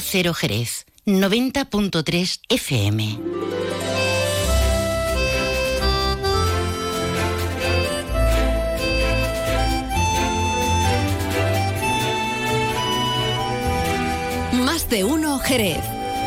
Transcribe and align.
Cero 0.00 0.34
Jerez, 0.34 0.86
90.3 1.06 2.40
FM. 2.48 3.18
Más 14.52 14.88
de 14.90 15.04
uno 15.04 15.38
Jerez. 15.38 15.78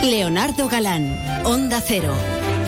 Leonardo 0.03 0.69
Galán, 0.69 1.19
Onda 1.43 1.81
Cero. 1.85 2.13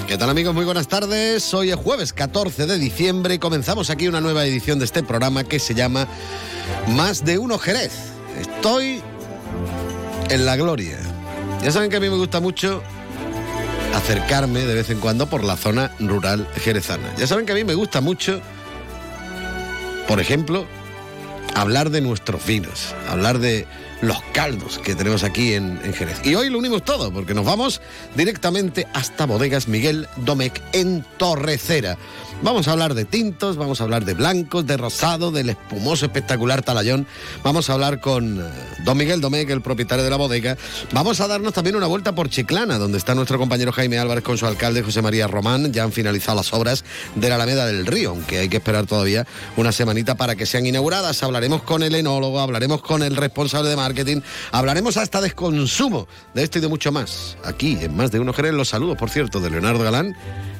¿Qué 0.07 0.17
tal 0.17 0.29
amigos? 0.29 0.53
Muy 0.53 0.65
buenas 0.65 0.87
tardes. 0.89 1.53
Hoy 1.53 1.71
es 1.71 1.77
jueves 1.77 2.11
14 2.11 2.65
de 2.65 2.77
diciembre 2.77 3.35
y 3.35 3.39
comenzamos 3.39 3.89
aquí 3.89 4.07
una 4.07 4.19
nueva 4.19 4.45
edición 4.45 4.79
de 4.79 4.85
este 4.85 5.01
programa 5.01 5.45
que 5.45 5.59
se 5.59 5.73
llama 5.73 6.07
Más 6.89 7.23
de 7.23 7.37
uno 7.37 7.57
Jerez. 7.57 7.93
Estoy 8.37 9.01
en 10.31 10.45
la 10.45 10.55
gloria. 10.55 10.97
Ya 11.61 11.71
saben 11.71 11.89
que 11.89 11.97
a 11.97 11.99
mí 11.99 12.09
me 12.09 12.15
gusta 12.15 12.39
mucho 12.39 12.81
acercarme 13.93 14.61
de 14.61 14.73
vez 14.73 14.89
en 14.89 14.99
cuando 14.99 15.27
por 15.27 15.43
la 15.43 15.57
zona 15.57 15.91
rural 15.99 16.47
jerezana. 16.55 17.13
Ya 17.17 17.27
saben 17.27 17.45
que 17.45 17.51
a 17.51 17.55
mí 17.55 17.65
me 17.65 17.73
gusta 17.73 17.99
mucho, 17.99 18.39
por 20.07 20.21
ejemplo, 20.21 20.65
hablar 21.53 21.89
de 21.89 21.99
nuestros 21.99 22.45
vinos, 22.45 22.95
hablar 23.09 23.39
de 23.39 23.67
los 24.01 24.21
caldos 24.33 24.79
que 24.79 24.95
tenemos 24.95 25.23
aquí 25.23 25.53
en, 25.53 25.79
Jerez. 25.93 26.21
Y 26.23 26.35
hoy 26.35 26.49
lo 26.49 26.57
unimos 26.57 26.83
todo, 26.83 27.11
porque 27.11 27.33
nos 27.33 27.45
vamos 27.45 27.81
directamente 28.15 28.87
hasta 28.93 29.25
Bodegas 29.25 29.67
Miguel 29.67 30.07
Domecq 30.17 30.61
en 30.73 31.05
Torrecera. 31.17 31.97
Vamos 32.43 32.67
a 32.67 32.71
hablar 32.71 32.95
de 32.95 33.05
tintos, 33.05 33.55
vamos 33.55 33.81
a 33.81 33.83
hablar 33.83 34.03
de 34.03 34.15
blancos, 34.15 34.65
de 34.65 34.75
rosado, 34.75 35.31
del 35.31 35.51
espumoso 35.51 36.07
espectacular 36.07 36.63
talayón. 36.63 37.05
Vamos 37.43 37.69
a 37.69 37.73
hablar 37.73 38.01
con 38.01 38.39
eh, 38.39 38.43
don 38.83 38.97
Miguel 38.97 39.21
Domecq, 39.21 39.51
el 39.51 39.61
propietario 39.61 40.03
de 40.03 40.09
la 40.09 40.15
bodega. 40.15 40.57
Vamos 40.91 41.21
a 41.21 41.27
darnos 41.27 41.53
también 41.53 41.75
una 41.75 41.85
vuelta 41.85 42.15
por 42.15 42.29
Chiclana, 42.29 42.79
donde 42.79 42.97
está 42.97 43.13
nuestro 43.13 43.37
compañero 43.37 43.71
Jaime 43.71 43.99
Álvarez 43.99 44.23
con 44.23 44.39
su 44.39 44.47
alcalde 44.47 44.81
José 44.81 45.03
María 45.03 45.27
Román. 45.27 45.71
Ya 45.71 45.83
han 45.83 45.91
finalizado 45.91 46.37
las 46.37 46.51
obras 46.51 46.83
de 47.13 47.29
la 47.29 47.35
Alameda 47.35 47.67
del 47.67 47.85
Río, 47.85 48.09
aunque 48.09 48.39
hay 48.39 48.49
que 48.49 48.57
esperar 48.57 48.87
todavía 48.87 49.27
una 49.55 49.71
semanita 49.71 50.15
para 50.15 50.35
que 50.35 50.47
sean 50.47 50.65
inauguradas. 50.65 51.21
Hablaremos 51.21 51.61
con 51.61 51.83
el 51.83 51.93
enólogo, 51.93 52.39
hablaremos 52.39 52.81
con 52.81 53.03
el 53.03 53.15
responsable 53.17 53.69
de 53.69 53.75
marketing, 53.91 54.21
hablaremos 54.51 54.97
hasta 54.97 55.21
de 55.21 55.31
consumo 55.31 56.07
de 56.33 56.43
esto 56.43 56.57
y 56.57 56.61
de 56.61 56.67
mucho 56.67 56.91
más. 56.91 57.37
Aquí, 57.43 57.77
en 57.81 57.95
Más 57.95 58.11
de 58.11 58.19
Uno 58.19 58.33
Jerez, 58.33 58.53
los 58.53 58.69
saludos, 58.69 58.97
por 58.97 59.09
cierto, 59.09 59.39
de 59.39 59.49
Leonardo 59.49 59.83
Galán 59.83 60.15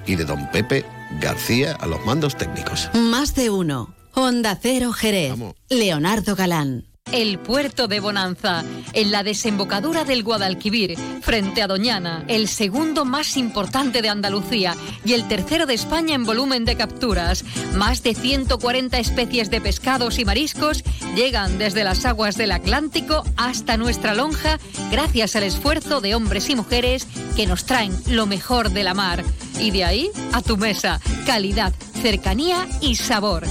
y 0.05 0.15
de 0.15 0.25
don 0.25 0.49
Pepe 0.51 0.85
García 1.19 1.77
a 1.79 1.87
los 1.87 2.05
mandos 2.05 2.35
técnicos. 2.35 2.89
Más 2.93 3.35
de 3.35 3.49
uno. 3.49 3.93
Onda 4.13 4.57
Cero 4.61 4.91
Jerez. 4.91 5.31
Vamos. 5.31 5.55
Leonardo 5.69 6.35
Galán. 6.35 6.90
El 7.11 7.39
puerto 7.39 7.89
de 7.89 7.99
Bonanza, 7.99 8.63
en 8.93 9.11
la 9.11 9.23
desembocadura 9.23 10.05
del 10.05 10.23
Guadalquivir, 10.23 10.97
frente 11.21 11.61
a 11.61 11.67
Doñana, 11.67 12.23
el 12.27 12.47
segundo 12.47 13.03
más 13.03 13.35
importante 13.35 14.01
de 14.01 14.07
Andalucía 14.07 14.77
y 15.03 15.13
el 15.13 15.27
tercero 15.27 15.65
de 15.65 15.73
España 15.73 16.15
en 16.15 16.25
volumen 16.25 16.63
de 16.63 16.77
capturas. 16.77 17.43
Más 17.75 18.01
de 18.03 18.15
140 18.15 18.97
especies 18.97 19.49
de 19.49 19.59
pescados 19.59 20.19
y 20.19 20.25
mariscos 20.25 20.83
llegan 21.15 21.57
desde 21.57 21.83
las 21.83 22.05
aguas 22.05 22.37
del 22.37 22.51
Atlántico 22.51 23.23
hasta 23.35 23.75
nuestra 23.75 24.15
lonja 24.15 24.57
gracias 24.89 25.35
al 25.35 25.43
esfuerzo 25.43 25.99
de 25.99 26.15
hombres 26.15 26.49
y 26.49 26.55
mujeres 26.55 27.07
que 27.35 27.45
nos 27.45 27.65
traen 27.65 27.93
lo 28.07 28.25
mejor 28.25 28.71
de 28.71 28.83
la 28.83 28.93
mar. 28.93 29.23
Y 29.59 29.71
de 29.71 29.83
ahí 29.83 30.09
a 30.31 30.41
tu 30.41 30.55
mesa, 30.55 31.01
calidad, 31.25 31.73
cercanía 32.01 32.67
y 32.79 32.95
sabor. 32.95 33.43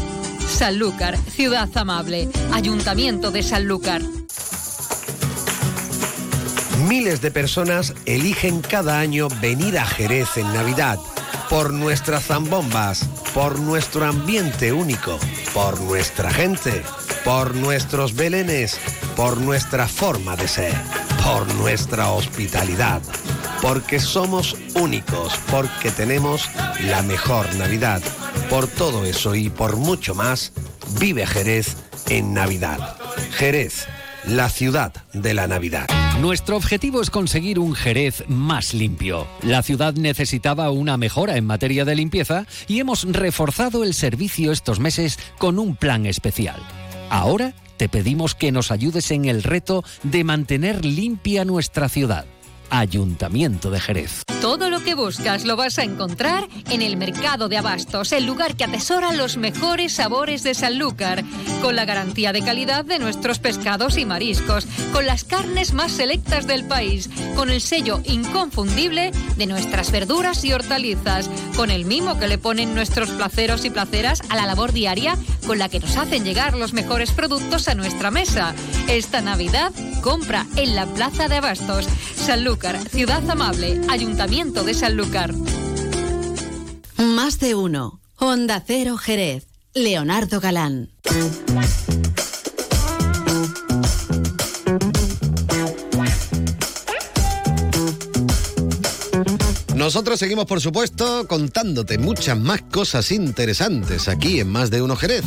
Sanlúcar, 0.50 1.16
ciudad 1.16 1.68
amable. 1.76 2.28
Ayuntamiento 2.52 3.30
de 3.30 3.42
Sanlúcar. 3.42 4.02
Miles 6.86 7.22
de 7.22 7.30
personas 7.30 7.94
eligen 8.04 8.60
cada 8.60 8.98
año 8.98 9.28
venir 9.40 9.78
a 9.78 9.86
Jerez 9.86 10.36
en 10.36 10.52
Navidad 10.52 10.98
por 11.48 11.72
nuestras 11.72 12.26
zambombas, 12.26 13.04
por 13.32 13.58
nuestro 13.58 14.04
ambiente 14.04 14.72
único, 14.72 15.18
por 15.54 15.80
nuestra 15.80 16.30
gente, 16.30 16.82
por 17.24 17.54
nuestros 17.54 18.14
belenes, 18.14 18.78
por 19.16 19.38
nuestra 19.38 19.88
forma 19.88 20.36
de 20.36 20.48
ser, 20.48 20.74
por 21.24 21.52
nuestra 21.54 22.10
hospitalidad, 22.10 23.00
porque 23.62 23.98
somos 23.98 24.56
únicos, 24.74 25.32
porque 25.50 25.90
tenemos 25.90 26.50
la 26.80 27.02
mejor 27.02 27.52
Navidad. 27.56 28.02
Por 28.50 28.66
todo 28.66 29.04
eso 29.04 29.36
y 29.36 29.48
por 29.48 29.76
mucho 29.76 30.16
más, 30.16 30.52
vive 30.98 31.24
Jerez 31.24 31.76
en 32.08 32.34
Navidad. 32.34 32.96
Jerez, 33.30 33.86
la 34.26 34.48
ciudad 34.48 34.92
de 35.12 35.34
la 35.34 35.46
Navidad. 35.46 35.86
Nuestro 36.20 36.56
objetivo 36.56 37.00
es 37.00 37.10
conseguir 37.10 37.60
un 37.60 37.76
Jerez 37.76 38.24
más 38.26 38.74
limpio. 38.74 39.28
La 39.42 39.62
ciudad 39.62 39.94
necesitaba 39.94 40.72
una 40.72 40.96
mejora 40.96 41.36
en 41.36 41.46
materia 41.46 41.84
de 41.84 41.94
limpieza 41.94 42.44
y 42.66 42.80
hemos 42.80 43.04
reforzado 43.04 43.84
el 43.84 43.94
servicio 43.94 44.50
estos 44.50 44.80
meses 44.80 45.20
con 45.38 45.60
un 45.60 45.76
plan 45.76 46.04
especial. 46.04 46.60
Ahora 47.08 47.54
te 47.76 47.88
pedimos 47.88 48.34
que 48.34 48.50
nos 48.50 48.72
ayudes 48.72 49.12
en 49.12 49.26
el 49.26 49.44
reto 49.44 49.84
de 50.02 50.24
mantener 50.24 50.84
limpia 50.84 51.44
nuestra 51.44 51.88
ciudad. 51.88 52.26
Ayuntamiento 52.70 53.70
de 53.70 53.80
Jerez. 53.80 54.22
Todo 54.40 54.70
lo 54.70 54.82
que 54.82 54.94
buscas 54.94 55.44
lo 55.44 55.56
vas 55.56 55.78
a 55.78 55.82
encontrar 55.82 56.48
en 56.70 56.80
el 56.80 56.96
Mercado 56.96 57.48
de 57.48 57.58
Abastos, 57.58 58.12
el 58.12 58.24
lugar 58.24 58.56
que 58.56 58.64
atesora 58.64 59.12
los 59.12 59.36
mejores 59.36 59.92
sabores 59.92 60.42
de 60.42 60.54
Sanlúcar, 60.54 61.24
con 61.60 61.76
la 61.76 61.84
garantía 61.84 62.32
de 62.32 62.40
calidad 62.40 62.84
de 62.84 62.98
nuestros 62.98 63.38
pescados 63.38 63.98
y 63.98 64.06
mariscos, 64.06 64.66
con 64.92 65.04
las 65.04 65.24
carnes 65.24 65.74
más 65.74 65.92
selectas 65.92 66.46
del 66.46 66.64
país, 66.64 67.10
con 67.34 67.50
el 67.50 67.60
sello 67.60 68.00
inconfundible 68.04 69.10
de 69.36 69.46
nuestras 69.46 69.90
verduras 69.90 70.42
y 70.44 70.52
hortalizas, 70.52 71.28
con 71.56 71.70
el 71.70 71.84
mimo 71.84 72.18
que 72.18 72.28
le 72.28 72.38
ponen 72.38 72.74
nuestros 72.74 73.10
placeros 73.10 73.64
y 73.66 73.70
placeras 73.70 74.22
a 74.30 74.36
la 74.36 74.46
labor 74.46 74.72
diaria 74.72 75.18
con 75.46 75.58
la 75.58 75.68
que 75.68 75.80
nos 75.80 75.96
hacen 75.96 76.24
llegar 76.24 76.56
los 76.56 76.72
mejores 76.72 77.10
productos 77.10 77.68
a 77.68 77.74
nuestra 77.74 78.10
mesa. 78.10 78.54
Esta 78.88 79.20
Navidad, 79.20 79.72
compra 80.00 80.46
en 80.56 80.76
la 80.76 80.86
Plaza 80.86 81.28
de 81.28 81.36
Abastos, 81.36 81.86
Sanlúcar. 82.14 82.59
Ciudad 82.60 83.28
Amable, 83.30 83.80
Ayuntamiento 83.88 84.64
de 84.64 84.74
Sanlúcar. 84.74 85.32
Más 86.98 87.40
de 87.40 87.54
uno. 87.54 88.00
Onda 88.18 88.62
Cero 88.66 88.98
Jerez. 88.98 89.46
Leonardo 89.72 90.40
Galán. 90.40 90.90
Nosotros 99.74 100.18
seguimos, 100.18 100.44
por 100.44 100.60
supuesto, 100.60 101.26
contándote 101.26 101.96
muchas 101.96 102.38
más 102.38 102.60
cosas 102.60 103.10
interesantes 103.10 104.06
aquí 104.06 104.40
en 104.40 104.50
Más 104.50 104.70
de 104.70 104.82
Uno 104.82 104.96
Jerez. 104.96 105.24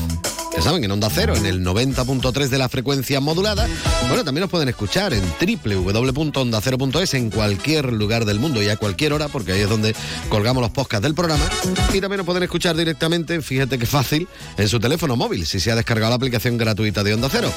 Ya 0.55 0.61
saben, 0.61 0.83
en 0.83 0.91
Onda 0.91 1.09
Cero, 1.11 1.35
en 1.35 1.45
el 1.45 1.65
90.3 1.65 2.47
de 2.47 2.57
la 2.59 2.69
frecuencia 2.69 3.19
modulada. 3.19 3.67
Bueno, 4.07 4.23
también 4.23 4.41
nos 4.41 4.51
pueden 4.51 4.69
escuchar 4.69 5.13
en 5.13 5.23
www.ondacero.es 5.65 7.13
en 7.15 7.31
cualquier 7.31 7.91
lugar 7.91 8.25
del 8.25 8.39
mundo 8.39 8.61
y 8.61 8.69
a 8.69 8.77
cualquier 8.77 9.13
hora, 9.13 9.29
porque 9.29 9.53
ahí 9.53 9.61
es 9.61 9.69
donde 9.69 9.95
colgamos 10.29 10.61
los 10.61 10.71
podcasts 10.71 11.03
del 11.03 11.15
programa. 11.15 11.43
Y 11.91 11.99
también 12.01 12.17
nos 12.17 12.25
pueden 12.25 12.43
escuchar 12.43 12.77
directamente, 12.77 13.41
fíjate 13.41 13.79
que 13.79 13.87
fácil, 13.87 14.27
en 14.57 14.69
su 14.69 14.79
teléfono 14.79 15.15
móvil, 15.15 15.45
si 15.47 15.59
se 15.59 15.71
ha 15.71 15.75
descargado 15.75 16.11
la 16.11 16.17
aplicación 16.17 16.57
gratuita 16.57 17.03
de 17.03 17.15
Onda 17.15 17.29
Cero. 17.31 17.51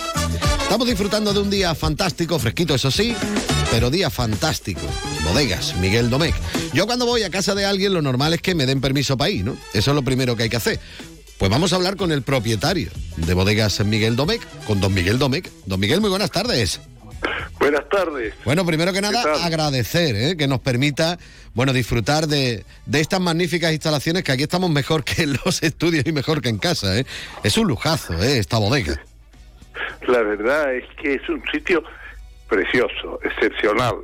Estamos 0.63 0.89
disfrutando 0.89 1.35
de 1.35 1.41
un 1.41 1.51
día 1.51 1.75
fantástico, 1.75 2.39
fresquito, 2.39 2.75
eso 2.75 2.91
sí, 2.91 3.15
pero 3.71 3.91
día 3.91 4.09
fantástico. 4.09 4.81
Bodegas, 5.23 5.77
Miguel 5.77 6.09
Domecq. 6.09 6.35
Yo 6.73 6.87
cuando 6.87 7.05
voy 7.05 7.23
a 7.25 7.31
casa 7.31 7.55
de 7.55 7.67
alguien, 7.67 7.93
lo 7.93 8.01
normal 8.01 8.33
es 8.33 8.41
que 8.41 8.55
me 8.55 8.65
den 8.65 8.81
permiso 8.81 9.17
para 9.17 9.31
ir, 9.31 9.45
¿no? 9.45 9.57
Eso 9.75 9.91
es 9.91 9.95
lo 9.95 10.03
primero 10.03 10.35
que 10.35 10.45
hay 10.45 10.49
que 10.49 10.57
hacer. 10.57 10.81
Pues 11.39 11.51
vamos 11.51 11.73
a 11.73 11.77
hablar 11.77 11.97
con 11.97 12.13
el 12.13 12.23
propietario 12.23 12.91
de 13.17 13.35
Bodegas 13.35 13.85
Miguel 13.85 14.17
Domecq, 14.17 14.43
con 14.67 14.81
don 14.81 14.95
Miguel 14.95 15.19
Domecq. 15.19 15.51
Don 15.67 15.79
Miguel, 15.79 16.01
muy 16.01 16.09
buenas 16.09 16.31
tardes. 16.31 16.81
Buenas 17.59 17.89
tardes. 17.89 18.35
Bueno, 18.45 18.65
primero 18.65 18.93
que 18.93 19.01
nada, 19.01 19.23
agradecer 19.45 20.17
¿eh? 20.17 20.37
que 20.37 20.47
nos 20.47 20.61
permita, 20.61 21.19
bueno, 21.55 21.73
disfrutar 21.73 22.27
de, 22.27 22.65
de 22.87 23.01
estas 23.01 23.21
magníficas 23.21 23.73
instalaciones 23.73 24.23
que 24.25 24.33
aquí 24.33 24.45
estamos 24.45 24.71
mejor 24.71 25.05
que 25.05 25.25
en 25.25 25.35
los 25.45 25.63
estudios 25.63 26.07
y 26.07 26.13
mejor 26.13 26.41
que 26.41 26.49
en 26.49 26.59
casa. 26.59 26.99
¿eh? 26.99 27.05
Es 27.43 27.59
un 27.59 27.69
lujazo, 27.69 28.15
¿eh? 28.23 28.39
esta 28.39 28.59
bodega. 28.59 28.99
La 30.07 30.23
verdad 30.23 30.75
es 30.75 30.85
que 31.01 31.15
es 31.15 31.29
un 31.29 31.43
sitio 31.53 31.83
precioso, 32.49 33.19
excepcional. 33.25 33.97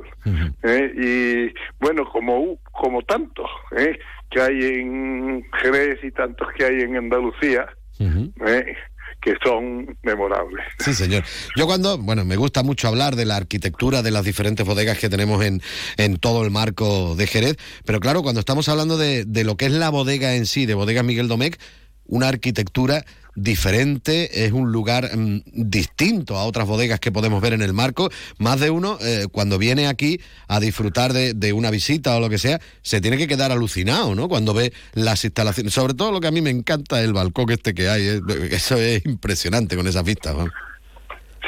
¿eh? 0.63 0.93
Y 0.95 1.53
bueno, 1.79 2.05
como, 2.09 2.57
como 2.71 3.01
tantos 3.01 3.49
¿eh? 3.75 3.97
Que 4.33 4.41
hay 4.41 4.63
en 4.79 5.43
Jerez 5.61 5.99
y 6.03 6.11
tantos 6.11 6.47
que 6.57 6.65
hay 6.65 6.81
en 6.81 6.97
Andalucía, 6.97 7.67
¿eh? 7.99 8.75
que 9.21 9.35
son 9.43 9.97
memorables. 10.03 10.65
Sí, 10.79 10.93
señor. 10.93 11.23
Yo 11.55 11.65
cuando, 11.65 11.97
bueno, 11.97 12.25
me 12.25 12.35
gusta 12.35 12.61
mucho 12.61 12.87
hablar 12.87 13.15
de 13.15 13.25
la 13.25 13.37
arquitectura 13.37 14.01
de 14.01 14.11
las 14.11 14.25
diferentes 14.25 14.65
bodegas 14.65 14.99
que 14.99 15.09
tenemos 15.09 15.43
en, 15.45 15.61
en 15.97 16.17
todo 16.17 16.43
el 16.43 16.51
marco 16.51 17.15
de 17.15 17.27
Jerez, 17.27 17.57
pero 17.85 17.99
claro, 17.99 18.21
cuando 18.21 18.39
estamos 18.39 18.67
hablando 18.67 18.97
de, 18.97 19.23
de 19.25 19.43
lo 19.43 19.55
que 19.55 19.65
es 19.65 19.71
la 19.71 19.89
bodega 19.89 20.35
en 20.35 20.45
sí, 20.45 20.65
de 20.65 20.73
Bodegas 20.73 21.05
Miguel 21.05 21.27
Domecq, 21.27 21.57
una 22.05 22.27
arquitectura 22.27 23.05
diferente, 23.35 24.45
es 24.45 24.51
un 24.51 24.71
lugar 24.71 25.09
mm, 25.15 25.41
distinto 25.45 26.37
a 26.37 26.45
otras 26.45 26.67
bodegas 26.67 26.99
que 26.99 27.11
podemos 27.11 27.41
ver 27.41 27.53
en 27.53 27.61
el 27.61 27.73
marco. 27.73 28.09
Más 28.37 28.59
de 28.59 28.69
uno, 28.69 28.97
eh, 29.01 29.27
cuando 29.31 29.57
viene 29.57 29.87
aquí 29.87 30.19
a 30.47 30.59
disfrutar 30.59 31.13
de, 31.13 31.33
de, 31.33 31.53
una 31.53 31.71
visita 31.71 32.15
o 32.15 32.19
lo 32.19 32.29
que 32.29 32.37
sea, 32.37 32.59
se 32.81 33.01
tiene 33.01 33.17
que 33.17 33.27
quedar 33.27 33.51
alucinado, 33.51 34.15
¿no? 34.15 34.27
Cuando 34.27 34.53
ve 34.53 34.73
las 34.93 35.23
instalaciones. 35.23 35.73
Sobre 35.73 35.93
todo 35.93 36.11
lo 36.11 36.19
que 36.19 36.27
a 36.27 36.31
mí 36.31 36.41
me 36.41 36.49
encanta 36.49 37.01
el 37.01 37.13
balcón 37.13 37.49
este 37.51 37.73
que 37.73 37.89
hay. 37.89 38.19
Eso 38.51 38.77
es 38.77 39.05
impresionante 39.05 39.75
con 39.75 39.87
esas 39.87 40.03
vistas. 40.03 40.35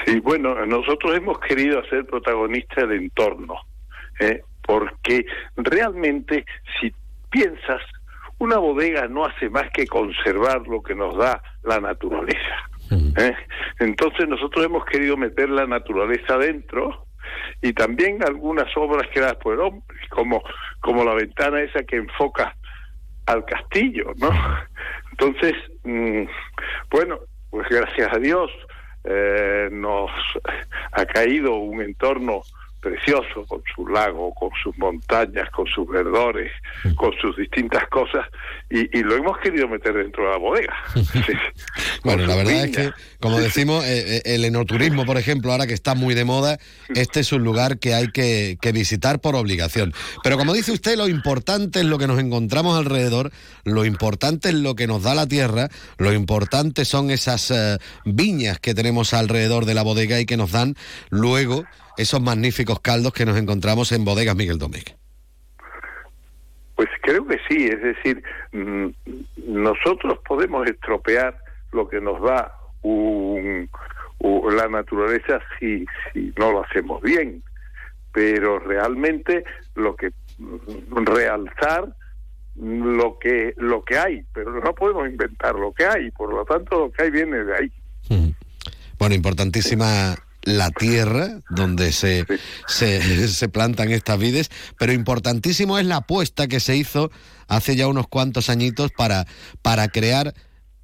Sí, 0.06 0.20
bueno, 0.20 0.66
nosotros 0.66 1.16
hemos 1.16 1.40
querido 1.40 1.80
hacer 1.80 2.06
protagonista 2.06 2.86
del 2.86 3.04
entorno, 3.04 3.56
¿eh? 4.20 4.42
porque 4.62 5.26
realmente 5.56 6.46
si 6.80 6.94
piensas, 7.30 7.82
una 8.40 8.58
bodega 8.58 9.08
no 9.08 9.26
hace 9.26 9.50
más 9.50 9.70
que 9.72 9.88
conservar 9.88 10.68
lo 10.68 10.82
que 10.82 10.96
nos 10.96 11.18
da 11.18 11.42
la 11.64 11.80
naturaleza. 11.80 12.70
¿eh? 12.92 13.36
Entonces 13.80 14.28
nosotros 14.28 14.66
hemos 14.66 14.86
querido 14.86 15.18
meter 15.18 15.50
la 15.50 15.66
naturaleza 15.66 16.38
dentro 16.38 17.08
y 17.62 17.74
también 17.74 18.24
algunas 18.24 18.68
obras 18.76 19.08
creadas 19.12 19.38
por 19.38 19.54
el 19.54 19.62
hombre, 19.62 19.98
como, 20.10 20.44
como 20.82 21.04
la 21.04 21.14
ventana 21.14 21.62
esa 21.62 21.84
que 21.84 21.96
enfoca 21.98 22.56
al 23.26 23.44
castillo, 23.46 24.12
¿no? 24.18 24.30
Entonces, 25.12 25.54
mm, 25.84 26.26
bueno, 26.92 27.20
pues 27.50 27.68
gracias 27.70 28.14
a 28.14 28.20
Dios 28.20 28.52
eh, 29.06 29.70
nos 29.72 30.12
ha 30.92 31.06
caído 31.06 31.56
un 31.56 31.82
entorno 31.82 32.42
precioso, 32.86 33.48
con 33.48 33.64
su 33.74 33.88
lago, 33.88 34.32
con 34.36 34.52
sus 34.62 34.78
montañas, 34.78 35.50
con 35.50 35.66
sus 35.66 35.88
verdores, 35.88 36.52
con 36.96 37.12
sus 37.20 37.36
distintas 37.36 37.88
cosas, 37.88 38.28
y, 38.70 39.02
lo 39.02 39.16
hemos 39.16 39.40
querido 39.40 39.68
meter 39.68 39.94
dentro 39.94 40.24
de 40.26 40.30
la 40.30 40.38
bodega. 40.38 40.76
bueno, 42.04 42.28
la 42.28 42.36
verdad 42.36 42.66
es 42.66 42.78
que, 42.78 42.92
como 43.20 43.40
decimos, 43.40 43.84
eh, 43.86 44.18
eh, 44.18 44.22
el 44.26 44.46
enoturismo, 44.46 45.04
por 45.04 45.18
ejemplo, 45.18 45.52
ahora 45.52 45.66
que 45.66 45.74
está 45.74 45.96
muy 45.96 46.14
de 46.14 46.26
moda, 46.26 46.60
este 46.94 47.22
es 47.22 47.32
un 47.32 47.44
lugar 47.44 47.80
que 47.80 47.96
hay 47.96 48.12
que, 48.12 48.58
visitar 48.72 49.20
por 49.20 49.36
obligación. 49.36 49.94
Pero 50.22 50.38
como 50.38 50.54
dice 50.54 50.72
usted, 50.72 50.96
lo 50.96 51.08
importante 51.08 51.80
es 51.80 51.86
lo 51.86 51.98
que 51.98 52.08
nos 52.08 52.20
encontramos 52.20 52.78
alrededor, 52.78 53.32
lo 53.64 53.86
importante 53.86 54.50
es 54.50 54.56
lo 54.56 54.76
que 54.76 54.86
nos 54.86 55.02
da 55.02 55.16
la 55.16 55.26
tierra, 55.26 55.70
lo 55.98 56.14
importante 56.14 56.86
son 56.86 57.10
esas 57.10 57.50
eh, 57.50 57.78
viñas 58.04 58.60
que 58.60 58.76
tenemos 58.76 59.14
alrededor 59.14 59.66
de 59.66 59.74
la 59.74 59.82
bodega 59.82 60.20
y 60.20 60.26
que 60.26 60.38
nos 60.38 60.52
dan 60.52 60.76
luego 61.10 61.66
esos 61.98 62.22
magníficos 62.22 62.80
caldos 62.80 63.14
que 63.14 63.26
nos 63.26 63.38
encontramos 63.38 63.92
en 63.92 64.06
bodegas 64.06 64.36
Miguel 64.36 64.58
Domecq. 64.58 64.96
Pues 66.76 66.90
creo 67.02 67.26
que 67.26 67.38
sí, 67.48 67.68
es 67.68 67.82
decir, 67.82 68.22
mm, 68.52 68.88
nosotros 69.48 70.20
podemos 70.28 70.68
estropear 70.68 71.38
lo 71.72 71.88
que 71.88 72.02
nos 72.02 72.22
da 72.22 72.52
la 74.52 74.68
naturaleza 74.68 75.40
si, 75.60 75.86
si 76.14 76.34
no 76.38 76.52
lo 76.52 76.64
hacemos 76.64 77.02
bien, 77.02 77.44
pero 78.12 78.60
realmente 78.60 79.44
lo 79.76 79.96
que 79.96 80.12
mm, 80.38 81.06
realzar 81.06 81.96
lo 82.56 83.20
que 83.20 83.54
lo 83.58 83.84
que 83.84 83.98
hay, 83.98 84.24
pero 84.34 84.52
no 84.62 84.74
podemos 84.74 85.10
inventar 85.10 85.56
lo 85.56 85.74
que 85.74 85.86
hay, 85.86 86.10
por 86.12 86.34
lo 86.34 86.46
tanto 86.46 86.80
lo 86.80 86.92
que 86.92 87.04
hay 87.04 87.12
viene 87.12 87.44
de 87.44 87.54
ahí. 87.54 87.72
Bueno, 88.98 89.14
importantísima 89.14 90.16
la 90.46 90.72
tierra 90.72 91.42
donde 91.50 91.92
se, 91.92 92.26
se, 92.68 93.50
plantan 93.50 93.92
estas 93.92 94.18
vides, 94.18 94.50
pero 94.80 94.94
importantísimo 94.94 95.78
es 95.78 95.86
la 95.86 95.98
apuesta 95.98 96.48
que 96.48 96.60
se 96.60 96.78
hizo 96.78 97.12
hace 97.48 97.76
ya 97.76 97.88
unos 97.88 98.08
cuantos 98.08 98.50
añitos 98.50 98.92
para, 98.92 99.28
para 99.62 99.88
crear 99.90 100.34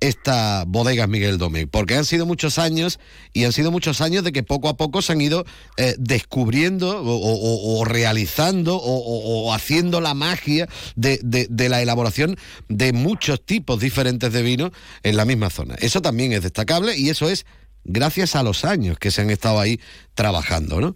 esta 0.02 0.64
bodega 0.68 1.06
Miguel 1.06 1.38
Domecq, 1.38 1.70
porque 1.70 1.96
han 1.96 2.06
sido 2.06 2.26
muchos 2.26 2.58
años 2.58 3.00
y 3.34 3.46
han 3.46 3.54
sido 3.54 3.70
muchos 3.70 4.02
años 4.02 4.24
de 4.24 4.32
que 4.32 4.42
poco 4.42 4.68
a 4.68 4.76
poco 4.76 5.04
se 5.04 5.14
han 5.14 5.22
ido 5.22 5.46
eh, 5.78 5.96
descubriendo 6.00 7.02
o, 7.04 7.86
realizando 7.86 8.78
o, 8.78 9.54
haciendo 9.54 10.02
la 10.02 10.16
magia 10.16 10.68
de, 10.96 11.20
de, 11.22 11.70
la 11.70 11.84
elaboración 11.84 12.36
de 12.68 12.94
muchos 12.94 13.46
tipos 13.46 13.80
diferentes 13.80 14.34
de 14.34 14.42
vino 14.42 14.72
en 15.04 15.18
la 15.18 15.26
misma 15.26 15.52
zona. 15.52 15.76
Eso 15.76 16.02
también 16.02 16.34
es 16.34 16.42
destacable 16.42 16.98
y 16.98 17.10
eso 17.10 17.30
es 17.30 17.46
gracias 17.84 18.36
a 18.36 18.44
los 18.44 18.66
años 18.66 18.98
que 19.00 19.12
se 19.12 19.22
han 19.22 19.30
estado 19.30 19.60
ahí 19.60 19.80
trabajando, 20.14 20.82
¿no? 20.82 20.96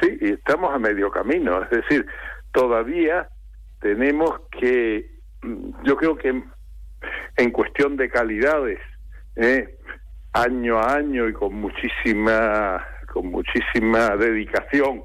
Sí, 0.00 0.18
y 0.20 0.32
estamos 0.32 0.74
a 0.74 0.78
medio 0.78 1.10
camino, 1.10 1.62
es 1.62 1.70
decir, 1.70 2.06
todavía 2.52 3.28
tenemos 3.80 4.40
que, 4.50 5.10
mm, 5.42 5.84
yo 5.84 5.96
creo 5.96 6.16
que 6.16 6.42
en 7.36 7.50
cuestión 7.50 7.96
de 7.96 8.08
calidades, 8.08 8.78
¿eh? 9.36 9.76
año 10.32 10.78
a 10.78 10.94
año 10.94 11.28
y 11.28 11.32
con 11.32 11.54
muchísima, 11.54 12.86
con 13.12 13.26
muchísima 13.26 14.16
dedicación, 14.16 15.02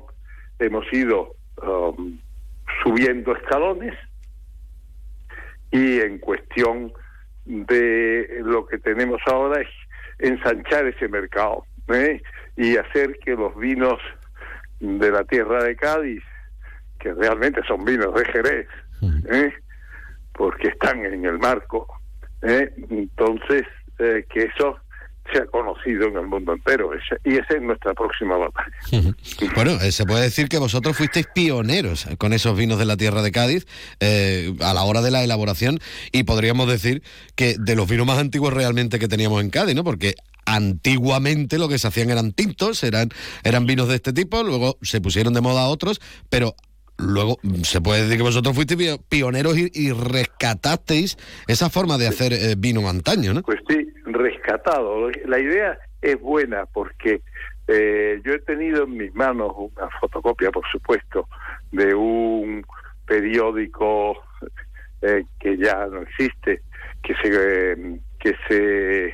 hemos 0.59 0.85
ido 0.93 1.35
um, 1.65 2.19
subiendo 2.83 3.35
escalones 3.35 3.95
y 5.71 5.99
en 5.99 6.19
cuestión 6.19 6.93
de 7.45 8.39
lo 8.43 8.65
que 8.65 8.77
tenemos 8.77 9.21
ahora 9.25 9.61
es 9.61 9.67
ensanchar 10.19 10.85
ese 10.87 11.07
mercado 11.07 11.65
¿eh? 11.89 12.21
y 12.55 12.77
hacer 12.77 13.17
que 13.23 13.35
los 13.35 13.55
vinos 13.55 13.99
de 14.79 15.11
la 15.11 15.23
tierra 15.23 15.63
de 15.63 15.75
Cádiz, 15.75 16.23
que 16.99 17.13
realmente 17.13 17.61
son 17.67 17.85
vinos 17.85 18.13
de 18.13 18.25
Jerez, 18.25 18.67
¿eh? 19.29 19.53
porque 20.33 20.69
están 20.69 21.05
en 21.05 21.25
el 21.25 21.39
marco, 21.39 21.87
¿eh? 22.41 22.71
entonces 22.89 23.63
que 23.97 24.43
eso 24.43 24.77
sea 25.31 25.45
conocido 25.47 26.07
en 26.07 26.17
el 26.17 26.27
mundo 26.27 26.53
entero. 26.53 26.91
Y 27.23 27.35
esa 27.35 27.55
es 27.55 27.61
nuestra 27.61 27.93
próxima 27.93 28.37
batalla. 28.37 29.15
Bueno, 29.55 29.79
se 29.79 30.05
puede 30.05 30.23
decir 30.23 30.49
que 30.49 30.57
vosotros 30.57 30.97
fuisteis 30.97 31.27
pioneros 31.33 32.07
con 32.17 32.33
esos 32.33 32.57
vinos 32.57 32.77
de 32.77 32.85
la 32.85 32.97
tierra 32.97 33.21
de 33.21 33.31
Cádiz 33.31 33.65
a 34.01 34.73
la 34.73 34.83
hora 34.83 35.01
de 35.01 35.11
la 35.11 35.23
elaboración 35.23 35.79
y 36.11 36.23
podríamos 36.23 36.67
decir 36.67 37.03
que 37.35 37.55
de 37.57 37.75
los 37.75 37.89
vinos 37.89 38.05
más 38.05 38.17
antiguos 38.17 38.53
realmente 38.53 38.99
que 38.99 39.07
teníamos 39.07 39.41
en 39.41 39.49
Cádiz, 39.49 39.75
¿no? 39.75 39.83
Porque 39.83 40.15
antiguamente 40.45 41.57
lo 41.57 41.67
que 41.67 41.79
se 41.79 41.87
hacían 41.87 42.09
eran 42.09 42.31
tintos, 42.31 42.83
eran, 42.83 43.09
eran 43.43 43.65
vinos 43.65 43.87
de 43.87 43.95
este 43.95 44.13
tipo, 44.13 44.43
luego 44.43 44.77
se 44.81 45.01
pusieron 45.01 45.33
de 45.33 45.41
moda 45.41 45.67
otros, 45.67 45.99
pero 46.29 46.55
luego 46.97 47.37
se 47.63 47.81
puede 47.81 48.03
decir 48.03 48.17
que 48.17 48.23
vosotros 48.23 48.55
fuisteis 48.55 48.97
pioneros 49.09 49.57
y, 49.57 49.91
rescatasteis 49.91 51.17
esa 51.47 51.69
forma 51.69 51.97
de 51.97 52.07
hacer 52.07 52.33
eh, 52.33 52.55
vino 52.57 52.87
antaño, 52.87 53.33
¿no? 53.33 53.41
Pues 53.41 53.59
sí, 53.69 53.87
rescatado. 54.05 55.09
La 55.25 55.39
idea 55.39 55.77
es 56.01 56.19
buena 56.19 56.65
porque 56.65 57.21
eh, 57.67 58.21
yo 58.23 58.33
he 58.33 58.39
tenido 58.39 58.83
en 58.83 58.97
mis 58.97 59.13
manos 59.15 59.51
una 59.55 59.89
fotocopia, 59.99 60.51
por 60.51 60.65
supuesto, 60.71 61.27
de 61.71 61.93
un 61.93 62.65
periódico 63.05 64.23
eh, 65.01 65.23
que 65.39 65.57
ya 65.57 65.87
no 65.87 66.01
existe, 66.01 66.61
que 67.03 67.13
se 67.21 67.99
que 68.19 68.35
se 68.47 69.13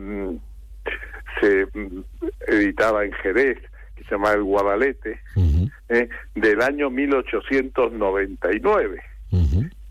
mm, 0.00 0.36
se 1.40 1.66
mm, 1.66 2.04
editaba 2.48 3.04
en 3.04 3.12
Jerez, 3.12 3.58
se 4.08 4.14
llama 4.14 4.32
El 4.32 4.42
Guadalete, 4.42 5.20
eh, 5.88 6.08
del 6.34 6.62
año 6.62 6.90
1899. 6.90 9.02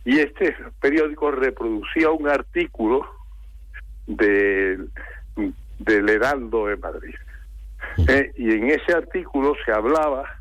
Y 0.05 0.19
este 0.19 0.55
periódico 0.79 1.31
reproducía 1.31 2.12
un 2.12 2.29
artículo 2.29 3.05
del 4.07 4.89
Heraldo 5.88 6.67
de 6.67 6.77
Madrid. 6.77 7.15
Eh, 8.07 8.31
y 8.38 8.51
en 8.51 8.69
ese 8.69 8.93
artículo 8.93 9.53
se 9.65 9.71
hablaba 9.71 10.39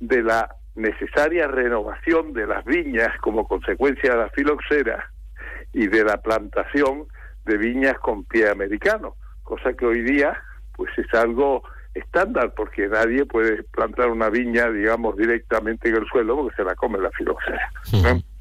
de 0.00 0.22
la 0.22 0.56
necesaria 0.74 1.46
renovación 1.46 2.32
de 2.32 2.46
las 2.46 2.64
viñas 2.64 3.10
como 3.20 3.46
consecuencia 3.46 4.12
de 4.12 4.16
la 4.16 4.30
filoxera 4.30 5.10
y 5.74 5.88
de 5.88 6.04
la 6.04 6.22
plantación 6.22 7.04
de 7.44 7.58
viñas 7.58 7.98
con 7.98 8.24
pie 8.24 8.48
americano 8.48 9.14
cosa 9.42 9.72
que 9.74 9.84
hoy 9.84 10.02
día 10.02 10.40
pues 10.74 10.90
es 10.96 11.12
algo 11.14 11.62
estándar 11.94 12.54
porque 12.54 12.88
nadie 12.88 13.26
puede 13.26 13.62
plantar 13.64 14.08
una 14.08 14.30
viña 14.30 14.70
digamos 14.70 15.16
directamente 15.16 15.88
en 15.88 15.96
el 15.96 16.06
suelo 16.06 16.36
porque 16.36 16.56
se 16.56 16.64
la 16.64 16.74
come 16.74 16.98
la 16.98 17.10
filoxera 17.10 17.70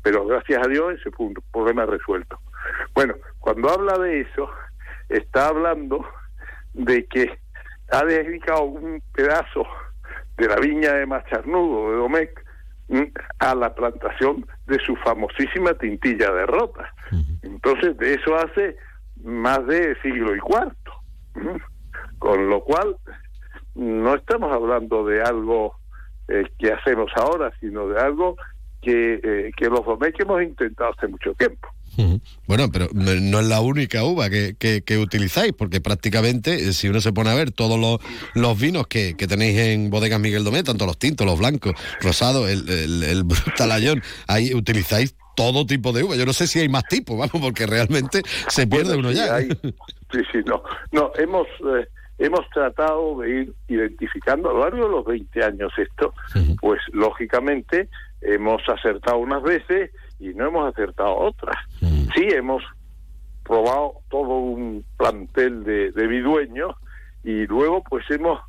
pero 0.02 0.26
gracias 0.26 0.66
a 0.66 0.70
Dios 0.70 0.94
ese 1.00 1.12
fue 1.12 1.28
un 1.28 1.36
problema 1.52 1.86
resuelto. 1.86 2.40
Bueno 2.94 3.16
cuando 3.40 3.70
habla 3.70 3.98
de 3.98 4.22
eso 4.22 4.50
está 5.10 5.50
hablando 5.50 6.06
de 6.74 7.06
que 7.06 7.40
ha 7.92 8.06
dedicado 8.06 8.64
un 8.64 9.02
pedazo 9.14 9.66
de 10.38 10.48
la 10.48 10.56
viña 10.56 10.94
de 10.94 11.06
Macharnudo 11.06 11.92
de 11.92 11.98
Domecq 11.98 12.40
a 13.40 13.56
la 13.56 13.74
plantación 13.74 14.46
de 14.66 14.80
su 14.86 14.96
famosísima 14.98 15.74
tintilla 15.76 16.32
de 16.32 16.46
rota. 16.46 16.94
Entonces 17.42 17.98
de 17.98 18.16
eso 18.16 18.36
hace 18.36 18.78
más 19.24 19.66
de 19.68 19.96
siglo 20.02 20.36
y 20.36 20.40
cuarto 20.40 20.92
con 22.22 22.50
lo 22.50 22.64
cual, 22.64 22.96
no 23.76 24.16
estamos 24.16 24.52
hablando 24.52 25.06
de 25.06 25.22
algo 25.22 25.76
eh, 26.28 26.44
que 26.58 26.72
hacemos 26.72 27.12
ahora, 27.16 27.52
sino 27.60 27.88
de 27.88 28.00
algo 28.00 28.36
que, 28.82 29.20
eh, 29.24 29.52
que 29.56 29.68
los 29.68 29.82
que 30.00 30.24
hemos 30.24 30.42
intentado 30.42 30.92
hace 30.98 31.08
mucho 31.08 31.34
tiempo. 31.36 31.68
Bueno, 32.48 32.70
pero 32.72 32.88
no 32.94 33.40
es 33.40 33.48
la 33.48 33.60
única 33.60 34.04
uva 34.04 34.30
que, 34.30 34.56
que, 34.58 34.98
utilizáis, 34.98 35.52
porque 35.54 35.82
prácticamente, 35.82 36.70
eh, 36.70 36.74
si 36.74 36.88
uno 36.88 37.02
se 37.02 37.12
pone 37.12 37.30
a 37.30 37.36
ver 37.36 37.52
todos 37.52 37.80
los, 37.80 38.00
los 38.34 38.60
vinos 38.60 38.88
que, 38.88 39.16
que, 39.18 39.28
tenéis 39.28 39.60
en 39.60 39.90
bodegas 39.90 40.20
Miguel 40.20 40.44
Domé, 40.44 40.64
tanto 40.64 40.86
los 40.86 40.98
tintos, 40.98 41.28
los 41.28 41.38
blancos, 41.38 41.74
rosados, 42.00 42.50
el, 42.50 42.68
el, 42.70 43.04
el 43.04 43.26
talayón, 43.58 44.02
ahí 44.28 44.54
utilizáis 44.54 45.16
todo 45.36 45.66
tipo 45.66 45.92
de 45.92 46.04
uva. 46.04 46.16
Yo 46.16 46.26
no 46.26 46.34
sé 46.34 46.48
si 46.48 46.60
hay 46.60 46.70
más 46.70 46.86
tipos, 46.86 47.18
vamos, 47.18 47.42
porque 47.42 47.66
realmente 47.68 48.22
se 48.48 48.68
pierde 48.68 48.98
uno 48.98 49.12
ya. 49.12 49.40
sí, 50.12 50.20
sí, 50.32 50.40
no. 50.46 50.64
No, 50.92 51.12
hemos, 51.18 51.48
eh, 51.48 51.88
hemos 52.22 52.48
tratado 52.50 53.20
de 53.20 53.30
ir 53.30 53.54
identificando 53.68 54.50
a 54.50 54.54
lo 54.54 54.60
largo 54.60 54.84
de 54.86 54.90
los 54.90 55.06
20 55.06 55.44
años 55.44 55.74
esto, 55.78 56.14
pues 56.60 56.80
lógicamente 56.94 57.90
hemos 58.22 58.62
acertado 58.70 59.18
unas 59.18 59.42
veces 59.42 59.92
y 60.20 60.30
no 60.30 60.48
hemos 60.48 60.72
acertado 60.72 61.16
otras. 61.18 61.56
Sí, 61.80 62.28
hemos 62.30 62.64
probado 63.44 64.02
todo 64.10 64.38
un 64.38 64.86
plantel 64.98 65.64
de, 65.64 65.92
de 65.92 66.08
bidueños 66.08 66.76
y 67.24 67.48
luego 67.48 67.84
pues 67.84 68.06
hemos 68.12 68.40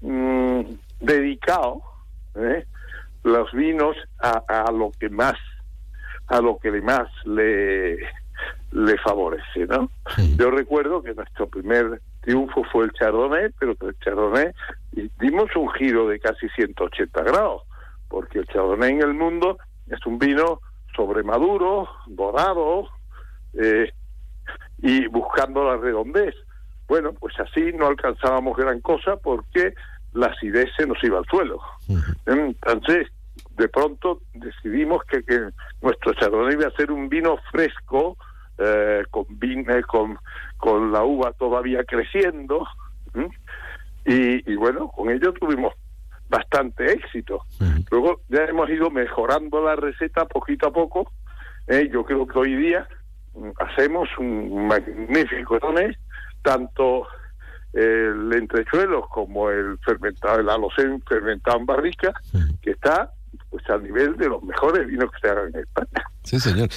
mm, 0.00 0.60
dedicado 1.00 1.82
¿eh? 2.34 2.64
los 3.24 3.52
vinos 3.52 3.94
a, 4.20 4.42
a 4.48 4.72
lo 4.72 4.90
que 4.98 5.10
más 5.10 5.36
a 6.28 6.40
lo 6.40 6.58
que 6.58 6.70
más 6.82 7.08
le, 7.24 7.96
le 8.72 8.98
favorece, 9.02 9.66
¿no? 9.66 9.90
Yo 10.36 10.50
recuerdo 10.50 11.02
que 11.02 11.14
nuestro 11.14 11.48
primer 11.48 12.02
triunfo 12.20 12.64
fue 12.64 12.84
el 12.84 12.92
Chardonnay, 12.92 13.50
pero 13.58 13.76
el 13.80 13.98
Chardonnay 13.98 14.52
dimos 15.20 15.54
un 15.56 15.70
giro 15.72 16.08
de 16.08 16.18
casi 16.20 16.48
180 16.50 17.22
grados, 17.22 17.62
porque 18.08 18.40
el 18.40 18.46
Chardonnay 18.46 18.92
en 18.92 19.02
el 19.02 19.14
mundo 19.14 19.58
es 19.88 20.04
un 20.06 20.18
vino 20.18 20.60
sobremaduro, 20.94 21.88
dorado, 22.06 22.88
eh, 23.54 23.92
y 24.78 25.06
buscando 25.08 25.64
la 25.64 25.76
redondez. 25.76 26.34
Bueno, 26.86 27.12
pues 27.12 27.38
así 27.38 27.72
no 27.72 27.86
alcanzábamos 27.86 28.56
gran 28.56 28.80
cosa 28.80 29.16
porque 29.16 29.74
la 30.14 30.28
acidez 30.28 30.70
se 30.76 30.86
nos 30.86 31.02
iba 31.04 31.18
al 31.18 31.26
suelo. 31.26 31.60
Entonces, 32.26 33.08
de 33.56 33.68
pronto 33.68 34.20
decidimos 34.34 35.02
que, 35.04 35.22
que 35.22 35.50
nuestro 35.82 36.14
chardonnay 36.14 36.54
iba 36.54 36.68
a 36.68 36.76
ser 36.76 36.90
un 36.90 37.08
vino 37.08 37.36
fresco, 37.50 38.16
eh, 38.58 39.04
con, 39.10 39.26
vino, 39.28 39.72
con, 39.86 40.18
con 40.58 40.92
la 40.92 41.02
uva 41.04 41.32
todavía 41.32 41.84
creciendo, 41.84 42.66
y, 44.04 44.54
bueno, 44.56 44.88
con 44.88 45.10
ello 45.10 45.32
tuvimos 45.32 45.74
bastante 46.28 46.92
éxito. 46.92 47.44
Luego 47.90 48.20
ya 48.28 48.44
hemos 48.44 48.68
ido 48.70 48.90
mejorando 48.90 49.64
la 49.64 49.76
receta 49.76 50.26
poquito 50.26 50.68
a 50.68 50.72
poco. 50.72 51.10
¿eh? 51.66 51.88
yo 51.92 52.04
creo 52.04 52.26
que 52.26 52.38
hoy 52.38 52.56
día 52.56 52.88
mm, 53.34 53.50
hacemos 53.58 54.08
un 54.18 54.66
magnífico 54.66 55.58
chardonnay, 55.58 55.94
tanto 56.42 57.06
el 57.72 58.32
entrechuelos 58.32 59.08
como 59.10 59.50
el 59.50 59.78
fermentado, 59.84 60.40
el 60.40 60.48
alocén 60.48 61.02
fermentado 61.02 61.58
en 61.58 61.66
barrica, 61.66 62.12
que 62.62 62.70
está 62.70 63.12
pues 63.50 63.68
al 63.70 63.82
nivel 63.82 64.16
de 64.16 64.28
los 64.28 64.42
mejores 64.42 64.86
vinos 64.86 65.10
que 65.12 65.20
se 65.20 65.28
hagan 65.28 65.48
en 65.54 65.60
España. 65.60 66.04
Sí, 66.22 66.38
señor. 66.38 66.68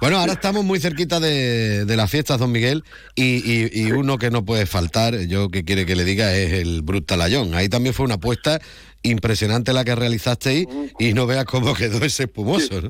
Bueno, 0.00 0.16
ahora 0.16 0.32
estamos 0.32 0.64
muy 0.64 0.80
cerquita 0.80 1.20
de, 1.20 1.84
de 1.84 1.96
las 1.96 2.10
fiestas, 2.10 2.38
don 2.38 2.50
Miguel, 2.50 2.82
y, 3.14 3.68
y, 3.78 3.92
uno 3.92 4.16
que 4.16 4.30
no 4.30 4.44
puede 4.44 4.64
faltar, 4.64 5.14
yo 5.28 5.50
que 5.50 5.64
quiere 5.64 5.84
que 5.84 5.96
le 5.96 6.04
diga, 6.04 6.34
es 6.34 6.54
el 6.54 6.82
Brutalallón. 6.82 7.54
Ahí 7.54 7.68
también 7.68 7.94
fue 7.94 8.06
una 8.06 8.14
apuesta 8.14 8.58
impresionante 9.02 9.72
la 9.72 9.84
que 9.84 9.94
realizasteis 9.94 10.66
y 10.98 11.12
no 11.12 11.26
veas 11.26 11.44
cómo 11.44 11.74
quedó 11.74 11.98
ese 12.04 12.24
espumoso. 12.24 12.80
Sí, 12.80 12.88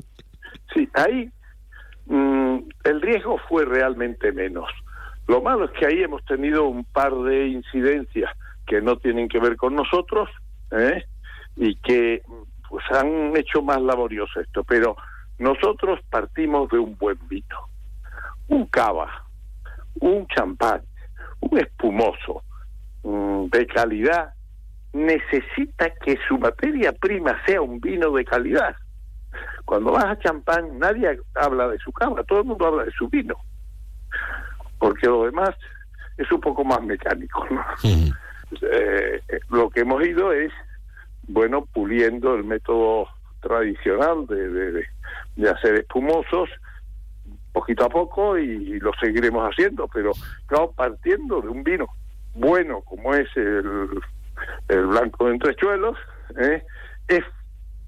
sí 0.73 0.89
ahí 0.93 1.29
mm, 2.05 2.59
el 2.85 3.01
riesgo 3.01 3.39
fue 3.49 3.65
realmente 3.65 4.31
menos. 4.31 4.69
Lo 5.27 5.41
malo 5.41 5.65
es 5.65 5.71
que 5.71 5.85
ahí 5.85 6.01
hemos 6.01 6.23
tenido 6.23 6.67
un 6.67 6.85
par 6.85 7.13
de 7.13 7.47
incidencias 7.47 8.31
que 8.65 8.81
no 8.81 8.97
tienen 8.97 9.27
que 9.27 9.39
ver 9.39 9.57
con 9.57 9.75
nosotros, 9.75 10.29
¿eh? 10.71 11.03
y 11.57 11.75
que 11.75 12.21
pues 12.69 12.83
han 12.91 13.35
hecho 13.35 13.61
más 13.61 13.81
laborioso 13.81 14.39
esto, 14.39 14.63
pero 14.63 14.95
nosotros 15.37 15.99
partimos 16.09 16.69
de 16.69 16.79
un 16.79 16.97
buen 16.97 17.17
vino, 17.27 17.69
un 18.47 18.65
cava, 18.67 19.25
un 19.99 20.27
champán, 20.27 20.81
un 21.39 21.59
espumoso 21.59 22.43
mm, 23.03 23.45
de 23.45 23.67
calidad, 23.67 24.33
necesita 24.93 25.91
que 26.03 26.17
su 26.27 26.37
materia 26.37 26.91
prima 26.91 27.39
sea 27.45 27.61
un 27.61 27.79
vino 27.79 28.11
de 28.11 28.25
calidad. 28.25 28.75
Cuando 29.65 29.91
vas 29.91 30.05
a 30.05 30.19
champán, 30.19 30.79
nadie 30.79 31.19
habla 31.35 31.67
de 31.67 31.77
su 31.79 31.91
cava, 31.91 32.23
todo 32.23 32.39
el 32.39 32.45
mundo 32.45 32.65
habla 32.65 32.85
de 32.85 32.91
su 32.91 33.07
vino, 33.07 33.35
porque 34.79 35.07
lo 35.07 35.25
demás 35.25 35.51
es 36.17 36.31
un 36.31 36.41
poco 36.41 36.63
más 36.63 36.81
mecánico. 36.81 37.45
¿no? 37.49 37.63
Eh, 38.61 39.21
lo 39.49 39.69
que 39.69 39.81
hemos 39.81 40.01
ido 40.05 40.31
es 40.31 40.51
bueno, 41.27 41.65
puliendo 41.65 42.35
el 42.35 42.43
método 42.43 43.07
tradicional 43.41 44.25
de, 44.27 44.85
de, 45.35 45.49
hacer 45.49 45.75
espumosos 45.75 46.49
poquito 47.53 47.85
a 47.85 47.89
poco 47.89 48.37
y 48.37 48.79
lo 48.79 48.91
seguiremos 48.99 49.43
haciendo, 49.49 49.87
pero 49.87 50.11
claro, 50.47 50.71
partiendo 50.75 51.41
de 51.41 51.47
un 51.47 51.63
vino 51.63 51.87
bueno 52.33 52.81
como 52.81 53.13
es 53.13 53.27
el, 53.35 53.89
el 54.67 54.85
blanco 54.87 55.25
de 55.25 55.33
entrechuelos, 55.33 55.97
¿eh? 56.39 56.63
es 57.07 57.23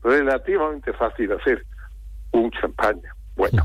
relativamente 0.04 0.94
fácil 0.94 1.32
hacer 1.34 1.66
un 2.32 2.50
champaña 2.52 3.14
bueno 3.36 3.64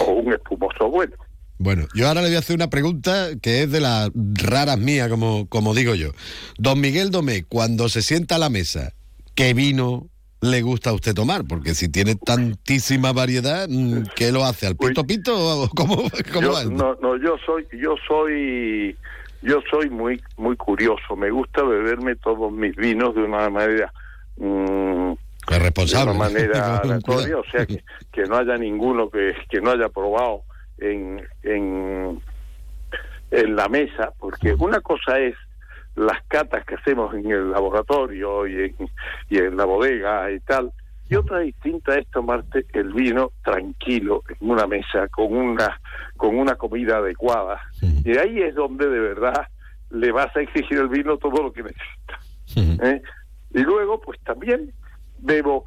o 0.00 0.12
un 0.12 0.32
espumoso 0.32 0.88
bueno. 0.88 1.16
Bueno, 1.58 1.86
yo 1.94 2.08
ahora 2.08 2.22
le 2.22 2.28
voy 2.28 2.36
a 2.36 2.38
hacer 2.38 2.56
una 2.56 2.70
pregunta 2.70 3.28
que 3.42 3.62
es 3.62 3.70
de 3.70 3.80
las 3.80 4.10
raras 4.14 4.78
mías, 4.78 5.10
como, 5.10 5.46
como 5.46 5.74
digo 5.74 5.94
yo. 5.94 6.12
Don 6.56 6.80
Miguel 6.80 7.10
Domé, 7.10 7.44
cuando 7.44 7.90
se 7.90 8.00
sienta 8.00 8.36
a 8.36 8.38
la 8.38 8.48
mesa 8.48 8.94
¿qué 9.40 9.54
vino 9.54 10.06
le 10.42 10.60
gusta 10.60 10.90
a 10.90 10.92
usted 10.92 11.14
tomar? 11.14 11.44
Porque 11.48 11.74
si 11.74 11.90
tiene 11.90 12.14
tantísima 12.14 13.12
variedad, 13.14 13.66
mm, 13.68 14.02
¿qué 14.14 14.32
lo 14.32 14.44
hace? 14.44 14.66
¿Al 14.66 14.76
pito 14.76 15.06
pito 15.06 15.32
o 15.34 15.68
cómo, 15.74 15.96
cómo 16.32 16.62
No, 16.70 16.94
no, 17.00 17.16
yo 17.16 17.36
soy, 17.46 17.66
yo 17.72 17.94
soy, 18.06 18.94
yo 19.40 19.62
soy 19.70 19.88
muy, 19.88 20.20
muy 20.36 20.56
curioso. 20.56 21.16
Me 21.16 21.30
gusta 21.30 21.62
beberme 21.62 22.16
todos 22.16 22.52
mis 22.52 22.76
vinos 22.76 23.14
de 23.14 23.22
una 23.22 23.48
manera 23.48 23.90
mm, 24.36 25.12
responsable. 25.46 26.12
De 26.12 26.18
una 26.18 26.28
manera 26.28 26.76
aleatoria, 26.82 27.38
o 27.38 27.44
sea 27.50 27.64
que, 27.64 27.82
que 28.12 28.24
no 28.24 28.36
haya 28.36 28.58
ninguno 28.58 29.08
que, 29.08 29.34
que 29.48 29.62
no 29.62 29.70
haya 29.70 29.88
probado 29.88 30.42
en, 30.76 31.26
en, 31.44 32.20
en 33.30 33.56
la 33.56 33.68
mesa, 33.70 34.12
porque 34.18 34.52
una 34.52 34.82
cosa 34.82 35.18
es 35.18 35.34
las 35.96 36.22
catas 36.28 36.64
que 36.64 36.76
hacemos 36.76 37.14
en 37.14 37.30
el 37.30 37.50
laboratorio 37.50 38.46
y 38.46 38.64
en, 38.64 38.76
y 39.28 39.38
en 39.38 39.56
la 39.56 39.64
bodega 39.64 40.30
y 40.30 40.40
tal. 40.40 40.72
Y 41.08 41.16
otra 41.16 41.40
distinta 41.40 41.96
es 41.96 42.06
tomarte 42.08 42.64
el 42.72 42.92
vino 42.92 43.32
tranquilo 43.42 44.22
en 44.28 44.50
una 44.50 44.66
mesa 44.66 45.08
con 45.08 45.32
una 45.32 45.80
con 46.16 46.38
una 46.38 46.54
comida 46.54 46.98
adecuada. 46.98 47.60
Y 48.04 48.16
ahí 48.16 48.42
es 48.42 48.54
donde 48.54 48.88
de 48.88 49.00
verdad 49.00 49.48
le 49.90 50.12
vas 50.12 50.34
a 50.36 50.40
exigir 50.40 50.78
el 50.78 50.88
vino 50.88 51.16
todo 51.18 51.42
lo 51.42 51.52
que 51.52 51.64
necesita. 51.64 52.86
¿eh? 52.86 53.02
Y 53.52 53.62
luego, 53.62 54.00
pues 54.00 54.20
también 54.20 54.72
bebo 55.18 55.64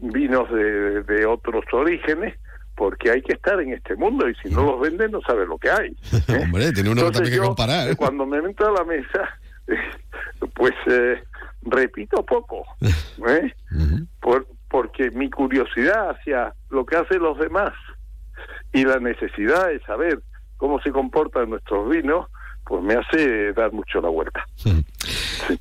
vinos 0.00 0.50
de, 0.52 1.02
de 1.02 1.26
otros 1.26 1.64
orígenes 1.72 2.34
porque 2.76 3.10
hay 3.10 3.22
que 3.22 3.34
estar 3.34 3.60
en 3.60 3.72
este 3.72 3.94
mundo 3.96 4.28
y 4.28 4.34
si 4.36 4.50
no 4.50 4.64
los 4.64 4.80
venden 4.80 5.12
no 5.12 5.20
sabe 5.22 5.46
lo 5.46 5.58
que 5.58 5.70
hay. 5.70 5.96
Hombre, 6.42 6.72
tiene 6.72 6.90
uno 6.90 7.10
también 7.10 7.34
que 7.34 7.40
comparar. 7.40 7.90
¿eh? 7.90 7.96
Cuando 7.96 8.26
me 8.26 8.40
meto 8.42 8.66
a 8.66 8.72
la 8.72 8.84
mesa, 8.84 9.38
pues 10.54 10.74
eh, 10.86 11.22
repito 11.62 12.24
poco, 12.24 12.64
¿eh? 13.28 13.54
Por, 14.20 14.46
porque 14.68 15.10
mi 15.10 15.30
curiosidad 15.30 16.10
hacia 16.10 16.54
lo 16.70 16.84
que 16.84 16.96
hacen 16.96 17.22
los 17.22 17.38
demás 17.38 17.72
y 18.72 18.84
la 18.84 18.98
necesidad 18.98 19.68
de 19.68 19.80
saber 19.80 20.20
cómo 20.56 20.80
se 20.80 20.90
comportan 20.90 21.50
nuestros 21.50 21.88
vinos, 21.88 22.26
pues 22.64 22.82
me 22.82 22.94
hace 22.94 23.52
dar 23.52 23.72
mucho 23.72 24.00
la 24.00 24.08
vuelta. 24.08 24.44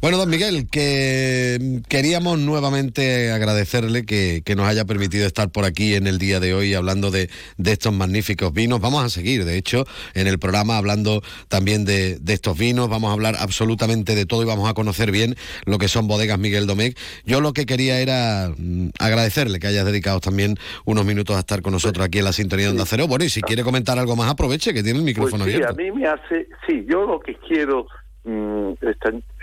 Bueno, 0.01 0.17
don 0.17 0.29
Miguel, 0.29 0.67
que 0.69 1.81
queríamos 1.87 2.39
nuevamente 2.39 3.31
agradecerle 3.31 4.05
que, 4.05 4.43
nos 4.55 4.67
haya 4.67 4.85
permitido 4.85 5.25
estar 5.25 5.49
por 5.49 5.65
aquí 5.65 5.95
en 5.95 6.05
el 6.05 6.19
día 6.19 6.39
de 6.39 6.53
hoy 6.53 6.73
hablando 6.73 7.09
de, 7.09 7.29
estos 7.63 7.93
magníficos 7.93 8.53
vinos. 8.53 8.79
Vamos 8.79 9.03
a 9.03 9.09
seguir, 9.09 9.45
de 9.45 9.57
hecho, 9.57 9.85
en 10.13 10.27
el 10.27 10.37
programa 10.37 10.77
hablando 10.77 11.21
también 11.47 11.85
de, 11.85 12.19
estos 12.27 12.57
vinos. 12.57 12.89
Vamos 12.89 13.09
a 13.09 13.13
hablar 13.13 13.35
absolutamente 13.39 14.15
de 14.15 14.25
todo 14.25 14.43
y 14.43 14.45
vamos 14.45 14.69
a 14.69 14.73
conocer 14.73 15.11
bien 15.11 15.35
lo 15.65 15.77
que 15.77 15.87
son 15.87 16.07
bodegas 16.07 16.39
Miguel 16.39 16.67
Domecq. 16.67 16.97
Yo 17.25 17.41
lo 17.41 17.53
que 17.53 17.65
quería 17.65 17.99
era 17.99 18.51
mm, 18.55 18.89
agradecerle 18.99 19.59
que 19.59 19.67
hayas 19.67 19.85
dedicado 19.85 20.19
también 20.19 20.57
unos 20.85 21.05
minutos 21.05 21.35
a 21.35 21.39
estar 21.39 21.61
con 21.61 21.73
nosotros 21.73 22.05
aquí 22.05 22.19
en 22.19 22.25
la 22.25 22.33
sintonía 22.33 22.65
de 22.65 22.71
Onda 22.71 22.85
Cero. 22.85 23.07
Bueno, 23.07 23.25
y 23.25 23.29
si 23.29 23.41
quiere 23.41 23.63
comentar 23.63 23.97
algo 23.97 24.15
más, 24.15 24.29
aproveche 24.29 24.73
que 24.73 24.83
tiene 24.83 24.99
el 24.99 25.05
micrófono 25.05 25.43
pues 25.45 25.55
sí, 25.55 25.63
A 25.63 25.73
mí 25.73 25.91
me 25.91 26.07
hace, 26.07 26.47
sí, 26.67 26.85
yo 26.87 27.05
lo 27.05 27.19
que 27.19 27.35
quiero 27.47 27.87
Mm, 28.25 28.73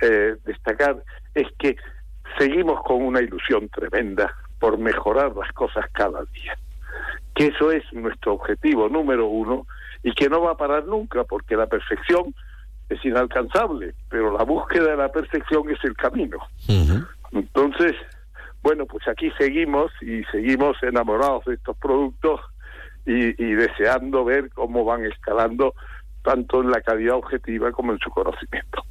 eh, 0.02 0.36
destacar 0.46 1.02
es 1.34 1.46
que 1.58 1.76
seguimos 2.38 2.82
con 2.82 3.02
una 3.02 3.20
ilusión 3.20 3.68
tremenda 3.68 4.34
por 4.58 4.78
mejorar 4.78 5.36
las 5.36 5.52
cosas 5.52 5.84
cada 5.92 6.22
día. 6.32 6.56
que 7.34 7.46
eso 7.46 7.70
es 7.70 7.84
nuestro 7.92 8.34
objetivo 8.34 8.88
número 8.88 9.26
uno 9.26 9.66
y 10.02 10.12
que 10.12 10.28
no 10.28 10.42
va 10.42 10.52
a 10.52 10.56
parar 10.56 10.86
nunca 10.86 11.24
porque 11.24 11.56
la 11.56 11.66
perfección 11.66 12.34
es 12.88 13.04
inalcanzable, 13.04 13.94
pero 14.08 14.36
la 14.36 14.44
búsqueda 14.44 14.90
de 14.90 14.96
la 14.96 15.12
perfección 15.12 15.70
es 15.70 15.78
el 15.84 15.94
camino. 15.94 16.38
Entonces, 17.32 17.94
bueno, 18.62 18.84
pues 18.86 19.06
aquí 19.08 19.30
seguimos 19.38 19.92
y 20.02 20.24
seguimos 20.24 20.76
enamorados 20.82 21.44
de 21.44 21.54
estos 21.54 21.76
productos 21.76 22.40
y, 23.06 23.42
y 23.42 23.54
deseando 23.54 24.24
ver 24.24 24.50
cómo 24.50 24.84
van 24.84 25.06
escalando 25.06 25.74
tanto 26.22 26.60
en 26.60 26.70
la 26.70 26.80
calidad 26.80 27.16
objetiva 27.16 27.72
como 27.72 27.92
en 27.92 27.98
su 27.98 28.10
conocimiento. 28.10 28.84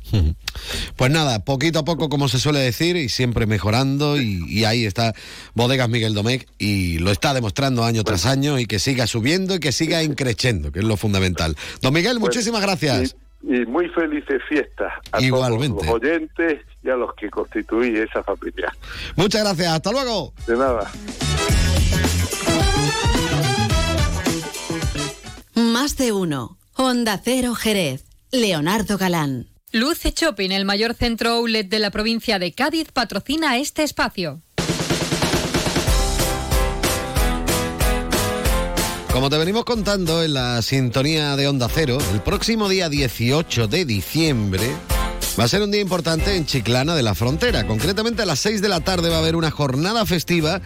Pues 0.95 1.11
nada, 1.11 1.45
poquito 1.45 1.79
a 1.79 1.85
poco, 1.85 2.09
como 2.09 2.27
se 2.27 2.39
suele 2.39 2.59
decir, 2.59 2.95
y 2.95 3.09
siempre 3.09 3.45
mejorando, 3.45 4.19
y, 4.19 4.65
ahí 4.65 4.85
está 4.85 5.13
Bodegas 5.53 5.89
Miguel 5.89 6.13
Domecq, 6.13 6.47
y 6.57 6.99
lo 6.99 7.11
está 7.11 7.33
demostrando 7.33 7.83
año 7.83 8.03
tras 8.03 8.25
año, 8.25 8.59
y 8.59 8.65
que 8.65 8.79
siga 8.79 9.07
subiendo 9.07 9.55
y 9.55 9.59
que 9.59 9.71
siga 9.71 10.03
increciendo, 10.03 10.71
que 10.71 10.79
es 10.79 10.85
lo 10.85 10.97
fundamental. 10.97 11.55
Don 11.81 11.93
Miguel, 11.93 12.17
pues, 12.19 12.35
muchísimas 12.35 12.61
gracias. 12.61 13.15
Y, 13.41 13.65
muy 13.65 13.87
felices 13.89 14.41
fiestas 14.49 14.91
a 15.13 15.21
Igualmente. 15.21 15.85
todos 15.85 16.01
los 16.01 16.09
oyentes 16.09 16.59
y 16.83 16.89
a 16.89 16.95
los 16.95 17.13
que 17.15 17.29
constituyen 17.29 17.95
esa 17.95 18.21
familia. 18.23 18.75
Muchas 19.15 19.43
gracias, 19.43 19.73
hasta 19.73 19.91
luego. 19.91 20.33
De 20.45 20.57
nada. 20.57 20.91
Más 25.55 25.95
de 25.95 26.11
uno. 26.11 26.58
Honda 26.81 27.19
Cero 27.21 27.55
Jerez. 27.55 28.05
Leonardo 28.31 28.97
Galán. 28.97 29.47
Luce 29.73 30.13
Shopping, 30.15 30.51
el 30.51 30.63
mayor 30.63 30.93
centro 30.93 31.31
outlet 31.31 31.67
de 31.67 31.77
la 31.77 31.91
provincia 31.91 32.39
de 32.39 32.53
Cádiz, 32.53 32.93
patrocina 32.93 33.57
este 33.57 33.83
espacio. 33.83 34.41
Como 39.11 39.29
te 39.29 39.37
venimos 39.37 39.65
contando 39.65 40.23
en 40.23 40.33
la 40.33 40.61
sintonía 40.61 41.35
de 41.35 41.49
Onda 41.49 41.67
Cero, 41.67 41.97
el 42.13 42.21
próximo 42.21 42.69
día 42.69 42.87
18 42.87 43.67
de 43.67 43.83
diciembre 43.83 44.71
va 45.37 45.43
a 45.43 45.47
ser 45.49 45.61
un 45.61 45.71
día 45.71 45.81
importante 45.81 46.37
en 46.37 46.45
Chiclana 46.45 46.95
de 46.95 47.03
la 47.03 47.13
Frontera. 47.13 47.67
Concretamente 47.67 48.21
a 48.21 48.25
las 48.25 48.39
6 48.39 48.61
de 48.61 48.69
la 48.69 48.79
tarde 48.79 49.09
va 49.09 49.17
a 49.17 49.19
haber 49.19 49.35
una 49.35 49.51
jornada 49.51 50.05
festiva 50.05 50.61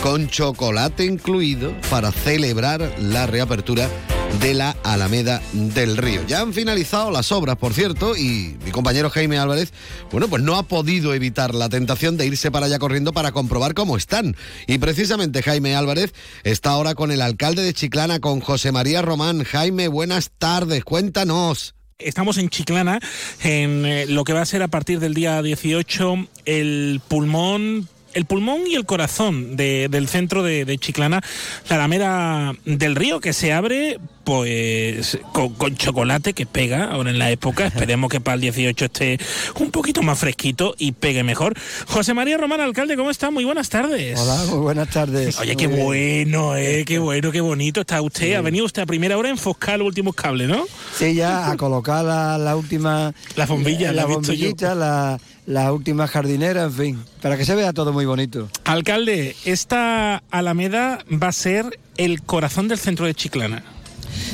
con 0.00 0.28
chocolate 0.28 1.04
incluido 1.04 1.74
para 1.90 2.12
celebrar 2.12 2.88
la 3.00 3.26
reapertura 3.26 3.90
de 4.40 4.54
la 4.54 4.76
Alameda 4.82 5.40
del 5.52 5.96
Río. 5.96 6.22
Ya 6.26 6.40
han 6.40 6.52
finalizado 6.52 7.10
las 7.10 7.32
obras, 7.32 7.56
por 7.56 7.72
cierto, 7.72 8.16
y 8.16 8.56
mi 8.64 8.70
compañero 8.70 9.08
Jaime 9.10 9.38
Álvarez, 9.38 9.72
bueno, 10.10 10.28
pues 10.28 10.42
no 10.42 10.56
ha 10.56 10.64
podido 10.64 11.14
evitar 11.14 11.54
la 11.54 11.68
tentación 11.68 12.16
de 12.16 12.26
irse 12.26 12.50
para 12.50 12.66
allá 12.66 12.78
corriendo 12.78 13.12
para 13.12 13.32
comprobar 13.32 13.74
cómo 13.74 13.96
están. 13.96 14.36
Y 14.66 14.78
precisamente 14.78 15.42
Jaime 15.42 15.74
Álvarez 15.74 16.12
está 16.44 16.70
ahora 16.70 16.94
con 16.94 17.12
el 17.12 17.22
alcalde 17.22 17.62
de 17.62 17.74
Chiclana, 17.74 18.20
con 18.20 18.40
José 18.40 18.72
María 18.72 19.02
Román. 19.02 19.44
Jaime, 19.44 19.88
buenas 19.88 20.30
tardes, 20.36 20.84
cuéntanos. 20.84 21.74
Estamos 21.98 22.36
en 22.38 22.50
Chiclana, 22.50 23.00
en 23.42 23.86
eh, 23.86 24.06
lo 24.06 24.24
que 24.24 24.34
va 24.34 24.42
a 24.42 24.46
ser 24.46 24.62
a 24.62 24.68
partir 24.68 25.00
del 25.00 25.14
día 25.14 25.40
18 25.40 26.28
el 26.44 27.00
pulmón 27.08 27.88
el 28.16 28.24
pulmón 28.24 28.62
y 28.66 28.74
el 28.74 28.86
corazón 28.86 29.56
del 29.56 30.08
centro 30.08 30.42
de, 30.42 30.78
Chiclana, 30.78 31.20
la 31.68 31.76
Alameda 31.76 32.54
del 32.64 32.96
Río, 32.96 33.20
que 33.20 33.34
se 33.34 33.52
abre 33.52 33.98
pues 34.24 35.18
con, 35.32 35.76
chocolate 35.76 36.32
que 36.32 36.46
pega 36.46 36.84
ahora 36.84 37.10
en 37.10 37.18
la 37.18 37.30
época. 37.30 37.66
Esperemos 37.66 38.10
que 38.10 38.20
para 38.20 38.36
el 38.36 38.40
18 38.40 38.84
esté 38.86 39.18
un 39.60 39.70
poquito 39.70 40.02
más 40.02 40.18
fresquito 40.18 40.74
y 40.78 40.92
pegue 40.92 41.22
mejor. 41.24 41.54
José 41.86 42.14
María 42.14 42.38
Román, 42.38 42.62
alcalde, 42.62 42.96
¿cómo 42.96 43.10
está? 43.10 43.30
Muy 43.30 43.44
buenas 43.44 43.68
tardes. 43.68 44.18
Hola, 44.18 44.44
muy 44.48 44.60
buenas 44.60 44.88
tardes. 44.88 45.38
Oye, 45.38 45.54
qué 45.54 45.66
bueno, 45.66 46.56
eh, 46.56 46.84
qué 46.86 46.98
bueno, 46.98 47.30
qué 47.30 47.42
bonito 47.42 47.82
está 47.82 48.00
usted. 48.00 48.34
Ha 48.34 48.40
venido 48.40 48.64
usted 48.64 48.82
a 48.82 48.86
primera 48.86 49.18
hora 49.18 49.28
a 49.28 49.32
enfoscar 49.32 49.78
los 49.78 49.86
últimos 49.86 50.14
cables, 50.14 50.48
¿no? 50.48 50.64
Sí, 50.96 51.14
ya 51.14 51.50
a 51.50 51.56
colocar 51.58 52.02
la, 52.02 52.56
última... 52.56 53.12
La 53.36 53.44
bombilla, 53.44 53.92
la, 53.92 54.02
la 54.02 54.06
bombillita, 54.06 54.74
la 54.74 55.20
la 55.46 55.72
última 55.72 56.08
jardinera, 56.08 56.64
en 56.64 56.72
fin, 56.72 57.04
para 57.22 57.36
que 57.36 57.44
se 57.44 57.54
vea 57.54 57.72
todo 57.72 57.92
muy 57.92 58.04
bonito. 58.04 58.48
Alcalde, 58.64 59.36
esta 59.44 60.22
Alameda 60.30 60.98
va 61.10 61.28
a 61.28 61.32
ser 61.32 61.78
el 61.96 62.22
corazón 62.22 62.68
del 62.68 62.78
centro 62.78 63.06
de 63.06 63.14
Chiclana. 63.14 63.62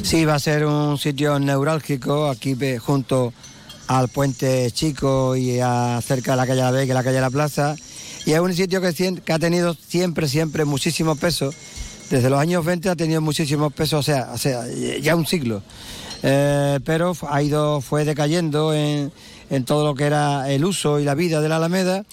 Sí, 0.02 0.24
va 0.24 0.34
a 0.34 0.38
ser 0.38 0.64
un 0.64 0.98
sitio 0.98 1.38
neurálgico 1.38 2.28
aquí 2.28 2.56
junto 2.78 3.32
al 3.88 4.08
puente 4.08 4.70
chico 4.70 5.36
y 5.36 5.58
cerca 6.02 6.32
de 6.32 6.36
la 6.36 6.46
calle 6.46 6.60
La 6.60 6.70
Vega 6.70 6.92
y 6.92 6.94
la 6.94 7.04
calle 7.04 7.20
La 7.20 7.30
Plaza. 7.30 7.76
Y 8.24 8.32
es 8.32 8.40
un 8.40 8.54
sitio 8.54 8.80
que, 8.80 9.32
ha 9.32 9.38
tenido 9.38 9.74
siempre, 9.74 10.28
siempre 10.28 10.64
muchísimo 10.64 11.16
peso. 11.16 11.52
Desde 12.08 12.30
los 12.30 12.38
años 12.38 12.64
20 12.64 12.88
ha 12.88 12.96
tenido 12.96 13.20
muchísimo 13.20 13.70
peso, 13.70 13.98
o 13.98 14.02
sea, 14.02 14.30
o 14.32 14.38
sea 14.38 14.64
ya 15.00 15.16
un 15.16 15.26
siglo. 15.26 15.62
Eh, 16.22 16.78
pero 16.84 17.16
ha 17.28 17.42
ido, 17.42 17.80
fue 17.80 18.04
decayendo 18.04 18.72
en, 18.72 19.12
en 19.52 19.64
todo 19.66 19.84
lo 19.84 19.94
que 19.94 20.04
era 20.04 20.50
el 20.50 20.64
uso 20.64 20.98
y 20.98 21.04
la 21.04 21.14
vida 21.14 21.42
de 21.42 21.48
la 21.50 21.56
Alameda. 21.56 22.04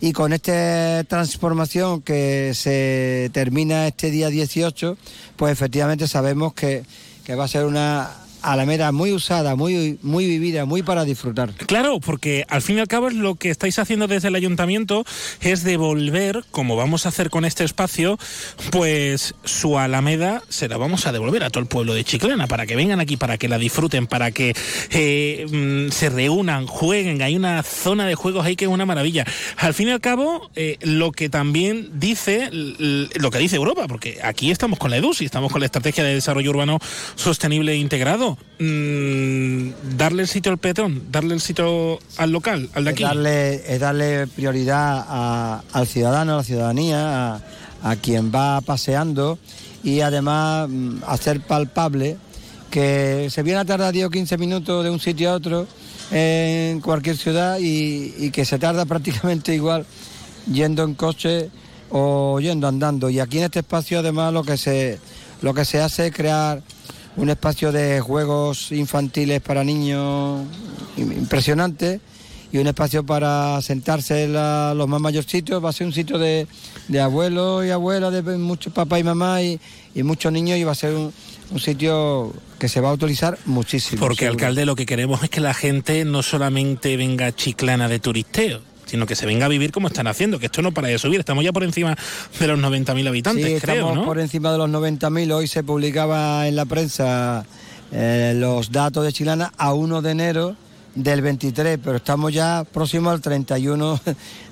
Y 0.00 0.12
con 0.12 0.32
esta 0.32 1.04
transformación 1.04 2.00
que 2.00 2.52
se 2.54 3.30
termina 3.32 3.86
este 3.86 4.10
día 4.10 4.30
18, 4.30 4.96
pues 5.36 5.52
efectivamente 5.52 6.08
sabemos 6.08 6.54
que, 6.54 6.84
que 7.24 7.34
va 7.34 7.44
a 7.44 7.48
ser 7.48 7.66
una 7.66 8.10
Alameda 8.42 8.92
muy 8.92 9.12
usada, 9.12 9.56
muy, 9.56 9.98
muy 10.02 10.26
vivida, 10.26 10.64
muy 10.64 10.82
para 10.82 11.04
disfrutar. 11.04 11.52
Claro, 11.66 12.00
porque 12.00 12.44
al 12.48 12.62
fin 12.62 12.76
y 12.76 12.80
al 12.80 12.88
cabo 12.88 13.10
lo 13.10 13.34
que 13.34 13.50
estáis 13.50 13.78
haciendo 13.78 14.06
desde 14.06 14.28
el 14.28 14.34
ayuntamiento 14.34 15.04
es 15.40 15.64
devolver, 15.64 16.44
como 16.50 16.76
vamos 16.76 17.06
a 17.06 17.10
hacer 17.10 17.30
con 17.30 17.44
este 17.44 17.64
espacio, 17.64 18.18
pues 18.70 19.34
su 19.44 19.78
Alameda 19.78 20.42
se 20.48 20.68
la 20.68 20.76
vamos 20.76 21.06
a 21.06 21.12
devolver 21.12 21.44
a 21.44 21.50
todo 21.50 21.62
el 21.62 21.68
pueblo 21.68 21.94
de 21.94 22.04
Chiclana 22.04 22.46
para 22.46 22.66
que 22.66 22.76
vengan 22.76 23.00
aquí, 23.00 23.16
para 23.16 23.38
que 23.38 23.48
la 23.48 23.58
disfruten, 23.58 24.06
para 24.06 24.30
que 24.30 24.54
eh, 24.90 25.46
mm, 25.50 25.92
se 25.92 26.10
reúnan, 26.10 26.66
jueguen. 26.66 27.22
Hay 27.22 27.36
una 27.36 27.62
zona 27.62 28.06
de 28.06 28.14
juegos 28.14 28.44
ahí 28.44 28.56
que 28.56 28.66
es 28.66 28.70
una 28.70 28.86
maravilla. 28.86 29.24
Al 29.56 29.74
fin 29.74 29.88
y 29.88 29.90
al 29.92 30.00
cabo, 30.00 30.50
eh, 30.54 30.78
lo 30.82 31.12
que 31.12 31.28
también 31.28 31.90
dice, 31.94 32.48
lo 32.52 33.30
que 33.30 33.38
dice 33.38 33.56
Europa, 33.56 33.86
porque 33.88 34.18
aquí 34.22 34.50
estamos 34.50 34.78
con 34.78 34.90
la 34.90 34.96
EDUS 34.98 35.22
y 35.22 35.24
estamos 35.24 35.52
con 35.52 35.60
la 35.60 35.66
Estrategia 35.66 36.04
de 36.04 36.14
Desarrollo 36.14 36.50
Urbano 36.50 36.78
Sostenible 37.14 37.72
e 37.72 37.76
Integrado 37.76 38.25
Mm, 38.58 39.96
darle 39.96 40.22
el 40.22 40.28
sitio 40.28 40.50
al 40.50 40.58
peatón, 40.58 41.10
darle 41.10 41.34
el 41.34 41.40
sitio 41.40 41.98
al 42.16 42.30
local, 42.30 42.70
al 42.74 42.84
de 42.84 42.90
aquí. 42.90 43.02
Es 43.02 43.08
darle, 43.08 43.74
es 43.74 43.80
darle 43.80 44.26
prioridad 44.28 45.60
al 45.72 45.86
ciudadano, 45.86 46.34
a 46.34 46.36
la 46.38 46.44
ciudadanía, 46.44 47.34
a, 47.82 47.96
quien 47.96 48.32
va 48.34 48.60
paseando 48.62 49.38
y 49.84 50.00
además 50.00 50.68
mm, 50.68 51.02
hacer 51.06 51.40
palpable 51.40 52.16
que 52.70 53.28
se 53.30 53.42
viene 53.42 53.60
a 53.60 53.64
tardar 53.64 53.92
10 53.92 54.06
o 54.06 54.10
15 54.10 54.38
minutos 54.38 54.82
de 54.82 54.90
un 54.90 54.98
sitio 54.98 55.30
a 55.30 55.34
otro 55.34 55.66
en 56.10 56.80
cualquier 56.80 57.16
ciudad 57.16 57.58
y, 57.58 58.14
y 58.18 58.30
que 58.30 58.44
se 58.44 58.58
tarda 58.58 58.84
prácticamente 58.86 59.54
igual 59.54 59.86
yendo 60.50 60.82
en 60.82 60.94
coche 60.94 61.50
o 61.90 62.40
yendo 62.40 62.66
andando. 62.66 63.10
Y 63.10 63.20
aquí 63.20 63.38
en 63.38 63.44
este 63.44 63.60
espacio 63.60 63.98
además 63.98 64.32
lo 64.32 64.42
que 64.42 64.56
se, 64.56 64.98
lo 65.42 65.54
que 65.54 65.64
se 65.64 65.80
hace 65.80 66.08
es 66.08 66.14
crear 66.14 66.62
un 67.16 67.30
espacio 67.30 67.72
de 67.72 68.00
juegos 68.00 68.72
infantiles 68.72 69.40
para 69.40 69.64
niños 69.64 70.46
impresionante 70.96 72.00
y 72.52 72.58
un 72.58 72.66
espacio 72.66 73.04
para 73.04 73.60
sentarse 73.62 74.28
los 74.28 74.88
más 74.88 75.00
mayorcitos. 75.00 75.64
Va 75.64 75.70
a 75.70 75.72
ser 75.72 75.86
un 75.86 75.92
sitio 75.92 76.18
de, 76.18 76.46
abuelos 77.00 77.64
y 77.64 77.70
abuelas, 77.70 78.12
de 78.12 78.22
muchos 78.38 78.72
papás 78.72 79.00
y 79.00 79.04
mamás 79.04 79.42
y, 79.42 80.02
muchos 80.02 80.32
niños 80.32 80.58
y 80.58 80.64
va 80.64 80.72
a 80.72 80.74
ser 80.74 80.94
un, 80.94 81.12
un 81.50 81.60
sitio 81.60 82.32
que 82.58 82.68
se 82.68 82.80
va 82.80 82.90
a 82.90 82.92
utilizar 82.92 83.38
muchísimo. 83.46 84.00
Porque, 84.00 84.26
alcalde, 84.26 84.66
lo 84.66 84.76
que 84.76 84.86
queremos 84.86 85.22
es 85.22 85.30
que 85.30 85.40
la 85.40 85.54
gente 85.54 86.04
no 86.04 86.22
solamente 86.22 86.96
venga 86.96 87.34
chiclana 87.34 87.88
de 87.88 87.98
turisteo, 87.98 88.60
sino 88.86 89.06
que 89.06 89.14
se 89.14 89.26
venga 89.26 89.46
a 89.46 89.48
vivir 89.48 89.72
como 89.72 89.88
están 89.88 90.06
haciendo, 90.06 90.38
que 90.38 90.46
esto 90.46 90.62
no 90.62 90.72
para 90.72 90.88
de 90.88 90.98
subir, 90.98 91.20
estamos 91.20 91.44
ya 91.44 91.52
por 91.52 91.64
encima 91.64 91.96
de 92.40 92.46
los 92.46 92.58
90.000 92.58 93.08
habitantes, 93.08 93.44
sí, 93.44 93.60
creo, 93.60 93.88
estamos 93.88 94.06
por 94.06 94.18
encima 94.18 94.52
de 94.52 94.58
los 94.58 94.70
90.000, 94.70 95.32
hoy 95.32 95.48
se 95.48 95.62
publicaba 95.62 96.48
en 96.48 96.56
la 96.56 96.64
prensa 96.64 97.44
eh, 97.92 98.32
los 98.36 98.72
datos 98.72 99.04
de 99.04 99.12
Chilana 99.12 99.52
a 99.56 99.74
1 99.74 100.02
de 100.02 100.10
enero 100.10 100.56
del 100.94 101.20
23, 101.20 101.78
pero 101.82 101.96
estamos 101.96 102.32
ya 102.32 102.64
próximos 102.72 103.12
al 103.12 103.20
31 103.20 104.00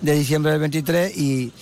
de 0.03 0.15
diciembre 0.15 0.53
del 0.53 0.61
23 0.61 1.17
y 1.17 1.53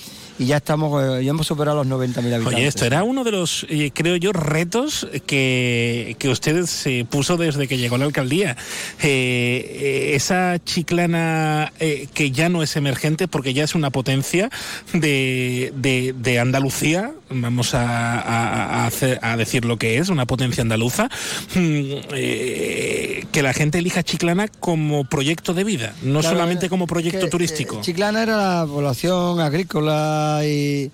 y 0.42 0.46
ya 0.46 0.56
estamos 0.56 1.02
eh, 1.02 1.24
ya 1.24 1.30
hemos 1.30 1.46
superado 1.46 1.84
los 1.84 1.86
90.000 1.86 2.18
habitantes. 2.18 2.46
Oye, 2.46 2.66
esto 2.66 2.84
era 2.84 3.04
uno 3.04 3.22
de 3.22 3.30
los, 3.30 3.64
eh, 3.68 3.92
creo 3.94 4.16
yo, 4.16 4.32
retos 4.32 5.06
que, 5.26 6.16
que 6.18 6.28
usted 6.28 6.66
se 6.66 7.04
puso 7.04 7.36
desde 7.36 7.68
que 7.68 7.78
llegó 7.78 7.94
a 7.94 7.98
la 7.98 8.04
alcaldía. 8.06 8.56
Eh, 9.02 10.12
esa 10.14 10.58
chiclana 10.64 11.72
que 11.78 12.30
ya 12.30 12.48
no 12.48 12.62
es 12.62 12.76
emergente 12.76 13.28
porque 13.28 13.54
ya 13.54 13.64
es 13.64 13.74
una 13.74 13.90
potencia 13.90 14.50
de, 14.92 15.72
de, 15.74 16.38
Andalucía, 16.38 17.12
vamos 17.34 17.74
a, 17.74 18.86
a, 18.86 19.36
decir 19.36 19.64
lo 19.64 19.76
que 19.76 19.98
es, 19.98 20.08
una 20.08 20.26
potencia 20.26 20.62
andaluza, 20.62 21.08
mm, 21.54 22.08
que 22.10 23.42
la 23.42 23.52
gente 23.52 23.78
elija 23.78 24.02
Chiclana 24.02 24.48
como 24.48 25.04
proyecto 25.04 25.54
de 25.54 25.64
vida, 25.64 25.94
no 26.02 26.22
solamente 26.22 26.68
como 26.68 26.86
proyecto 26.86 27.28
turístico. 27.28 27.80
Chiclana 27.80 28.22
era 28.22 28.36
la 28.36 28.66
población 28.66 29.40
agrícola 29.40 30.42
y, 30.44 30.90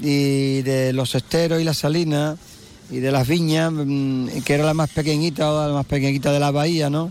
de 0.00 0.92
los 0.94 1.14
esteros 1.14 1.60
y 1.60 1.64
las 1.64 1.78
salinas, 1.78 2.38
y 2.90 2.98
de 2.98 3.12
las 3.12 3.28
viñas, 3.28 3.72
mm, 3.72 4.42
que 4.44 4.54
era 4.54 4.64
la 4.64 4.74
más 4.74 4.90
pequeñita 4.90 5.52
o 5.52 5.68
la 5.68 5.74
más 5.74 5.86
pequeñita 5.86 6.32
de 6.32 6.40
la 6.40 6.50
bahía, 6.50 6.90
¿no? 6.90 7.10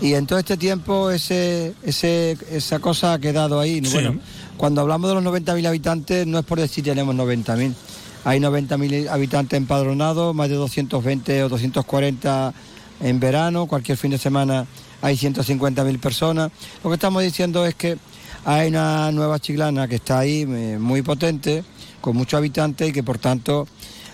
Y 0.00 0.14
en 0.14 0.26
todo 0.26 0.38
este 0.38 0.56
tiempo 0.56 1.10
ese, 1.10 1.74
ese, 1.82 2.36
esa 2.50 2.78
cosa 2.78 3.14
ha 3.14 3.18
quedado 3.18 3.60
ahí. 3.60 3.82
Sí. 3.84 3.92
Bueno, 3.92 4.18
cuando 4.56 4.80
hablamos 4.80 5.10
de 5.10 5.20
los 5.20 5.24
90.000 5.24 5.66
habitantes 5.66 6.26
no 6.26 6.38
es 6.38 6.44
por 6.44 6.58
decir 6.58 6.84
tenemos 6.84 7.14
90.000. 7.14 7.74
Hay 8.24 8.38
90.000 8.38 9.08
habitantes 9.08 9.56
empadronados, 9.56 10.34
más 10.34 10.48
de 10.48 10.56
220 10.56 11.44
o 11.44 11.48
240 11.48 12.52
en 13.00 13.18
verano, 13.18 13.66
cualquier 13.66 13.96
fin 13.96 14.10
de 14.10 14.18
semana 14.18 14.66
hay 15.00 15.16
150.000 15.16 15.98
personas. 15.98 16.50
Lo 16.84 16.90
que 16.90 16.94
estamos 16.94 17.22
diciendo 17.22 17.64
es 17.64 17.74
que 17.74 17.96
hay 18.44 18.68
una 18.68 19.10
nueva 19.12 19.38
chiclana 19.38 19.88
que 19.88 19.96
está 19.96 20.18
ahí 20.18 20.42
eh, 20.42 20.78
muy 20.78 21.02
potente, 21.02 21.64
con 22.00 22.16
muchos 22.16 22.38
habitantes 22.38 22.90
y 22.90 22.92
que 22.92 23.02
por 23.02 23.18
tanto 23.18 23.66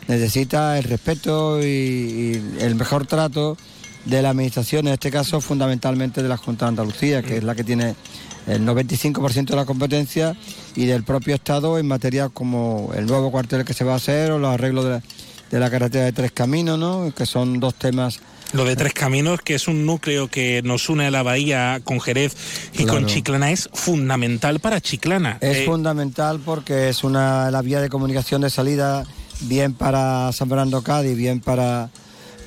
necesita 0.08 0.78
el 0.78 0.84
respeto 0.84 1.60
y, 1.60 1.66
y 1.66 2.56
el 2.60 2.76
mejor 2.76 3.06
trato 3.06 3.56
de 4.04 4.22
la 4.22 4.30
administración, 4.30 4.86
en 4.86 4.94
este 4.94 5.10
caso 5.10 5.40
fundamentalmente 5.40 6.22
de 6.22 6.28
la 6.28 6.36
Junta 6.36 6.66
de 6.66 6.68
Andalucía, 6.70 7.22
que 7.22 7.38
es 7.38 7.44
la 7.44 7.56
que 7.56 7.64
tiene 7.64 7.96
el 8.46 8.64
95% 8.64 9.46
de 9.46 9.56
la 9.56 9.64
competencia 9.64 10.36
y 10.74 10.86
del 10.86 11.02
propio 11.04 11.34
Estado 11.34 11.78
en 11.78 11.86
materia 11.86 12.28
como 12.28 12.90
el 12.94 13.06
nuevo 13.06 13.30
cuartel 13.30 13.64
que 13.64 13.74
se 13.74 13.84
va 13.84 13.94
a 13.94 13.96
hacer 13.96 14.30
o 14.30 14.38
los 14.38 14.52
arreglos 14.54 14.84
de 14.84 14.90
la, 14.90 15.02
de 15.50 15.60
la 15.60 15.70
carretera 15.70 16.04
de 16.04 16.12
Tres 16.12 16.32
Caminos, 16.32 16.78
¿no? 16.78 17.12
que 17.16 17.26
son 17.26 17.58
dos 17.60 17.74
temas 17.74 18.20
Lo 18.52 18.64
de 18.64 18.76
Tres 18.76 18.92
Caminos, 18.94 19.40
que 19.42 19.54
es 19.56 19.66
un 19.68 19.84
núcleo 19.84 20.28
que 20.28 20.62
nos 20.62 20.88
une 20.88 21.06
a 21.06 21.10
la 21.10 21.22
bahía 21.24 21.80
con 21.82 22.00
Jerez 22.00 22.36
y 22.74 22.84
Claro. 22.84 22.92
con 22.94 23.06
Chiclana, 23.06 23.50
es 23.50 23.68
fundamental 23.72 24.60
para 24.60 24.80
Chiclana. 24.80 25.38
Es 25.40 25.58
Eh, 25.58 25.64
fundamental 25.66 26.40
porque 26.44 26.88
es 26.88 27.02
una 27.02 27.50
la 27.50 27.62
vía 27.62 27.80
de 27.80 27.88
comunicación 27.88 28.42
de 28.42 28.50
salida 28.50 29.04
bien 29.42 29.74
para 29.74 30.30
San 30.32 30.48
Fernando 30.48 30.82
Cádiz, 30.82 31.16
bien 31.16 31.40
para, 31.40 31.90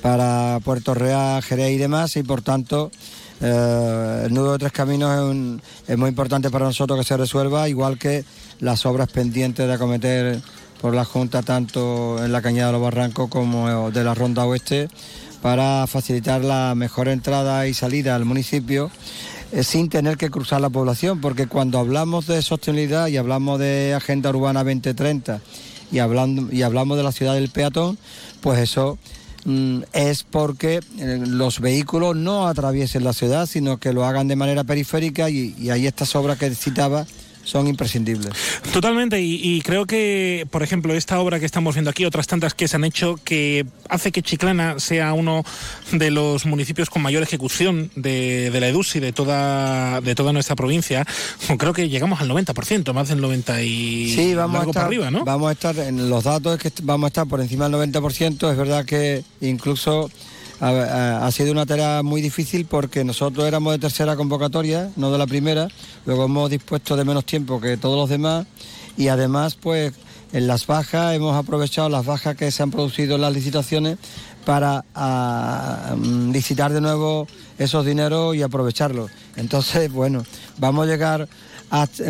para 0.02 0.58
Puerto 0.64 0.94
Real, 0.94 1.42
Jerez 1.42 1.72
y 1.72 1.76
demás, 1.76 2.16
y 2.16 2.22
por 2.22 2.40
tanto 2.42 2.90
eh, 3.40 4.22
el 4.26 4.34
nudo 4.34 4.52
de 4.52 4.58
Tres 4.58 4.72
Caminos 4.72 5.12
es, 5.14 5.20
un- 5.22 5.62
es 5.88 5.98
muy 5.98 6.08
importante 6.08 6.50
para 6.50 6.66
nosotros 6.66 6.98
que 6.98 7.04
se 7.04 7.16
resuelva, 7.16 7.68
igual 7.68 7.98
que 7.98 8.24
las 8.60 8.84
obras 8.86 9.08
pendientes 9.10 9.66
de 9.66 9.72
acometer 9.72 10.40
por 10.80 10.94
la 10.94 11.04
Junta, 11.04 11.42
tanto 11.42 12.22
en 12.24 12.32
la 12.32 12.42
Cañada 12.42 12.68
de 12.68 12.72
los 12.74 12.82
Barrancos 12.82 13.28
como 13.28 13.90
de 13.90 14.04
la 14.04 14.14
Ronda 14.14 14.44
Oeste, 14.46 14.88
para 15.42 15.86
facilitar 15.86 16.42
la 16.44 16.74
mejor 16.74 17.08
entrada 17.08 17.66
y 17.66 17.74
salida 17.74 18.14
al 18.14 18.24
municipio 18.26 18.90
eh, 19.52 19.64
sin 19.64 19.88
tener 19.88 20.16
que 20.18 20.30
cruzar 20.30 20.60
la 20.60 20.68
población, 20.70 21.20
porque 21.20 21.46
cuando 21.46 21.78
hablamos 21.78 22.26
de 22.26 22.40
sostenibilidad 22.42 23.08
y 23.08 23.16
hablamos 23.16 23.58
de 23.58 23.94
Agenda 23.96 24.30
Urbana 24.30 24.62
2030 24.62 25.40
y, 25.92 25.98
hablando, 25.98 26.52
y 26.52 26.62
hablamos 26.62 26.96
de 26.98 27.02
la 27.02 27.12
ciudad 27.12 27.34
del 27.34 27.48
peatón, 27.50 27.98
pues 28.42 28.58
eso 28.60 28.96
es 29.92 30.22
porque 30.24 30.80
eh, 30.98 31.24
los 31.26 31.60
vehículos 31.60 32.16
no 32.16 32.46
atraviesen 32.46 33.04
la 33.04 33.12
ciudad, 33.12 33.46
sino 33.46 33.78
que 33.78 33.92
lo 33.92 34.04
hagan 34.04 34.28
de 34.28 34.36
manera 34.36 34.64
periférica 34.64 35.30
y, 35.30 35.54
y 35.58 35.70
ahí 35.70 35.86
estas 35.86 36.14
obras 36.14 36.38
que 36.38 36.54
citaba 36.54 37.06
son 37.50 37.66
imprescindibles. 37.66 38.32
Totalmente, 38.72 39.20
y, 39.20 39.40
y 39.42 39.60
creo 39.62 39.86
que, 39.86 40.46
por 40.50 40.62
ejemplo, 40.62 40.94
esta 40.94 41.18
obra 41.20 41.40
que 41.40 41.46
estamos 41.46 41.74
viendo 41.74 41.90
aquí, 41.90 42.04
otras 42.04 42.26
tantas 42.26 42.54
que 42.54 42.68
se 42.68 42.76
han 42.76 42.84
hecho, 42.84 43.18
que 43.24 43.66
hace 43.88 44.12
que 44.12 44.22
Chiclana 44.22 44.78
sea 44.78 45.12
uno 45.12 45.44
de 45.92 46.10
los 46.10 46.46
municipios 46.46 46.90
con 46.90 47.02
mayor 47.02 47.22
ejecución 47.22 47.90
de, 47.96 48.50
de 48.50 48.60
la 48.60 48.68
EDUSI 48.68 49.00
de 49.00 49.12
toda, 49.12 50.00
de 50.00 50.14
toda 50.14 50.32
nuestra 50.32 50.56
provincia, 50.56 51.04
creo 51.58 51.72
que 51.72 51.88
llegamos 51.88 52.20
al 52.20 52.28
90%, 52.28 52.92
más 52.92 53.08
del 53.08 53.20
90 53.20 53.62
y 53.62 54.14
Sí, 54.14 54.34
vamos 54.34 54.56
a 54.56 54.60
estar, 54.60 54.74
para 54.74 54.86
arriba, 54.86 55.10
¿no? 55.10 55.24
vamos 55.24 55.48
a 55.48 55.52
estar 55.52 55.76
en 55.78 56.08
los 56.08 56.24
datos 56.24 56.58
es 56.64 56.72
que 56.72 56.82
vamos 56.82 57.06
a 57.06 57.08
estar 57.08 57.26
por 57.26 57.40
encima 57.40 57.68
del 57.68 57.92
90%. 57.92 58.50
Es 58.50 58.56
verdad 58.56 58.84
que 58.84 59.22
incluso 59.40 60.10
ha, 60.60 60.68
ha- 60.68 61.26
ha 61.26 61.30
sido 61.32 61.52
una 61.52 61.66
tarea 61.66 62.02
muy 62.02 62.20
difícil 62.20 62.66
porque 62.66 63.04
nosotros 63.04 63.46
éramos 63.46 63.72
de 63.72 63.78
tercera 63.78 64.16
convocatoria, 64.16 64.90
no 64.96 65.10
de 65.10 65.18
la 65.18 65.26
primera. 65.26 65.68
Luego 66.06 66.24
hemos 66.26 66.50
dispuesto 66.50 66.96
de 66.96 67.04
menos 67.04 67.24
tiempo 67.24 67.60
que 67.60 67.76
todos 67.76 67.96
los 67.96 68.08
demás 68.08 68.46
y 68.96 69.08
además, 69.08 69.54
pues 69.60 69.92
en 70.32 70.46
las 70.46 70.66
bajas 70.66 71.14
hemos 71.14 71.34
aprovechado 71.36 71.88
las 71.88 72.04
bajas 72.06 72.36
que 72.36 72.50
se 72.52 72.62
han 72.62 72.70
producido 72.70 73.16
en 73.16 73.22
las 73.22 73.32
licitaciones 73.32 73.98
para 74.44 74.84
ah, 74.94 75.94
mm, 75.96 76.30
licitar 76.30 76.72
de 76.72 76.80
nuevo 76.80 77.26
esos 77.58 77.84
dineros 77.84 78.34
y 78.36 78.42
aprovecharlos. 78.42 79.10
Entonces, 79.36 79.90
bueno, 79.92 80.24
vamos 80.58 80.86
a 80.86 80.90
llegar 80.90 81.28
hasta, 81.70 82.04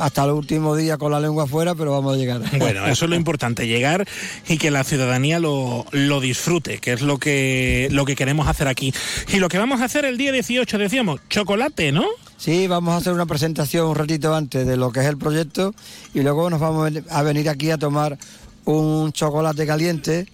hasta 0.00 0.24
el 0.24 0.30
último 0.30 0.74
día 0.74 0.98
con 0.98 1.12
la 1.12 1.20
lengua 1.20 1.44
afuera, 1.44 1.74
pero 1.74 1.92
vamos 1.92 2.14
a 2.14 2.16
llegar. 2.16 2.42
Bueno, 2.58 2.86
eso 2.86 3.04
es 3.04 3.10
lo 3.10 3.16
importante, 3.16 3.66
llegar 3.66 4.06
y 4.48 4.56
que 4.56 4.70
la 4.70 4.84
ciudadanía 4.84 5.38
lo, 5.38 5.84
lo 5.90 6.20
disfrute, 6.20 6.78
que 6.78 6.92
es 6.92 7.02
lo 7.02 7.18
que, 7.18 7.88
lo 7.90 8.04
que 8.04 8.14
queremos 8.14 8.48
hacer 8.48 8.68
aquí. 8.68 8.92
Y 9.32 9.38
lo 9.38 9.48
que 9.48 9.58
vamos 9.58 9.80
a 9.80 9.84
hacer 9.84 10.04
el 10.04 10.16
día 10.16 10.32
18, 10.32 10.78
decíamos, 10.78 11.20
chocolate, 11.28 11.92
¿no? 11.92 12.06
Sí, 12.36 12.66
vamos 12.66 12.94
a 12.94 12.96
hacer 12.96 13.12
una 13.12 13.26
presentación 13.26 13.86
un 13.86 13.94
ratito 13.94 14.34
antes 14.34 14.66
de 14.66 14.76
lo 14.76 14.90
que 14.90 14.98
es 14.98 15.06
el 15.06 15.16
proyecto 15.16 15.74
y 16.12 16.22
luego 16.22 16.50
nos 16.50 16.58
vamos 16.58 16.90
a 17.08 17.22
venir 17.22 17.48
aquí 17.48 17.70
a 17.70 17.78
tomar 17.78 18.18
un 18.64 19.12
chocolate 19.12 19.66
caliente, 19.66 20.26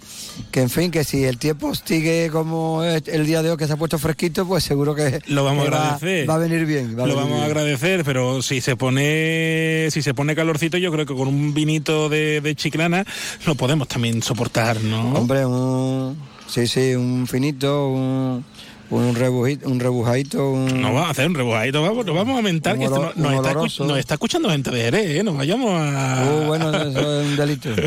que 0.50 0.60
en 0.60 0.68
fin, 0.70 0.90
que 0.90 1.02
si 1.04 1.24
el 1.24 1.38
tiempo 1.38 1.74
sigue 1.74 2.28
como 2.30 2.84
es 2.84 3.02
el 3.08 3.24
día 3.26 3.42
de 3.42 3.50
hoy 3.50 3.56
que 3.56 3.66
se 3.66 3.72
ha 3.72 3.76
puesto 3.76 3.98
fresquito, 3.98 4.46
pues 4.46 4.64
seguro 4.64 4.94
que 4.94 5.20
Lo 5.28 5.44
vamos 5.44 5.62
a 5.62 5.64
que 5.64 5.70
va- 5.70 5.84
agradecer. 5.94 6.28
Va, 6.28 6.34
a 6.34 6.38
venir 6.38 6.66
bien. 6.66 6.98
va 6.98 7.04
a 7.04 7.06
Lo 7.06 7.14
venir 7.14 7.30
vamos 7.30 7.40
a 7.42 7.46
agradecer, 7.46 8.04
pero 8.04 8.42
si 8.42 8.60
se 8.60 8.76
pone 8.76 9.88
si 9.90 10.02
se 10.02 10.14
pone 10.14 10.34
calorcito, 10.36 10.76
yo 10.76 10.92
creo 10.92 11.06
que 11.06 11.14
con 11.14 11.28
un 11.28 11.54
vinito 11.54 12.08
de, 12.08 12.40
de 12.40 12.54
chiclana 12.54 13.04
lo 13.46 13.54
podemos 13.54 13.88
también 13.88 14.22
soportar, 14.22 14.80
¿no? 14.82 15.12
Hombre, 15.14 15.46
un, 15.46 16.16
sí, 16.48 16.66
sí, 16.66 16.94
un 16.94 17.26
finito, 17.26 17.88
un, 17.88 18.44
un, 18.90 19.14
rebujito, 19.14 19.68
un 19.68 19.80
rebujadito, 19.80 20.50
un... 20.50 20.80
No 20.80 20.92
vamos 20.92 21.08
a 21.08 21.10
hacer 21.10 21.26
un 21.26 21.34
rebujadito, 21.34 21.82
vamos, 21.82 22.06
nos 22.06 22.14
vamos 22.14 22.34
a 22.34 22.36
aumentar 22.38 22.74
Un 22.74 22.78
que 22.80 22.84
esto 22.86 23.12
no- 23.16 23.30
nos, 23.30 23.46
está, 23.46 23.84
nos 23.84 23.98
escuchando 23.98 24.50
gente 24.50 24.70
de 24.70 24.80
Jerez, 24.82 25.20
¿eh? 25.20 25.22
Nos 25.22 25.36
vayamos 25.36 25.70
a... 25.74 26.24
Uh, 26.24 26.46
bueno, 26.46 26.70
eso 26.74 27.20
es 27.20 27.26
un 27.28 27.36
delito. 27.36 27.70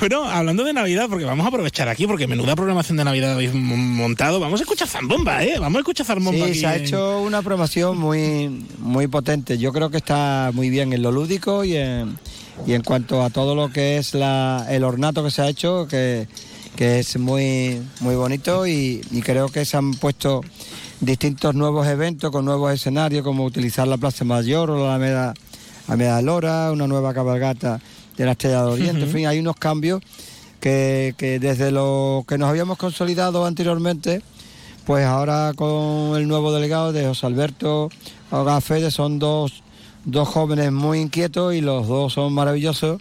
Bueno, 0.00 0.24
hablando 0.28 0.64
de 0.64 0.72
Navidad, 0.74 1.06
porque 1.08 1.24
vamos 1.24 1.46
a 1.46 1.48
aprovechar 1.48 1.88
aquí, 1.88 2.06
porque 2.06 2.26
menuda 2.26 2.54
programación 2.56 2.98
de 2.98 3.04
Navidad 3.04 3.32
habéis 3.32 3.54
montado, 3.54 4.38
vamos 4.38 4.60
a 4.60 4.64
escuchar 4.64 4.86
Zambomba, 4.86 5.42
¿eh? 5.44 5.54
Vamos 5.58 5.76
a 5.76 5.80
escuchar 5.80 6.04
Zambomba 6.04 6.44
Sí, 6.44 6.50
aquí 6.50 6.58
se 6.60 6.66
ha 6.66 6.76
en- 6.76 6.84
hecho 6.84 7.22
una 7.22 7.40
promoción 7.42 7.96
muy, 7.96 8.66
muy 8.80 9.06
potente. 9.06 9.56
Yo 9.56 9.72
creo 9.72 9.88
que 9.90 9.96
está 9.96 10.50
muy 10.52 10.68
bien 10.68 10.92
en 10.92 11.00
lo 11.00 11.10
lúdico 11.10 11.64
y 11.64 11.76
en, 11.76 12.18
y 12.66 12.74
en 12.74 12.82
cuanto 12.82 13.22
a 13.22 13.30
todo 13.30 13.54
lo 13.54 13.70
que 13.70 13.96
es 13.96 14.12
la, 14.14 14.66
el 14.68 14.84
ornato 14.84 15.24
que 15.24 15.30
se 15.30 15.40
ha 15.42 15.48
hecho, 15.48 15.86
que, 15.88 16.28
que 16.76 16.98
es 16.98 17.18
muy, 17.18 17.80
muy 18.00 18.16
bonito 18.16 18.66
y, 18.66 19.00
y 19.10 19.22
creo 19.22 19.48
que 19.48 19.64
se 19.64 19.76
han 19.76 19.94
puesto 19.94 20.42
distintos 21.00 21.54
nuevos 21.54 21.86
eventos 21.86 22.30
con 22.30 22.44
nuevos 22.44 22.72
escenarios, 22.72 23.22
como 23.22 23.44
utilizar 23.44 23.86
la 23.86 23.98
Plaza 23.98 24.24
Mayor 24.24 24.70
o 24.70 24.84
la 24.84 24.94
Alameda, 24.94 25.34
Alameda 25.86 26.16
de 26.16 26.22
Lora, 26.22 26.72
una 26.72 26.86
nueva 26.86 27.14
cabalgata 27.14 27.80
de 28.16 28.24
la 28.24 28.32
Estrella 28.32 28.64
de 28.64 28.72
Oriente. 28.72 29.02
En 29.02 29.10
fin, 29.10 29.26
hay 29.26 29.38
unos 29.38 29.56
cambios 29.56 30.02
que, 30.60 31.14
que 31.18 31.38
desde 31.38 31.70
lo 31.70 32.24
que 32.26 32.38
nos 32.38 32.48
habíamos 32.48 32.78
consolidado 32.78 33.44
anteriormente, 33.44 34.22
pues 34.86 35.04
ahora 35.04 35.52
con 35.54 36.16
el 36.16 36.28
nuevo 36.28 36.52
delegado 36.52 36.92
de 36.92 37.06
José 37.06 37.26
Alberto 37.26 37.90
Fede 38.60 38.90
son 38.90 39.18
dos, 39.18 39.62
dos 40.04 40.28
jóvenes 40.28 40.72
muy 40.72 41.00
inquietos 41.00 41.54
y 41.54 41.60
los 41.60 41.86
dos 41.86 42.12
son 42.12 42.32
maravillosos 42.32 43.00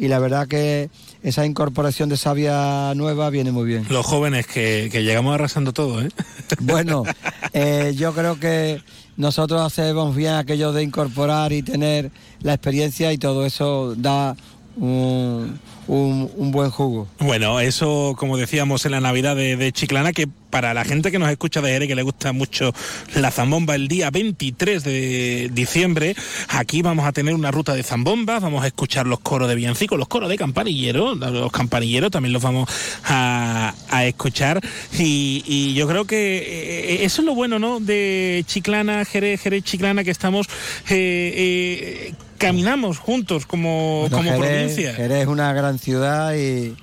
y 0.00 0.08
la 0.08 0.18
verdad 0.18 0.48
que 0.48 0.88
esa 1.22 1.44
incorporación 1.44 2.08
de 2.08 2.16
savia 2.16 2.94
nueva 2.94 3.28
viene 3.28 3.52
muy 3.52 3.66
bien. 3.66 3.86
Los 3.90 4.06
jóvenes 4.06 4.46
que, 4.46 4.88
que 4.90 5.04
llegamos 5.04 5.34
arrasando 5.34 5.74
todo, 5.74 6.00
¿eh? 6.00 6.08
Bueno, 6.60 7.04
eh, 7.52 7.92
yo 7.94 8.14
creo 8.14 8.40
que 8.40 8.82
nosotros 9.18 9.60
hacemos 9.60 10.16
bien 10.16 10.32
aquello 10.32 10.72
de 10.72 10.82
incorporar 10.82 11.52
y 11.52 11.62
tener 11.62 12.10
la 12.40 12.54
experiencia 12.54 13.12
y 13.12 13.18
todo 13.18 13.44
eso 13.44 13.94
da 13.94 14.34
un, 14.78 15.60
un- 15.94 16.50
buen 16.52 16.70
jugo. 16.70 17.08
Bueno, 17.18 17.60
eso, 17.60 18.14
como 18.16 18.36
decíamos 18.36 18.84
en 18.86 18.92
la 18.92 19.00
Navidad 19.00 19.36
de, 19.36 19.56
de 19.56 19.72
Chiclana, 19.72 20.12
que 20.12 20.26
para 20.50 20.74
la 20.74 20.84
gente 20.84 21.12
que 21.12 21.18
nos 21.20 21.30
escucha 21.30 21.60
de 21.60 21.70
Jerez, 21.70 21.88
que 21.88 21.94
le 21.94 22.02
gusta 22.02 22.32
mucho 22.32 22.72
la 23.14 23.30
zambomba, 23.30 23.76
el 23.76 23.86
día 23.86 24.10
23 24.10 24.82
de 24.82 25.48
diciembre, 25.52 26.16
aquí 26.48 26.82
vamos 26.82 27.06
a 27.06 27.12
tener 27.12 27.34
una 27.34 27.50
ruta 27.52 27.72
de 27.74 27.82
zambombas, 27.84 28.42
vamos 28.42 28.64
a 28.64 28.66
escuchar 28.66 29.06
los 29.06 29.20
coros 29.20 29.48
de 29.48 29.54
villancicos, 29.54 29.96
los 29.98 30.08
coros 30.08 30.28
de 30.28 30.36
campanilleros, 30.36 31.18
los 31.18 31.52
campanilleros 31.52 32.10
también 32.10 32.32
los 32.32 32.42
vamos 32.42 32.68
a, 33.04 33.74
a 33.90 34.04
escuchar. 34.06 34.60
Y, 34.98 35.44
y 35.46 35.74
yo 35.74 35.86
creo 35.86 36.04
que 36.04 36.38
eh, 36.38 37.04
eso 37.04 37.22
es 37.22 37.26
lo 37.26 37.34
bueno, 37.34 37.58
¿no? 37.60 37.78
De 37.78 38.42
Chiclana, 38.46 39.04
Jerez, 39.04 39.40
Jerez, 39.40 39.62
Chiclana, 39.64 40.02
que 40.04 40.10
estamos... 40.10 40.46
eh, 40.88 42.10
eh, 42.10 42.14
Caminamos 42.40 42.98
juntos 42.98 43.46
como, 43.46 44.00
Bueno, 44.08 44.16
como 44.16 44.30
Jerez, 44.30 44.72
provincia. 44.72 44.94
Jerez 44.94 45.22
es 45.22 45.26
una 45.28 45.52
gran 45.52 45.78
ciudad 45.78 46.34
y, 46.34 46.74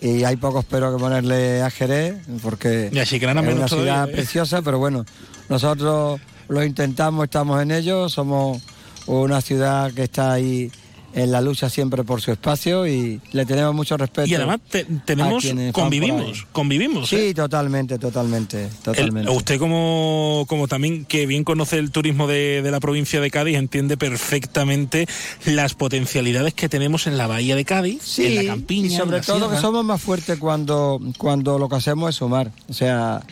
y 0.00 0.24
hay 0.24 0.36
pocos 0.36 0.64
pero 0.68 0.92
que 0.94 1.00
ponerle 1.00 1.62
a 1.62 1.70
Jerez 1.70 2.16
porque 2.42 2.90
Y 2.92 2.98
a 2.98 3.06
Chiclana 3.06 3.40
es 3.40 3.54
una 3.54 3.68
ciudad 3.68 3.84
todavía, 3.84 4.12
¿eh? 4.12 4.14
preciosa, 4.14 4.62
pero 4.62 4.78
bueno, 4.78 5.04
nosotros 5.48 6.20
lo 6.48 6.64
intentamos, 6.64 7.24
estamos 7.24 7.60
en 7.62 7.70
ello, 7.70 8.08
somos 8.08 8.62
una 9.06 9.40
ciudad 9.40 9.92
que 9.92 10.04
está 10.04 10.32
ahí 10.32 10.70
en 11.18 11.32
la 11.32 11.40
lucha 11.40 11.68
siempre 11.68 12.04
por 12.04 12.20
su 12.20 12.32
espacio 12.32 12.86
y 12.86 13.20
le 13.32 13.46
tenemos 13.46 13.74
mucho 13.74 13.96
respeto. 13.96 14.28
Y 14.28 14.34
además 14.34 14.60
tenemos, 15.04 15.44
convivimos, 15.72 16.46
convivimos. 16.52 17.08
Sí, 17.08 17.16
¿eh? 17.16 17.34
totalmente, 17.34 17.98
totalmente, 17.98 18.68
totalmente. 18.82 19.30
usted 19.30 19.58
como, 19.58 20.44
como 20.48 20.68
también 20.68 21.04
que 21.04 21.26
bien 21.26 21.44
conoce 21.44 21.78
el 21.78 21.90
turismo 21.90 22.26
de, 22.26 22.66
la 22.68 22.80
provincia 22.80 23.20
de 23.20 23.30
Cádiz, 23.30 23.56
entiende 23.56 23.96
perfectamente 23.96 25.06
las 25.44 25.74
potencialidades 25.74 26.54
que 26.54 26.68
tenemos 26.68 27.06
en 27.06 27.18
la 27.18 27.26
bahía 27.26 27.56
de 27.56 27.64
Cádiz, 27.64 28.18
en 28.18 28.34
la 28.34 28.44
campiña. 28.44 28.86
Y 28.86 28.90
sobre 28.96 29.20
todo 29.20 29.50
que 29.50 29.56
somos 29.56 29.84
más 29.84 30.00
fuertes 30.00 30.38
cuando, 30.38 31.00
cuando 31.16 31.58
lo 31.58 31.68
que 31.68 31.76
hacemos 31.76 32.10
es 32.10 32.16
sumar. 32.16 32.50
O 32.68 32.72
sea, 32.72 33.22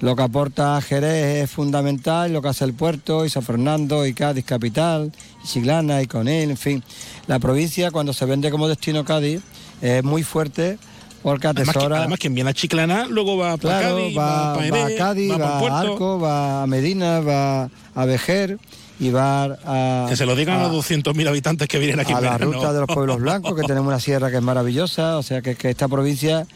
lo 0.00 0.14
que 0.14 0.22
aporta 0.22 0.80
Jerez 0.80 1.44
es 1.44 1.50
fundamental, 1.50 2.32
lo 2.32 2.42
que 2.42 2.48
hace 2.48 2.64
el 2.64 2.74
puerto, 2.74 3.24
y 3.24 3.30
San 3.30 3.42
Fernando, 3.42 4.06
y 4.06 4.12
Cádiz 4.12 4.44
capital, 4.44 5.12
y 5.42 5.46
Chiclana, 5.46 6.02
y 6.02 6.06
Conil, 6.06 6.50
en 6.50 6.56
fin. 6.56 6.82
La 7.26 7.38
provincia, 7.38 7.90
cuando 7.90 8.12
se 8.12 8.26
vende 8.26 8.50
como 8.50 8.68
destino 8.68 9.04
Cádiz, 9.04 9.40
es 9.80 10.04
muy 10.04 10.22
fuerte 10.22 10.78
porque 11.22 11.48
atesora... 11.48 11.98
Además, 11.98 12.18
quien 12.18 12.34
viene 12.34 12.50
a 12.50 12.54
Chiclana 12.54 13.06
luego 13.08 13.36
va 13.36 13.54
a 13.54 13.58
Cádiz, 13.58 14.16
va, 14.16 14.54
a 14.54 14.96
Cádiz, 14.96 15.32
va, 15.32 15.58
a 15.58 15.80
Arco, 15.80 16.20
va 16.20 16.62
a 16.62 16.66
Medina, 16.66 17.20
va 17.20 17.68
a 17.94 18.04
Vejer 18.04 18.58
y 19.00 19.10
va 19.10 19.58
a... 19.64 20.06
Que 20.08 20.16
se 20.16 20.24
lo 20.24 20.36
digan 20.36 20.60
a, 20.60 20.68
los 20.68 20.88
200.000 20.88 21.28
habitantes 21.28 21.68
que 21.68 21.78
vienen 21.78 22.00
aquí. 22.00 22.12
A 22.12 22.20
la 22.20 22.38
ruta 22.38 22.72
de 22.72 22.80
los 22.80 22.86
pueblos 22.86 23.18
blancos, 23.20 23.56
que 23.56 23.62
tenemos 23.62 23.88
una 23.88 23.98
sierra 23.98 24.30
que 24.30 24.36
es 24.36 24.42
maravillosa, 24.42 25.18
o 25.18 25.22
sea 25.22 25.42
que, 25.42 25.56
que 25.56 25.70
esta 25.70 25.88
provincia 25.88 26.46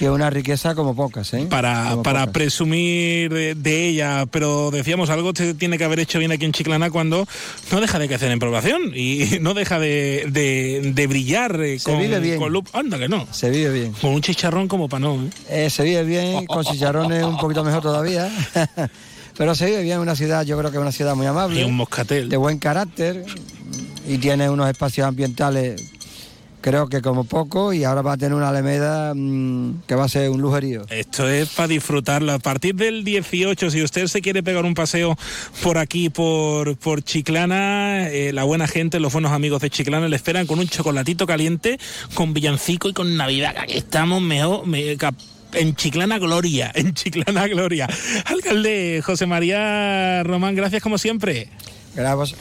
tiene 0.00 0.14
una 0.14 0.30
riqueza 0.30 0.74
como 0.74 0.96
pocas, 0.96 1.34
¿eh? 1.34 1.46
Para, 1.50 2.02
para 2.02 2.32
presumir 2.32 3.54
de, 3.54 3.86
ella, 3.86 4.24
pero 4.30 4.70
decíamos, 4.70 5.10
algo 5.10 5.32
se 5.34 5.52
tiene 5.52 5.76
que 5.76 5.84
haber 5.84 6.00
hecho 6.00 6.18
bien 6.18 6.32
aquí 6.32 6.46
en 6.46 6.52
Chiclana 6.52 6.88
cuando 6.90 7.28
no 7.70 7.80
deja 7.82 7.98
de 7.98 8.08
crecer 8.08 8.30
en 8.30 8.38
población 8.38 8.92
y 8.94 9.38
no 9.42 9.52
deja 9.52 9.78
de, 9.78 10.24
de, 10.30 11.06
brillar 11.06 11.60
eh, 11.60 11.78
se 11.78 11.94
vive 11.98 12.18
bien. 12.18 12.40
Anda 12.72 12.98
que 12.98 13.10
no. 13.10 13.26
Se 13.30 13.50
vive 13.50 13.70
bien. 13.74 13.92
Con 13.92 14.14
un 14.14 14.22
chicharrón 14.22 14.68
como 14.68 14.88
para 14.88 15.00
no. 15.00 15.28
¿eh? 15.50 15.68
se 15.68 15.84
vive 15.84 16.02
bien, 16.04 16.46
con 16.46 16.64
chicharrones 16.64 17.22
un 17.22 17.36
poquito 17.36 17.62
mejor 17.62 17.82
todavía. 17.82 18.30
pero 19.36 19.54
se 19.54 19.66
vive 19.66 19.82
bien 19.82 19.96
en 19.96 20.00
una 20.00 20.16
ciudad, 20.16 20.46
yo 20.46 20.56
creo 20.56 20.70
que 20.70 20.78
es 20.78 20.82
una 20.82 20.92
ciudad 20.92 21.14
muy 21.14 21.26
amable. 21.26 21.60
Y 21.60 21.64
un 21.64 21.76
moscatel. 21.76 22.30
De 22.30 22.38
buen 22.38 22.58
carácter 22.58 23.26
y 24.08 24.16
tiene 24.16 24.48
unos 24.48 24.70
espacios 24.70 25.06
ambientales 25.06 25.92
creo 26.60 26.88
que 26.88 27.00
como 27.02 27.24
poco 27.24 27.72
y 27.72 27.84
ahora 27.84 28.02
va 28.02 28.12
a 28.12 28.16
tener 28.16 28.34
una 28.34 28.48
Alameda 28.48 29.12
mm, 29.14 29.82
que 29.86 29.94
va 29.94 30.04
a 30.04 30.08
ser 30.08 30.30
un 30.30 30.40
lujerío. 30.40 30.82
Esto 30.90 31.28
es 31.28 31.48
para 31.50 31.68
disfrutarlo. 31.68 32.32
A 32.32 32.38
partir 32.38 32.74
del 32.74 33.04
18, 33.04 33.70
si 33.70 33.82
usted 33.82 34.06
se 34.06 34.20
quiere 34.20 34.42
pegar 34.42 34.64
un 34.64 34.74
paseo 34.74 35.16
por 35.62 35.78
aquí, 35.78 36.10
por, 36.10 36.76
por 36.76 37.02
Chiclana, 37.02 38.08
eh, 38.08 38.32
la 38.32 38.44
buena 38.44 38.66
gente, 38.66 39.00
los 39.00 39.12
buenos 39.12 39.32
amigos 39.32 39.60
de 39.62 39.70
Chiclana 39.70 40.08
le 40.08 40.16
esperan 40.16 40.46
con 40.46 40.58
un 40.58 40.68
chocolatito 40.68 41.26
caliente, 41.26 41.78
con 42.14 42.34
villancico 42.34 42.88
y 42.88 42.92
con 42.92 43.16
Navidad. 43.16 43.54
Aquí 43.58 43.78
estamos 43.78 44.22
mejor... 44.22 44.64
en 45.52 45.74
Chiclana 45.74 46.18
Gloria, 46.18 46.70
en 46.74 46.94
Chiclana 46.94 47.46
Gloria. 47.48 47.88
Alcalde 48.26 49.02
José 49.04 49.26
María 49.26 50.22
Román, 50.22 50.54
gracias 50.54 50.82
como 50.82 50.98
siempre. 50.98 51.48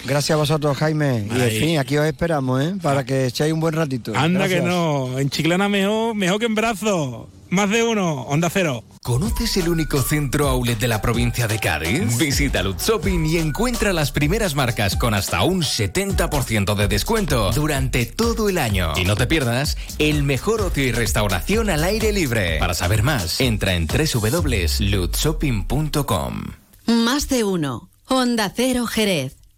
Gracias 0.05 0.31
a 0.31 0.35
vosotros, 0.35 0.77
Jaime. 0.77 1.27
Y 1.29 1.41
en 1.41 1.49
fin, 1.49 1.79
aquí 1.79 1.97
os 1.97 2.05
esperamos, 2.05 2.63
¿eh? 2.63 2.75
Para 2.81 3.05
que 3.05 3.27
echéis 3.27 3.53
un 3.53 3.59
buen 3.59 3.73
ratito. 3.73 4.13
Anda 4.15 4.47
que 4.47 4.61
no. 4.61 5.19
En 5.19 5.29
Chiclana 5.29 5.69
mejor, 5.69 6.15
mejor 6.15 6.39
que 6.39 6.45
en 6.45 6.55
brazo. 6.55 7.29
Más 7.49 7.69
de 7.71 7.81
uno, 7.81 8.21
Onda 8.23 8.49
Cero. 8.51 8.83
¿Conoces 9.01 9.55
el 9.57 9.69
único 9.69 10.03
centro 10.03 10.49
outlet 10.49 10.77
de 10.77 10.87
la 10.87 11.01
provincia 11.01 11.47
de 11.47 11.57
Cádiz? 11.57 12.15
Visita 12.19 12.61
Lutz 12.61 12.85
Shopping 12.85 13.25
y 13.25 13.37
encuentra 13.37 13.91
las 13.91 14.11
primeras 14.11 14.53
marcas 14.53 14.95
con 14.95 15.15
hasta 15.15 15.41
un 15.41 15.63
70% 15.63 16.75
de 16.75 16.87
descuento 16.87 17.49
durante 17.51 18.05
todo 18.05 18.49
el 18.49 18.59
año. 18.59 18.93
Y 18.97 19.05
no 19.05 19.15
te 19.15 19.25
pierdas 19.25 19.77
el 19.97 20.21
mejor 20.21 20.61
ocio 20.61 20.83
y 20.83 20.91
restauración 20.91 21.71
al 21.71 21.83
aire 21.85 22.13
libre. 22.13 22.59
Para 22.59 22.75
saber 22.75 23.01
más, 23.01 23.41
entra 23.41 23.73
en 23.73 23.87
www.lutzshopping.com. 23.87 26.43
Más 26.85 27.29
de 27.29 27.43
uno. 27.43 27.89
Onda 28.07 28.53
Cero 28.55 28.85
Jerez. 28.85 29.38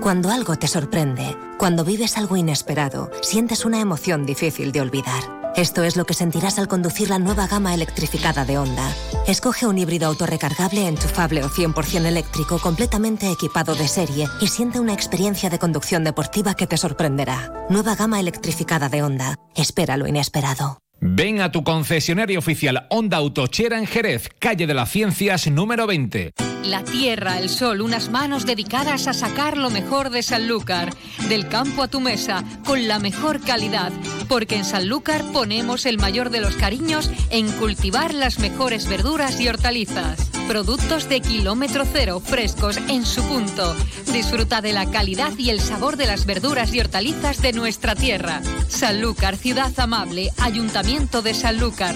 Cuando 0.00 0.30
algo 0.30 0.56
te 0.56 0.68
sorprende, 0.68 1.36
cuando 1.58 1.84
vives 1.84 2.16
algo 2.16 2.36
inesperado, 2.36 3.10
sientes 3.22 3.64
una 3.64 3.80
emoción 3.80 4.24
difícil 4.24 4.70
de 4.72 4.80
olvidar. 4.80 5.52
Esto 5.56 5.84
es 5.84 5.96
lo 5.96 6.04
que 6.04 6.14
sentirás 6.14 6.58
al 6.58 6.68
conducir 6.68 7.08
la 7.08 7.18
nueva 7.18 7.46
gama 7.46 7.74
electrificada 7.74 8.44
de 8.44 8.58
Honda. 8.58 8.94
Escoge 9.26 9.66
un 9.66 9.78
híbrido 9.78 10.06
autorrecargable, 10.06 10.86
enchufable 10.86 11.42
o 11.42 11.48
100% 11.48 12.04
eléctrico 12.04 12.58
completamente 12.58 13.30
equipado 13.30 13.74
de 13.74 13.88
serie 13.88 14.28
y 14.40 14.48
siente 14.48 14.80
una 14.80 14.92
experiencia 14.92 15.48
de 15.48 15.58
conducción 15.58 16.04
deportiva 16.04 16.54
que 16.54 16.66
te 16.66 16.76
sorprenderá. 16.76 17.66
Nueva 17.70 17.96
gama 17.96 18.20
electrificada 18.20 18.88
de 18.88 19.02
Honda. 19.02 19.36
Espera 19.54 19.96
lo 19.96 20.06
inesperado. 20.06 20.78
Ven 21.00 21.40
a 21.40 21.50
tu 21.50 21.64
concesionario 21.64 22.38
oficial 22.38 22.86
Honda 22.90 23.16
Autochera 23.16 23.78
en 23.78 23.86
Jerez, 23.86 24.28
calle 24.38 24.66
de 24.66 24.74
las 24.74 24.90
Ciencias 24.90 25.50
número 25.50 25.86
20. 25.86 26.32
La 26.66 26.82
tierra, 26.82 27.38
el 27.38 27.48
sol, 27.48 27.80
unas 27.80 28.10
manos 28.10 28.44
dedicadas 28.44 29.06
a 29.06 29.14
sacar 29.14 29.56
lo 29.56 29.70
mejor 29.70 30.10
de 30.10 30.24
Sanlúcar. 30.24 30.92
Del 31.28 31.48
campo 31.48 31.84
a 31.84 31.88
tu 31.88 32.00
mesa, 32.00 32.42
con 32.64 32.88
la 32.88 32.98
mejor 32.98 33.40
calidad. 33.40 33.92
Porque 34.28 34.56
en 34.56 34.64
Sanlúcar 34.64 35.24
ponemos 35.32 35.86
el 35.86 35.98
mayor 35.98 36.30
de 36.30 36.40
los 36.40 36.56
cariños 36.56 37.08
en 37.30 37.52
cultivar 37.52 38.14
las 38.14 38.40
mejores 38.40 38.88
verduras 38.88 39.40
y 39.40 39.46
hortalizas. 39.48 40.28
Productos 40.48 41.08
de 41.08 41.20
kilómetro 41.20 41.84
cero, 41.90 42.20
frescos 42.20 42.78
en 42.88 43.06
su 43.06 43.22
punto. 43.22 43.76
Disfruta 44.12 44.60
de 44.60 44.72
la 44.72 44.90
calidad 44.90 45.32
y 45.38 45.50
el 45.50 45.60
sabor 45.60 45.96
de 45.96 46.08
las 46.08 46.26
verduras 46.26 46.74
y 46.74 46.80
hortalizas 46.80 47.42
de 47.42 47.52
nuestra 47.52 47.94
tierra. 47.94 48.42
Sanlúcar, 48.68 49.36
ciudad 49.36 49.72
amable, 49.78 50.32
Ayuntamiento 50.38 51.22
de 51.22 51.32
Sanlúcar. 51.32 51.94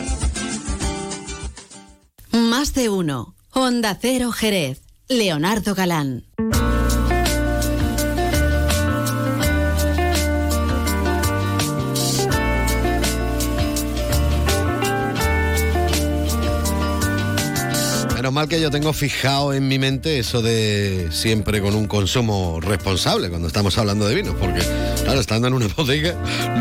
Más 2.30 2.72
de 2.72 2.88
uno. 2.88 3.34
Honda 3.52 3.98
Cero 4.00 4.30
Jerez. 4.32 4.82
Leonardo 5.08 5.74
Galán. 5.74 6.24
Menos 18.14 18.32
mal 18.32 18.48
que 18.48 18.60
yo 18.60 18.70
tengo 18.70 18.92
fijado 18.92 19.52
en 19.52 19.66
mi 19.66 19.80
mente 19.80 20.20
eso 20.20 20.42
de 20.42 21.08
siempre 21.10 21.60
con 21.60 21.74
un 21.74 21.88
consumo 21.88 22.60
responsable 22.60 23.30
cuando 23.30 23.48
estamos 23.48 23.78
hablando 23.78 24.06
de 24.06 24.14
vinos, 24.14 24.36
porque 24.38 24.60
claro, 25.02 25.18
estando 25.18 25.48
en 25.48 25.54
una 25.54 25.66
bodega 25.76 26.14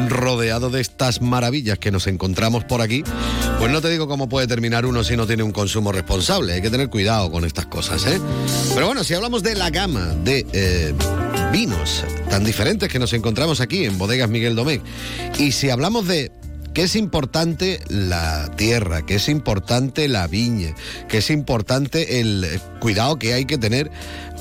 rodeado 0.07 0.71
de 0.71 0.81
estas 0.81 1.21
maravillas 1.21 1.77
que 1.77 1.91
nos 1.91 2.07
encontramos 2.07 2.63
por 2.63 2.81
aquí, 2.81 3.03
pues 3.59 3.71
no 3.73 3.81
te 3.81 3.89
digo 3.89 4.07
cómo 4.07 4.29
puede 4.29 4.47
terminar 4.47 4.85
uno 4.85 5.03
si 5.03 5.17
no 5.17 5.27
tiene 5.27 5.43
un 5.43 5.51
consumo 5.51 5.91
responsable. 5.91 6.53
Hay 6.53 6.61
que 6.61 6.69
tener 6.69 6.89
cuidado 6.89 7.29
con 7.29 7.43
estas 7.43 7.65
cosas, 7.65 8.05
¿eh? 8.05 8.17
Pero 8.73 8.85
bueno, 8.85 9.03
si 9.03 9.13
hablamos 9.13 9.43
de 9.43 9.53
la 9.53 9.69
gama 9.69 10.15
de 10.23 10.45
eh, 10.53 10.93
vinos 11.51 12.05
tan 12.29 12.45
diferentes 12.45 12.87
que 12.87 12.99
nos 12.99 13.11
encontramos 13.11 13.59
aquí 13.59 13.83
en 13.83 13.97
Bodegas 13.97 14.29
Miguel 14.29 14.55
Domecq, 14.55 14.81
y 15.37 15.51
si 15.51 15.69
hablamos 15.69 16.07
de 16.07 16.31
que 16.73 16.83
es 16.83 16.95
importante 16.95 17.81
la 17.89 18.49
tierra, 18.55 19.05
que 19.05 19.15
es 19.15 19.27
importante 19.27 20.07
la 20.07 20.27
viña, 20.27 20.73
que 21.09 21.17
es 21.17 21.29
importante 21.29 22.21
el 22.21 22.47
cuidado 22.79 23.19
que 23.19 23.33
hay 23.33 23.43
que 23.43 23.57
tener 23.57 23.91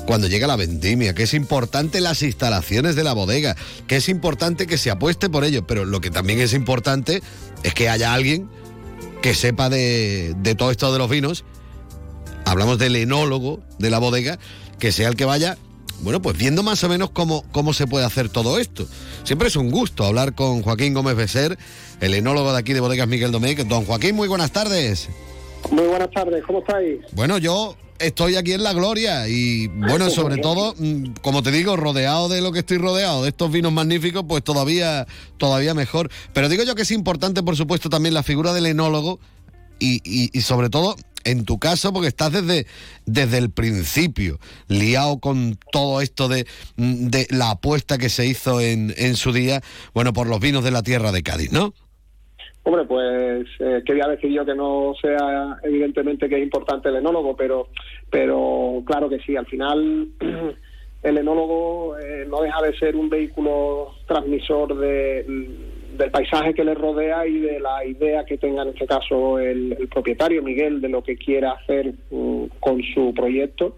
cuando 0.05 0.27
llega 0.27 0.47
la 0.47 0.55
vendimia, 0.55 1.13
que 1.13 1.23
es 1.23 1.33
importante 1.33 1.99
las 1.99 2.23
instalaciones 2.23 2.95
de 2.95 3.03
la 3.03 3.11
bodega, 3.11 3.57
que 3.85 3.97
es 3.97 4.07
importante 4.07 4.65
que 4.65 4.77
se 4.77 4.91
apueste 4.91 5.29
por 5.29 5.43
ello, 5.43 5.67
pero 5.67 5.83
lo 5.83 5.99
que 5.99 6.09
también 6.09 6.39
es 6.39 6.53
importante 6.53 7.21
es 7.63 7.73
que 7.73 7.89
haya 7.89 8.13
alguien 8.13 8.49
que 9.21 9.33
sepa 9.33 9.69
de, 9.69 10.35
todo 10.57 10.71
esto 10.71 10.91
de 10.91 10.99
los 10.99 11.09
vinos, 11.09 11.45
hablamos 12.45 12.77
del 12.79 12.95
enólogo 12.95 13.61
de 13.77 13.89
la 13.89 13.99
bodega, 13.99 14.39
que 14.79 14.91
sea 14.91 15.09
el 15.09 15.15
que 15.15 15.25
vaya 15.25 15.57
bueno, 16.01 16.21
pues 16.21 16.37
viendo 16.37 16.63
más 16.63 16.81
o 16.85 16.89
menos 16.89 17.09
cómo, 17.09 17.43
cómo 17.51 17.73
se 17.73 17.85
puede 17.85 18.05
hacer 18.05 18.29
todo 18.29 18.57
esto. 18.57 18.85
Siempre 19.23 19.49
es 19.49 19.57
un 19.57 19.69
gusto 19.69 20.05
hablar 20.05 20.33
con 20.33 20.61
Joaquín 20.61 20.93
Gómez 20.93 21.17
Becer, 21.17 21.57
el 21.99 22.13
enólogo 22.13 22.53
de 22.53 22.59
aquí 22.59 22.71
de 22.71 22.79
Bodegas 22.79 23.07
Miguel 23.07 23.33
Domecq. 23.33 23.59
Don 23.67 23.83
Joaquín, 23.83 24.15
muy 24.15 24.29
buenas 24.29 24.51
tardes. 24.51 25.09
Muy 25.71 25.87
buenas 25.87 26.09
tardes, 26.11 26.41
¿cómo 26.45 26.59
estáis? 26.59 27.01
Bueno, 27.11 27.37
yo 27.37 27.75
estoy 27.99 28.35
aquí 28.35 28.53
en 28.53 28.63
la 28.63 28.73
gloria 28.73 29.27
y 29.27 29.67
bueno, 29.67 30.09
sobre 30.11 30.37
todo, 30.37 30.73
mm, 30.77 31.13
como 31.21 31.43
te 31.43 31.51
digo, 31.51 31.75
rodeado 31.77 32.29
de 32.29 32.41
lo 32.41 32.51
que 32.51 32.59
estoy 32.59 32.77
rodeado, 32.77 33.23
de 33.23 33.29
estos 33.29 33.51
vinos 33.51 33.71
magníficos, 33.71 34.25
pues 34.27 34.43
todavía, 34.43 35.07
todavía 35.37 35.73
mejor. 35.73 36.09
Pero 36.33 36.49
digo 36.49 36.63
yo 36.63 36.75
que 36.75 36.83
es 36.83 36.91
importante, 36.91 37.43
por 37.43 37.55
supuesto, 37.55 37.89
también 37.89 38.13
la 38.13 38.23
figura 38.23 38.53
del 38.53 38.65
enólogo 38.65 39.19
y, 39.79 40.01
y, 40.03 40.29
y 40.37 40.41
sobre 40.41 40.69
todo 40.69 40.95
en 41.23 41.43
tu 41.45 41.59
caso, 41.59 41.93
porque 41.93 42.07
estás 42.07 42.31
desde, 42.31 42.65
desde 43.05 43.37
el 43.37 43.49
principio, 43.49 44.39
liado 44.67 45.19
con 45.19 45.59
todo 45.71 46.01
esto 46.01 46.27
de, 46.27 46.47
de 46.77 47.27
la 47.29 47.51
apuesta 47.51 47.97
que 47.97 48.09
se 48.09 48.25
hizo 48.25 48.61
en, 48.61 48.93
en 48.97 49.15
su 49.15 49.33
día, 49.33 49.61
bueno, 49.93 50.13
por 50.13 50.27
los 50.27 50.39
vinos 50.39 50.63
de 50.63 50.71
la 50.71 50.83
tierra 50.83 51.11
de 51.11 51.23
Cádiz, 51.23 51.51
¿no? 51.51 51.73
Hombre, 52.69 52.85
pues 52.85 53.47
eh, 53.57 53.81
quería 53.83 54.05
decir 54.05 54.29
yo 54.29 54.45
que 54.45 54.53
no 54.53 54.93
sea 55.01 55.57
evidentemente 55.63 56.29
que 56.29 56.35
es 56.35 56.43
importante 56.43 56.89
el 56.89 56.97
enólogo, 56.97 57.35
pero, 57.35 57.69
pero 58.11 58.83
claro 58.85 59.09
que 59.09 59.17
sí, 59.21 59.35
al 59.35 59.47
final 59.47 60.09
el 61.01 61.17
enólogo 61.17 61.97
eh, 61.97 62.27
no 62.29 62.43
deja 62.43 62.61
de 62.61 62.77
ser 62.77 62.95
un 62.95 63.09
vehículo 63.09 63.95
transmisor 64.05 64.77
de, 64.77 65.25
del 65.97 66.11
paisaje 66.11 66.53
que 66.53 66.63
le 66.63 66.75
rodea 66.75 67.25
y 67.25 67.39
de 67.39 67.59
la 67.59 67.83
idea 67.83 68.23
que 68.23 68.37
tenga 68.37 68.61
en 68.61 68.69
este 68.69 68.85
caso 68.85 69.39
el, 69.39 69.75
el 69.79 69.87
propietario 69.87 70.43
Miguel 70.43 70.79
de 70.79 70.89
lo 70.89 71.01
que 71.01 71.17
quiera 71.17 71.53
hacer 71.53 71.95
um, 72.11 72.49
con 72.59 72.83
su 72.93 73.15
proyecto. 73.15 73.77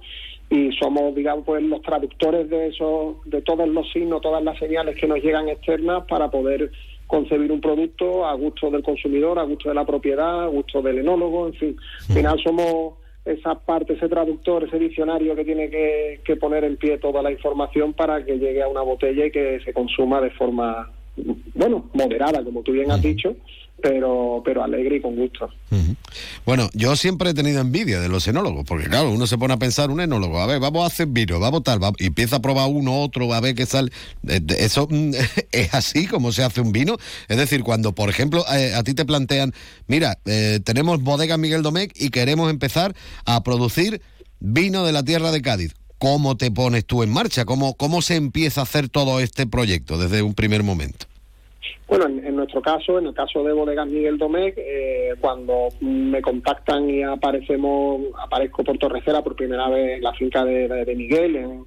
Y 0.50 0.74
somos 0.74 1.16
digamos 1.16 1.46
pues 1.46 1.64
los 1.64 1.82
traductores 1.82 2.50
de 2.50 2.68
eso 2.68 3.22
de 3.24 3.42
todos 3.42 3.70
los 3.70 3.90
signos 3.94 4.20
todas 4.20 4.44
las 4.44 4.60
señales 4.60 4.98
que 4.98 5.08
nos 5.08 5.24
llegan 5.24 5.48
externas 5.48 6.04
para 6.10 6.30
poder 6.30 6.70
concebir 7.12 7.52
un 7.52 7.60
producto 7.60 8.26
a 8.26 8.34
gusto 8.36 8.72
del 8.72 8.84
consumidor, 8.84 9.38
a 9.38 9.44
gusto 9.44 9.68
de 9.68 9.76
la 9.76 9.86
propiedad, 9.86 10.46
a 10.46 10.48
gusto 10.48 10.82
del 10.82 11.00
enólogo, 11.00 11.48
en 11.48 11.54
fin. 11.54 11.76
Al 12.08 12.16
final 12.16 12.40
somos 12.42 12.94
esa 13.26 13.54
parte, 13.56 13.94
ese 13.94 14.08
traductor, 14.08 14.64
ese 14.64 14.80
diccionario 14.80 15.36
que 15.36 15.44
tiene 15.44 15.70
que, 15.70 16.22
que, 16.24 16.38
poner 16.38 16.64
en 16.64 16.78
pie 16.78 17.00
toda 17.00 17.22
la 17.22 17.30
información 17.30 17.92
para 17.92 18.24
que 18.24 18.40
llegue 18.40 18.64
a 18.64 18.70
una 18.70 18.82
botella 18.82 19.26
y 19.26 19.32
que 19.32 19.60
se 19.60 19.74
consuma 19.74 20.22
de 20.22 20.32
forma, 20.32 20.90
bueno, 21.54 21.90
moderada, 21.94 22.42
como 22.46 22.64
tú 22.64 22.72
bien 22.72 22.90
has 22.90 23.02
dicho, 23.02 23.36
pero, 23.82 24.42
pero 24.44 24.64
alegre 24.64 24.98
y 24.98 25.02
con 25.02 25.16
gusto. 25.16 25.50
Bueno, 26.46 26.70
yo 26.74 26.96
siempre 26.96 27.32
he 27.32 27.34
tenido 27.34 27.62
envidia 27.62 28.00
de 28.00 28.10
los 28.10 28.28
enólogos, 28.28 28.66
porque 28.66 28.88
claro, 28.88 29.12
uno 29.12 29.28
se 29.28 29.38
pone 29.38 29.54
a 29.54 29.58
pensar, 29.58 29.90
un 29.90 30.02
enólogo, 30.02 30.40
a 30.40 30.46
ver, 30.46 30.60
vamos 30.60 30.84
a 30.84 30.88
hacer 30.88 31.08
vino, 31.08 31.40
vamos 31.40 31.64
tal, 31.64 31.84
va, 31.84 31.92
y 31.98 32.08
empieza 32.08 32.38
a 32.38 32.42
probar 32.42 32.70
uno, 32.70 33.02
otro, 33.02 33.34
a 33.34 33.40
ver 33.40 33.56
qué 33.56 33.66
sale. 33.66 33.92
Eso 34.58 34.88
es 35.52 35.74
así 35.74 36.08
como 36.08 36.32
se 36.32 36.44
hace 36.44 36.62
un 36.62 36.72
vino. 36.72 36.98
Es 37.28 37.38
decir, 37.38 37.64
cuando, 37.64 37.94
por 37.94 38.10
ejemplo, 38.10 38.46
eh, 38.54 38.74
a 38.76 38.84
ti 38.84 38.94
te 38.94 39.06
plantean, 39.06 39.54
mira, 39.88 40.18
eh, 40.26 40.60
tenemos 40.64 41.02
bodega 41.02 41.38
Miguel 41.38 41.64
Domecq 41.64 41.94
y 41.96 42.10
queremos 42.10 42.50
empezar 42.50 42.96
a 43.26 43.44
producir 43.44 44.02
vino 44.40 44.86
de 44.86 44.92
la 44.92 45.04
tierra 45.04 45.32
de 45.32 45.42
Cádiz. 45.42 45.74
¿Cómo 45.98 46.36
te 46.36 46.50
pones 46.50 46.86
tú 46.86 47.04
en 47.04 47.12
marcha? 47.12 47.46
¿Cómo, 47.46 47.76
cómo 47.76 48.02
se 48.02 48.16
empieza 48.16 48.62
a 48.62 48.64
hacer 48.64 48.90
todo 48.90 49.20
este 49.20 49.46
proyecto 49.46 50.00
desde 50.00 50.24
un 50.24 50.34
primer 50.34 50.64
momento? 50.64 51.06
Bueno, 51.88 52.06
en, 52.06 52.26
en, 52.26 52.36
nuestro 52.36 52.62
caso, 52.62 53.00
en 53.00 53.08
el 53.08 53.14
caso 53.14 53.44
de 53.44 53.54
Bodegas 53.54 53.88
Miguel 53.88 54.18
Domecq, 54.18 54.56
eh, 54.58 55.16
cuando 55.20 55.70
me 55.82 56.22
contactan 56.22 56.90
y 56.90 57.04
aparecemos, 57.04 58.02
aparezco 58.20 58.64
por 58.64 58.78
Torrecera 58.78 59.22
por 59.22 59.36
primera 59.36 59.70
vez 59.70 59.98
en 59.98 60.04
la 60.04 60.14
finca 60.14 60.46
de, 60.46 60.68
de, 60.68 60.86
de 60.86 60.96
Miguel, 60.96 61.36
en, 61.36 61.66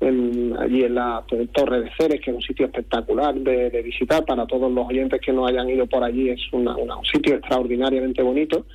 en, 0.00 0.56
allí 0.58 0.84
en 0.84 0.94
la 0.94 1.24
Torre 1.52 1.82
de 1.82 1.90
Ceres, 1.96 2.20
que 2.20 2.30
es 2.30 2.36
un 2.36 2.42
sitio 2.42 2.66
espectacular 2.66 3.34
de, 3.34 3.70
de, 3.70 3.82
visitar 3.82 4.24
para 4.24 4.46
todos 4.46 4.70
los 4.70 4.86
oyentes 4.86 5.20
que 5.20 5.32
no 5.32 5.46
hayan 5.46 5.68
ido 5.68 5.86
por 5.86 6.04
allí, 6.04 6.30
es 6.30 6.40
una, 6.52 6.76
una, 6.76 6.96
un 6.96 7.04
sitio 7.04 7.34
extraordinariamente 7.34 8.22
bonito. 8.22 8.66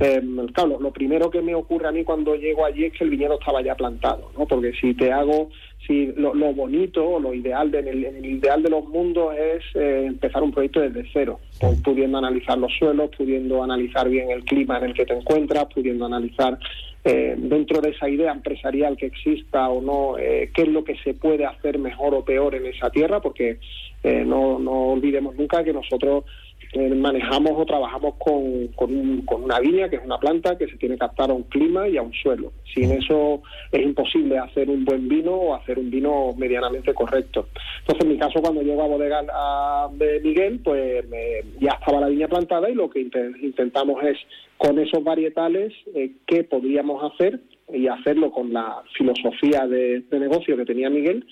Eh, 0.00 0.20
claro, 0.52 0.70
lo, 0.70 0.80
lo, 0.80 0.92
primero 0.92 1.30
que 1.30 1.40
me 1.40 1.54
ocurre 1.54 1.88
a 1.88 1.92
mí 1.92 2.04
cuando 2.04 2.34
llego 2.34 2.64
allí 2.66 2.84
es 2.84 2.92
que 2.92 3.04
el 3.04 3.10
viñedo 3.10 3.38
estaba 3.38 3.62
ya 3.62 3.74
plantado, 3.74 4.30
¿no? 4.36 4.46
porque 4.46 4.72
si 4.72 4.94
te 4.94 5.12
hago, 5.12 5.50
si 5.86 6.12
lo, 6.16 6.34
lo 6.34 6.52
bonito, 6.52 7.20
lo 7.20 7.32
ideal, 7.34 7.70
de, 7.70 7.80
el, 7.80 8.04
el, 8.04 8.24
ideal 8.24 8.62
de 8.62 8.70
los 8.70 8.88
mundos 8.88 9.34
es 9.36 9.62
eh, 9.74 10.04
empezar 10.06 10.42
un 10.42 10.52
proyecto 10.52 10.80
desde 10.80 11.08
cero, 11.12 11.40
pudiendo 11.84 12.18
analizar 12.18 12.58
los 12.58 12.72
suelos, 12.78 13.10
pudiendo 13.16 13.62
analizar 13.62 14.08
bien 14.08 14.30
el 14.30 14.44
clima 14.44 14.78
en 14.78 14.84
el 14.84 14.94
que 14.94 15.06
te 15.06 15.14
encuentras, 15.14 15.66
pudiendo 15.72 16.06
analizar 16.06 16.58
eh, 17.04 17.36
dentro 17.38 17.80
de 17.80 17.90
esa 17.90 18.08
idea 18.08 18.32
empresarial 18.32 18.96
que 18.96 19.06
exista 19.06 19.68
o 19.68 19.80
no, 19.80 20.18
eh, 20.18 20.50
qué 20.52 20.62
es 20.62 20.68
lo 20.68 20.82
que 20.82 20.96
se 21.04 21.14
puede 21.14 21.46
hacer 21.46 21.78
mejor 21.78 22.14
o 22.14 22.24
peor 22.24 22.56
en 22.56 22.66
esa 22.66 22.90
tierra, 22.90 23.20
porque 23.20 23.60
eh, 24.02 24.24
no, 24.26 24.58
no 24.58 24.88
olvidemos 24.88 25.36
nunca 25.36 25.62
que 25.62 25.72
nosotros 25.72 26.24
eh, 26.72 26.94
manejamos 26.94 27.52
o 27.54 27.64
trabajamos 27.64 28.14
con, 28.16 28.68
con, 28.68 28.94
un, 28.94 29.22
con, 29.24 29.44
una 29.44 29.60
viña, 29.60 29.88
que 29.88 29.96
es 29.96 30.04
una 30.04 30.18
planta 30.18 30.58
que 30.58 30.66
se 30.66 30.76
tiene 30.76 30.98
que 30.98 31.04
adaptar 31.04 31.30
a 31.30 31.34
un 31.34 31.44
clima 31.44 31.88
y 31.88 31.96
a 31.96 32.02
un 32.02 32.12
suelo. 32.12 32.52
Sin 32.74 32.90
eso 32.92 33.42
es 33.72 33.82
imposible 33.82 34.38
hacer 34.38 34.68
un 34.68 34.84
buen 34.84 35.08
vino 35.08 35.32
o 35.32 35.54
hacer 35.54 35.78
un 35.78 35.90
vino 35.90 36.34
medianamente 36.36 36.92
correcto. 36.92 37.48
Entonces, 37.80 38.04
en 38.04 38.12
mi 38.12 38.18
caso, 38.18 38.40
cuando 38.42 38.62
llego 38.62 38.82
a 38.82 38.88
bodega 38.88 39.24
a, 39.32 39.88
de 39.92 40.20
Miguel, 40.20 40.60
pues 40.62 41.08
me, 41.08 41.42
ya 41.60 41.78
estaba 41.80 42.00
la 42.00 42.08
viña 42.08 42.28
plantada 42.28 42.68
y 42.68 42.74
lo 42.74 42.90
que 42.90 43.00
intentamos 43.00 44.02
es, 44.04 44.18
con 44.58 44.78
esos 44.78 45.02
varietales, 45.04 45.72
eh, 45.94 46.12
qué 46.26 46.44
podríamos 46.44 47.12
hacer 47.12 47.40
y 47.72 47.88
hacerlo 47.88 48.30
con 48.30 48.52
la 48.52 48.82
filosofía 48.96 49.66
de, 49.66 50.00
de 50.00 50.20
negocio 50.20 50.56
que 50.56 50.64
tenía 50.64 50.90
Miguel 50.90 51.26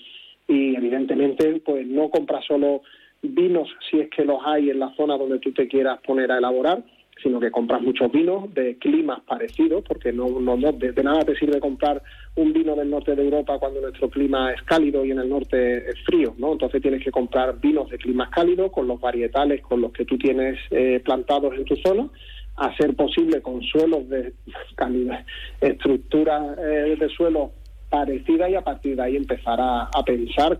y 0.47 0.75
evidentemente 0.75 1.61
pues 1.65 1.87
no 1.87 2.09
compra 2.09 2.41
solo 2.41 2.81
vinos 3.33 3.69
si 3.89 3.99
es 3.99 4.09
que 4.09 4.25
los 4.25 4.39
hay 4.45 4.69
en 4.69 4.79
la 4.79 4.93
zona 4.95 5.17
donde 5.17 5.39
tú 5.39 5.51
te 5.51 5.67
quieras 5.67 5.99
poner 6.01 6.31
a 6.31 6.37
elaborar, 6.37 6.83
sino 7.21 7.39
que 7.39 7.51
compras 7.51 7.81
muchos 7.81 8.11
vinos 8.11 8.53
de 8.53 8.77
climas 8.77 9.21
parecidos, 9.21 9.83
porque 9.87 10.11
no, 10.11 10.27
no, 10.39 10.57
no 10.57 10.71
de, 10.73 10.91
nada 11.03 11.21
te 11.23 11.35
sirve 11.35 11.59
comprar 11.59 12.01
un 12.35 12.51
vino 12.51 12.75
del 12.75 12.89
norte 12.89 13.15
de 13.15 13.23
Europa 13.23 13.57
cuando 13.57 13.81
nuestro 13.81 14.09
clima 14.09 14.51
es 14.51 14.61
cálido 14.63 15.05
y 15.05 15.11
en 15.11 15.19
el 15.19 15.29
norte 15.29 15.89
es 15.89 15.95
frío, 16.05 16.35
¿no? 16.37 16.53
Entonces 16.53 16.81
tienes 16.81 17.03
que 17.03 17.11
comprar 17.11 17.59
vinos 17.59 17.89
de 17.89 17.97
climas 17.97 18.29
cálidos 18.29 18.71
con 18.71 18.87
los 18.87 18.99
varietales 18.99 19.61
con 19.61 19.81
los 19.81 19.91
que 19.93 20.05
tú 20.05 20.17
tienes 20.17 20.59
eh, 20.71 21.01
plantados 21.03 21.53
en 21.55 21.65
tu 21.65 21.75
zona, 21.77 22.09
a 22.57 22.75
ser 22.75 22.95
posible 22.95 23.41
con 23.41 23.61
suelos 23.63 24.07
de 24.09 24.33
calidad, 24.75 25.25
estructura 25.61 26.55
eh, 26.59 26.95
de 26.99 27.09
suelo 27.09 27.51
parecida 27.89 28.49
y 28.49 28.55
a 28.55 28.61
partir 28.61 28.97
de 28.97 29.03
ahí 29.03 29.15
empezar 29.15 29.59
a 29.61 30.03
pensar 30.05 30.59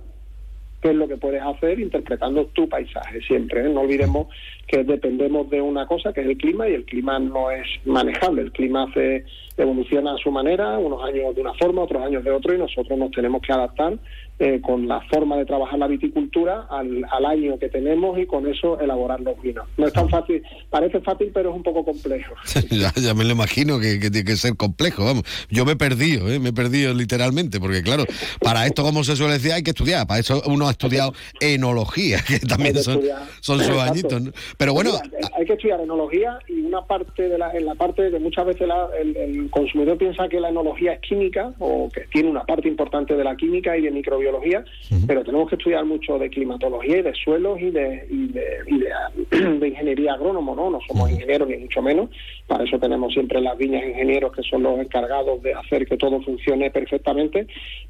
qué 0.86 0.92
es 0.92 0.98
lo 0.98 1.08
que 1.08 1.18
puedes 1.18 1.42
hacer 1.42 1.80
interpretando 1.80 2.46
tu 2.54 2.70
paisaje 2.70 3.20
siempre. 3.22 3.66
¿eh? 3.66 3.70
No 3.70 3.82
olvidemos 3.82 4.28
que 4.68 4.84
dependemos 4.84 5.50
de 5.50 5.60
una 5.60 5.88
cosa 5.88 6.14
que 6.14 6.22
es 6.22 6.28
el 6.28 6.38
clima 6.38 6.70
y 6.70 6.76
el 6.76 6.86
clima 6.86 7.18
no 7.18 7.50
es 7.50 7.66
manejable. 7.86 8.44
El 8.44 8.52
clima 8.52 8.86
se 8.94 9.26
evoluciona 9.58 10.14
a 10.14 10.18
su 10.18 10.30
manera, 10.30 10.78
unos 10.78 11.04
años 11.04 11.34
de 11.34 11.42
una 11.42 11.56
forma, 11.56 11.82
otros 11.82 12.04
años 12.04 12.24
de 12.24 12.30
otro 12.30 12.54
y 12.54 12.60
nosotros 12.60 13.00
nos 13.00 13.10
tenemos 13.10 13.42
que 13.42 13.52
adaptar 13.52 13.98
eh, 14.38 14.60
con 14.62 14.86
la 14.86 15.00
forma 15.10 15.38
de 15.38 15.46
trabajar 15.46 15.80
la 15.80 15.88
viticultura 15.88 16.68
al, 16.70 17.06
al, 17.10 17.26
año 17.26 17.58
que 17.58 17.70
tenemos 17.70 18.20
y 18.20 18.26
con 18.26 18.46
eso 18.46 18.78
elaborar 18.82 19.22
los 19.22 19.42
vinos. 19.42 19.66
No 19.78 19.88
es 19.88 19.94
tan 19.94 20.10
fácil, 20.10 20.44
parece 20.70 21.00
fácil 21.00 21.32
pero 21.34 21.52
es 21.52 21.56
un 21.56 21.64
poco 21.64 21.86
complejo. 21.86 22.36
ya, 22.70 22.92
ya, 23.02 23.14
me 23.14 23.24
lo 23.24 23.32
imagino 23.32 23.80
que, 23.80 23.98
que, 23.98 24.12
tiene 24.12 24.26
que 24.26 24.36
ser 24.36 24.58
complejo, 24.58 25.06
vamos. 25.06 25.24
Yo 25.50 25.64
me 25.64 25.72
he 25.72 25.76
perdido, 25.78 26.30
¿eh? 26.30 26.40
me 26.40 26.50
he 26.50 26.54
perdido 26.54 26.94
literalmente, 26.94 27.62
porque 27.62 27.82
claro, 27.82 28.04
para 28.42 28.66
esto 28.66 28.84
como 28.84 29.06
se 29.06 29.16
suele 29.16 29.36
decir 29.36 29.54
hay 29.54 29.64
que 29.64 29.70
estudiar, 29.70 30.06
para 30.06 30.20
eso 30.20 30.42
uno 30.48 30.68
ha 30.68 30.72
estudiado 30.72 31.14
enología, 31.40 32.20
que 32.28 32.40
también 32.40 32.76
son, 32.76 33.00
son 33.40 33.62
sus 33.62 33.78
añitos. 33.78 34.22
¿no? 34.22 34.32
Pero 34.58 34.74
bueno... 34.74 34.92
Mira, 35.02 35.30
hay 35.34 35.46
que 35.46 35.54
estudiar 35.54 35.80
enología 35.80 36.40
y 36.50 36.60
una 36.60 36.82
parte 36.82 37.30
de 37.30 37.38
la, 37.38 37.54
en 37.54 37.66
la 37.66 37.76
parte 37.76 38.12
de 38.12 38.20
muchas 38.20 38.46
veces 38.48 38.68
la, 38.68 38.90
el, 39.00 39.16
el 39.16 39.50
consumidor 39.50 39.98
piensa 39.98 40.28
que 40.28 40.42
la 40.42 40.50
enología 40.50 40.92
es 40.92 41.00
química 41.00 41.54
o 41.60 41.90
que 41.90 42.02
tiene 42.12 42.30
una 42.30 42.44
parte 42.44 42.68
importante 42.68 43.16
de 43.16 43.24
la 43.24 43.38
química 43.38 43.78
y 43.78 43.84
de 43.84 43.92
microbiología 43.92 44.25
biología, 44.26 44.60
uh 44.60 44.96
-huh. 44.96 45.08
pero 45.08 45.24
tenemos 45.24 45.50
que 45.50 45.56
estudiar 45.56 45.86
mucho 45.86 46.18
de 46.18 46.30
climatología 46.30 46.98
y 47.00 47.02
de 47.02 47.14
suelos 47.14 47.60
y 47.60 47.70
de, 47.72 48.06
y 48.10 48.28
de, 48.36 48.46
y 48.68 48.76
de, 48.84 49.50
de 49.62 49.68
ingeniería 49.68 50.14
agrónomo, 50.14 50.56
¿no? 50.56 50.70
No 50.70 50.80
somos 50.88 51.04
uh 51.04 51.08
-huh. 51.08 51.14
ingenieros 51.16 51.48
ni 51.50 51.58
mucho 51.58 51.82
menos, 51.82 52.10
para 52.48 52.64
eso 52.64 52.78
tenemos 52.80 53.14
siempre 53.14 53.42
las 53.42 53.58
viñas 53.58 53.84
ingenieros 53.84 54.32
que 54.36 54.44
son 54.44 54.64
los 54.64 54.80
encargados 54.80 55.42
de 55.42 55.54
hacer 55.54 55.86
que 55.86 55.98
todo 55.98 56.22
funcione 56.22 56.70
perfectamente, 56.72 57.48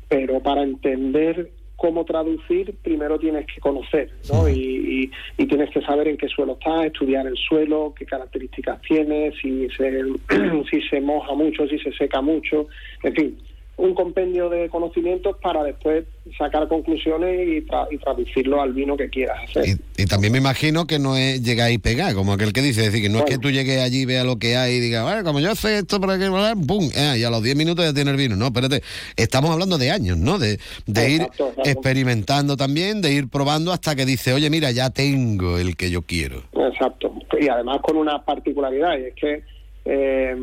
pero 0.07 0.39
para 0.39 0.61
entender 0.63 1.49
cómo 1.75 2.05
traducir, 2.05 2.73
primero 2.81 3.19
tienes 3.19 3.45
que 3.47 3.59
conocer, 3.59 4.09
¿no? 4.31 4.47
Y, 4.49 4.53
y, 4.57 5.11
y, 5.37 5.45
tienes 5.45 5.69
que 5.71 5.81
saber 5.81 6.07
en 6.07 6.17
qué 6.17 6.27
suelo 6.27 6.53
está, 6.53 6.85
estudiar 6.85 7.27
el 7.27 7.37
suelo, 7.37 7.93
qué 7.97 8.05
características 8.05 8.81
tiene, 8.81 9.33
si 9.41 9.67
se, 9.69 10.03
si 10.71 10.81
se 10.89 11.01
moja 11.01 11.33
mucho, 11.33 11.67
si 11.67 11.77
se 11.79 11.91
seca 11.93 12.21
mucho, 12.21 12.67
en 13.03 13.13
fin, 13.13 13.37
un 13.77 13.93
compendio 13.93 14.49
de 14.49 14.69
conocimientos 14.69 15.35
para 15.41 15.63
después 15.63 16.05
sacar 16.38 16.67
conclusiones 16.67 17.47
y, 17.47 17.61
tra 17.61 17.88
y 17.91 17.97
traducirlo 17.97 18.61
al 18.61 18.73
vino 18.73 18.95
que 18.95 19.09
quieras 19.09 19.38
hacer. 19.43 19.67
Y, 19.67 20.03
y, 20.03 20.05
también 20.05 20.32
me 20.32 20.39
imagino 20.39 20.88
que 20.88 20.97
no 20.97 21.17
es 21.17 21.43
llegar 21.43 21.71
y 21.71 21.78
pegar, 21.78 22.13
como 22.13 22.34
aquel 22.34 22.53
que 22.53 22.61
dice, 22.61 22.82
es 22.82 22.88
decir, 22.88 23.01
que 23.01 23.09
no 23.09 23.19
bueno. 23.19 23.28
es 23.28 23.36
que 23.36 23.41
tú 23.41 23.51
llegues 23.51 23.82
allí 23.82 24.01
y 24.01 24.05
veas 24.05 24.26
lo 24.26 24.38
que 24.38 24.55
hay 24.55 24.76
y 24.76 24.80
digas, 24.80 25.03
bueno, 25.03 25.23
como 25.23 25.41
yo 25.41 25.55
sé 25.55 25.80
esto 25.80 25.99
para 25.99 26.17
que 26.17 26.30
¡pum! 26.65 26.89
Eh, 26.95 27.17
y 27.19 27.23
a 27.23 27.30
los 27.30 27.43
10 27.43 27.55
minutos 27.57 27.84
ya 27.84 27.93
tiene 27.93 28.11
el 28.11 28.17
vino. 28.17 28.38
No, 28.38 28.47
espérate, 28.47 28.82
estamos 29.17 29.51
hablando 29.51 29.78
de 29.78 29.91
años, 29.91 30.17
¿no? 30.17 30.39
De, 30.39 30.57
de 30.86 31.09
ir 31.09 31.21
exacto. 31.23 31.53
experimentando 31.65 32.55
también, 32.55 33.01
de 33.01 33.11
ir 33.11 33.30
probando 33.30 33.73
hasta 33.73 33.95
que 33.95 34.05
dice, 34.05 34.32
oye, 34.32 34.49
mira, 34.49 34.71
ya 34.71 34.89
tengo 34.89 35.57
el 35.57 35.76
que 35.76 35.91
yo 35.91 36.01
quiero. 36.01 36.43
Exacto. 36.53 37.13
Y 37.39 37.49
además 37.49 37.80
con 37.82 37.97
una 37.97 38.23
particularidad, 38.23 38.97
y 38.97 39.03
es 39.03 39.15
que 39.15 39.43
eh, 39.84 40.36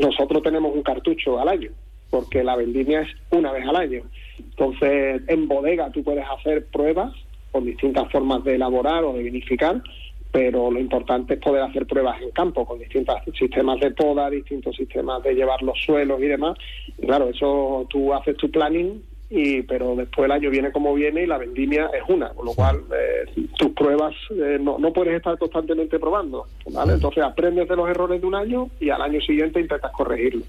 nosotros 0.00 0.42
tenemos 0.44 0.74
un 0.74 0.82
cartucho 0.82 1.40
al 1.40 1.48
año 1.48 1.70
porque 2.10 2.42
la 2.42 2.56
vendimia 2.56 3.02
es 3.02 3.08
una 3.30 3.52
vez 3.52 3.66
al 3.66 3.76
año. 3.76 4.02
Entonces, 4.38 5.22
en 5.26 5.48
bodega 5.48 5.90
tú 5.90 6.02
puedes 6.02 6.24
hacer 6.28 6.66
pruebas 6.66 7.12
con 7.50 7.64
distintas 7.64 8.10
formas 8.10 8.44
de 8.44 8.54
elaborar 8.54 9.04
o 9.04 9.12
de 9.12 9.22
vinificar, 9.22 9.82
pero 10.30 10.70
lo 10.70 10.78
importante 10.78 11.34
es 11.34 11.40
poder 11.40 11.62
hacer 11.62 11.86
pruebas 11.86 12.20
en 12.20 12.30
campo 12.30 12.66
con 12.66 12.78
distintos 12.78 13.16
sistemas 13.38 13.80
de 13.80 13.90
poda, 13.92 14.28
distintos 14.28 14.76
sistemas 14.76 15.22
de 15.22 15.34
llevar 15.34 15.62
los 15.62 15.78
suelos 15.84 16.20
y 16.20 16.26
demás. 16.26 16.56
Y 16.98 17.06
claro, 17.06 17.30
eso 17.30 17.86
tú 17.88 18.12
haces 18.12 18.36
tu 18.36 18.50
planning 18.50 19.02
y 19.30 19.62
pero 19.62 19.94
después 19.94 20.24
el 20.24 20.32
año 20.32 20.50
viene 20.50 20.72
como 20.72 20.94
viene 20.94 21.24
y 21.24 21.26
la 21.26 21.36
vendimia 21.36 21.86
es 21.86 22.02
una, 22.08 22.30
con 22.30 22.46
lo 22.46 22.54
cual 22.54 22.82
eh, 22.94 23.46
tus 23.58 23.72
pruebas 23.72 24.14
eh, 24.30 24.58
no, 24.60 24.78
no 24.78 24.92
puedes 24.92 25.14
estar 25.14 25.36
constantemente 25.38 25.98
probando, 25.98 26.46
¿vale? 26.70 26.94
Entonces 26.94 27.22
aprendes 27.22 27.68
de 27.68 27.76
los 27.76 27.88
errores 27.90 28.20
de 28.20 28.26
un 28.26 28.34
año 28.34 28.70
y 28.80 28.88
al 28.88 29.02
año 29.02 29.20
siguiente 29.20 29.60
intentas 29.60 29.92
corregirlo. 29.92 30.44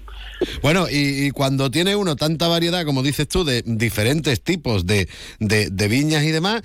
Bueno, 0.62 0.86
y, 0.90 1.30
cuando 1.32 1.70
tiene 1.70 1.94
uno 1.94 2.16
tanta 2.16 2.48
variedad, 2.48 2.84
como 2.84 3.02
dices 3.02 3.28
tú, 3.28 3.44
de 3.44 3.62
diferentes 3.64 4.42
tipos 4.42 4.86
de, 4.86 5.08
de, 5.38 5.68
de 5.70 5.88
viñas 5.88 6.24
y 6.24 6.30
demás, 6.30 6.62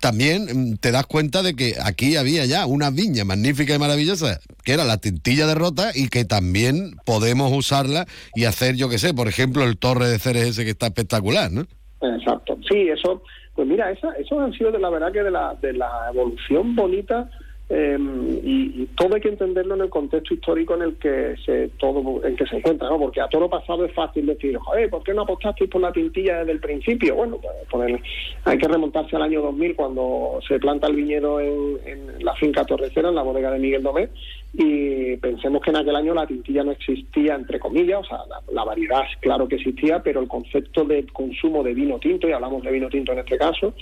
también 0.00 0.44
mm, 0.44 0.76
te 0.76 0.92
das 0.92 1.06
cuenta 1.06 1.42
de 1.42 1.54
que 1.54 1.74
aquí 1.82 2.16
había 2.16 2.44
ya 2.44 2.66
una 2.66 2.90
viña 2.90 3.24
magnífica 3.24 3.74
y 3.74 3.78
maravillosa, 3.78 4.40
que 4.64 4.72
era 4.72 4.84
la 4.84 4.98
tintilla 4.98 5.46
de 5.46 5.54
rota 5.54 5.90
y 5.94 6.08
que 6.08 6.24
también 6.24 6.96
podemos 7.04 7.52
usarla 7.52 8.06
y 8.34 8.44
hacer, 8.44 8.76
yo 8.76 8.88
qué 8.88 8.98
sé, 8.98 9.14
por 9.14 9.28
ejemplo, 9.28 9.64
el 9.64 9.78
torre 9.78 10.08
de 10.08 10.18
Ceres 10.18 10.48
ese 10.48 10.64
que 10.64 10.70
está 10.70 10.86
espectacular, 10.86 11.50
¿no? 11.50 11.66
Exacto. 12.02 12.58
Sí, 12.68 12.88
eso, 12.88 13.22
pues 13.54 13.66
mira, 13.66 13.90
esa, 13.90 14.12
eso 14.12 14.40
han 14.40 14.52
sido 14.52 14.72
de 14.72 14.78
la 14.78 14.90
verdad 14.90 15.12
que 15.12 15.22
de 15.22 15.30
la, 15.30 15.54
de 15.60 15.72
la 15.72 15.90
evolución 16.12 16.74
bonita 16.74 17.30
Em, 17.72 18.40
y, 18.42 18.86
todo 18.96 19.14
hay 19.14 19.20
que 19.20 19.28
entenderlo 19.28 19.76
en 19.76 19.82
el 19.82 19.90
contexto 19.90 20.34
histórico 20.34 20.74
en 20.74 20.82
el 20.82 20.96
que 20.96 21.36
se 21.46 21.68
todo 21.78 22.20
en 22.24 22.34
que 22.34 22.44
se 22.44 22.56
encuentra, 22.56 22.88
¿no? 22.88 22.98
Porque 22.98 23.20
a 23.20 23.28
todo 23.28 23.42
lo 23.42 23.48
pasado 23.48 23.84
es 23.84 23.94
fácil 23.94 24.26
decir, 24.26 24.56
joder, 24.56 24.90
¿por 24.90 25.04
qué 25.04 25.14
no 25.14 25.22
apostasteis 25.22 25.70
por 25.70 25.80
la 25.80 25.92
tintilla 25.92 26.38
desde 26.38 26.50
el 26.50 26.58
principio? 26.58 27.14
Bueno, 27.14 27.38
pues, 27.70 28.00
hay 28.44 28.58
que 28.58 28.66
remontarse 28.66 29.14
al 29.14 29.22
año 29.22 29.40
2000 29.42 29.76
cuando 29.76 30.40
se 30.48 30.58
planta 30.58 30.88
el 30.88 30.96
viñedo 30.96 31.38
en, 31.38 32.24
la 32.24 32.34
finca 32.34 32.64
Torrecera, 32.64 33.10
en 33.10 33.14
la 33.14 33.22
bodega 33.22 33.52
de 33.52 33.60
Miguel 33.60 33.84
Domé, 33.84 34.08
y 34.52 35.16
pensemos 35.18 35.62
que 35.62 35.70
en 35.70 35.76
aquel 35.76 35.94
año 35.94 36.12
la 36.12 36.26
tintilla 36.26 36.64
no 36.64 36.72
existía, 36.72 37.36
entre 37.36 37.60
comillas, 37.60 38.00
o 38.00 38.04
sea, 38.04 38.18
la, 38.52 38.64
variedad 38.64 39.04
claro 39.20 39.46
que 39.46 39.54
existía, 39.54 40.02
pero 40.02 40.20
el 40.20 40.26
concepto 40.26 40.84
de 40.84 41.06
consumo 41.12 41.62
de 41.62 41.72
vino 41.72 42.00
tinto, 42.00 42.28
y 42.28 42.32
hablamos 42.32 42.64
de 42.64 42.72
vino 42.72 42.88
tinto 42.88 43.12
en 43.12 43.20
este 43.20 43.38
caso... 43.38 43.72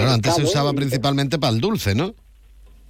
antes 0.00 0.34
se 0.34 0.42
usaba 0.42 0.72
principalmente 0.72 1.38
para 1.38 1.52
el 1.52 1.60
dulce, 1.60 1.94
¿no? 1.94 2.12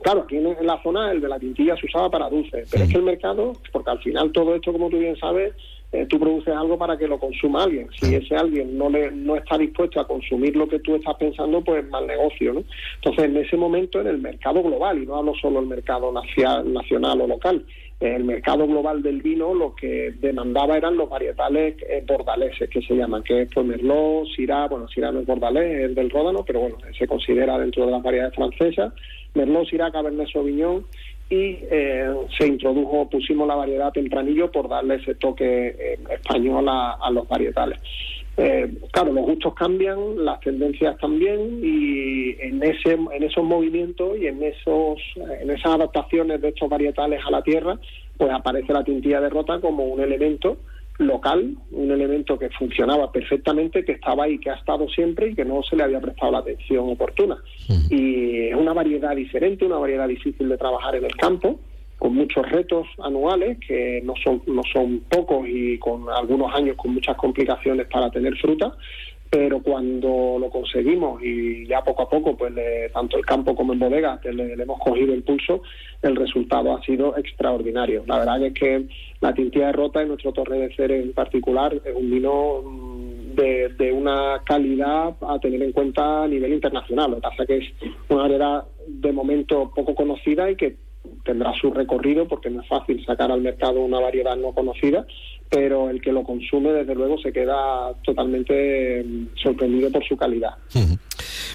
Claro, 0.01 0.23
aquí 0.23 0.37
en, 0.37 0.57
la 0.65 0.81
zona 0.83 1.11
el 1.11 1.21
de 1.21 1.29
la 1.29 1.39
tintilla 1.39 1.77
se 1.77 1.87
usaba 1.87 2.11
para 2.11 2.31
dulce, 2.31 2.65
pero 2.71 2.85
es 2.85 2.91
que 2.91 2.99
el 2.99 3.03
mercado, 3.03 3.53
porque 3.73 3.91
al 3.91 3.99
final 3.99 4.33
todo 4.33 4.55
esto, 4.55 4.73
como 4.73 4.89
tú 4.89 4.99
bien 4.99 5.17
sabes, 5.17 5.55
eh, 5.91 6.07
tú 6.07 6.21
produces 6.21 6.55
algo 6.55 6.77
para 6.77 6.99
que 6.99 7.09
lo 7.09 7.19
consuma 7.19 7.65
alguien. 7.65 7.89
Si 7.99 8.15
ese 8.15 8.37
alguien 8.37 8.77
no 8.77 8.91
le, 8.91 9.11
no 9.11 9.37
está 9.37 9.57
dispuesto 9.57 10.01
a 10.01 10.07
consumir 10.07 10.55
lo 10.55 10.69
que 10.69 10.79
tú 10.81 10.95
estás 10.95 11.17
pensando, 11.17 11.63
pues 11.63 11.83
es 11.83 11.91
mal 11.91 12.07
negocio, 12.07 12.53
¿no? 12.53 12.65
Entonces, 12.97 13.25
en 13.25 13.37
ese 13.39 13.57
momento, 13.57 14.01
en 14.01 14.07
el 14.07 14.19
mercado 14.19 14.63
global, 14.63 15.03
y 15.03 15.07
no 15.07 15.17
hablo 15.17 15.35
solo 15.35 15.61
del 15.61 15.69
mercado 15.69 16.13
nacional 16.13 17.21
o 17.23 17.27
local, 17.27 17.65
el 18.01 18.25
mercado 18.25 18.67
global 18.67 19.03
del 19.03 19.23
vino 19.23 19.55
lo 19.55 19.75
que 19.75 20.13
demandaba 20.21 20.77
eran 20.77 20.97
los 20.97 21.09
varietales 21.09 21.77
eh, 21.83 22.05
bordaleses, 22.07 22.71
que 22.71 22.81
se 22.81 22.95
llaman, 22.95 23.25
que 23.25 23.43
es 23.43 23.57
Merlot, 23.57 24.27
Syrah, 24.37 24.69
bueno, 24.69 24.87
Syrah 24.87 25.11
no 25.11 25.21
es 25.21 25.27
bordalés, 25.27 25.91
es 25.91 25.95
del 25.97 26.11
Ródano, 26.11 26.45
pero 26.45 26.61
bueno, 26.61 26.77
se 26.97 27.09
considera 27.09 27.59
dentro 27.59 27.87
de 27.87 27.93
las 27.93 28.03
variedades 28.03 28.37
francesas, 28.37 28.93
Merlot, 29.35 29.69
Syrah, 29.69 29.91
Cabernet 29.91 30.29
Sauvignon, 30.29 30.85
y 31.31 31.59
eh, 31.71 32.11
se 32.39 32.47
introdujo, 32.47 33.09
pusimos 33.11 33.47
la 33.47 33.55
variedad 33.55 33.93
tempranillo 33.93 34.51
por 34.51 34.69
darle 34.69 34.95
ese 34.95 35.15
toque 35.17 35.69
eh, 35.69 35.99
español 36.11 36.67
a, 36.69 37.11
los 37.11 37.29
varietales. 37.29 37.79
Eh, 38.41 38.73
claro, 38.93 39.13
los 39.13 39.27
gustos 39.27 39.53
cambian, 39.55 40.25
las 40.25 40.39
tendencias 40.41 40.97
también 40.99 41.59
y 41.61 42.41
en 42.41 42.63
ese 42.63 42.93
en 42.93 43.23
esos 43.25 43.43
movimientos 43.43 44.17
y 44.17 44.29
en 44.29 44.41
esos 44.45 44.99
en 45.41 45.51
esas 45.51 45.75
adaptaciones 45.75 46.41
de 46.41 46.51
estos 46.51 46.69
varietales 46.69 47.21
a 47.27 47.33
la 47.33 47.43
tierra, 47.43 47.79
pues 48.17 48.31
aparece 48.33 48.73
la 48.73 48.85
tintilla 48.85 49.21
de 49.21 49.29
rota 49.29 49.61
como 49.61 49.87
un 49.87 50.01
elemento 50.01 50.59
local, 50.99 51.57
un 51.73 51.91
elemento 51.91 52.39
que 52.39 52.49
funcionaba 52.51 53.11
perfectamente, 53.11 53.85
que 53.85 53.93
estaba 53.93 54.25
ahí, 54.25 54.39
que 54.39 54.51
ha 54.51 54.55
estado 54.55 54.89
siempre 54.89 55.31
y 55.31 55.35
que 55.35 55.45
no 55.45 55.63
se 55.63 55.77
le 55.77 55.85
había 55.85 56.01
prestado 56.01 56.33
la 56.33 56.39
atención 56.39 56.91
oportuna. 56.91 57.39
Y 57.91 58.49
es 58.49 58.55
una 58.55 58.73
variedad 58.73 59.15
diferente, 59.15 59.65
una 59.65 59.79
variedad 59.79 60.09
difícil 60.09 60.49
de 60.49 60.59
trabajar 60.59 60.97
en 60.97 61.05
el 61.05 61.17
campo, 61.17 61.61
con 61.99 62.15
muchos 62.15 62.49
retos 62.49 62.87
anuales 63.03 63.59
que 63.67 64.01
no 64.05 64.15
son 64.23 64.43
no 64.47 64.63
son 64.73 65.01
pocos 65.09 65.47
y 65.49 65.79
con 65.79 66.09
algunos 66.09 66.55
años 66.55 66.77
con 66.77 66.95
muchas 66.95 67.17
complicaciones 67.17 67.87
para 67.89 68.11
tener 68.11 68.37
fruta 68.37 68.77
pero 69.31 69.63
cuando 69.63 70.39
lo 70.41 70.49
conseguimos 70.49 71.23
y 71.23 71.67
ya 71.67 71.83
poco 71.83 72.03
a 72.03 72.09
poco, 72.09 72.37
pues 72.37 72.55
tanto 72.93 73.19
el 73.19 73.27
campo 73.27 73.55
como 73.55 73.75
en 73.75 73.79
bodega, 73.79 74.19
que 74.21 74.33
le, 74.33 74.55
hemos 74.55 74.79
cogido 74.79 75.13
el 75.13 75.23
pulso, 75.23 75.63
el 76.01 76.17
resultado 76.17 76.75
ha 76.75 76.83
sido 76.83 77.17
extraordinario. 77.17 78.05
La 78.07 78.19
verdad 78.19 78.43
es 78.43 78.55
que 78.55 78.87
la 79.21 79.35
tintilla 79.35 79.67
de 79.67 79.73
rota 79.73 80.01
en 80.01 80.09
nuestro 80.09 80.33
Torre 80.33 80.71
de 80.75 81.01
en 81.01 81.13
particular 81.13 81.75
es 81.75 81.95
un 81.95 82.11
vino 82.11 82.63
mm, 82.63 83.35
de, 83.35 83.69
de, 83.77 83.93
una 83.93 84.43
calidad 84.47 85.15
a 85.21 85.39
tener 85.41 85.63
en 85.63 85.73
cuenta 85.73 86.25
a 86.25 86.29
nivel 86.29 86.55
internacional. 86.55 87.11
Lo 87.11 87.17
que 87.17 87.23
pasa 87.23 87.47
que 87.47 87.59
es 87.59 87.65
una 88.09 88.23
variedad 88.23 88.65
de 88.87 89.13
momento 89.13 89.71
poco 89.75 89.95
conocida 89.95 90.51
y 90.51 90.57
que 90.57 90.88
tendrá 91.25 91.53
su 91.61 91.71
recorrido 91.73 92.27
porque 92.29 92.51
no 92.51 92.63
es 92.63 92.69
fácil 92.69 93.05
sacar 93.05 93.31
al 93.31 93.41
mercado 93.41 93.81
una 93.81 94.01
variedad 94.01 94.37
no 94.37 94.53
conocida, 94.53 95.07
pero 95.51 95.91
el 95.91 96.01
que 96.01 96.13
lo 96.13 96.25
consume 96.25 96.73
desde 96.73 96.95
luego 96.95 97.19
se 97.19 97.33
queda 97.33 97.95
totalmente 98.05 99.03
mm, 99.05 99.27
sorprendido 99.43 99.91
por 99.91 100.05
su 100.07 100.17
calidad. 100.17 100.51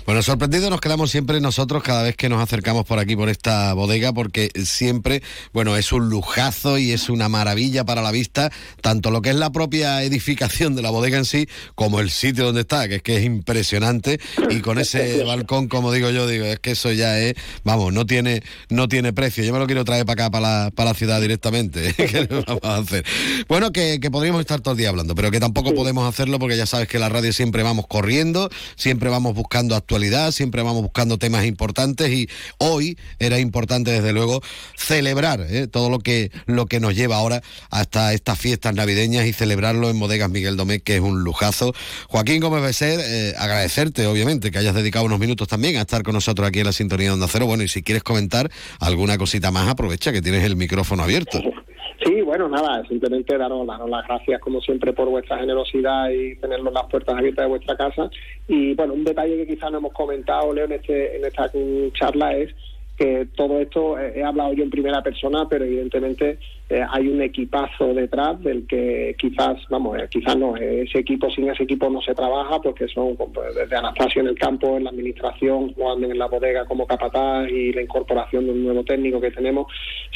Bueno, 0.05 0.21
sorprendidos 0.21 0.69
nos 0.69 0.81
quedamos 0.81 1.11
siempre 1.11 1.39
nosotros 1.39 1.81
cada 1.83 2.03
vez 2.03 2.17
que 2.17 2.27
nos 2.27 2.41
acercamos 2.41 2.85
por 2.85 2.99
aquí, 2.99 3.15
por 3.15 3.29
esta 3.29 3.73
bodega, 3.73 4.11
porque 4.11 4.49
siempre, 4.63 5.21
bueno, 5.53 5.77
es 5.77 5.93
un 5.93 6.09
lujazo 6.09 6.77
y 6.77 6.91
es 6.91 7.09
una 7.09 7.29
maravilla 7.29 7.85
para 7.85 8.01
la 8.01 8.11
vista, 8.11 8.51
tanto 8.81 9.11
lo 9.11 9.21
que 9.21 9.29
es 9.29 9.35
la 9.35 9.51
propia 9.51 10.03
edificación 10.03 10.75
de 10.75 10.81
la 10.81 10.89
bodega 10.89 11.17
en 11.17 11.25
sí, 11.25 11.47
como 11.75 11.99
el 11.99 12.09
sitio 12.09 12.45
donde 12.45 12.61
está, 12.61 12.87
que 12.87 12.95
es 12.95 13.01
que 13.01 13.17
es 13.17 13.23
impresionante, 13.23 14.19
y 14.49 14.59
con 14.59 14.77
ese 14.77 15.23
balcón, 15.25 15.67
como 15.67 15.91
digo 15.91 16.09
yo, 16.09 16.27
digo, 16.27 16.45
es 16.45 16.59
que 16.59 16.71
eso 16.71 16.91
ya 16.91 17.19
es, 17.19 17.35
vamos, 17.63 17.93
no 17.93 18.05
tiene, 18.05 18.41
no 18.69 18.87
tiene 18.87 19.13
precio. 19.13 19.42
Yo 19.45 19.53
me 19.53 19.59
lo 19.59 19.65
quiero 19.65 19.85
traer 19.85 20.05
para 20.05 20.25
acá, 20.25 20.31
para 20.31 20.63
la, 20.65 20.71
para 20.71 20.91
la 20.91 20.95
ciudad 20.95 21.21
directamente. 21.21 21.93
¿Qué 21.97 22.27
vamos 22.29 22.63
a 22.63 22.77
hacer? 22.77 23.05
Bueno, 23.47 23.71
que, 23.71 23.99
que, 23.99 24.11
podríamos 24.11 24.41
estar 24.41 24.61
todo 24.61 24.73
el 24.73 24.77
día 24.77 24.89
hablando, 24.89 25.15
pero 25.15 25.31
que 25.31 25.39
tampoco 25.39 25.73
podemos 25.73 26.07
hacerlo 26.07 26.39
porque 26.39 26.57
ya 26.57 26.65
sabes 26.65 26.87
que 26.87 26.99
la 26.99 27.09
radio 27.09 27.33
siempre 27.33 27.63
vamos 27.63 27.87
corriendo, 27.87 28.49
siempre 28.75 29.09
vamos 29.09 29.35
buscando 29.35 29.75
actualidad, 29.75 30.31
siempre 30.31 30.61
vamos 30.61 30.81
buscando 30.81 31.17
temas 31.17 31.45
importantes 31.45 32.11
y 32.11 32.29
hoy 32.57 32.97
era 33.19 33.39
importante 33.39 33.91
desde 33.91 34.13
luego 34.13 34.41
celebrar 34.75 35.45
¿eh? 35.49 35.67
todo 35.67 35.89
lo 35.89 35.99
que, 35.99 36.31
lo 36.45 36.65
que 36.65 36.79
nos 36.79 36.95
lleva 36.95 37.17
ahora 37.17 37.41
hasta 37.69 38.13
estas 38.13 38.37
fiestas 38.39 38.73
navideñas 38.73 39.25
y 39.25 39.33
celebrarlo 39.33 39.89
en 39.89 39.99
Bodegas 39.99 40.29
Miguel 40.29 40.57
Domé, 40.57 40.79
que 40.79 40.95
es 40.95 41.01
un 41.01 41.23
lujazo. 41.23 41.73
Joaquín 42.07 42.41
Gómez 42.41 42.61
Becer, 42.61 42.99
eh, 43.03 43.33
agradecerte 43.37 44.07
obviamente 44.07 44.51
que 44.51 44.57
hayas 44.57 44.75
dedicado 44.75 45.05
unos 45.05 45.19
minutos 45.19 45.47
también 45.47 45.77
a 45.77 45.81
estar 45.81 46.03
con 46.03 46.13
nosotros 46.13 46.47
aquí 46.47 46.59
en 46.59 46.65
la 46.65 46.73
sintonía 46.73 47.07
de 47.07 47.13
Onda 47.13 47.27
Cero. 47.29 47.45
Bueno, 47.45 47.63
y 47.63 47.67
si 47.67 47.83
quieres 47.83 48.03
comentar 48.03 48.51
alguna 48.79 49.17
más, 49.51 49.67
aprovecha 49.69 50.11
que 50.11 50.21
tienes 50.21 50.43
el 50.43 50.55
micrófono 50.55 51.03
abierto. 51.03 51.39
Sí, 52.05 52.21
bueno, 52.21 52.49
nada, 52.49 52.83
simplemente 52.89 53.37
daros, 53.37 53.65
las 53.65 54.05
gracias 54.05 54.41
como 54.41 54.59
siempre 54.59 54.91
por 54.91 55.07
vuestra 55.07 55.37
generosidad 55.37 56.09
y 56.09 56.35
tenernos 56.35 56.73
las 56.73 56.85
puertas 56.87 57.15
abiertas 57.15 57.45
de 57.45 57.49
vuestra 57.49 57.77
casa. 57.77 58.09
Y 58.45 58.73
bueno, 58.73 58.93
un 58.93 59.05
detalle 59.05 59.37
que 59.37 59.55
quizás 59.55 59.71
no 59.71 59.77
hemos 59.77 59.93
comentado, 59.93 60.53
Leo, 60.53 60.65
en, 60.65 60.73
este, 60.73 61.15
en 61.15 61.23
esta 61.23 61.49
charla 61.93 62.35
es 62.35 62.53
que 62.97 63.27
todo 63.35 63.59
esto 63.59 63.97
he 63.97 64.23
hablado 64.23 64.53
yo 64.53 64.63
en 64.63 64.69
primera 64.69 65.01
persona, 65.01 65.47
pero 65.49 65.63
evidentemente 65.63 66.39
eh, 66.69 66.81
hay 66.89 67.07
un 67.07 67.21
equipazo 67.21 67.93
detrás 67.93 68.41
del 68.41 68.65
que 68.67 69.15
quizás, 69.19 69.57
vamos, 69.69 69.97
eh, 69.99 70.07
quizás 70.09 70.37
no, 70.37 70.55
ese 70.55 70.99
equipo, 70.99 71.29
sin 71.29 71.49
ese 71.49 71.63
equipo 71.63 71.89
no 71.89 72.01
se 72.01 72.15
trabaja, 72.15 72.59
porque 72.61 72.87
son 72.87 73.15
pues, 73.17 73.53
desde 73.55 73.75
Anastasio 73.75 74.21
en 74.21 74.29
el 74.29 74.39
campo, 74.39 74.77
en 74.77 74.85
la 74.85 74.89
administración, 74.89 75.73
Juan 75.73 76.03
en 76.03 76.17
la 76.17 76.27
bodega 76.27 76.65
como 76.65 76.87
capataz 76.87 77.49
y 77.49 77.73
la 77.73 77.81
incorporación 77.81 78.45
de 78.45 78.51
un 78.51 78.63
nuevo 78.63 78.83
técnico 78.83 79.19
que 79.19 79.31
tenemos. 79.31 79.67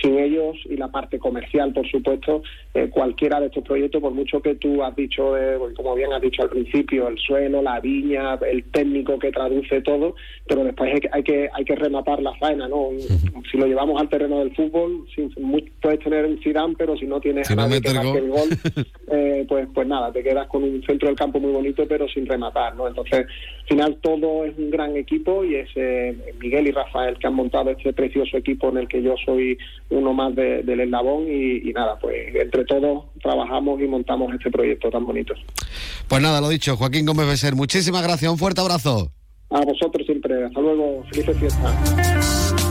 Sin 0.01 0.17
ellos 0.17 0.55
y 0.65 0.77
la 0.77 0.87
parte 0.87 1.19
comercial, 1.19 1.73
por 1.73 1.87
supuesto, 1.89 2.43
cualquiera 2.91 3.39
de 3.39 3.47
estos 3.47 3.63
proyectos, 3.63 4.01
por 4.01 4.13
mucho 4.13 4.39
que 4.41 4.55
tú 4.55 4.83
has 4.83 4.95
dicho, 4.95 5.33
como 5.75 5.95
bien 5.95 6.13
has 6.13 6.21
dicho 6.21 6.43
al 6.43 6.49
principio, 6.49 7.07
el 7.07 7.17
suelo, 7.17 7.61
la 7.61 7.79
viña, 7.79 8.35
el 8.35 8.63
técnico 8.65 9.17
que 9.17 9.31
traduce 9.31 9.81
todo, 9.81 10.15
pero 10.47 10.63
después 10.63 10.93
hay 10.93 10.99
que, 10.99 11.09
hay 11.11 11.23
que, 11.23 11.49
hay 11.51 11.65
que 11.65 11.75
rematar 11.75 12.21
la 12.21 12.33
faena, 12.35 12.67
¿no? 12.67 12.89
Si 13.51 13.57
lo 13.57 13.65
llevamos 13.65 13.99
al 13.99 14.09
terreno 14.09 14.39
del 14.39 14.55
fútbol, 14.55 15.05
puedes 15.81 15.99
tener 15.99 16.36
Zidane, 16.43 16.75
pero 16.77 16.95
si 16.97 17.05
no 17.05 17.19
tienes 17.19 17.47
Si 17.47 17.53
a 17.53 17.55
no 17.55 17.61
nadie 17.63 17.75
mete 17.75 17.88
que 17.89 17.93
marque 17.95 18.17
el 18.19 18.29
gol, 18.29 18.49
eh, 19.11 19.45
pues, 19.47 19.67
pues 19.73 19.88
nada, 19.88 20.11
te 20.11 20.23
quedas 20.23 20.47
con 20.47 20.63
un 20.63 20.81
centro 20.83 21.07
del 21.07 21.17
campo 21.17 21.39
muy 21.39 21.51
bonito, 21.51 21.83
pero 21.88 22.07
sin 22.07 22.25
rematar, 22.25 22.75
¿no? 22.75 22.88
Entonces, 22.88 23.25
al 23.61 23.67
final 23.67 23.97
todo 24.01 24.45
es 24.45 24.57
un 24.57 24.69
gran 24.69 24.95
equipo 24.95 25.43
y 25.43 25.55
es 25.55 25.69
eh, 25.75 26.15
Miguel 26.39 26.67
y 26.67 26.71
Rafael 26.71 27.17
que 27.17 27.27
han 27.27 27.33
montado 27.35 27.69
este 27.71 27.93
precioso 27.93 28.38
equipo 28.38 28.69
en 28.69 28.77
el 28.77 28.88
que 28.88 29.01
yo 29.01 29.15
soy 29.25 29.57
uno 29.89 30.13
más 30.13 30.35
de- 30.35 30.63
del 30.63 30.79
eslabón 30.81 31.25
y, 31.27 31.69
y 31.69 31.73
nada, 31.73 31.97
pues 31.99 32.33
entre 32.35 32.65
todos 32.65 33.05
trabajamos 33.21 33.79
y 33.81 33.85
montamos 33.88 34.33
este 34.33 34.51
proyecto 34.51 34.89
tan 34.89 35.05
bonito. 35.05 35.33
Pues 36.07 36.21
nada, 36.21 36.41
lo 36.41 36.49
dicho, 36.49 36.75
Joaquín 36.77 37.05
Gómez 37.05 37.27
Beser, 37.27 37.55
muchísimas 37.55 38.03
gracias, 38.03 38.31
un 38.31 38.38
fuerte 38.38 38.61
abrazo. 38.61 39.11
A 39.49 39.61
vosotros 39.61 40.05
siempre, 40.05 40.43
hasta 40.45 40.59
luego, 40.59 41.03
felices 41.11 41.38
fiestas. 41.38 42.66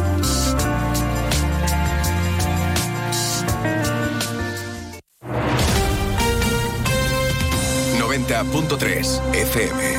90.3 8.19 9.35
FM. 9.35 9.95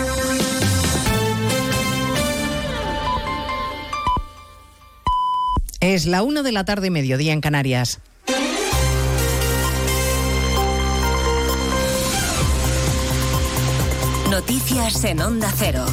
Es 5.80 6.08
la 6.08 6.24
una 6.24 6.42
de 6.42 6.52
la 6.52 6.66
tarde, 6.66 6.90
mediodía 6.90 7.34
en 7.34 7.42
Canarias. 7.42 8.00
Noticias 14.32 15.04
en 15.04 15.22
Onda 15.22 15.54
Cero. 15.56 15.86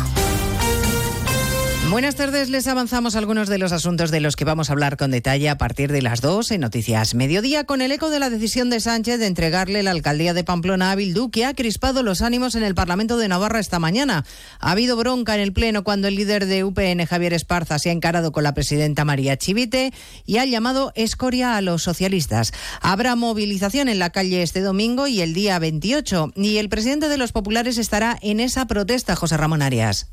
Buenas 1.91 2.16
tardes, 2.16 2.49
les 2.49 2.66
avanzamos 2.66 3.14
algunos 3.14 3.49
de 3.49 3.59
los 3.59 3.70
asuntos 3.70 4.11
de 4.11 4.20
los 4.20 4.37
que 4.37 4.47
vamos 4.47 4.68
a 4.68 4.72
hablar 4.72 4.97
con 4.97 5.11
detalle 5.11 5.49
a 5.49 5.59
partir 5.59 5.93
de 5.93 6.03
las 6.03 6.22
2 6.22 6.51
en 6.53 6.62
Noticias 6.62 7.14
Mediodía, 7.14 7.64
con 7.64 7.82
el 7.82 7.93
eco 7.93 8.11
de 8.11 8.18
la 8.18 8.30
decisión 8.30 8.68
de 8.68 8.80
Sánchez 8.80 9.20
de 9.20 9.26
entregarle 9.26 9.82
la 9.82 9.93
alcaldía 9.93 10.35
de 10.35 10.45
Pamplona 10.45 10.91
a 10.91 10.97
Bildu, 10.97 11.30
que 11.30 11.45
ha 11.45 11.55
crispado 11.55 12.03
los 12.03 12.22
ánimos 12.22 12.57
en 12.57 12.64
el 12.64 12.74
Parlamento 12.74 13.16
de 13.16 13.28
Navarra 13.28 13.61
esta 13.61 13.78
mañana. 13.78 14.24
Ha 14.59 14.72
habido 14.72 14.97
bronca 14.97 15.35
en 15.35 15.43
el 15.43 15.53
Pleno 15.53 15.85
cuando 15.85 16.09
el 16.09 16.16
líder 16.16 16.47
de 16.47 16.64
UPN, 16.64 17.05
Javier 17.07 17.35
Esparza, 17.35 17.78
se 17.78 17.91
ha 17.91 17.93
encarado 17.93 18.32
con 18.32 18.45
la 18.45 18.55
presidenta 18.55 19.05
María 19.05 19.37
Chivite 19.37 19.93
y 20.24 20.39
ha 20.39 20.47
llamado 20.47 20.91
escoria 20.97 21.57
a 21.57 21.61
los 21.61 21.82
socialistas. 21.82 22.53
Habrá 22.80 23.14
movilización 23.14 23.89
en 23.89 23.99
la 23.99 24.11
calle 24.11 24.43
este 24.43 24.62
domingo 24.62 25.07
y 25.07 25.20
el 25.20 25.35
día 25.35 25.59
28, 25.59 26.32
y 26.35 26.57
el 26.57 26.70
presidente 26.70 27.09
de 27.09 27.18
los 27.18 27.32
populares 27.32 27.78
estará 27.78 28.18
en 28.22 28.41
esa 28.41 28.66
protesta, 28.66 29.14
José 29.14 29.37
Ramón 29.37 29.62
Arias. 29.62 30.09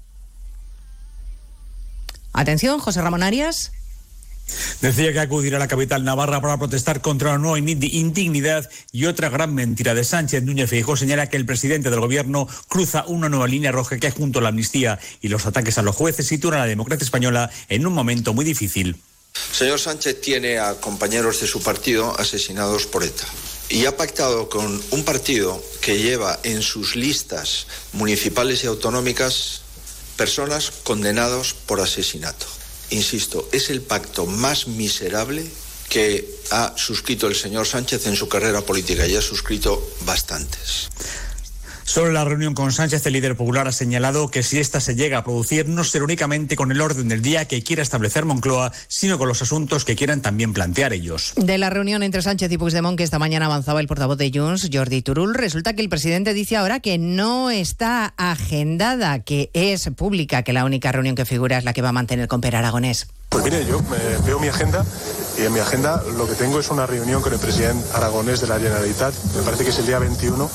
Atención, 2.33 2.79
José 2.79 3.01
Ramón 3.01 3.23
Arias. 3.23 3.71
Decía 4.81 5.13
que 5.13 5.19
acudirá 5.19 5.57
a 5.57 5.59
la 5.59 5.67
capital 5.69 6.03
navarra 6.03 6.41
para 6.41 6.57
protestar 6.57 6.99
contra 7.01 7.29
una 7.29 7.37
nueva 7.37 7.59
indi- 7.59 7.93
indignidad 7.93 8.69
y 8.91 9.05
otra 9.05 9.29
gran 9.29 9.55
mentira 9.55 9.93
de 9.93 10.03
Sánchez. 10.03 10.43
Núñez 10.43 10.69
Feijóo 10.69 10.97
señala 10.97 11.29
que 11.29 11.37
el 11.37 11.45
presidente 11.45 11.89
del 11.89 12.01
gobierno 12.01 12.47
cruza 12.67 13.05
una 13.07 13.29
nueva 13.29 13.47
línea 13.47 13.71
roja 13.71 13.97
que 13.97 14.11
junto 14.11 14.39
a 14.39 14.41
la 14.41 14.49
amnistía 14.49 14.99
y 15.21 15.29
los 15.29 15.45
ataques 15.45 15.77
a 15.77 15.81
los 15.83 15.95
jueces 15.95 16.27
sitúan 16.27 16.55
a 16.55 16.59
la 16.59 16.65
democracia 16.65 17.05
española 17.05 17.49
en 17.69 17.87
un 17.87 17.93
momento 17.93 18.33
muy 18.33 18.43
difícil. 18.43 18.97
Señor 19.53 19.79
Sánchez 19.79 20.19
tiene 20.19 20.59
a 20.59 20.73
compañeros 20.75 21.39
de 21.39 21.47
su 21.47 21.63
partido 21.63 22.19
asesinados 22.19 22.85
por 22.87 23.03
ETA 23.03 23.23
y 23.69 23.85
ha 23.85 23.95
pactado 23.95 24.49
con 24.49 24.81
un 24.91 25.03
partido 25.05 25.63
que 25.79 25.97
lleva 25.99 26.37
en 26.43 26.61
sus 26.61 26.97
listas 26.97 27.67
municipales 27.93 28.65
y 28.65 28.67
autonómicas 28.67 29.60
personas 30.17 30.71
condenados 30.83 31.53
por 31.53 31.81
asesinato. 31.81 32.45
Insisto, 32.89 33.47
es 33.51 33.69
el 33.69 33.81
pacto 33.81 34.25
más 34.25 34.67
miserable 34.67 35.49
que 35.89 36.25
ha 36.51 36.73
suscrito 36.77 37.27
el 37.27 37.35
señor 37.35 37.67
Sánchez 37.67 38.07
en 38.07 38.15
su 38.15 38.29
carrera 38.29 38.61
política 38.61 39.05
y 39.07 39.15
ha 39.15 39.21
suscrito 39.21 39.91
bastantes. 40.05 40.89
Sobre 41.91 42.13
la 42.13 42.23
reunión 42.23 42.53
con 42.53 42.71
Sánchez, 42.71 43.05
el 43.05 43.11
líder 43.11 43.35
popular 43.35 43.67
ha 43.67 43.73
señalado 43.73 44.29
que 44.29 44.43
si 44.43 44.59
esta 44.59 44.79
se 44.79 44.95
llega 44.95 45.17
a 45.17 45.23
producir, 45.25 45.67
no 45.67 45.83
será 45.83 46.05
únicamente 46.05 46.55
con 46.55 46.71
el 46.71 46.79
orden 46.79 47.09
del 47.09 47.21
día 47.21 47.43
que 47.49 47.63
quiera 47.63 47.83
establecer 47.83 48.23
Moncloa, 48.23 48.71
sino 48.87 49.17
con 49.17 49.27
los 49.27 49.41
asuntos 49.41 49.83
que 49.83 49.97
quieran 49.97 50.21
también 50.21 50.53
plantear 50.53 50.93
ellos. 50.93 51.33
De 51.35 51.57
la 51.57 51.69
reunión 51.69 52.01
entre 52.01 52.21
Sánchez 52.21 52.49
y 52.49 52.57
Puigdemont 52.57 52.97
que 52.97 53.03
esta 53.03 53.19
mañana 53.19 53.47
avanzaba 53.47 53.81
el 53.81 53.87
portavoz 53.87 54.17
de 54.17 54.31
Junts, 54.33 54.69
Jordi 54.71 55.01
Turul, 55.01 55.33
resulta 55.33 55.73
que 55.73 55.81
el 55.81 55.89
presidente 55.89 56.33
dice 56.33 56.55
ahora 56.55 56.79
que 56.79 56.97
no 56.97 57.49
está 57.49 58.13
agendada, 58.15 59.19
que 59.19 59.49
es 59.51 59.89
pública, 59.93 60.43
que 60.43 60.53
la 60.53 60.63
única 60.63 60.93
reunión 60.93 61.15
que 61.17 61.25
figura 61.25 61.57
es 61.57 61.65
la 61.65 61.73
que 61.73 61.81
va 61.81 61.89
a 61.89 61.91
mantener 61.91 62.29
con 62.29 62.39
Per 62.39 62.55
Aragonés. 62.55 63.07
Pues 63.27 63.43
mire, 63.43 63.65
yo 63.65 63.79
eh, 63.79 64.17
veo 64.25 64.39
mi 64.39 64.47
agenda 64.47 64.85
y 65.37 65.43
en 65.43 65.53
mi 65.53 65.59
agenda 65.59 66.03
lo 66.17 66.27
que 66.27 66.35
tengo 66.35 66.59
es 66.59 66.69
una 66.69 66.85
reunión 66.85 67.21
con 67.21 67.33
el 67.33 67.39
presidente 67.39 67.85
aragonés 67.93 68.41
de 68.41 68.47
la 68.47 68.59
Generalitat, 68.59 69.13
me 69.35 69.41
parece 69.43 69.63
que 69.63 69.69
es 69.69 69.79
el 69.79 69.85
día 69.85 69.99
21, 69.99 70.49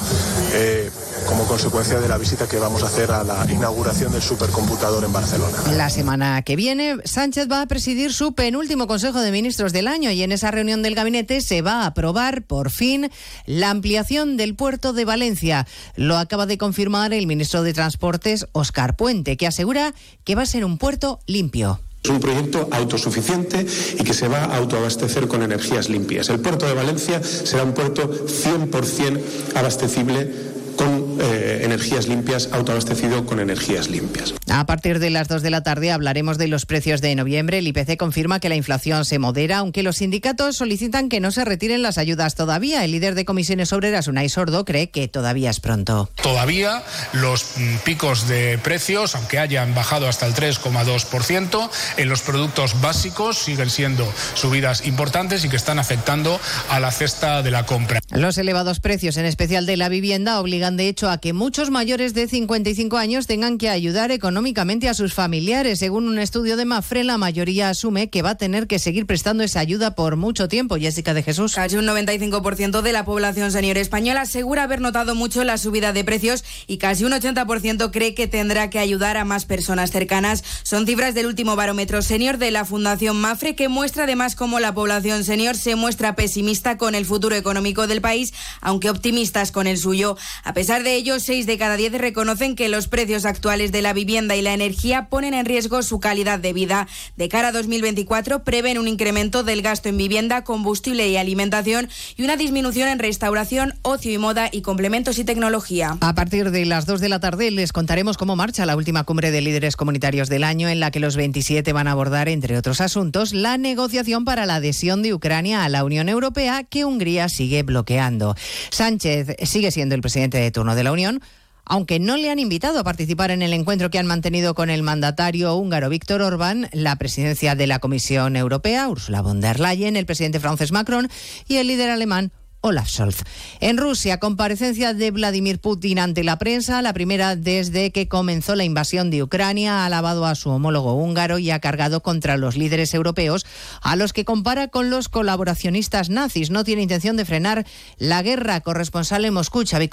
eh, 0.53 0.91
como 1.27 1.45
consecuencia 1.45 1.99
de 1.99 2.09
la 2.09 2.18
visita 2.18 2.49
que 2.49 2.59
vamos 2.59 2.83
a 2.83 2.87
hacer 2.87 3.11
a 3.11 3.24
la 3.24 3.47
inauguración 3.51 4.12
del 4.12 4.22
supercomputador 4.22 5.05
en 5.05 5.12
Barcelona. 5.12 5.57
La 5.72 5.91
semana 5.91 6.43
que 6.43 6.57
viene, 6.57 6.97
Sánchez 7.05 7.49
va 7.51 7.62
a 7.62 7.66
presidir 7.66 8.12
su 8.12 8.35
penúltimo 8.35 8.87
Consejo 8.87 9.20
de 9.20 9.33
Ministros 9.33 9.72
del 9.72 9.89
año 9.89 10.11
y 10.11 10.22
en 10.22 10.33
esa 10.33 10.51
reunión 10.51 10.83
del 10.83 10.95
gabinete 10.95 11.41
se 11.41 11.62
va 11.62 11.83
a 11.83 11.87
aprobar, 11.87 12.43
por 12.43 12.70
fin, 12.70 13.11
la 13.47 13.70
ampliación 13.70 14.37
del 14.37 14.55
puerto 14.55 14.93
de 14.93 15.05
Valencia. 15.05 15.66
Lo 15.97 16.16
acaba 16.16 16.47
de 16.47 16.59
confirmar 16.59 17.12
el 17.12 17.27
ministro 17.27 17.62
de 17.62 17.72
Transportes, 17.72 18.47
Óscar 18.53 18.97
Puente, 18.97 19.37
que 19.37 19.47
asegura 19.47 19.95
que 20.24 20.35
va 20.35 20.43
a 20.43 20.47
ser 20.47 20.64
un 20.64 20.79
puerto 20.79 21.20
limpio. 21.27 21.81
Es 22.03 22.11
un 22.11 22.20
proyecto 22.20 22.68
autosuficiente 22.70 23.66
y 23.99 24.05
que 24.05 24.14
se 24.14 24.28
va 24.28 24.44
a 24.44 24.57
autoabastecer 24.57 25.26
con 25.26 25.42
energías 25.42 25.88
limpias. 25.88 26.28
El 26.28 26.40
puerto 26.40 26.66
de 26.66 26.74
Valencia 26.74 27.22
será 27.22 27.64
un 27.64 27.72
puerto 27.72 28.09
100% 28.26 29.20
abastecible 29.55 30.30
con 30.76 31.05
eh, 31.33 31.64
energías 31.64 32.09
limpias, 32.09 32.49
autoabastecido 32.53 33.27
con 33.27 33.41
energías 33.41 33.89
limpias. 33.89 34.35
A 34.49 34.66
partir 34.66 34.99
de 34.99 35.11
las 35.11 35.29
2 35.29 35.43
de 35.43 35.51
la 35.51 35.62
tarde 35.62 35.93
hablaremos 35.93 36.39
de 36.39 36.49
los 36.49 36.66
precios 36.66 37.01
de 37.01 37.14
noviembre. 37.14 37.59
El 37.59 37.66
IPC 37.68 37.97
confirma 37.97 38.41
que 38.41 38.49
la 38.49 38.55
inflación 38.55 39.05
se 39.05 39.18
modera, 39.18 39.59
aunque 39.59 39.83
los 39.83 39.97
sindicatos 39.97 40.57
solicitan 40.57 41.09
que 41.09 41.20
no 41.20 41.31
se 41.31 41.45
retiren 41.45 41.83
las 41.83 41.99
ayudas 41.99 42.35
todavía. 42.35 42.85
El 42.85 42.93
líder 42.93 43.14
de 43.14 43.24
comisiones 43.24 43.72
obreras, 43.72 44.09
Unai 44.09 44.29
Sordo, 44.29 44.64
cree 44.64 44.91
que 44.91 45.09
todavía 45.09 45.51
es 45.51 45.61
pronto. 45.61 46.11
Todavía 46.22 46.83
los 47.12 47.45
mm, 47.57 47.77
picos 47.85 48.29
de 48.29 48.59
precios, 48.59 49.14
aunque 49.14 49.39
hayan 49.39 49.74
bajado 49.74 50.09
hasta 50.09 50.27
el 50.27 50.35
3,2%, 50.35 51.70
en 51.97 52.09
los 52.09 52.22
productos 52.22 52.81
básicos 52.81 53.39
siguen 53.39 53.70
siendo 53.70 54.11
subidas 54.35 54.87
importantes 54.87 55.45
y 55.45 55.49
que 55.49 55.57
están 55.57 55.79
afectando 55.79 56.41
a 56.70 56.81
la 56.81 56.91
cesta 56.91 57.43
de 57.43 57.51
la 57.51 57.66
compra. 57.66 58.01
Los 58.11 58.39
elevados 58.39 58.81
precios, 58.81 59.16
en 59.16 59.27
especial 59.27 59.66
de 59.66 59.77
la 59.77 59.89
vivienda, 59.89 60.41
obligan 60.41 60.77
de 60.77 60.89
hecho 60.89 61.11
a 61.11 61.15
que 61.18 61.32
muchos 61.32 61.70
mayores 61.70 62.14
de 62.14 62.28
55 62.28 62.96
años 62.96 63.26
tengan 63.26 63.58
que 63.58 63.68
ayudar 63.68 64.10
económicamente 64.10 64.88
a 64.88 64.94
sus 64.94 65.14
familiares. 65.14 65.78
Según 65.78 66.08
un 66.08 66.18
estudio 66.18 66.56
de 66.56 66.64
Mafre, 66.64 67.04
la 67.04 67.18
mayoría 67.18 67.68
asume 67.68 68.10
que 68.10 68.22
va 68.22 68.30
a 68.30 68.34
tener 68.36 68.66
que 68.66 68.78
seguir 68.78 69.06
prestando 69.06 69.44
esa 69.44 69.60
ayuda 69.60 69.94
por 69.94 70.16
mucho 70.16 70.48
tiempo. 70.48 70.76
Jessica 70.76 71.14
de 71.14 71.22
Jesús. 71.22 71.54
Casi 71.54 71.76
un 71.76 71.86
95% 71.86 72.82
de 72.82 72.92
la 72.92 73.04
población 73.04 73.52
senior 73.52 73.78
española 73.78 74.22
asegura 74.22 74.64
haber 74.64 74.80
notado 74.80 75.14
mucho 75.14 75.44
la 75.44 75.58
subida 75.58 75.92
de 75.92 76.04
precios 76.04 76.44
y 76.66 76.78
casi 76.78 77.04
un 77.04 77.12
80% 77.12 77.90
cree 77.90 78.14
que 78.14 78.26
tendrá 78.26 78.70
que 78.70 78.78
ayudar 78.78 79.16
a 79.16 79.24
más 79.24 79.44
personas 79.44 79.90
cercanas. 79.90 80.42
Son 80.62 80.86
cifras 80.86 81.14
del 81.14 81.26
último 81.26 81.56
barómetro 81.56 82.02
senior 82.02 82.38
de 82.38 82.50
la 82.50 82.64
Fundación 82.64 83.20
Mafre 83.20 83.54
que 83.54 83.68
muestra 83.68 84.04
además 84.04 84.34
cómo 84.34 84.60
la 84.60 84.74
población 84.74 85.24
senior 85.24 85.56
se 85.56 85.76
muestra 85.76 86.16
pesimista 86.16 86.76
con 86.76 86.94
el 86.94 87.06
futuro 87.06 87.36
económico 87.36 87.86
del 87.86 88.00
país, 88.00 88.34
aunque 88.60 88.90
optimistas 88.90 89.52
con 89.52 89.66
el 89.66 89.78
suyo. 89.78 90.16
A 90.42 90.52
pesar 90.52 90.82
de 90.82 90.94
ello, 90.94 91.05
6 91.07 91.46
de 91.46 91.57
cada 91.57 91.76
10 91.76 91.92
reconocen 91.92 92.57
que 92.57 92.68
los 92.68 92.88
precios 92.88 93.24
actuales 93.24 93.70
de 93.70 93.80
la 93.80 93.92
vivienda 93.92 94.34
y 94.34 94.42
la 94.42 94.52
energía 94.52 95.09
ponen 95.09 95.34
en 95.34 95.46
riesgo 95.46 95.82
su 95.82 96.00
calidad 96.00 96.40
de 96.40 96.52
vida. 96.52 96.88
De 97.16 97.28
cara 97.28 97.48
a 97.48 97.52
2024 97.52 98.42
prevén 98.42 98.78
un 98.78 98.88
incremento 98.88 99.44
del 99.44 99.62
gasto 99.62 99.88
en 99.88 99.96
vivienda, 99.96 100.42
combustible 100.42 101.09
y 101.09 101.16
alimentación 101.16 101.88
y 102.16 102.24
una 102.24 102.36
disminución 102.36 102.88
en 102.88 102.98
restauración, 102.98 103.74
ocio 103.82 104.12
y 104.12 104.18
moda 104.18 104.48
y 104.50 104.62
complementos 104.62 105.18
y 105.18 105.24
tecnología. 105.24 105.96
A 106.00 106.14
partir 106.14 106.50
de 106.50 106.66
las 106.66 106.86
2 106.86 107.00
de 107.00 107.09
la 107.09 107.20
tarde 107.20 107.50
les 107.52 107.72
contaremos 107.72 108.16
cómo 108.16 108.34
marcha 108.34 108.66
la 108.66 108.76
última 108.76 109.04
cumbre 109.04 109.30
de 109.30 109.40
líderes 109.40 109.76
comunitarios 109.76 110.28
del 110.28 110.42
año 110.42 110.68
en 110.68 110.80
la 110.80 110.90
que 110.90 110.98
los 110.98 111.14
27 111.14 111.72
van 111.72 111.86
a 111.86 111.92
abordar, 111.92 112.28
entre 112.28 112.59
otros 112.59 112.80
asuntos, 112.80 113.32
la 113.32 113.59
negociación 113.59 114.24
para 114.24 114.44
la 114.44 114.57
adhesión 114.57 115.02
de 115.02 115.14
Ucrania 115.14 115.64
a 115.64 115.68
la 115.68 115.84
Unión 115.84 116.09
Europea 116.09 116.64
que 116.64 116.84
Hungría 116.84 117.28
sigue 117.28 117.62
bloqueando. 117.62 118.34
Sánchez 118.70 119.36
sigue 119.44 119.70
siendo 119.70 119.94
el 119.94 120.00
presidente 120.00 120.38
de 120.38 120.50
turno 120.50 120.74
de 120.74 120.82
la 120.87 120.93
Unión, 120.93 121.20
aunque 121.64 121.99
no 121.99 122.16
le 122.16 122.30
han 122.30 122.39
invitado 122.39 122.78
a 122.78 122.84
participar 122.84 123.30
en 123.32 123.43
el 123.43 123.53
encuentro 123.53 123.91
que 123.91 123.99
han 123.99 124.07
mantenido 124.07 124.55
con 124.55 124.70
el 124.70 124.82
mandatario 124.82 125.55
húngaro 125.57 125.89
Víctor 125.89 126.22
Orbán, 126.22 126.68
la 126.72 126.97
presidencia 126.97 127.55
de 127.57 127.66
la 127.66 127.80
Comisión 127.80 128.37
Europea, 128.37 128.89
Ursula 128.89 129.20
von 129.20 129.41
der 129.41 129.59
Leyen, 129.59 129.97
el 129.97 130.07
presidente 130.07 130.41
francés 130.41 130.70
Macron 130.70 131.09
y 131.49 131.57
el 131.57 131.66
líder 131.66 131.91
alemán 131.91 132.30
Olaf 132.66 132.88
Scholz. 132.88 133.22
En 133.60 133.78
Rusia, 133.78 134.18
comparecencia 134.18 134.92
de 134.92 135.10
Vladimir 135.10 135.58
Putin 135.58 135.98
ante 135.98 136.22
la 136.22 136.38
prensa, 136.38 136.82
la 136.82 136.92
primera 136.92 137.36
desde 137.36 137.92
que 137.92 138.08
comenzó 138.08 138.54
la 138.54 138.64
invasión 138.64 139.10
de 139.10 139.22
Ucrania, 139.22 139.80
ha 139.80 139.86
alabado 139.86 140.26
a 140.26 140.34
su 140.34 140.50
homólogo 140.50 140.94
húngaro 140.94 141.38
y 141.38 141.50
ha 141.50 141.60
cargado 141.60 142.02
contra 142.02 142.36
los 142.36 142.56
líderes 142.56 142.92
europeos, 142.92 143.46
a 143.80 143.96
los 143.96 144.12
que 144.12 144.24
compara 144.24 144.68
con 144.68 144.90
los 144.90 145.08
colaboracionistas 145.08 146.10
nazis. 146.10 146.50
No 146.50 146.64
tiene 146.64 146.82
intención 146.82 147.16
de 147.16 147.24
frenar 147.24 147.66
la 147.98 148.22
guerra. 148.22 148.60
Corresponsal 148.60 149.24
en 149.24 149.34
Moscú, 149.34 149.64
Xavi. 149.64 149.88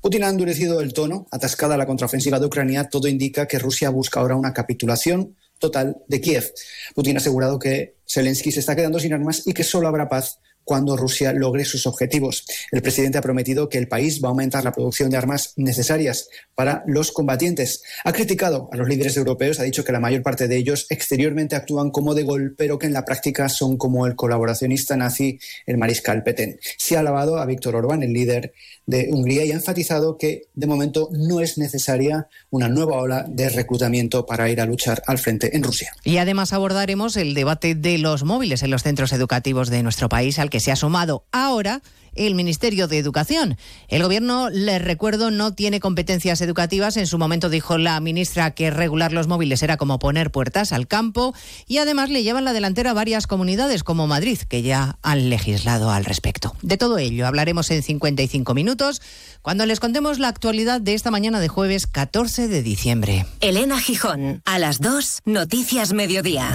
Putin 0.00 0.24
ha 0.24 0.28
endurecido 0.28 0.80
el 0.80 0.92
tono, 0.92 1.26
atascada 1.30 1.76
la 1.76 1.86
contraofensiva 1.86 2.40
de 2.40 2.46
Ucrania, 2.46 2.88
todo 2.88 3.06
indica 3.06 3.46
que 3.46 3.58
Rusia 3.58 3.90
busca 3.90 4.20
ahora 4.20 4.34
una 4.34 4.52
capitulación 4.52 5.36
total 5.58 5.98
de 6.08 6.20
Kiev. 6.20 6.52
Putin 6.94 7.16
ha 7.16 7.20
asegurado 7.20 7.58
que 7.58 7.94
Zelensky 8.08 8.50
se 8.50 8.60
está 8.60 8.74
quedando 8.74 8.98
sin 8.98 9.12
armas 9.12 9.46
y 9.46 9.52
que 9.52 9.62
solo 9.62 9.86
habrá 9.86 10.08
paz 10.08 10.40
cuando 10.64 10.96
Rusia 10.96 11.32
logre 11.32 11.64
sus 11.64 11.86
objetivos. 11.86 12.44
El 12.70 12.82
presidente 12.82 13.18
ha 13.18 13.22
prometido 13.22 13.68
que 13.68 13.78
el 13.78 13.88
país 13.88 14.20
va 14.22 14.28
a 14.28 14.30
aumentar 14.30 14.64
la 14.64 14.72
producción 14.72 15.10
de 15.10 15.16
armas 15.16 15.52
necesarias 15.56 16.28
para 16.54 16.84
los 16.86 17.12
combatientes. 17.12 17.82
Ha 18.04 18.12
criticado 18.12 18.68
a 18.72 18.76
los 18.76 18.88
líderes 18.88 19.16
europeos, 19.16 19.60
ha 19.60 19.64
dicho 19.64 19.84
que 19.84 19.92
la 19.92 20.00
mayor 20.00 20.22
parte 20.22 20.48
de 20.48 20.56
ellos 20.56 20.86
exteriormente 20.90 21.56
actúan 21.56 21.90
como 21.90 22.14
de 22.14 22.22
gol, 22.22 22.54
pero 22.56 22.78
que 22.78 22.86
en 22.86 22.92
la 22.92 23.04
práctica 23.04 23.48
son 23.48 23.76
como 23.76 24.06
el 24.06 24.14
colaboracionista 24.14 24.96
nazi, 24.96 25.38
el 25.66 25.78
mariscal 25.78 26.22
Petén. 26.22 26.58
Se 26.78 26.96
ha 26.96 27.00
alabado 27.00 27.38
a 27.38 27.46
Víctor 27.46 27.76
Orbán, 27.76 28.02
el 28.02 28.12
líder 28.12 28.52
de 28.86 29.08
Hungría, 29.10 29.44
y 29.44 29.52
ha 29.52 29.54
enfatizado 29.54 30.18
que 30.18 30.42
de 30.54 30.66
momento 30.66 31.08
no 31.12 31.40
es 31.40 31.58
necesaria 31.58 32.28
una 32.50 32.68
nueva 32.68 32.98
ola 32.98 33.24
de 33.28 33.48
reclutamiento 33.48 34.26
para 34.26 34.50
ir 34.50 34.60
a 34.60 34.66
luchar 34.66 35.02
al 35.06 35.18
frente 35.18 35.56
en 35.56 35.62
Rusia. 35.62 35.92
Y 36.04 36.18
además 36.18 36.52
abordaremos 36.52 37.16
el 37.16 37.34
debate 37.34 37.74
de 37.74 37.98
los 37.98 38.24
móviles 38.24 38.62
en 38.62 38.70
los 38.70 38.82
centros 38.82 39.12
educativos 39.12 39.70
de 39.70 39.82
nuestro 39.82 40.08
país, 40.08 40.38
al 40.38 40.49
que 40.50 40.60
se 40.60 40.72
ha 40.72 40.76
sumado 40.76 41.24
ahora 41.32 41.80
el 42.14 42.34
Ministerio 42.34 42.88
de 42.88 42.98
Educación. 42.98 43.56
El 43.88 44.02
Gobierno, 44.02 44.50
les 44.50 44.82
recuerdo, 44.82 45.30
no 45.30 45.54
tiene 45.54 45.80
competencias 45.80 46.40
educativas. 46.40 46.96
En 46.96 47.06
su 47.06 47.18
momento 47.18 47.48
dijo 47.48 47.78
la 47.78 47.98
ministra 48.00 48.52
que 48.52 48.70
regular 48.70 49.12
los 49.12 49.26
móviles 49.26 49.62
era 49.62 49.76
como 49.76 49.98
poner 49.98 50.30
puertas 50.30 50.72
al 50.72 50.86
campo 50.86 51.34
y 51.66 51.78
además 51.78 52.10
le 52.10 52.22
llevan 52.22 52.44
la 52.44 52.52
delantera 52.52 52.90
a 52.90 52.94
varias 52.94 53.26
comunidades 53.26 53.84
como 53.84 54.06
Madrid, 54.06 54.38
que 54.48 54.62
ya 54.62 54.98
han 55.02 55.30
legislado 55.30 55.90
al 55.90 56.04
respecto. 56.04 56.54
De 56.62 56.76
todo 56.76 56.98
ello 56.98 57.26
hablaremos 57.26 57.70
en 57.70 57.82
55 57.82 58.54
minutos 58.54 59.00
cuando 59.42 59.66
les 59.66 59.80
contemos 59.80 60.18
la 60.18 60.28
actualidad 60.28 60.80
de 60.80 60.94
esta 60.94 61.10
mañana 61.10 61.40
de 61.40 61.48
jueves 61.48 61.86
14 61.86 62.48
de 62.48 62.62
diciembre. 62.62 63.26
Elena 63.40 63.78
Gijón, 63.78 64.42
a 64.44 64.58
las 64.58 64.80
2, 64.80 65.20
Noticias 65.24 65.92
Mediodía. 65.92 66.52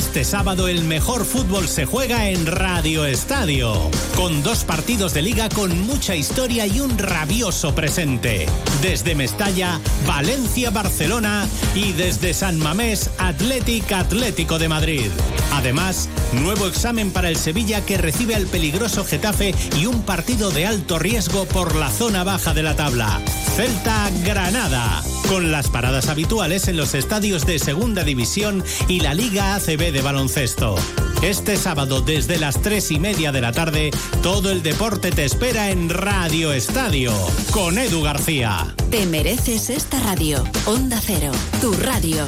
Este 0.00 0.24
sábado 0.24 0.66
el 0.66 0.84
mejor 0.84 1.26
fútbol 1.26 1.68
se 1.68 1.84
juega 1.84 2.30
en 2.30 2.46
Radio 2.46 3.04
Estadio, 3.04 3.74
con 4.16 4.42
dos 4.42 4.64
partidos 4.64 5.12
de 5.12 5.20
liga 5.20 5.50
con 5.50 5.78
mucha 5.82 6.16
historia 6.16 6.66
y 6.66 6.80
un 6.80 6.96
rabioso 6.96 7.74
presente. 7.74 8.46
Desde 8.80 9.14
Mestalla, 9.14 9.78
Valencia, 10.06 10.70
Barcelona 10.70 11.46
y 11.74 11.92
desde 11.92 12.32
San 12.32 12.58
Mamés, 12.58 13.10
Atlético 13.18 13.94
Atlético 13.94 14.58
de 14.58 14.70
Madrid. 14.70 15.10
Además, 15.52 16.08
nuevo 16.32 16.66
examen 16.66 17.10
para 17.10 17.28
el 17.28 17.36
Sevilla 17.36 17.84
que 17.84 17.98
recibe 17.98 18.34
al 18.34 18.46
peligroso 18.46 19.04
Getafe 19.04 19.54
y 19.78 19.84
un 19.84 20.02
partido 20.02 20.50
de 20.50 20.66
alto 20.66 20.98
riesgo 20.98 21.44
por 21.44 21.76
la 21.76 21.90
zona 21.90 22.24
baja 22.24 22.54
de 22.54 22.62
la 22.62 22.74
tabla. 22.74 23.20
Celta 23.54 24.10
Granada, 24.24 25.02
con 25.28 25.52
las 25.52 25.68
paradas 25.68 26.08
habituales 26.08 26.68
en 26.68 26.76
los 26.76 26.94
estadios 26.94 27.44
de 27.44 27.58
Segunda 27.58 28.04
División 28.04 28.64
y 28.88 29.00
la 29.00 29.12
Liga 29.12 29.54
ACB 29.56 29.89
de 29.92 30.02
baloncesto. 30.02 30.76
Este 31.22 31.56
sábado 31.56 32.00
desde 32.00 32.38
las 32.38 32.62
tres 32.62 32.90
y 32.90 32.98
media 32.98 33.32
de 33.32 33.40
la 33.40 33.52
tarde, 33.52 33.90
todo 34.22 34.50
el 34.50 34.62
deporte 34.62 35.10
te 35.10 35.24
espera 35.24 35.70
en 35.70 35.88
Radio 35.88 36.52
Estadio 36.52 37.12
con 37.50 37.78
Edu 37.78 38.02
García. 38.02 38.74
Te 38.90 39.06
mereces 39.06 39.70
esta 39.70 40.00
radio. 40.00 40.44
Onda 40.66 41.00
Cero, 41.04 41.32
tu 41.60 41.72
radio. 41.72 42.26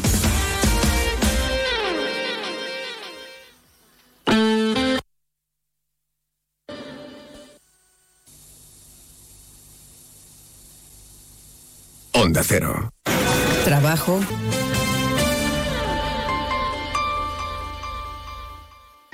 Onda 12.13 12.43
Cero. 12.45 12.93
Trabajo. 13.65 14.21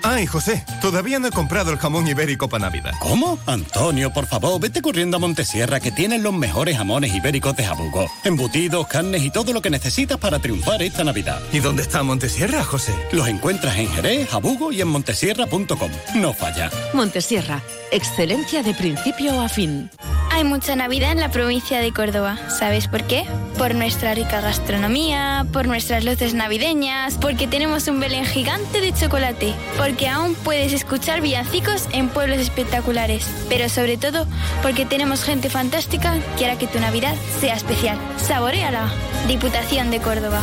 Ay, 0.02 0.26
José, 0.26 0.64
todavía 0.80 1.18
no 1.18 1.26
he 1.26 1.30
comprado 1.32 1.72
el 1.72 1.78
jamón 1.78 2.06
ibérico 2.06 2.48
para 2.48 2.66
Navidad. 2.66 2.92
¿Cómo? 3.00 3.36
Antonio, 3.46 4.12
por 4.12 4.26
favor, 4.26 4.60
vete 4.60 4.80
corriendo 4.80 5.16
a 5.16 5.20
Montesierra 5.20 5.80
que 5.80 5.90
tienen 5.90 6.22
los 6.22 6.32
mejores 6.32 6.76
jamones 6.76 7.12
ibéricos 7.12 7.56
de 7.56 7.64
Jabugo. 7.64 8.06
Embutidos, 8.22 8.86
carnes 8.86 9.22
y 9.22 9.30
todo 9.30 9.52
lo 9.52 9.60
que 9.60 9.70
necesitas 9.70 10.16
para 10.18 10.38
triunfar 10.38 10.82
esta 10.82 11.02
Navidad. 11.02 11.40
¿Y 11.52 11.58
dónde 11.58 11.82
está 11.82 12.04
Montesierra, 12.04 12.62
José? 12.62 12.94
Los 13.10 13.26
encuentras 13.26 13.76
en 13.76 13.88
Jerez, 13.88 14.28
Jabugo 14.28 14.70
y 14.70 14.80
en 14.80 14.88
montesierra.com. 14.88 15.90
No 16.14 16.32
falla. 16.32 16.70
Montesierra, 16.94 17.60
excelencia 17.90 18.62
de 18.62 18.74
principio 18.74 19.40
a 19.40 19.48
fin. 19.48 19.90
Hay 20.30 20.44
mucha 20.44 20.76
Navidad 20.76 21.12
en 21.12 21.20
la 21.20 21.30
provincia 21.30 21.80
de 21.80 21.92
Córdoba. 21.92 22.38
¿Sabes 22.48 22.86
por 22.86 23.02
qué? 23.04 23.24
Por 23.56 23.74
nuestra 23.74 24.14
rica 24.14 24.40
gastronomía, 24.40 25.44
por 25.52 25.66
nuestras 25.66 26.04
luces 26.04 26.34
navideñas, 26.34 27.14
porque 27.14 27.48
tenemos 27.48 27.88
un 27.88 27.98
Belén 27.98 28.24
gigante 28.24 28.80
de 28.80 28.92
chocolate, 28.92 29.54
porque 29.88 30.06
aún 30.06 30.34
puedes 30.34 30.74
escuchar 30.74 31.22
villancicos 31.22 31.88
en 31.92 32.10
pueblos 32.10 32.40
espectaculares, 32.40 33.26
pero 33.48 33.70
sobre 33.70 33.96
todo 33.96 34.26
porque 34.60 34.84
tenemos 34.84 35.24
gente 35.24 35.48
fantástica 35.48 36.12
que 36.36 36.44
hará 36.44 36.58
que 36.58 36.66
tu 36.66 36.78
Navidad 36.78 37.14
sea 37.40 37.54
especial. 37.54 37.98
Saboreala. 38.18 38.92
Diputación 39.28 39.90
de 39.90 40.00
Córdoba. 40.00 40.42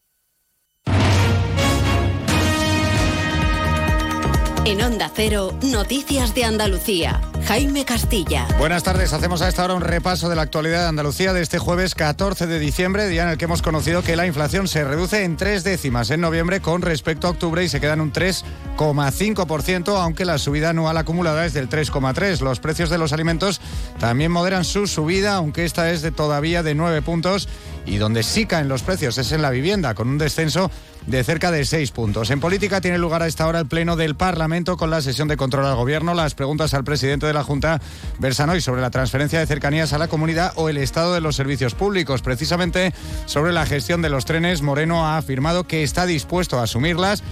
En 4.63 4.79
Onda 4.79 5.11
Cero, 5.13 5.57
Noticias 5.63 6.35
de 6.35 6.45
Andalucía. 6.45 7.19
Jaime 7.47 7.83
Castilla. 7.83 8.47
Buenas 8.59 8.83
tardes, 8.83 9.11
hacemos 9.11 9.41
a 9.41 9.49
esta 9.49 9.65
hora 9.65 9.73
un 9.73 9.81
repaso 9.81 10.29
de 10.29 10.35
la 10.35 10.43
actualidad 10.43 10.83
de 10.83 10.87
Andalucía 10.89 11.33
de 11.33 11.41
este 11.41 11.57
jueves 11.57 11.95
14 11.95 12.45
de 12.45 12.59
diciembre, 12.59 13.07
día 13.07 13.23
en 13.23 13.29
el 13.29 13.37
que 13.39 13.45
hemos 13.45 13.63
conocido 13.63 14.03
que 14.03 14.15
la 14.15 14.27
inflación 14.27 14.67
se 14.67 14.83
reduce 14.83 15.23
en 15.23 15.35
tres 15.35 15.63
décimas 15.63 16.11
en 16.11 16.21
noviembre 16.21 16.61
con 16.61 16.83
respecto 16.83 17.25
a 17.25 17.31
octubre 17.31 17.63
y 17.63 17.69
se 17.69 17.81
queda 17.81 17.93
en 17.93 18.01
un 18.01 18.13
3,5%, 18.13 19.99
aunque 19.99 20.25
la 20.25 20.37
subida 20.37 20.69
anual 20.69 20.95
acumulada 20.97 21.43
es 21.45 21.53
del 21.53 21.67
3,3%. 21.67 22.41
Los 22.41 22.59
precios 22.59 22.91
de 22.91 22.99
los 22.99 23.13
alimentos 23.13 23.59
también 23.99 24.31
moderan 24.31 24.63
su 24.63 24.85
subida, 24.85 25.33
aunque 25.33 25.65
esta 25.65 25.89
es 25.89 26.03
de 26.03 26.11
todavía 26.11 26.61
de 26.61 26.75
9 26.75 27.01
puntos 27.01 27.49
y 27.85 27.97
donde 27.97 28.21
sí 28.21 28.45
caen 28.45 28.69
los 28.69 28.83
precios 28.83 29.17
es 29.17 29.31
en 29.31 29.41
la 29.41 29.49
vivienda, 29.49 29.95
con 29.95 30.07
un 30.07 30.19
descenso 30.19 30.69
de 31.07 31.23
cerca 31.23 31.51
de 31.51 31.65
seis 31.65 31.91
puntos. 31.91 32.29
En 32.29 32.39
política 32.39 32.81
tiene 32.81 32.97
lugar 32.97 33.23
a 33.23 33.27
esta 33.27 33.47
hora 33.47 33.59
el 33.59 33.67
Pleno 33.67 33.95
del 33.95 34.15
Parlamento 34.15 34.77
con 34.77 34.89
la 34.89 35.01
sesión 35.01 35.27
de 35.27 35.37
control 35.37 35.65
al 35.65 35.75
Gobierno. 35.75 36.13
Las 36.13 36.35
preguntas 36.35 36.73
al 36.73 36.83
presidente 36.83 37.25
de 37.25 37.33
la 37.33 37.43
Junta 37.43 37.81
versan 38.19 38.49
hoy 38.49 38.61
sobre 38.61 38.81
la 38.81 38.91
transferencia 38.91 39.39
de 39.39 39.47
cercanías 39.47 39.93
a 39.93 39.97
la 39.97 40.07
comunidad 40.07 40.53
o 40.55 40.69
el 40.69 40.77
estado 40.77 41.13
de 41.13 41.21
los 41.21 41.35
servicios 41.35 41.73
públicos. 41.73 42.21
Precisamente 42.21 42.93
sobre 43.25 43.51
la 43.51 43.65
gestión 43.65 44.01
de 44.01 44.09
los 44.09 44.25
trenes, 44.25 44.61
Moreno 44.61 45.05
ha 45.05 45.17
afirmado 45.17 45.65
que 45.65 45.83
está 45.83 46.05
dispuesto 46.05 46.59
a 46.59 46.63
asumirlas 46.63 47.23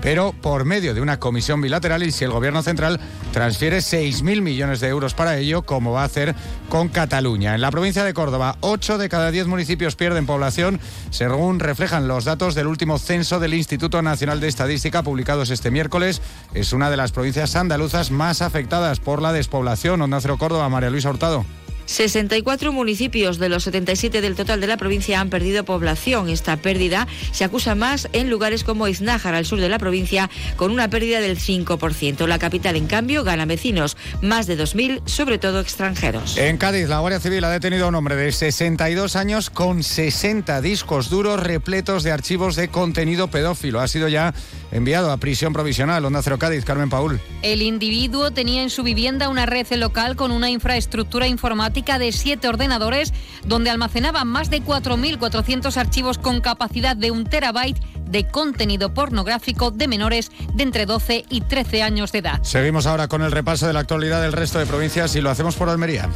pero 0.00 0.32
por 0.32 0.64
medio 0.64 0.94
de 0.94 1.00
una 1.00 1.18
comisión 1.18 1.60
bilateral 1.60 2.02
y 2.02 2.12
si 2.12 2.24
el 2.24 2.30
Gobierno 2.30 2.62
central 2.62 3.00
transfiere 3.32 3.78
6.000 3.78 4.40
millones 4.40 4.80
de 4.80 4.88
euros 4.88 5.14
para 5.14 5.36
ello, 5.38 5.62
como 5.62 5.92
va 5.92 6.02
a 6.02 6.06
hacer 6.06 6.34
con 6.68 6.88
Cataluña. 6.88 7.54
En 7.54 7.60
la 7.60 7.70
provincia 7.70 8.04
de 8.04 8.14
Córdoba, 8.14 8.56
8 8.60 8.98
de 8.98 9.08
cada 9.08 9.30
10 9.30 9.46
municipios 9.46 9.96
pierden 9.96 10.26
población, 10.26 10.80
según 11.10 11.60
reflejan 11.60 12.08
los 12.08 12.24
datos 12.24 12.54
del 12.54 12.66
último 12.66 12.98
censo 12.98 13.40
del 13.40 13.54
Instituto 13.54 14.02
Nacional 14.02 14.40
de 14.40 14.48
Estadística 14.48 15.02
publicados 15.02 15.50
este 15.50 15.70
miércoles. 15.70 16.22
Es 16.54 16.72
una 16.72 16.90
de 16.90 16.96
las 16.96 17.12
provincias 17.12 17.56
andaluzas 17.56 18.10
más 18.10 18.42
afectadas 18.42 19.00
por 19.00 19.22
la 19.22 19.32
despoblación. 19.32 20.02
Onda 20.02 20.20
Cero 20.20 20.38
Córdoba, 20.38 20.68
María 20.68 20.90
Luisa 20.90 21.10
Hurtado. 21.10 21.44
64 21.88 22.70
municipios 22.70 23.38
de 23.38 23.48
los 23.48 23.64
77 23.64 24.20
del 24.20 24.36
total 24.36 24.60
de 24.60 24.66
la 24.66 24.76
provincia 24.76 25.20
han 25.20 25.30
perdido 25.30 25.64
población. 25.64 26.28
Esta 26.28 26.58
pérdida 26.58 27.08
se 27.32 27.44
acusa 27.44 27.74
más 27.74 28.08
en 28.12 28.28
lugares 28.28 28.62
como 28.62 28.88
Iznájar, 28.88 29.34
al 29.34 29.46
sur 29.46 29.58
de 29.58 29.70
la 29.70 29.78
provincia, 29.78 30.28
con 30.56 30.70
una 30.70 30.90
pérdida 30.90 31.20
del 31.20 31.38
5%. 31.38 32.26
La 32.26 32.38
capital, 32.38 32.76
en 32.76 32.86
cambio, 32.88 33.24
gana 33.24 33.46
vecinos, 33.46 33.96
más 34.20 34.46
de 34.46 34.58
2.000, 34.58 35.00
sobre 35.06 35.38
todo 35.38 35.60
extranjeros. 35.60 36.36
En 36.36 36.58
Cádiz, 36.58 36.88
la 36.88 36.98
Guardia 36.98 37.20
Civil 37.20 37.42
ha 37.44 37.50
detenido 37.50 37.86
a 37.86 37.88
un 37.88 37.94
hombre 37.94 38.16
de 38.16 38.32
62 38.32 39.16
años 39.16 39.48
con 39.48 39.82
60 39.82 40.60
discos 40.60 41.08
duros 41.08 41.40
repletos 41.42 42.02
de 42.02 42.12
archivos 42.12 42.54
de 42.54 42.68
contenido 42.68 43.28
pedófilo. 43.28 43.80
Ha 43.80 43.88
sido 43.88 44.08
ya 44.08 44.34
enviado 44.72 45.10
a 45.10 45.16
prisión 45.16 45.54
provisional. 45.54 46.04
Onda 46.04 46.20
Cero 46.20 46.38
Cádiz, 46.38 46.66
Carmen 46.66 46.90
Paul. 46.90 47.18
El 47.40 47.62
individuo 47.62 48.30
tenía 48.30 48.62
en 48.62 48.68
su 48.68 48.82
vivienda 48.82 49.30
una 49.30 49.46
red 49.46 49.66
local 49.72 50.16
con 50.16 50.30
una 50.30 50.50
infraestructura 50.50 51.26
informática 51.26 51.77
de 51.78 52.12
siete 52.12 52.48
ordenadores 52.48 53.14
donde 53.46 53.70
almacenaba 53.70 54.24
más 54.24 54.50
de 54.50 54.60
4.400 54.62 55.76
archivos 55.76 56.18
con 56.18 56.40
capacidad 56.40 56.96
de 56.96 57.12
un 57.12 57.24
terabyte 57.24 57.80
de 58.04 58.26
contenido 58.26 58.92
pornográfico 58.92 59.70
de 59.70 59.86
menores 59.86 60.32
de 60.54 60.64
entre 60.64 60.86
12 60.86 61.24
y 61.30 61.42
13 61.42 61.82
años 61.82 62.10
de 62.10 62.18
edad. 62.18 62.42
Seguimos 62.42 62.86
ahora 62.86 63.06
con 63.06 63.22
el 63.22 63.30
repaso 63.30 63.66
de 63.66 63.72
la 63.72 63.80
actualidad 63.80 64.20
del 64.20 64.32
resto 64.32 64.58
de 64.58 64.66
provincias 64.66 65.14
y 65.14 65.20
lo 65.20 65.30
hacemos 65.30 65.54
por 65.54 65.68
Almería. 65.68 66.08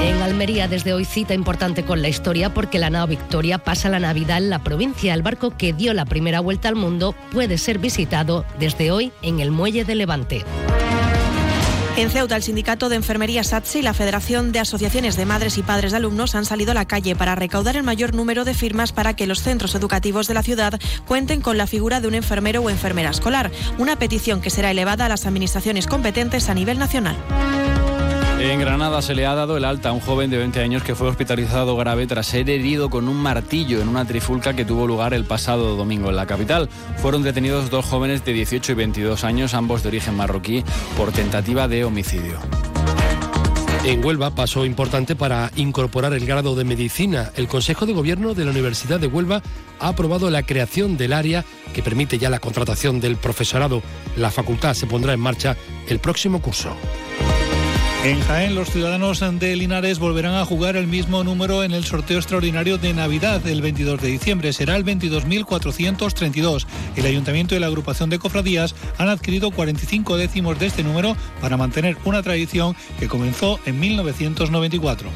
En 0.00 0.22
Almería 0.22 0.68
desde 0.68 0.92
hoy 0.92 1.04
cita 1.04 1.34
importante 1.34 1.84
con 1.84 2.00
la 2.00 2.08
historia 2.08 2.54
porque 2.54 2.78
la 2.78 2.90
nao 2.90 3.08
Victoria 3.08 3.58
pasa 3.58 3.88
la 3.88 3.98
Navidad 3.98 4.38
en 4.38 4.48
la 4.48 4.62
provincia. 4.62 5.12
El 5.12 5.22
barco 5.22 5.56
que 5.56 5.72
dio 5.72 5.92
la 5.92 6.04
primera 6.04 6.38
vuelta 6.38 6.68
al 6.68 6.76
mundo 6.76 7.16
puede 7.32 7.58
ser 7.58 7.78
visitado 7.78 8.44
desde 8.60 8.92
hoy 8.92 9.12
en 9.22 9.40
el 9.40 9.50
muelle 9.50 9.84
de 9.84 9.96
Levante. 9.96 10.44
En 11.98 12.10
Ceuta, 12.10 12.36
el 12.36 12.44
Sindicato 12.44 12.88
de 12.88 12.94
Enfermería 12.94 13.42
SATSE 13.42 13.80
y 13.80 13.82
la 13.82 13.92
Federación 13.92 14.52
de 14.52 14.60
Asociaciones 14.60 15.16
de 15.16 15.26
Madres 15.26 15.58
y 15.58 15.64
Padres 15.64 15.90
de 15.90 15.96
Alumnos 15.96 16.36
han 16.36 16.44
salido 16.44 16.70
a 16.70 16.74
la 16.74 16.84
calle 16.84 17.16
para 17.16 17.34
recaudar 17.34 17.74
el 17.74 17.82
mayor 17.82 18.14
número 18.14 18.44
de 18.44 18.54
firmas 18.54 18.92
para 18.92 19.16
que 19.16 19.26
los 19.26 19.42
centros 19.42 19.74
educativos 19.74 20.28
de 20.28 20.34
la 20.34 20.44
ciudad 20.44 20.78
cuenten 21.08 21.40
con 21.40 21.58
la 21.58 21.66
figura 21.66 22.00
de 22.00 22.06
un 22.06 22.14
enfermero 22.14 22.62
o 22.62 22.70
enfermera 22.70 23.10
escolar, 23.10 23.50
una 23.78 23.98
petición 23.98 24.40
que 24.40 24.50
será 24.50 24.70
elevada 24.70 25.06
a 25.06 25.08
las 25.08 25.26
administraciones 25.26 25.88
competentes 25.88 26.48
a 26.48 26.54
nivel 26.54 26.78
nacional. 26.78 27.16
En 28.40 28.60
Granada 28.60 29.02
se 29.02 29.16
le 29.16 29.26
ha 29.26 29.34
dado 29.34 29.56
el 29.56 29.64
alta 29.64 29.88
a 29.88 29.92
un 29.92 29.98
joven 29.98 30.30
de 30.30 30.38
20 30.38 30.60
años 30.60 30.84
que 30.84 30.94
fue 30.94 31.08
hospitalizado 31.08 31.76
grave 31.76 32.06
tras 32.06 32.28
ser 32.28 32.48
herido 32.48 32.88
con 32.88 33.08
un 33.08 33.16
martillo 33.16 33.82
en 33.82 33.88
una 33.88 34.04
trifulca 34.04 34.54
que 34.54 34.64
tuvo 34.64 34.86
lugar 34.86 35.12
el 35.12 35.24
pasado 35.24 35.74
domingo 35.74 36.08
en 36.08 36.16
la 36.16 36.26
capital. 36.26 36.68
Fueron 36.98 37.24
detenidos 37.24 37.68
dos 37.68 37.84
jóvenes 37.84 38.24
de 38.24 38.32
18 38.32 38.72
y 38.72 38.74
22 38.76 39.24
años, 39.24 39.54
ambos 39.54 39.82
de 39.82 39.88
origen 39.88 40.14
marroquí, 40.14 40.62
por 40.96 41.10
tentativa 41.10 41.66
de 41.66 41.84
homicidio. 41.84 42.38
En 43.84 44.04
Huelva, 44.04 44.30
paso 44.30 44.64
importante 44.64 45.16
para 45.16 45.50
incorporar 45.56 46.12
el 46.12 46.24
grado 46.24 46.54
de 46.54 46.64
medicina. 46.64 47.32
El 47.36 47.48
Consejo 47.48 47.86
de 47.86 47.92
Gobierno 47.92 48.34
de 48.34 48.44
la 48.44 48.52
Universidad 48.52 49.00
de 49.00 49.08
Huelva 49.08 49.42
ha 49.80 49.88
aprobado 49.88 50.30
la 50.30 50.44
creación 50.44 50.96
del 50.96 51.12
área 51.12 51.44
que 51.74 51.82
permite 51.82 52.18
ya 52.18 52.30
la 52.30 52.38
contratación 52.38 53.00
del 53.00 53.16
profesorado. 53.16 53.82
La 54.16 54.30
facultad 54.30 54.74
se 54.74 54.86
pondrá 54.86 55.12
en 55.12 55.20
marcha 55.20 55.56
el 55.88 55.98
próximo 55.98 56.40
curso. 56.40 56.76
En 58.04 58.20
Jaén, 58.20 58.54
los 58.54 58.70
ciudadanos 58.70 59.20
de 59.40 59.56
Linares 59.56 59.98
volverán 59.98 60.34
a 60.34 60.44
jugar 60.44 60.76
el 60.76 60.86
mismo 60.86 61.24
número 61.24 61.64
en 61.64 61.72
el 61.72 61.84
sorteo 61.84 62.18
extraordinario 62.18 62.78
de 62.78 62.94
Navidad 62.94 63.44
el 63.46 63.60
22 63.60 64.00
de 64.00 64.08
diciembre. 64.08 64.52
Será 64.52 64.76
el 64.76 64.84
22.432. 64.84 66.66
El 66.94 67.06
Ayuntamiento 67.06 67.56
y 67.56 67.58
la 67.58 67.66
agrupación 67.66 68.08
de 68.08 68.20
cofradías 68.20 68.76
han 68.98 69.08
adquirido 69.08 69.50
45 69.50 70.16
décimos 70.16 70.60
de 70.60 70.66
este 70.66 70.84
número 70.84 71.16
para 71.40 71.56
mantener 71.56 71.96
una 72.04 72.22
tradición 72.22 72.76
que 73.00 73.08
comenzó 73.08 73.58
en 73.66 73.80
1994. 73.80 75.10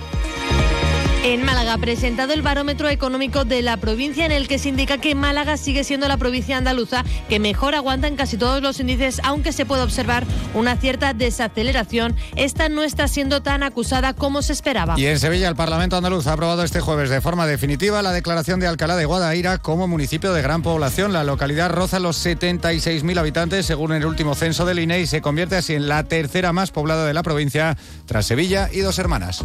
En 1.24 1.44
Málaga 1.44 1.74
ha 1.74 1.78
presentado 1.78 2.32
el 2.32 2.42
barómetro 2.42 2.88
económico 2.88 3.44
de 3.44 3.62
la 3.62 3.76
provincia 3.76 4.26
en 4.26 4.32
el 4.32 4.48
que 4.48 4.58
se 4.58 4.68
indica 4.68 4.98
que 4.98 5.14
Málaga 5.14 5.56
sigue 5.56 5.84
siendo 5.84 6.08
la 6.08 6.16
provincia 6.16 6.56
andaluza 6.56 7.04
que 7.28 7.38
mejor 7.38 7.76
aguanta 7.76 8.08
en 8.08 8.16
casi 8.16 8.36
todos 8.36 8.60
los 8.60 8.80
índices, 8.80 9.20
aunque 9.22 9.52
se 9.52 9.64
puede 9.64 9.82
observar 9.84 10.26
una 10.52 10.76
cierta 10.76 11.14
desaceleración. 11.14 12.16
Esta 12.34 12.68
no 12.68 12.82
está 12.82 13.06
siendo 13.06 13.40
tan 13.40 13.62
acusada 13.62 14.14
como 14.14 14.42
se 14.42 14.52
esperaba. 14.52 14.98
Y 14.98 15.06
en 15.06 15.20
Sevilla 15.20 15.48
el 15.48 15.54
Parlamento 15.54 15.96
andaluz 15.96 16.26
ha 16.26 16.32
aprobado 16.32 16.64
este 16.64 16.80
jueves 16.80 17.08
de 17.08 17.20
forma 17.20 17.46
definitiva 17.46 18.02
la 18.02 18.10
declaración 18.10 18.58
de 18.58 18.66
Alcalá 18.66 18.96
de 18.96 19.04
Guadaira 19.04 19.58
como 19.58 19.86
municipio 19.86 20.32
de 20.32 20.42
gran 20.42 20.62
población. 20.62 21.12
La 21.12 21.22
localidad 21.22 21.70
roza 21.70 22.00
los 22.00 22.26
76.000 22.26 23.16
habitantes 23.16 23.64
según 23.64 23.92
el 23.92 24.06
último 24.06 24.34
censo 24.34 24.66
del 24.66 24.80
INE 24.80 24.98
y 24.98 25.06
se 25.06 25.20
convierte 25.20 25.54
así 25.54 25.74
en 25.74 25.86
la 25.86 26.02
tercera 26.02 26.52
más 26.52 26.72
poblada 26.72 27.06
de 27.06 27.14
la 27.14 27.22
provincia 27.22 27.76
tras 28.06 28.26
Sevilla 28.26 28.68
y 28.72 28.80
dos 28.80 28.98
hermanas. 28.98 29.44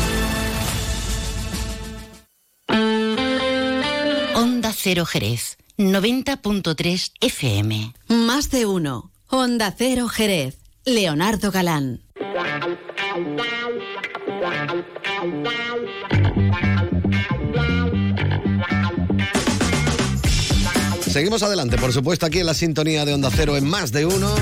Onda 4.71 4.79
Cero 4.81 5.05
Jerez, 5.05 5.57
90.3 5.77 7.11
FM. 7.19 7.93
Más 8.07 8.51
de 8.51 8.65
uno. 8.65 9.11
Onda 9.27 9.75
Cero 9.77 10.07
Jerez. 10.07 10.59
Leonardo 10.85 11.51
Galán. 11.51 11.99
Seguimos 21.01 21.43
adelante, 21.43 21.77
por 21.77 21.91
supuesto, 21.91 22.25
aquí 22.25 22.39
en 22.39 22.45
la 22.45 22.53
sintonía 22.53 23.03
de 23.03 23.13
Onda 23.13 23.29
Cero 23.29 23.57
en 23.57 23.67
Más 23.67 23.91
de 23.91 24.05
Uno. 24.05 24.33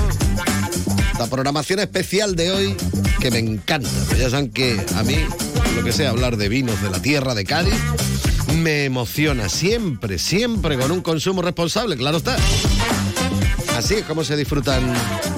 La 1.18 1.26
programación 1.26 1.80
especial 1.80 2.36
de 2.36 2.52
hoy 2.52 2.76
que 3.20 3.32
me 3.32 3.40
encanta. 3.40 3.90
Pues 4.06 4.20
ya 4.20 4.30
saben 4.30 4.52
que 4.52 4.80
a 4.94 5.02
mí, 5.02 5.16
lo 5.74 5.82
que 5.82 5.90
sea 5.90 6.10
hablar 6.10 6.36
de 6.36 6.48
vinos 6.48 6.80
de 6.82 6.90
la 6.90 7.02
tierra 7.02 7.34
de 7.34 7.44
Cádiz, 7.44 7.74
me 8.60 8.84
emociona 8.84 9.48
siempre, 9.48 10.18
siempre 10.18 10.76
con 10.76 10.90
un 10.90 11.00
consumo 11.00 11.42
responsable, 11.42 11.96
claro 11.96 12.18
está. 12.18 12.36
Así 13.76 13.94
es 13.94 14.04
como 14.04 14.24
se 14.24 14.36
disfrutan 14.36 14.82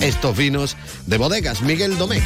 estos 0.00 0.36
vinos 0.36 0.76
de 1.06 1.18
bodegas. 1.18 1.62
Miguel 1.62 1.96
Domecq. 1.96 2.24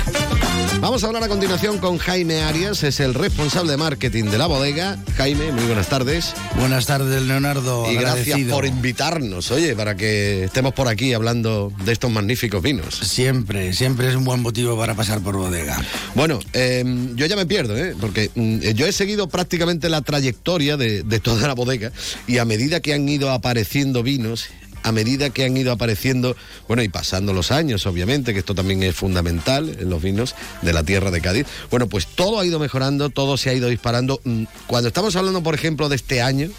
Vamos 0.81 1.03
a 1.03 1.07
hablar 1.07 1.25
a 1.25 1.29
continuación 1.29 1.79
con 1.79 1.97
Jaime 1.97 2.43
Arias, 2.43 2.83
es 2.83 3.01
el 3.01 3.15
responsable 3.15 3.73
de 3.73 3.77
marketing 3.79 4.25
de 4.25 4.37
la 4.37 4.47
bodega. 4.47 4.99
Jaime, 5.17 5.51
muy 5.51 5.65
buenas 5.65 5.89
tardes. 5.89 6.35
Buenas 6.59 6.87
tardes, 6.87 7.23
Leonardo. 7.23 7.91
Y 7.91 7.97
gracias 7.97 8.39
por 8.51 8.67
invitarnos, 8.67 9.51
oye, 9.51 9.75
para 9.75 9.97
que 9.97 10.45
estemos 10.45 10.75
por 10.75 10.89
aquí 10.89 11.15
hablando 11.15 11.73
de 11.85 11.93
estos 11.93 12.11
magníficos 12.11 12.63
vinos. 12.63 12.95
Siempre, 12.95 13.73
siempre 13.73 14.09
es 14.09 14.17
un 14.17 14.25
buen 14.25 14.43
motivo 14.43 14.77
para 14.77 14.95
pasar 14.95 15.21
por 15.21 15.37
bodega. 15.37 15.83
Bueno, 16.15 16.41
eh, 16.53 16.85
yo 17.15 17.25
ya 17.25 17.37
me 17.37 17.47
pierdo, 17.47 17.77
¿eh? 17.77 17.95
porque 17.99 18.31
mm, 18.35 18.59
yo 18.75 18.87
he 18.87 18.93
seguido 18.93 19.29
prácticamente 19.29 19.89
la 19.89 20.03
trayectoria 20.03 20.77
de, 20.77 21.03
de 21.03 21.21
toda 21.21 21.49
la 21.49 21.55
bodega 21.55 21.91
y 22.27 22.37
a 22.37 22.45
medida 22.45 22.81
que 22.81 22.93
han 22.93 23.09
ido 23.09 23.31
apareciendo 23.31 24.03
vinos, 24.03 24.51
a 24.87 24.93
medida 24.93 25.31
que 25.31 25.45
han 25.45 25.57
ido 25.57 25.73
apareciendo, 25.73 26.37
bueno, 26.69 26.81
y 26.85 26.89
pasando 26.89 27.33
los 27.33 27.51
años, 27.51 27.87
obviamente, 27.87 28.33
que 28.33 28.39
esto 28.39 28.55
también 28.55 28.85
es 28.85 28.95
fundamental 28.95 29.77
en 29.81 29.91
los 29.91 30.01
vinos 30.01 30.37
de 30.63 30.73
la 30.73 30.85
tierra 30.85 31.11
de 31.11 31.21
Cádiz, 31.21 31.45
bueno, 31.73 31.89
pues 31.89 32.07
todo 32.07 32.39
ha 32.39 32.47
ido 32.47 32.61
mejorando, 32.61 33.11
todo 33.11 33.37
se 33.37 33.51
ha 33.51 33.55
ido 33.55 33.69
disparando. 33.69 34.21
Mm, 34.23 34.45
Cuando 34.69 34.87
estamos 34.87 35.17
hablando, 35.17 35.43
por 35.43 35.57
ejemplo, 35.57 35.89
de 35.89 35.97
este 35.97 36.23
año, 36.23 36.51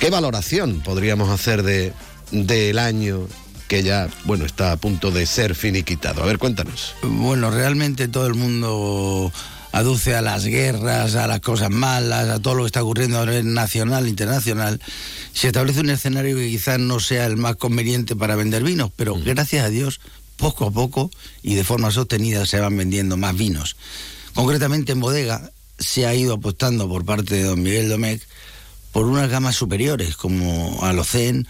¿qué 0.00 0.10
valoración 0.10 0.80
podríamos 0.80 1.30
hacer 1.30 1.62
de, 1.62 1.92
del 2.32 2.80
año 2.80 3.28
que 3.68 3.84
ya, 3.84 4.08
bueno, 4.24 4.44
está 4.44 4.72
a 4.72 4.76
punto 4.76 5.12
de 5.12 5.24
ser 5.24 5.54
finiquitado. 5.54 6.22
A 6.22 6.26
ver, 6.26 6.38
cuéntanos. 6.38 6.96
Bueno, 7.02 7.50
realmente 7.50 8.08
todo 8.08 8.26
el 8.26 8.34
mundo 8.34 9.32
aduce 9.74 10.14
a 10.14 10.22
las 10.22 10.44
guerras, 10.44 11.16
a 11.16 11.26
las 11.26 11.40
cosas 11.40 11.70
malas, 11.70 12.28
a 12.28 12.40
todo 12.40 12.54
lo 12.54 12.62
que 12.62 12.68
está 12.68 12.82
ocurriendo 12.82 13.20
a 13.20 13.26
nivel 13.26 13.54
nacional, 13.54 14.06
internacional, 14.06 14.80
se 15.34 15.48
establece 15.48 15.80
un 15.80 15.90
escenario 15.90 16.36
que 16.36 16.48
quizás 16.48 16.78
no 16.78 17.00
sea 17.00 17.26
el 17.26 17.36
más 17.36 17.56
conveniente 17.56 18.16
para 18.16 18.36
vender 18.36 18.62
vinos, 18.62 18.90
pero 18.96 19.14
gracias 19.16 19.64
a 19.64 19.68
Dios, 19.68 20.00
poco 20.36 20.66
a 20.66 20.70
poco 20.70 21.10
y 21.42 21.54
de 21.54 21.64
forma 21.64 21.90
sostenida 21.90 22.46
se 22.46 22.60
van 22.60 22.76
vendiendo 22.76 23.16
más 23.16 23.36
vinos. 23.36 23.76
Concretamente 24.32 24.92
en 24.92 25.00
bodega 25.00 25.50
se 25.78 26.06
ha 26.06 26.14
ido 26.14 26.34
apostando 26.34 26.88
por 26.88 27.04
parte 27.04 27.34
de 27.34 27.42
don 27.42 27.62
Miguel 27.62 27.88
Domecq 27.88 28.22
por 28.92 29.06
unas 29.06 29.28
gamas 29.28 29.56
superiores 29.56 30.16
como 30.16 30.82
Alocén, 30.82 31.46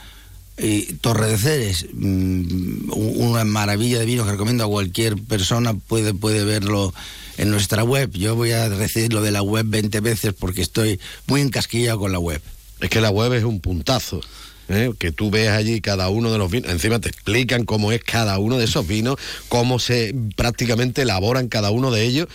y 0.56 0.94
Torre 0.94 1.28
de 1.28 1.38
Ceres, 1.38 1.86
mm, 1.92 2.92
una 2.92 3.44
maravilla 3.44 3.98
de 3.98 4.06
vinos 4.06 4.26
que 4.26 4.32
recomiendo 4.32 4.64
a 4.64 4.68
cualquier 4.68 5.16
persona, 5.16 5.74
puede, 5.74 6.14
puede 6.14 6.44
verlo 6.44 6.94
en 7.38 7.50
nuestra 7.50 7.82
web. 7.82 8.10
Yo 8.12 8.36
voy 8.36 8.52
a 8.52 8.68
decir 8.68 9.12
lo 9.12 9.20
de 9.20 9.32
la 9.32 9.42
web 9.42 9.66
20 9.68 9.98
veces 10.00 10.32
porque 10.32 10.62
estoy 10.62 11.00
muy 11.26 11.40
encasquillado 11.40 11.98
con 11.98 12.12
la 12.12 12.20
web. 12.20 12.40
Es 12.84 12.90
que 12.90 13.00
la 13.00 13.08
web 13.08 13.32
es 13.32 13.44
un 13.44 13.60
puntazo. 13.60 14.20
¿eh? 14.68 14.92
que 14.98 15.10
tú 15.10 15.30
ves 15.30 15.48
allí 15.48 15.80
cada 15.80 16.10
uno 16.10 16.30
de 16.30 16.36
los 16.36 16.50
vinos, 16.50 16.70
encima 16.70 16.98
te 16.98 17.08
explican 17.08 17.64
cómo 17.64 17.92
es 17.92 18.04
cada 18.04 18.38
uno 18.38 18.58
de 18.58 18.66
esos 18.66 18.86
vinos, 18.86 19.16
cómo 19.48 19.78
se 19.78 20.14
prácticamente 20.36 21.02
elaboran 21.02 21.48
cada 21.48 21.70
uno 21.70 21.90
de 21.90 22.02
ellos 22.02 22.28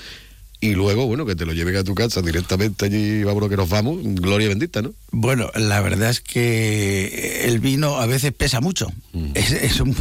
y 0.61 0.71
luego, 0.71 1.07
bueno, 1.07 1.25
que 1.25 1.35
te 1.35 1.45
lo 1.45 1.53
lleven 1.53 1.77
a 1.77 1.85
tu 1.85 1.95
casa 1.95 2.21
directamente 2.21 2.85
allí, 2.85 3.23
vámonos 3.23 3.49
que 3.49 3.55
nos 3.55 3.69
vamos, 3.69 3.99
gloria 4.03 4.49
bendita, 4.49 4.81
¿no? 4.81 4.93
Bueno, 5.11 5.49
la 5.55 5.79
verdad 5.79 6.09
es 6.09 6.19
que 6.19 7.45
el 7.45 7.59
vino 7.59 7.95
a 7.95 8.05
veces 8.05 8.33
pesa 8.33 8.59
mucho. 8.59 8.91
Mm. 9.13 9.31
Es, 9.35 9.79
un, 9.79 9.95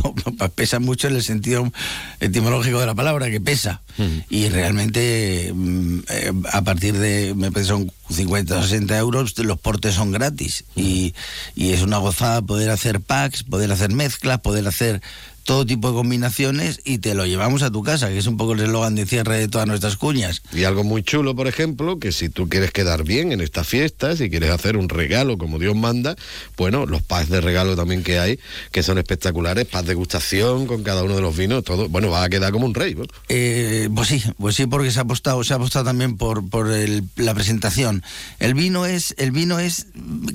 pesa 0.57 0.81
mucho 0.81 1.07
en 1.07 1.15
el 1.15 1.23
sentido 1.23 1.71
etimológico 2.19 2.81
de 2.81 2.87
la 2.87 2.95
palabra, 2.97 3.31
que 3.31 3.41
pesa. 3.41 3.83
Mm. 3.99 4.19
Y 4.31 4.49
realmente 4.49 5.53
mm, 5.55 5.99
eh, 6.09 6.33
a 6.53 6.63
partir 6.63 6.99
de, 6.99 7.35
me 7.37 7.53
parece 7.53 7.69
son 7.69 7.93
50 8.11 8.59
o 8.59 8.63
60 8.63 8.99
euros, 8.99 9.39
los 9.39 9.61
portes 9.61 9.95
son 9.95 10.11
gratis. 10.11 10.65
Y, 10.75 11.15
y 11.55 11.71
es 11.71 11.83
una 11.83 11.99
gozada 11.99 12.43
poder 12.43 12.71
hacer 12.71 13.01
packs, 13.01 13.45
poder 13.45 13.71
hacer 13.71 13.93
mezclas, 13.93 14.41
poder 14.41 14.67
hacer 14.67 15.03
todo 15.49 15.65
tipo 15.65 15.89
de 15.89 15.95
combinaciones 15.95 16.83
y 16.85 16.99
te 16.99 17.15
lo 17.15 17.25
llevamos 17.25 17.63
a 17.63 17.71
tu 17.71 17.83
casa, 17.83 18.11
que 18.11 18.19
es 18.19 18.27
un 18.27 18.37
poco 18.37 18.53
el 18.53 18.61
eslogan 18.61 18.95
de 18.95 19.07
cierre 19.07 19.39
de 19.39 19.49
todas 19.49 19.67
nuestras 19.67 19.97
cuñas. 19.97 20.43
Y 20.53 20.65
algo 20.65 20.85
muy 20.85 21.03
chulo, 21.03 21.35
por 21.35 21.49
ejemplo, 21.49 21.99
que 21.99 22.13
si 22.13 22.29
tú 22.29 22.51
quieres 22.51 22.71
quedar 22.71 23.03
bien 23.03 23.33
en 23.33 23.41
estas 23.41 23.67
fiestas, 23.67 24.19
si 24.19 24.29
quieres 24.29 24.51
hacer 24.51 24.77
un 24.77 24.91
regalo 24.91 25.39
como 25.39 25.59
Dios 25.59 25.75
manda, 25.75 26.17
bueno, 26.59 26.85
los 26.85 27.01
packs 27.01 27.31
de 27.31 27.41
regalo 27.41 27.77
también 27.77 28.03
que 28.03 28.19
hay, 28.19 28.39
que 28.73 28.83
son 28.83 28.99
espectaculares, 28.99 29.65
paz 29.65 29.87
de 29.87 29.95
gustación 29.95 30.67
con 30.67 30.83
cada 30.83 31.03
uno 31.03 31.17
de 31.17 31.23
los 31.23 31.35
vinos, 31.35 31.65
todo, 31.65 31.89
bueno, 31.89 32.11
va 32.11 32.25
a 32.25 32.29
quedar 32.29 32.53
como 32.53 32.67
un 32.67 32.75
rey. 32.75 32.95
Eh, 33.31 33.89
pues 33.95 34.09
sí, 34.09 34.23
pues 34.37 34.55
sí, 34.55 34.67
porque 34.67 34.91
se 34.91 34.99
ha 34.99 35.05
apostado, 35.05 35.43
se 35.45 35.55
ha 35.55 35.57
apostado 35.57 35.87
también 35.87 36.19
por, 36.19 36.47
por 36.51 36.69
la 37.17 37.33
presentación. 37.35 38.03
El 38.39 38.53
vino 38.53 38.85
es, 38.85 39.15
el 39.17 39.31
vino 39.31 39.59
es 39.59 39.87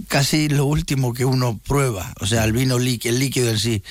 casi 0.08 0.50
lo 0.50 0.66
último 0.66 1.14
que 1.14 1.24
uno 1.24 1.60
prueba, 1.68 2.16
o 2.20 2.26
sea, 2.26 2.46
el 2.46 2.54
vino 2.54 2.78
el 2.78 3.20
líquido 3.20 3.52
en 3.52 3.60
sí 3.60 3.84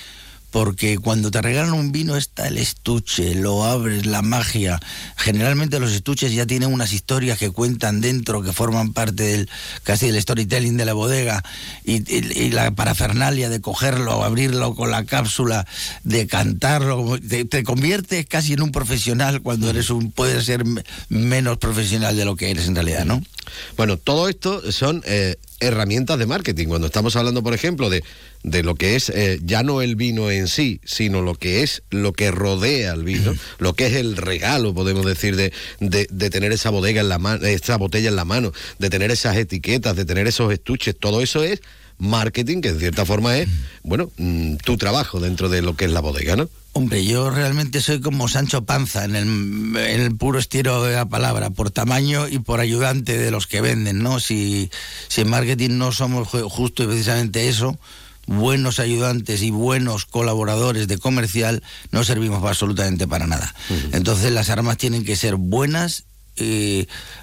porque 0.52 0.98
cuando 0.98 1.30
te 1.30 1.40
regalan 1.40 1.72
un 1.72 1.92
vino 1.92 2.14
está 2.14 2.46
el 2.46 2.58
estuche, 2.58 3.34
lo 3.34 3.64
abres, 3.64 4.04
la 4.04 4.20
magia. 4.20 4.78
Generalmente 5.16 5.80
los 5.80 5.92
estuches 5.92 6.34
ya 6.34 6.46
tienen 6.46 6.70
unas 6.70 6.92
historias 6.92 7.38
que 7.38 7.50
cuentan 7.50 8.02
dentro, 8.02 8.42
que 8.42 8.52
forman 8.52 8.92
parte 8.92 9.22
del 9.22 9.50
casi 9.82 10.08
del 10.08 10.20
storytelling 10.20 10.76
de 10.76 10.84
la 10.84 10.92
bodega 10.92 11.42
y, 11.84 12.50
la 12.50 12.70
parafernalia 12.70 13.48
de 13.48 13.62
cogerlo, 13.62 14.22
abrirlo 14.22 14.74
con 14.74 14.90
la 14.90 15.04
cápsula, 15.04 15.66
de 16.04 16.26
cantarlo, 16.26 17.18
te, 17.18 17.64
conviertes 17.64 18.26
casi 18.26 18.52
en 18.52 18.60
un 18.60 18.72
profesional 18.72 19.40
cuando 19.40 19.70
eres 19.70 19.88
un 19.88 20.12
puedes 20.12 20.44
ser 20.44 20.64
menos 21.08 21.56
profesional 21.56 22.14
de 22.14 22.26
lo 22.26 22.36
que 22.36 22.50
eres 22.50 22.68
en 22.68 22.74
realidad, 22.74 23.06
¿no? 23.06 23.22
Bueno, 23.78 23.96
todo 23.96 24.28
esto 24.28 24.70
son 24.70 25.02
eh, 25.06 25.36
herramientas 25.62 26.18
de 26.18 26.26
marketing. 26.26 26.66
Cuando 26.68 26.86
estamos 26.86 27.16
hablando, 27.16 27.42
por 27.42 27.54
ejemplo, 27.54 27.88
de, 27.88 28.04
de 28.42 28.62
lo 28.62 28.74
que 28.74 28.96
es 28.96 29.08
eh, 29.10 29.38
ya 29.42 29.62
no 29.62 29.82
el 29.82 29.96
vino 29.96 30.30
en 30.30 30.48
sí, 30.48 30.80
sino 30.84 31.22
lo 31.22 31.34
que 31.34 31.62
es 31.62 31.82
lo 31.90 32.12
que 32.12 32.30
rodea 32.30 32.92
al 32.92 33.04
vino, 33.04 33.34
lo 33.58 33.74
que 33.74 33.86
es 33.86 33.94
el 33.94 34.16
regalo, 34.16 34.74
podemos 34.74 35.06
decir, 35.06 35.36
de, 35.36 35.52
de, 35.80 36.30
tener 36.30 36.52
esa 36.52 36.70
bodega 36.70 37.00
en 37.00 37.08
la 37.08 37.18
mano, 37.18 37.46
esa 37.46 37.76
botella 37.76 38.08
en 38.08 38.16
la 38.16 38.24
mano, 38.24 38.52
de 38.78 38.90
tener 38.90 39.10
esas 39.10 39.36
etiquetas, 39.36 39.96
de 39.96 40.04
tener 40.04 40.26
esos 40.26 40.52
estuches, 40.52 40.96
todo 40.98 41.22
eso 41.22 41.42
es 41.44 41.62
marketing, 42.02 42.60
que 42.60 42.68
en 42.68 42.78
cierta 42.78 43.06
forma 43.06 43.38
es, 43.38 43.48
bueno, 43.82 44.10
mm, 44.16 44.56
tu 44.56 44.76
trabajo 44.76 45.20
dentro 45.20 45.48
de 45.48 45.62
lo 45.62 45.76
que 45.76 45.86
es 45.86 45.92
la 45.92 46.00
bodega, 46.00 46.36
¿no? 46.36 46.48
Hombre, 46.74 47.04
yo 47.04 47.30
realmente 47.30 47.80
soy 47.80 48.00
como 48.00 48.28
Sancho 48.28 48.64
Panza 48.64 49.04
en 49.04 49.14
el, 49.14 49.26
en 49.76 50.00
el, 50.00 50.16
puro 50.16 50.38
estilo 50.38 50.82
de 50.82 50.94
la 50.94 51.06
palabra, 51.06 51.50
por 51.50 51.70
tamaño 51.70 52.28
y 52.28 52.38
por 52.38 52.60
ayudante 52.60 53.18
de 53.18 53.30
los 53.30 53.46
que 53.46 53.60
venden, 53.60 54.02
¿no? 54.02 54.20
Si, 54.20 54.70
si 55.08 55.20
en 55.20 55.30
marketing 55.30 55.76
no 55.76 55.92
somos 55.92 56.28
justo 56.28 56.82
y 56.82 56.86
precisamente 56.86 57.48
eso, 57.48 57.78
buenos 58.26 58.78
ayudantes 58.78 59.42
y 59.42 59.50
buenos 59.50 60.06
colaboradores 60.06 60.88
de 60.88 60.98
comercial, 60.98 61.62
no 61.90 62.04
servimos 62.04 62.42
absolutamente 62.42 63.06
para 63.06 63.26
nada. 63.26 63.54
Entonces 63.92 64.32
las 64.32 64.48
armas 64.48 64.78
tienen 64.78 65.04
que 65.04 65.16
ser 65.16 65.36
buenas 65.36 66.04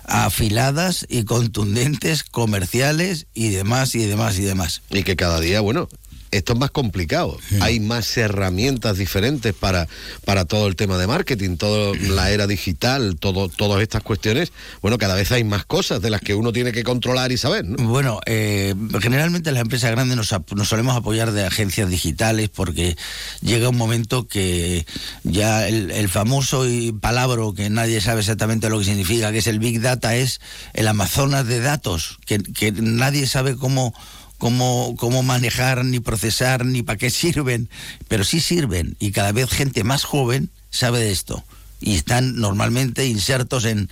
afiladas 0.03 1.05
y 1.09 1.23
contundentes, 1.23 2.23
comerciales 2.23 3.27
y 3.33 3.49
demás 3.49 3.95
y 3.95 4.05
demás 4.05 4.37
y 4.39 4.43
demás. 4.43 4.81
Y 4.89 5.03
que 5.03 5.15
cada 5.15 5.39
día, 5.39 5.61
bueno, 5.61 5.89
esto 6.31 6.53
es 6.53 6.59
más 6.59 6.71
complicado. 6.71 7.37
Hay 7.61 7.79
más 7.79 8.17
herramientas 8.17 8.97
diferentes 8.97 9.53
para, 9.53 9.87
para 10.25 10.45
todo 10.45 10.67
el 10.67 10.75
tema 10.75 10.97
de 10.97 11.07
marketing, 11.07 11.57
toda 11.57 11.95
la 11.97 12.31
era 12.31 12.47
digital, 12.47 13.17
todo, 13.19 13.49
todas 13.49 13.81
estas 13.81 14.03
cuestiones. 14.03 14.51
Bueno, 14.81 14.97
cada 14.97 15.15
vez 15.15 15.31
hay 15.31 15.43
más 15.43 15.65
cosas 15.65 16.01
de 16.01 16.09
las 16.09 16.21
que 16.21 16.35
uno 16.35 16.51
tiene 16.53 16.71
que 16.71 16.83
controlar 16.83 17.31
y 17.31 17.37
saber. 17.37 17.65
Bueno, 17.65 18.19
eh, 18.25 18.75
generalmente 19.01 19.51
las 19.51 19.61
empresas 19.61 19.91
grandes 19.91 20.17
nos, 20.17 20.33
nos, 20.55 20.67
solemos 20.67 20.95
apoyar 20.95 21.31
de 21.31 21.45
agencias 21.45 21.89
digitales 21.89 22.49
porque 22.49 22.95
llega 23.41 23.69
un 23.69 23.77
momento 23.77 24.27
que 24.27 24.85
ya 25.23 25.67
el, 25.67 26.09
famoso 26.09 26.67
y 26.67 26.91
palabra 26.91 27.29
que 27.55 27.69
nadie 27.69 28.01
sabe 28.01 28.21
exactamente 28.21 28.69
lo 28.69 28.79
que 28.79 28.85
significa, 28.85 29.31
que 29.31 29.37
es 29.37 29.47
el 29.47 29.59
Big 29.59 29.81
Data, 29.81 30.15
es 30.15 30.41
el 30.73 30.87
Amazonas 30.87 31.45
de 31.45 31.59
datos, 31.59 32.17
que, 32.25 32.39
que 32.39 32.71
nadie 32.71 33.27
sabe 33.27 33.55
cómo 33.55 33.93
cómo, 34.39 34.95
cómo 34.97 35.21
manejar, 35.21 35.85
ni 35.85 35.99
procesar, 35.99 36.65
ni 36.65 36.81
para 36.81 36.97
qué 36.97 37.11
sirven, 37.11 37.69
pero 38.07 38.23
sí 38.23 38.39
sirven 38.39 38.95
y 38.97 39.11
cada 39.11 39.31
vez 39.31 39.51
gente 39.51 39.83
más 39.83 40.03
joven 40.03 40.49
sabe 40.71 40.99
de 40.99 41.11
esto 41.11 41.43
y 41.79 41.95
están 41.95 42.37
normalmente 42.37 43.05
insertos 43.05 43.65
en, 43.65 43.89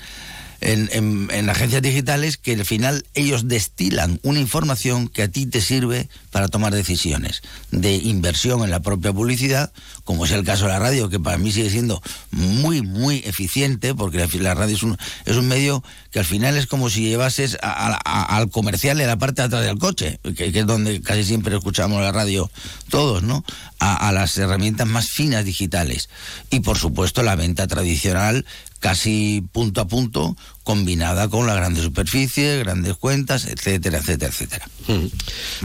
en, 0.61 1.29
en, 1.31 1.49
agencias 1.49 1.81
digitales 1.81 2.37
que 2.37 2.53
al 2.53 2.65
final 2.65 3.05
ellos 3.13 3.47
destilan 3.47 4.19
una 4.23 4.39
información 4.39 5.07
que 5.07 5.23
a 5.23 5.27
ti 5.27 5.45
te 5.45 5.61
sirve 5.61 6.09
para 6.31 6.47
tomar 6.47 6.73
decisiones 6.73 7.41
de 7.71 7.95
inversión 7.95 8.63
en 8.63 8.71
la 8.71 8.81
propia 8.81 9.13
publicidad, 9.13 9.71
como 10.03 10.25
es 10.25 10.31
el 10.31 10.43
caso 10.43 10.65
de 10.65 10.71
la 10.71 10.79
radio, 10.79 11.09
que 11.09 11.19
para 11.19 11.37
mí 11.37 11.51
sigue 11.51 11.69
siendo 11.69 12.01
muy, 12.31 12.81
muy 12.81 13.17
eficiente, 13.25 13.93
porque 13.93 14.27
la, 14.39 14.53
radio 14.53 14.75
es 14.75 14.83
un, 14.83 14.97
es 15.25 15.35
un 15.35 15.47
medio 15.47 15.83
que 16.11 16.19
al 16.19 16.25
final 16.25 16.57
es 16.57 16.65
como 16.65 16.89
si 16.89 17.01
llevases 17.07 17.57
al 17.61 18.49
comercial 18.49 18.99
en 18.99 19.07
la 19.07 19.17
parte 19.17 19.41
de 19.41 19.47
atrás 19.47 19.63
del 19.63 19.77
coche, 19.77 20.19
que, 20.35 20.47
es 20.47 20.65
donde 20.65 21.01
casi 21.01 21.23
siempre 21.23 21.55
escuchamos 21.55 22.01
la 22.01 22.11
radio 22.11 22.49
todos, 22.89 23.23
¿no? 23.23 23.43
A, 23.79 24.07
a 24.07 24.11
las 24.11 24.37
herramientas 24.37 24.87
más 24.87 25.09
finas 25.09 25.45
digitales. 25.45 26.09
Y 26.49 26.61
por 26.61 26.77
supuesto 26.77 27.21
la 27.21 27.35
venta 27.35 27.67
tradicional 27.67 28.45
casi 28.79 29.43
punto 29.51 29.81
a 29.81 29.87
punto, 29.87 30.35
combinada 30.63 31.27
con 31.29 31.47
la 31.47 31.55
grande 31.55 31.81
superficie, 31.81 32.59
grandes 32.59 32.95
cuentas, 32.95 33.45
etcétera, 33.45 33.99
etcétera, 33.99 34.31
etcétera. 34.31 34.69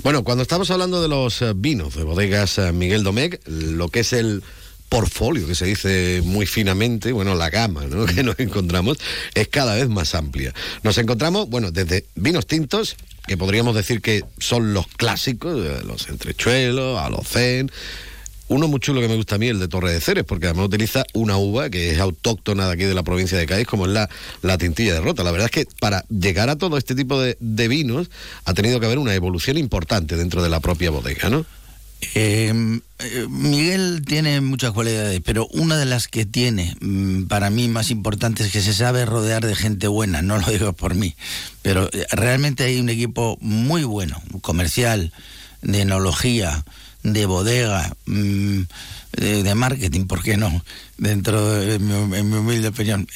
Bueno, 0.03 0.25
cuando 0.25 0.43
estamos 0.43 0.71
hablando 0.71 1.03
de 1.03 1.09
los 1.09 1.43
eh, 1.43 1.53
vinos 1.55 1.95
de 1.95 2.05
bodegas 2.05 2.59
eh, 2.59 2.73
Miguel 2.73 3.03
Domecq, 3.03 3.41
lo 3.47 3.89
que 3.89 4.01
es 4.01 4.13
el 4.13 4.43
portfolio, 4.89 5.47
que 5.47 5.55
se 5.55 5.65
dice 5.65 6.21
muy 6.23 6.45
finamente, 6.45 7.13
bueno, 7.13 7.35
la 7.35 7.49
gama 7.49 7.83
que 8.15 8.23
nos 8.23 8.39
encontramos 8.39 8.99
es 9.35 9.49
cada 9.49 9.75
vez 9.75 9.89
más 9.89 10.15
amplia. 10.15 10.53
Nos 10.83 10.99
encontramos, 10.99 11.49
bueno, 11.49 11.71
desde 11.71 12.05
vinos 12.15 12.47
tintos, 12.47 12.97
que 13.27 13.37
podríamos 13.37 13.75
decir 13.75 14.03
que 14.03 14.23
son 14.39 14.75
los 14.75 14.87
clásicos, 14.89 15.65
eh, 15.65 15.83
los 15.87 16.09
entrechuelos, 16.09 16.99
alocén, 16.99 17.71
uno 18.49 18.69
muy 18.69 18.81
chulo 18.81 19.01
que 19.01 19.09
me 19.09 19.17
gusta 19.17 19.37
a 19.37 19.39
mí, 19.39 19.49
el 19.49 19.59
de 19.59 19.69
Torre 19.69 19.93
de 19.93 20.01
Ceres, 20.01 20.25
porque 20.25 20.47
además 20.47 20.67
utiliza 20.67 21.05
una 21.15 21.37
uva 21.37 21.71
que 21.71 21.93
es 21.93 21.99
autóctona 21.99 22.67
de 22.67 22.73
aquí 22.73 22.85
de 22.85 22.95
la 22.95 23.03
provincia 23.03 23.39
de 23.39 23.47
Cádiz, 23.47 23.67
como 23.67 23.87
es 23.87 23.93
la, 23.93 24.09
la 24.43 24.59
tintilla 24.59 24.95
de 24.95 25.01
rota. 25.01 25.23
La 25.23 25.31
verdad 25.31 25.47
es 25.47 25.53
que 25.53 25.73
para 25.81 26.05
llegar 26.09 26.51
a 26.51 26.57
todo 26.57 26.77
este 26.77 26.95
tipo 26.95 27.21
de, 27.21 27.37
vinos 27.69 28.11
ha 28.45 28.55
tenido 28.55 28.81
que 28.81 28.87
haber 28.87 28.99
una 28.99 29.15
evolución 29.15 29.57
importante 29.57 30.17
dentro 30.17 30.43
de 30.43 30.49
la 30.49 30.61
propia 30.61 30.91
bodega, 30.91 31.31
¿no? 31.31 31.47
Em, 32.15 32.81
eh, 32.99 33.27
Miguel 33.31 34.03
tiene 34.05 34.41
muchas 34.41 34.73
cualidades, 34.73 35.21
pero 35.25 35.47
una 35.53 35.77
de 35.77 35.85
las 35.85 36.09
que 36.09 36.27
tiene 36.27 36.77
mm, 36.81 37.27
para 37.27 37.49
mí 37.49 37.69
más 37.69 37.91
importante 37.91 38.43
es 38.43 38.51
que 38.51 38.61
se 38.61 38.75
sabe 38.75 39.07
rodear 39.07 39.47
de 39.47 39.55
gente 39.55 39.87
buena, 39.87 40.21
no 40.21 40.39
lo 40.39 40.51
digo 40.51 40.73
por 40.73 40.97
mí, 40.97 41.15
pero 41.63 41.89
eh, 41.93 42.05
realmente 42.11 42.65
hay 42.65 42.81
un 42.81 42.89
equipo 42.89 43.39
muy 43.41 43.85
bueno, 43.85 44.21
comercial, 44.41 45.13
de 45.63 45.83
enología, 45.83 46.65
de 47.03 47.27
bodega, 47.27 47.95
mm, 48.07 48.63
de, 49.13 49.55
marketing, 49.55 50.07
¿por 50.07 50.23
qué 50.23 50.37
no? 50.37 50.65
Dentro 50.99 51.55
de 51.55 51.79
mi, 51.79 52.17
en 52.17 52.31
mi 52.31 52.37
humilde 52.37 52.69
opinión. 52.69 53.09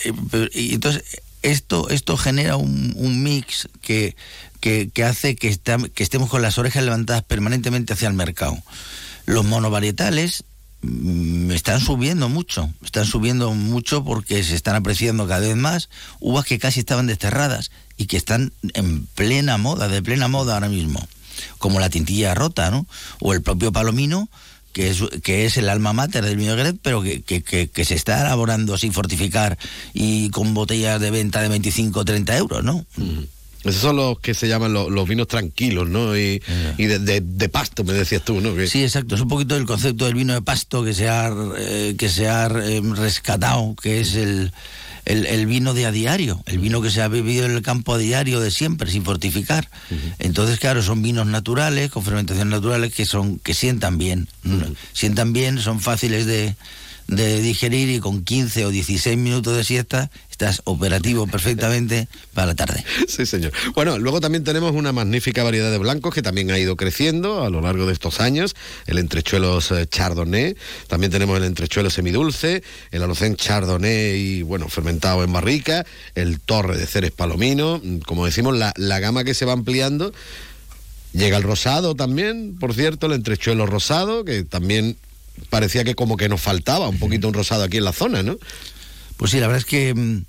Y, 0.53 0.75
entonces, 0.75 1.05
esto, 1.43 1.89
esto 1.91 2.17
genera 2.17 2.57
un, 2.57 3.23
mix 3.23 3.69
que, 3.81 4.17
que, 4.61 4.91
hace 5.05 5.37
que, 5.37 5.57
que 5.95 6.03
estemos 6.03 6.29
con 6.29 6.43
las 6.43 6.59
orejas 6.59 6.85
levantadas 6.85 7.23
permanentemente 7.23 7.93
hacia 7.93 8.09
el 8.09 8.15
mercado. 8.15 8.61
Los 9.27 9.45
monovarietales 9.45 10.45
mm, 10.83 11.53
están 11.53 11.81
subiendo 11.81 12.29
mucho, 12.29 12.71
están 12.85 13.07
subiendo 13.07 13.53
mucho 13.53 14.05
porque 14.05 14.43
se 14.43 14.55
están 14.55 14.75
apreciando 14.75 15.29
cada 15.29 15.41
vez 15.41 15.57
más 15.57 15.89
uvas 16.21 16.45
que 16.45 16.59
casi 16.59 16.81
estaban 16.81 17.07
desterradas 17.07 17.71
y 17.97 18.07
que 18.07 18.17
están 18.17 18.53
en 18.75 19.07
plena 19.07 19.57
moda, 19.57 19.89
de 19.89 20.03
plena 20.03 20.29
moda 20.29 20.55
ahora 20.55 20.69
mismo, 20.69 21.07
como 21.59 21.81
la 21.81 21.91
tintilla 21.91 22.35
rota, 22.35 22.71
¿no? 22.71 22.87
O 23.21 23.33
el 23.33 23.43
propio 23.43 23.73
palomino, 23.73 24.29
que 24.73 24.91
es, 24.91 25.03
que 25.23 25.47
es 25.47 25.57
el 25.57 25.69
alma 25.69 25.93
mater 25.93 26.25
del 26.25 26.37
vino 26.37 26.55
pero 26.83 27.03
que, 27.03 27.23
que, 27.23 27.85
se 27.85 27.95
está 27.95 28.21
elaborando 28.21 28.77
sin 28.77 28.93
fortificar 28.93 29.57
y 29.95 30.29
con 30.31 30.53
botellas 30.53 31.01
de 31.01 31.11
venta 31.11 31.41
de 31.41 31.49
25 31.49 32.01
o 32.01 32.05
30 32.05 32.37
euros, 32.37 32.63
¿no? 32.63 32.85
Mm. 32.97 33.25
Esos 33.65 33.81
son 33.81 33.97
los 33.97 34.21
que 34.21 34.33
se 34.35 34.47
llaman 34.47 34.73
los, 34.73 35.09
vinos 35.09 35.27
tranquilos, 35.27 35.89
¿no? 35.89 36.17
Y, 36.17 36.41
de, 36.79 37.49
pasto, 37.49 37.83
me 37.83 37.95
decías 37.95 38.23
tú, 38.23 38.41
¿no? 38.41 38.55
Sí, 38.67 38.85
exacto. 38.85 39.17
Es 39.17 39.21
un 39.21 39.29
poquito 39.29 39.57
el 39.57 39.67
concepto 39.67 40.05
del 40.05 40.15
vino 40.15 40.35
de 40.35 40.43
pasto 40.43 40.85
que 40.85 40.95
se 40.95 41.09
ha, 41.09 41.33
eh, 41.59 41.97
que 41.99 42.09
se 42.09 42.29
ha 42.29 42.47
eh, 42.47 42.81
rescatado, 42.95 43.75
que 43.81 44.01
es 44.01 44.15
el, 44.15 44.53
el, 45.07 45.47
vino 45.47 45.73
de 45.73 45.87
a 45.87 45.93
diario, 45.93 46.43
el 46.47 46.59
vino 46.59 46.83
que 46.83 46.91
se 46.91 47.01
ha 47.01 47.09
bebido 47.09 47.47
en 47.47 47.53
el 47.53 47.63
campo 47.63 47.95
a 47.95 47.99
diario 47.99 48.41
de 48.41 48.51
siempre, 48.51 48.91
sin 48.91 49.05
fortificar. 49.05 49.69
Entonces, 50.19 50.59
claro, 50.59 50.83
son 50.83 51.01
vinos 51.03 51.27
naturales, 51.27 51.91
con 51.91 52.03
fermentación 52.03 52.51
naturales, 52.51 52.93
que 52.93 53.07
son, 53.07 53.39
que 53.39 53.55
sientan 53.55 53.99
bien. 53.99 54.29
Sientan 54.93 55.33
bien, 55.33 55.61
son 55.61 55.81
fáciles 55.81 56.27
de, 56.27 56.57
de 57.07 57.41
digerir 57.41 57.89
y 57.89 58.01
con 58.01 58.25
15 58.25 58.67
o 58.67 58.71
16 58.71 59.17
minutos 59.17 59.57
de 59.57 59.65
siesta 59.65 60.11
estás 60.37 60.61
operativo 60.65 61.27
perfectamente 61.27 62.09
para 62.35 62.49
la 62.49 62.55
tarde. 62.55 62.85
Sí, 63.09 63.25
señor. 63.25 63.53
Bueno, 63.75 63.99
luego 63.99 64.21
también 64.21 64.45
tenemos 64.45 64.73
una 64.73 64.93
magnífica 64.93 65.43
variedad 65.43 65.71
de 65.71 65.79
blancos 65.79 66.13
que 66.13 66.21
también 66.21 66.51
ha 66.51 66.59
ido 66.59 66.77
creciendo 66.77 67.43
a 67.43 67.49
lo 67.49 67.63
largo 67.63 67.87
de 67.87 67.95
estos 67.95 68.21
años. 68.21 68.55
El 68.87 68.99
entrechuelos 68.99 69.71
eh, 69.71 69.87
chardonnay, 69.87 70.55
también 70.89 71.11
tenemos 71.11 71.39
el 71.39 71.45
entrechuelo 71.45 71.89
semidulce, 71.89 72.63
el 72.91 73.03
alocén 73.03 73.37
chardonnay 73.37 74.17
y, 74.17 74.43
bueno, 74.43 74.69
fermentado 74.69 75.25
en 75.25 75.33
barrica, 75.33 75.87
el 76.15 76.39
torre 76.41 76.77
de 76.77 76.87
ceres 76.87 77.13
palomino, 77.13 77.81
mm, 77.83 78.01
como 78.01 78.27
decimos, 78.27 78.55
la, 78.59 78.75
la 78.77 79.01
gama 79.01 79.25
que 79.25 79.33
se 79.33 79.47
va 79.47 79.55
ampliando. 79.55 80.13
Llega 81.15 81.39
el 81.39 81.45
rosado 81.45 81.95
también, 81.95 82.59
por 82.61 82.75
cierto, 82.75 83.07
el 83.07 83.15
entrechuelo 83.15 83.65
rosado, 83.65 84.27
que 84.27 84.45
también 84.45 84.99
parecía 85.49 85.85
que 85.85 85.95
como 85.95 86.19
que 86.19 86.29
nos 86.29 86.43
faltaba 86.43 86.89
un 86.89 86.99
poquito 86.99 87.29
un 87.29 87.35
rosado 87.35 87.63
aquí 87.63 87.79
en 87.79 87.85
la 87.85 87.93
zona, 87.93 88.23
¿no? 88.23 88.37
Pues 89.17 89.31
sí, 89.31 89.41
la 89.41 89.47
verdad 89.47 89.61
es 89.61 89.67
que 89.67 89.95
mm, 89.95 90.25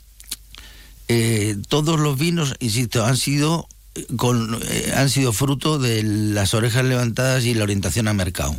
eh, 1.10 1.58
todos 1.68 2.00
los 2.00 2.18
vinos, 2.18 2.56
insisto, 2.60 3.06
han 3.06 3.18
sido 3.18 3.68
con, 4.16 4.60
eh, 4.70 4.94
han 4.96 5.10
sido 5.10 5.34
fruto 5.34 5.80
de 5.80 6.04
las 6.04 6.54
orejas 6.54 6.86
levantadas 6.86 7.46
y 7.46 7.54
la 7.54 7.64
orientación 7.64 8.08
al 8.08 8.16
mercado. 8.16 8.56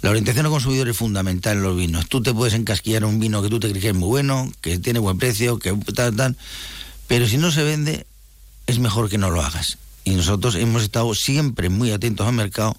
La 0.00 0.10
orientación 0.10 0.46
al 0.46 0.52
consumidor 0.52 0.88
es 0.88 0.96
fundamental 0.96 1.58
en 1.58 1.62
los 1.62 1.76
vinos. 1.76 2.08
Tú 2.08 2.22
te 2.22 2.32
puedes 2.32 2.54
encasquillar 2.54 3.04
un 3.04 3.18
vino 3.18 3.42
que 3.42 3.48
tú 3.48 3.60
te 3.60 3.68
crees 3.68 3.82
que 3.82 3.88
es 3.90 3.94
muy 3.94 4.08
bueno, 4.08 4.50
que 4.60 4.78
tiene 4.78 4.98
buen 4.98 5.18
precio, 5.18 5.58
que 5.58 5.72
tal, 5.94 6.16
tal, 6.16 6.36
pero 7.06 7.26
si 7.26 7.36
no 7.36 7.50
se 7.50 7.62
vende, 7.62 8.06
es 8.66 8.78
mejor 8.78 9.08
que 9.08 9.18
no 9.18 9.30
lo 9.30 9.42
hagas. 9.42 9.78
Y 10.04 10.12
nosotros 10.12 10.54
hemos 10.54 10.82
estado 10.82 11.14
siempre 11.14 11.68
muy 11.68 11.90
atentos 11.90 12.26
al 12.26 12.34
mercado 12.34 12.76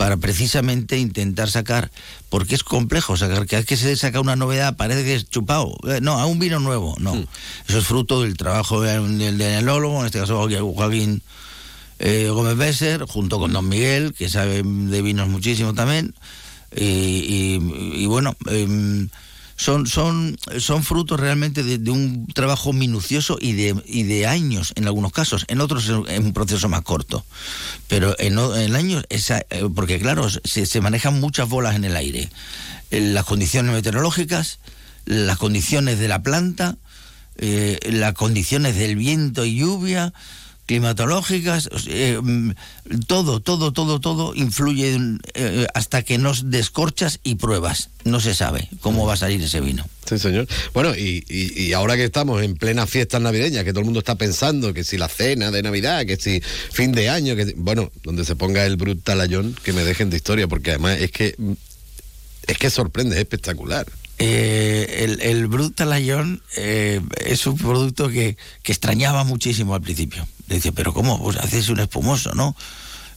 para 0.00 0.16
precisamente 0.16 0.96
intentar 0.96 1.50
sacar, 1.50 1.90
porque 2.30 2.54
es 2.54 2.64
complejo 2.64 3.18
sacar, 3.18 3.44
que 3.44 3.56
vez 3.56 3.66
que 3.66 3.76
se 3.76 3.94
saca 3.96 4.18
una 4.18 4.34
novedad 4.34 4.74
parece 4.74 5.04
que 5.04 5.14
es 5.14 5.28
chupado, 5.28 5.76
eh, 5.86 5.98
no, 6.00 6.18
a 6.18 6.24
un 6.24 6.38
vino 6.38 6.58
nuevo, 6.58 6.96
no. 6.98 7.16
Mm. 7.16 7.26
Eso 7.68 7.78
es 7.80 7.84
fruto 7.84 8.22
del 8.22 8.34
trabajo 8.38 8.80
del, 8.80 9.38
enólogo, 9.38 10.00
en 10.00 10.06
este 10.06 10.18
caso 10.18 10.48
Joaquín 10.74 11.20
eh, 11.98 12.30
Gómez 12.30 12.56
Besser, 12.56 13.02
junto 13.02 13.38
con 13.38 13.52
Don 13.52 13.68
Miguel, 13.68 14.14
que 14.14 14.30
sabe 14.30 14.62
de 14.64 15.02
vinos 15.02 15.28
muchísimo 15.28 15.74
también, 15.74 16.14
y, 16.74 18.06
bueno... 18.06 18.34
Em, 18.46 19.10
son, 19.60 19.86
son, 19.86 20.38
son 20.58 20.82
frutos 20.82 21.20
realmente 21.20 21.62
de, 21.62 21.90
un 21.90 22.26
trabajo 22.28 22.72
minucioso 22.72 23.36
y 23.38 23.52
de, 23.52 23.76
y 23.84 24.04
de 24.04 24.26
años 24.26 24.72
en 24.74 24.86
algunos 24.86 25.12
casos, 25.12 25.44
en 25.48 25.60
otros 25.60 25.84
es 26.08 26.18
un 26.18 26.32
proceso 26.32 26.70
más 26.70 26.80
corto. 26.80 27.26
Pero 27.86 28.18
en, 28.18 28.38
en 28.38 28.74
años, 28.74 29.04
esa, 29.10 29.40
eh, 29.50 29.68
porque 29.74 29.98
claro, 29.98 30.30
se, 30.30 30.64
se, 30.64 30.80
manejan 30.80 31.20
muchas 31.20 31.46
bolas 31.46 31.76
en 31.76 31.84
el 31.84 31.94
aire. 31.94 32.30
Eh, 32.90 33.00
las 33.02 33.26
condiciones 33.26 33.74
meteorológicas, 33.74 34.60
las 35.04 35.36
condiciones 35.36 35.98
de 35.98 36.08
la 36.08 36.22
planta, 36.22 36.78
eh, 37.36 37.78
las 37.92 38.14
condiciones 38.14 38.76
del 38.76 38.96
viento 38.96 39.44
y 39.44 39.56
lluvia, 39.56 40.14
climatológicas, 40.70 41.68
eh, 41.88 42.20
mm, 42.22 42.52
todo, 43.08 43.40
todo, 43.40 43.72
todo, 43.72 43.98
todo 43.98 44.36
influye 44.36 44.96
eh, 45.34 45.66
hasta 45.74 46.02
que 46.02 46.16
nos 46.16 46.48
descorchas 46.52 47.18
y 47.24 47.34
pruebas. 47.34 47.90
No 48.04 48.20
se 48.20 48.36
sabe 48.36 48.68
cómo 48.78 49.04
va 49.04 49.14
a 49.14 49.16
salir 49.16 49.42
ese 49.42 49.60
vino. 49.60 49.84
Sí, 50.08 50.20
señor. 50.20 50.46
Bueno, 50.72 50.94
y, 50.96 51.72
ahora 51.72 51.96
que 51.96 52.04
estamos 52.04 52.40
en 52.44 52.54
plena 52.54 52.86
fiestas 52.86 53.20
navideñas, 53.20 53.64
que 53.64 53.72
todo 53.72 53.80
el 53.80 53.86
mundo 53.86 53.98
está 53.98 54.14
pensando 54.14 54.72
que 54.72 54.84
si 54.84 54.96
la 54.96 55.08
cena 55.08 55.50
de 55.50 55.60
Navidad, 55.64 56.06
que 56.06 56.16
si 56.16 56.40
fin 56.40 56.92
de 56.92 57.08
año, 57.08 57.34
que 57.34 57.52
bueno, 57.56 57.90
donde 58.04 58.24
se 58.24 58.36
ponga 58.36 58.64
el 58.64 58.76
Brutalayón, 58.76 59.56
que 59.64 59.72
me 59.72 59.82
dejen 59.82 60.08
de 60.08 60.18
historia, 60.18 60.46
porque 60.46 60.70
además 60.70 61.00
es 61.00 61.10
que 61.10 61.34
es 62.46 62.58
que 62.58 62.70
sorprende, 62.70 63.16
es 63.16 63.22
espectacular. 63.22 63.86
Eh, 64.22 65.04
el, 65.04 65.20
el 65.22 65.46
Brut 65.48 65.80
eh, 66.56 67.00
es 67.24 67.46
un 67.46 67.56
producto 67.56 68.08
que, 68.08 68.36
que, 68.62 68.70
extrañaba 68.70 69.24
muchísimo 69.24 69.74
al 69.74 69.80
principio. 69.80 70.28
Dice, 70.50 70.72
pero 70.72 70.92
¿cómo? 70.92 71.22
Pues 71.22 71.36
haces 71.36 71.68
un 71.68 71.80
espumoso, 71.80 72.34
¿no? 72.34 72.56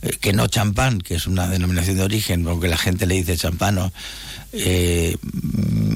Eh, 0.04 0.18
que 0.20 0.34
no 0.34 0.48
champán, 0.48 1.00
que 1.00 1.16
es 1.16 1.28
una 1.28 1.48
denominación 1.48 1.98
de 1.98 2.04
origen, 2.04 2.48
aunque 2.48 2.68
la 2.68 2.78
gente 2.78 3.06
le 3.06 3.16
dice 3.16 3.38
champán, 3.38 3.76
¿no? 3.76 3.92
Eh, 4.52 5.18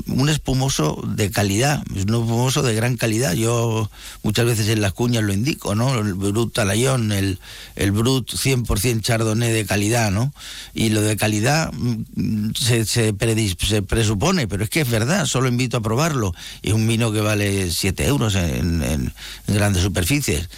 un 0.08 0.30
espumoso 0.30 1.00
de 1.06 1.30
calidad, 1.30 1.84
un 1.92 1.98
espumoso 1.98 2.64
de 2.64 2.74
gran 2.74 2.98
calidad. 2.98 3.34
Yo 3.34 3.92
muchas 4.24 4.46
veces 4.46 4.70
en 4.70 4.82
las 4.82 4.94
cuñas 4.94 5.24
lo 5.24 5.34
indico, 5.34 5.76
¿no? 5.76 6.00
El 6.00 6.16
Brut 6.16 6.54
Talayón, 6.54 7.12
el, 7.12 7.38
el 7.76 7.92
Brut 7.92 8.32
100% 8.32 9.02
Chardonnay 9.02 9.52
de 9.52 9.66
calidad, 9.66 10.10
¿no? 10.10 10.34
Y 10.74 10.90
lo 10.90 11.02
de 11.02 11.18
calidad 11.18 11.72
mm, 11.74 12.54
se, 12.56 12.86
se, 12.86 13.14
presupone, 13.14 14.48
pero 14.48 14.64
es 14.64 14.72
que 14.72 14.82
es 14.82 14.90
verdad, 14.90 15.28
solo 15.28 15.50
invito 15.50 15.78
a 15.78 15.82
probarlo. 15.82 16.34
Es 16.64 16.74
un 16.74 16.88
vino 16.88 17.12
que 17.12 17.22
vale 17.22 17.70
7 17.70 18.08
euros 18.08 18.34
en 18.34 19.14
grandes 19.48 19.84
superficies 19.84 20.50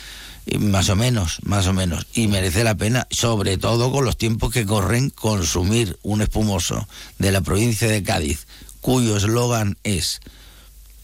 más 0.57 0.89
o 0.89 0.95
menos, 0.95 1.39
más 1.43 1.67
o 1.67 1.73
menos. 1.73 2.07
Y 2.13 2.27
merece 2.27 2.63
la 2.63 2.75
pena, 2.75 3.07
sobre 3.11 3.57
todo 3.57 3.91
con 3.91 4.05
los 4.05 4.17
tiempos 4.17 4.51
que 4.51 4.65
corren, 4.65 5.09
consumir 5.09 5.99
un 6.01 6.21
espumoso 6.21 6.87
de 7.17 7.31
la 7.31 7.41
provincia 7.41 7.87
de 7.87 8.03
Cádiz, 8.03 8.47
cuyo 8.81 9.17
eslogan 9.17 9.77
es 9.83 10.21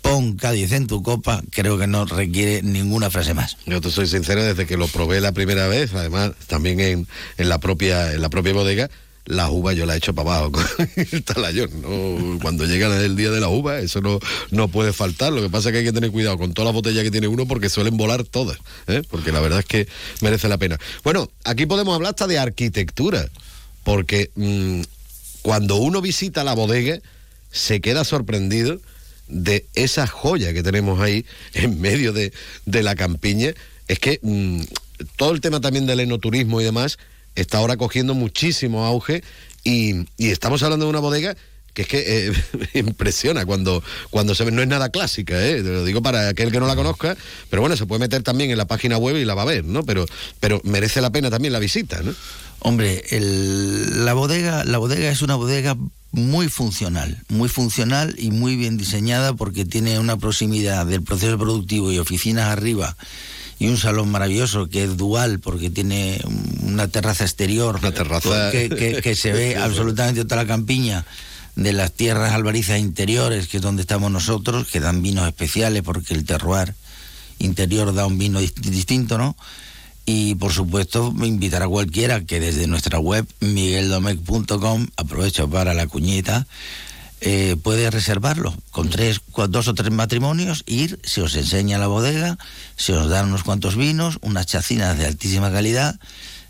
pon 0.01 0.35
Cádiz 0.35 0.71
en 0.71 0.85
tu 0.85 1.01
copa, 1.01 1.41
creo 1.49 1.79
que 1.79 1.87
no 1.87 2.05
requiere 2.05 2.61
ninguna 2.61 3.09
frase 3.09 3.33
más. 3.33 3.57
Yo 3.65 3.81
te 3.81 3.89
soy 3.89 4.07
sincero, 4.07 4.43
desde 4.43 4.67
que 4.67 4.77
lo 4.77 4.87
probé 4.87 5.19
la 5.19 5.31
primera 5.31 5.67
vez, 5.67 5.93
además 5.93 6.33
también 6.47 6.79
en, 6.79 7.07
en 7.37 7.49
la 7.49 7.57
propia 7.57 8.13
en 8.13 8.21
la 8.21 8.29
propia 8.29 8.53
bodega, 8.53 8.89
la 9.25 9.49
uva 9.49 9.73
yo 9.73 9.85
la 9.85 9.95
he 9.95 9.97
hecho 9.97 10.13
para 10.13 10.37
abajo 10.37 10.51
con 10.53 10.65
el 10.95 11.23
talayón. 11.23 11.81
¿no? 11.81 12.39
Cuando 12.39 12.65
llega 12.65 12.95
el 13.03 13.15
día 13.15 13.31
de 13.31 13.39
la 13.39 13.49
uva, 13.49 13.79
eso 13.79 14.01
no, 14.01 14.19
no 14.51 14.67
puede 14.67 14.93
faltar. 14.93 15.33
Lo 15.33 15.41
que 15.41 15.49
pasa 15.49 15.69
es 15.69 15.73
que 15.73 15.79
hay 15.79 15.85
que 15.85 15.93
tener 15.93 16.11
cuidado 16.11 16.37
con 16.37 16.53
todas 16.53 16.67
las 16.67 16.73
botellas 16.75 17.03
que 17.03 17.11
tiene 17.11 17.27
uno 17.27 17.47
porque 17.47 17.69
suelen 17.69 17.97
volar 17.97 18.23
todas, 18.23 18.57
¿eh? 18.87 19.01
porque 19.09 19.31
la 19.31 19.39
verdad 19.39 19.59
es 19.59 19.65
que 19.65 19.87
merece 20.21 20.47
la 20.47 20.57
pena. 20.57 20.79
Bueno, 21.03 21.29
aquí 21.43 21.65
podemos 21.65 21.95
hablar 21.95 22.11
hasta 22.11 22.27
de 22.27 22.37
arquitectura, 22.37 23.27
porque 23.83 24.31
mm, 24.35 24.81
cuando 25.41 25.77
uno 25.77 26.01
visita 26.01 26.43
la 26.43 26.53
bodega 26.53 26.99
se 27.51 27.81
queda 27.81 28.03
sorprendido 28.03 28.79
de 29.27 29.65
esa 29.73 30.07
joya 30.07 30.53
que 30.53 30.61
tenemos 30.61 30.99
ahí 30.99 31.25
en 31.53 31.81
medio 31.81 32.13
de, 32.13 32.31
la 32.65 32.95
campiña. 32.95 33.53
Es 33.87 33.99
que 33.99 34.19
mm, 34.21 34.61
todo 35.15 35.31
el 35.31 35.41
tema 35.41 35.61
también 35.61 35.85
del 35.85 35.99
enoturismo 35.99 36.61
y 36.61 36.63
demás 36.63 36.97
está 37.35 37.59
ahora 37.59 37.77
cogiendo 37.77 38.13
muchísimo 38.13 38.85
auge 38.85 39.23
y, 39.63 40.05
estamos 40.17 40.63
hablando 40.63 40.85
de 40.85 40.89
una 40.89 40.99
bodega 40.99 41.35
que 41.73 41.81
es 41.81 41.87
que 41.89 42.27
eh, 42.27 42.33
impresiona 42.73 43.45
cuando, 43.45 43.83
cuando 44.09 44.33
se 44.33 44.45
ve, 44.45 44.51
no 44.51 44.61
es 44.61 44.67
nada 44.67 44.89
clásica, 44.89 45.45
¿eh? 45.45 45.61
lo 45.61 45.83
digo 45.83 46.01
para 46.01 46.29
aquel 46.29 46.49
que 46.49 46.59
no 46.61 46.67
la 46.67 46.75
conozca, 46.75 47.17
pero 47.49 47.61
bueno, 47.61 47.75
se 47.75 47.85
puede 47.85 47.99
meter 47.99 48.23
también 48.23 48.49
en 48.49 48.57
la 48.57 48.65
página 48.65 48.97
web 48.97 49.17
y 49.17 49.25
la 49.25 49.35
va 49.35 49.41
a 49.41 49.45
ver, 49.45 49.65
¿no? 49.65 49.83
Pero, 49.83 50.05
pero 50.39 50.61
merece 50.63 51.01
la 51.01 51.09
pena 51.09 51.29
también 51.29 51.51
la 51.51 51.59
visita, 51.59 52.01
¿no? 52.01 52.15
Hombre, 52.59 53.03
la 53.11 54.13
bodega, 54.13 54.63
la 54.63 54.77
bodega 54.77 55.09
es 55.09 55.21
una 55.21 55.35
bodega 55.35 55.75
muy 56.13 56.47
funcional, 56.47 57.21
muy 57.27 57.49
funcional 57.49 58.15
y 58.17 58.31
muy 58.31 58.55
bien 58.55 58.77
diseñada 58.77 59.33
porque 59.33 59.65
tiene 59.65 59.99
una 59.99 60.15
proximidad 60.15 60.85
del 60.85 61.03
proceso 61.03 61.37
productivo 61.37 61.91
y 61.91 61.99
oficinas 61.99 62.45
arriba 62.45 62.95
y 63.59 63.67
un 63.67 63.77
salón 63.77 64.09
maravilloso 64.09 64.67
que 64.67 64.83
es 64.83 64.97
dual 64.97 65.39
porque 65.39 65.69
tiene 65.69 66.19
una 66.63 66.87
terraza 66.87 67.23
exterior. 67.23 67.77
Una 67.77 67.91
terraza. 67.91 68.51
Que, 68.51 69.15
se 69.15 69.31
ve 69.31 69.55
absolutamente 69.61 70.23
toda 70.23 70.43
la 70.43 70.47
campiña 70.47 71.05
de 71.55 71.71
las 71.71 71.93
tierras 71.93 72.33
albarizas 72.33 72.79
interiores, 72.79 73.47
que 73.47 73.57
es 73.57 73.63
donde 73.63 73.81
estamos 73.81 74.11
nosotros, 74.11 74.67
que 74.67 74.79
dan 74.79 75.01
vinos 75.01 75.27
especiales 75.27 75.83
porque 75.83 76.13
el 76.13 76.25
terroir 76.25 76.75
interior 77.39 77.93
da 77.93 78.05
un 78.05 78.17
vino 78.17 78.39
distinto, 78.39 79.17
¿no? 79.17 79.37
Y 80.05 80.35
por 80.35 80.51
supuesto, 80.51 81.13
invitar 81.23 81.63
a 81.63 81.67
cualquiera 81.67 82.25
que 82.25 82.39
desde 82.39 82.67
nuestra 82.67 82.99
web, 82.99 83.25
migueldomec.com, 83.39 84.87
aprovecho 84.97 85.49
para 85.49 85.73
la 85.73 85.87
cuñita, 85.87 86.45
eh, 87.27 87.57
puede 87.57 87.89
reservarlo 87.89 88.53
con 88.69 88.91
tres, 88.91 89.19
dos 89.49 89.67
o 89.67 89.73
tres 89.73 89.91
matrimonios, 89.91 90.61
ir, 90.67 90.99
se 91.01 91.23
os 91.23 91.35
enseña 91.35 91.79
la 91.79 91.87
bodega, 91.87 92.37
se 92.77 92.93
os 92.93 93.09
dan 93.09 93.29
unos 93.29 93.41
cuantos 93.41 93.75
vinos, 93.75 94.19
unas 94.21 94.45
chacinas 94.45 94.95
de 94.95 95.07
altísima 95.07 95.51
calidad, 95.51 95.99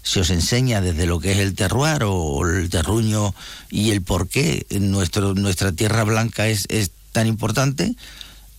se 0.03 0.19
os 0.19 0.30
enseña 0.32 0.82
desde 0.82 1.05
lo 1.05 1.21
que 1.21 1.32
es 1.32 1.38
el 1.38 1.55
terroir 1.55 2.03
o 2.03 2.45
el 2.45 2.69
terruño 2.69 3.34
y 3.69 3.91
el 3.91 4.01
por 4.01 4.28
qué 4.28 4.67
nuestro, 4.82 5.34
nuestra 5.34 5.71
tierra 5.71 6.03
blanca 6.03 6.49
es, 6.49 6.65
es 6.67 6.91
tan 7.13 7.28
importante, 7.28 7.95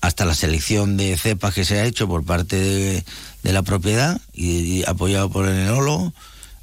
hasta 0.00 0.24
la 0.24 0.34
selección 0.34 0.96
de 0.96 1.18
cepas 1.18 1.52
que 1.52 1.66
se 1.66 1.80
ha 1.80 1.84
hecho 1.84 2.08
por 2.08 2.24
parte 2.24 3.04
de, 3.42 3.52
la 3.52 3.62
propiedad 3.62 4.18
y, 4.32 4.84
apoyado 4.86 5.28
por 5.28 5.46
el 5.46 5.58
enólogo, 5.58 6.14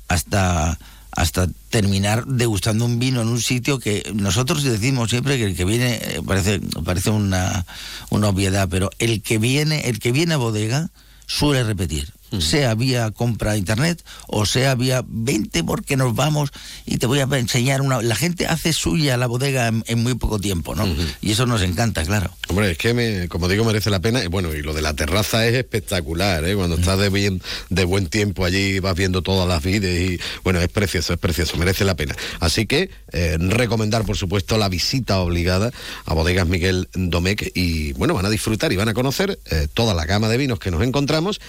hasta 0.08 0.80
hasta 1.16 1.47
terminar 1.70 2.26
degustando 2.26 2.86
un 2.86 2.99
vino 2.99 3.22
en 3.22 3.28
un 3.28 3.41
sitio 3.41 3.80
que 3.80 4.11
nosotros 4.16 4.64
decimos 4.64 5.09
siempre 5.09 5.38
que 5.38 5.45
el 5.45 5.55
que 5.55 5.66
viene 5.66 5.95
eh, 5.95 6.22
parece 6.26 6.59
parece 6.84 7.11
una, 7.11 7.66
una 8.09 8.30
obviedad, 8.30 8.68
pero 8.70 8.89
el 8.99 9.22
que 9.22 9.38
viene 9.38 9.89
el 9.89 9.99
que 9.99 10.11
viene 10.11 10.34
a 10.34 10.38
bodega 10.38 10.89
suele 11.28 11.64
repetir 11.64 12.11
sea 12.40 12.76
vía 12.76 13.12
compra 13.12 13.58
internet 13.58 14.04
o 14.28 14.46
sea 14.46 14.76
vía 14.76 15.04
20 15.08 15.64
porque 15.64 15.98
nos 15.98 16.16
vamos 16.16 16.52
y 16.86 16.98
te 16.98 17.06
voy 17.06 17.20
a 17.20 17.24
enseñar 17.24 17.82
una... 17.82 18.02
La 18.02 18.16
gente 18.16 18.46
hace 18.48 18.74
suya 18.74 19.18
la 19.18 19.28
bodega 19.28 19.68
en, 19.68 20.04
muy 20.04 20.16
poco 20.16 20.40
tiempo, 20.40 20.76
¿no? 20.76 20.88
Y 21.22 21.32
eso 21.32 21.46
nos 21.46 21.62
encanta, 21.62 22.04
claro. 22.04 22.32
Hombre, 22.50 22.72
es 22.72 22.78
que, 22.78 22.94
me, 22.94 23.28
como 23.28 23.48
digo, 23.48 23.64
merece 23.64 23.90
la 23.90 24.00
pena. 24.00 24.24
Y 24.24 24.28
bueno, 24.28 24.54
y 24.54 24.62
lo 24.62 24.74
de 24.74 24.82
la 24.82 24.94
terraza 24.94 25.46
es 25.48 25.56
espectacular, 25.56 26.44
¿eh? 26.46 26.56
Cuando 26.56 26.76
estás 26.76 27.00
de, 27.00 27.10
bien, 27.10 27.42
de 27.70 27.86
buen 27.86 28.08
tiempo 28.08 28.46
allí, 28.46 28.80
vas 28.80 28.96
viendo 28.96 29.22
todas 29.22 29.48
las 29.48 29.64
vides 29.64 30.12
y, 30.12 30.20
bueno, 30.44 30.60
es 30.60 30.70
precioso, 30.70 31.14
es 31.14 31.20
precioso, 31.20 31.58
merece 31.58 31.86
la 31.86 31.96
pena. 31.96 32.16
Así 32.40 32.66
que, 32.66 32.90
eh, 33.12 33.38
recomendar, 33.40 34.06
por 34.06 34.18
supuesto, 34.18 34.58
la 34.58 34.70
visita 34.70 35.20
obligada 35.20 35.72
a 36.06 36.14
Bodegas 36.14 36.48
Miguel 36.48 36.90
Domecq 36.94 37.52
y, 37.56 37.94
bueno, 37.94 38.14
van 38.14 38.26
a 38.26 38.30
disfrutar 38.30 38.72
y 38.72 38.76
van 38.76 38.90
a 38.90 38.94
conocer 38.94 39.40
eh, 39.52 39.68
toda 39.74 39.94
la 39.94 40.06
gama 40.06 40.30
de 40.30 40.38
vinos 40.38 40.60
que 40.60 40.72
nos 40.72 40.82
encontramos 40.84 41.40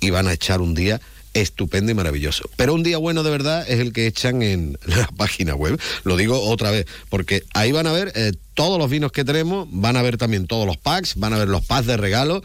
y 0.00 0.10
van 0.10 0.28
a 0.28 0.32
echar 0.32 0.60
un 0.60 0.74
día 0.74 1.00
estupendo 1.34 1.92
y 1.92 1.94
maravilloso. 1.94 2.48
Pero 2.56 2.74
un 2.74 2.82
día 2.82 2.98
bueno 2.98 3.22
de 3.22 3.30
verdad 3.30 3.64
es 3.68 3.80
el 3.80 3.92
que 3.92 4.06
echan 4.06 4.42
en 4.42 4.78
la 4.86 5.06
página 5.16 5.54
web. 5.54 5.80
Lo 6.04 6.16
digo 6.16 6.40
otra 6.40 6.70
vez, 6.70 6.86
porque 7.08 7.44
ahí 7.54 7.72
van 7.72 7.86
a 7.86 7.92
ver 7.92 8.12
eh, 8.14 8.32
todos 8.54 8.78
los 8.78 8.90
vinos 8.90 9.12
que 9.12 9.24
tenemos, 9.24 9.68
van 9.70 9.96
a 9.96 10.02
ver 10.02 10.16
también 10.16 10.46
todos 10.46 10.66
los 10.66 10.76
packs, 10.76 11.16
van 11.16 11.32
a 11.32 11.38
ver 11.38 11.48
los 11.48 11.64
packs 11.64 11.86
de 11.86 11.96
regalo 11.96 12.42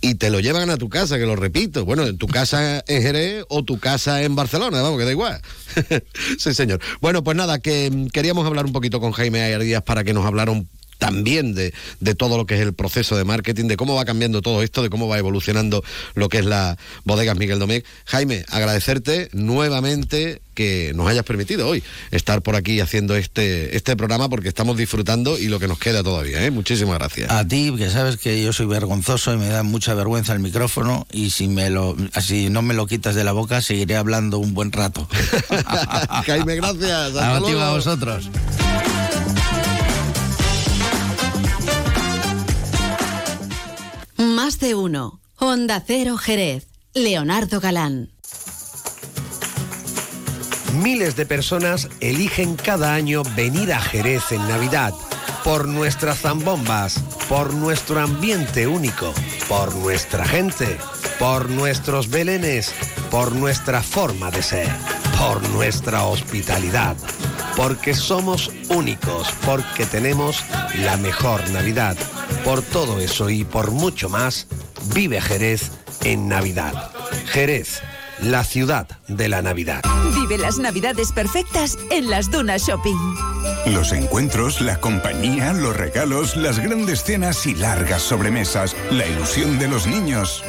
y 0.00 0.16
te 0.16 0.28
lo 0.28 0.38
llevan 0.38 0.68
a 0.68 0.76
tu 0.76 0.90
casa, 0.90 1.16
que 1.16 1.24
lo 1.24 1.34
repito. 1.34 1.86
Bueno, 1.86 2.06
en 2.06 2.18
tu 2.18 2.26
casa 2.26 2.84
en 2.86 3.02
Jerez 3.02 3.44
o 3.48 3.64
tu 3.64 3.78
casa 3.78 4.22
en 4.22 4.36
Barcelona, 4.36 4.82
vamos, 4.82 4.98
que 4.98 5.06
da 5.06 5.10
igual. 5.10 5.40
sí, 6.38 6.52
señor. 6.52 6.78
Bueno, 7.00 7.24
pues 7.24 7.36
nada, 7.38 7.58
que 7.58 7.90
mm, 7.90 8.08
queríamos 8.08 8.46
hablar 8.46 8.66
un 8.66 8.72
poquito 8.72 9.00
con 9.00 9.12
Jaime 9.12 9.42
Ayer 9.42 9.62
Díaz 9.62 9.82
para 9.82 10.04
que 10.04 10.12
nos 10.12 10.26
hablara 10.26 10.52
también 10.98 11.54
de, 11.54 11.72
todo 12.16 12.36
lo 12.36 12.46
que 12.46 12.54
es 12.54 12.60
el 12.60 12.74
proceso 12.74 13.16
de 13.16 13.24
marketing, 13.24 13.66
de 13.66 13.76
cómo 13.76 13.94
va 13.94 14.04
cambiando 14.04 14.42
todo 14.42 14.62
esto, 14.62 14.82
de 14.82 14.90
cómo 14.90 15.08
va 15.08 15.18
evolucionando 15.18 15.82
lo 16.14 16.28
que 16.28 16.38
es 16.38 16.44
la 16.44 16.76
bodega 17.04 17.34
Miguel 17.34 17.58
Domecq. 17.58 17.84
Jaime, 18.06 18.44
agradecerte 18.48 19.28
nuevamente 19.32 20.40
que 20.54 20.92
nos 20.94 21.08
hayas 21.08 21.24
permitido 21.24 21.68
hoy 21.68 21.82
estar 22.12 22.40
por 22.40 22.54
aquí 22.54 22.78
haciendo 22.80 23.16
este, 23.16 23.76
este 23.76 23.96
programa 23.96 24.28
porque 24.28 24.48
estamos 24.48 24.76
disfrutando 24.76 25.36
y 25.36 25.48
lo 25.48 25.58
que 25.58 25.66
nos 25.66 25.78
queda 25.78 26.02
todavía. 26.02 26.44
¿eh? 26.44 26.50
Muchísimas 26.50 26.98
gracias. 26.98 27.30
A 27.30 27.46
ti, 27.46 27.74
que 27.76 27.90
sabes 27.90 28.16
que 28.16 28.40
yo 28.42 28.52
soy 28.52 28.66
vergonzoso 28.66 29.34
y 29.34 29.36
me 29.36 29.48
da 29.48 29.64
mucha 29.64 29.94
vergüenza 29.94 30.32
el 30.32 30.38
micrófono 30.38 31.06
y 31.10 31.30
si, 31.30 31.48
me 31.48 31.70
lo, 31.70 31.96
así 32.12 32.50
no 32.50 32.62
me 32.62 32.74
lo 32.74 32.86
quitas 32.86 33.14
de 33.14 33.24
la 33.24 33.32
boca 33.32 33.60
seguiré 33.62 33.96
hablando 33.96 34.38
un 34.38 34.54
buen 34.54 34.72
rato. 34.72 35.08
Jaime, 36.26 36.56
gracias. 36.56 37.16
a 37.16 37.70
vosotros. 37.70 38.30
Más 44.16 44.60
de 44.60 44.74
uno. 44.74 45.20
Honda 45.36 45.82
Cero 45.84 46.16
Jerez. 46.16 46.68
Leonardo 46.94 47.60
Galán. 47.60 48.10
Miles 50.74 51.16
de 51.16 51.26
personas 51.26 51.88
eligen 52.00 52.54
cada 52.54 52.94
año 52.94 53.22
venir 53.34 53.72
a 53.72 53.80
Jerez 53.80 54.30
en 54.30 54.46
Navidad 54.48 54.94
por 55.42 55.66
nuestras 55.66 56.20
zambombas, 56.20 57.00
por 57.28 57.52
nuestro 57.52 58.00
ambiente 58.00 58.66
único, 58.68 59.12
por 59.48 59.74
nuestra 59.74 60.24
gente, 60.24 60.78
por 61.18 61.50
nuestros 61.50 62.08
belenes, 62.08 62.72
por 63.10 63.34
nuestra 63.34 63.82
forma 63.82 64.30
de 64.30 64.42
ser, 64.42 64.68
por 65.18 65.46
nuestra 65.50 66.04
hospitalidad, 66.04 66.96
porque 67.56 67.94
somos 67.94 68.50
únicos, 68.68 69.28
porque 69.44 69.86
tenemos 69.86 70.44
la 70.76 70.96
mejor 70.96 71.48
Navidad 71.50 71.96
por 72.44 72.62
todo 72.62 73.00
eso 73.00 73.30
y 73.30 73.44
por 73.44 73.70
mucho 73.70 74.08
más, 74.08 74.46
vive 74.94 75.20
Jerez 75.20 75.70
en 76.02 76.28
Navidad. 76.28 76.90
Jerez, 77.26 77.80
la 78.20 78.44
ciudad 78.44 78.86
de 79.08 79.28
la 79.28 79.40
Navidad. 79.40 79.82
Vive 80.14 80.38
las 80.38 80.58
Navidades 80.58 81.10
perfectas 81.12 81.78
en 81.90 82.10
las 82.10 82.30
Dunas 82.30 82.66
Shopping. 82.66 82.96
Los 83.66 83.92
encuentros, 83.92 84.60
la 84.60 84.78
compañía, 84.78 85.52
los 85.54 85.74
regalos, 85.76 86.36
las 86.36 86.58
grandes 86.58 87.02
cenas 87.02 87.46
y 87.46 87.54
largas 87.54 88.02
sobremesas, 88.02 88.76
la 88.90 89.06
ilusión 89.06 89.58
de 89.58 89.68
los 89.68 89.86
niños. 89.86 90.44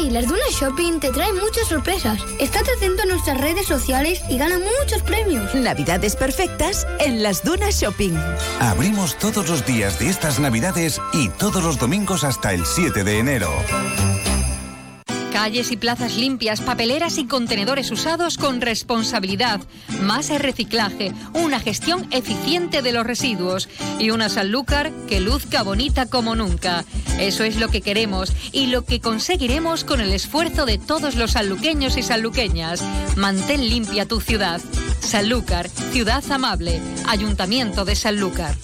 ¡Hey! 0.00 0.10
Las 0.10 0.26
Dunas 0.26 0.50
Shopping 0.58 0.98
te 0.98 1.10
traen 1.10 1.36
muchas 1.36 1.68
sorpresas. 1.68 2.20
Estate 2.38 2.70
atento 2.76 3.02
a 3.02 3.06
nuestras 3.06 3.40
redes 3.40 3.66
sociales 3.66 4.22
y 4.28 4.38
gana 4.38 4.58
muchos 4.58 5.02
premios. 5.02 5.54
Navidades 5.54 6.16
perfectas 6.16 6.86
en 7.00 7.22
las 7.22 7.44
Dunas 7.44 7.80
Shopping. 7.80 8.14
Abrimos 8.60 9.18
todos 9.18 9.48
los 9.48 9.66
días 9.66 9.98
de 9.98 10.08
estas 10.08 10.38
Navidades 10.40 11.00
y 11.12 11.28
todos 11.28 11.62
los 11.62 11.78
domingos 11.78 12.24
hasta 12.24 12.52
el 12.52 12.64
7 12.64 13.04
de 13.04 13.18
enero. 13.18 13.50
Calles 15.40 15.70
y 15.70 15.78
plazas 15.78 16.18
limpias, 16.18 16.60
papeleras 16.60 17.16
y 17.16 17.24
contenedores 17.24 17.90
usados 17.90 18.36
con 18.36 18.60
responsabilidad, 18.60 19.62
más 20.02 20.28
reciclaje, 20.28 21.14
una 21.32 21.60
gestión 21.60 22.06
eficiente 22.10 22.82
de 22.82 22.92
los 22.92 23.06
residuos 23.06 23.66
y 23.98 24.10
una 24.10 24.28
Sanlúcar 24.28 24.92
que 25.08 25.18
luzca 25.18 25.62
bonita 25.62 26.04
como 26.04 26.36
nunca. 26.36 26.84
Eso 27.18 27.42
es 27.42 27.56
lo 27.56 27.68
que 27.68 27.80
queremos 27.80 28.34
y 28.52 28.66
lo 28.66 28.84
que 28.84 29.00
conseguiremos 29.00 29.82
con 29.84 30.02
el 30.02 30.12
esfuerzo 30.12 30.66
de 30.66 30.76
todos 30.76 31.14
los 31.14 31.30
sanluqueños 31.30 31.96
y 31.96 32.02
sanluqueñas. 32.02 32.82
Mantén 33.16 33.66
limpia 33.66 34.04
tu 34.04 34.20
ciudad. 34.20 34.60
Sanlúcar, 35.00 35.70
ciudad 35.70 36.22
amable, 36.30 36.82
Ayuntamiento 37.08 37.86
de 37.86 37.96
Sanlúcar. 37.96 38.54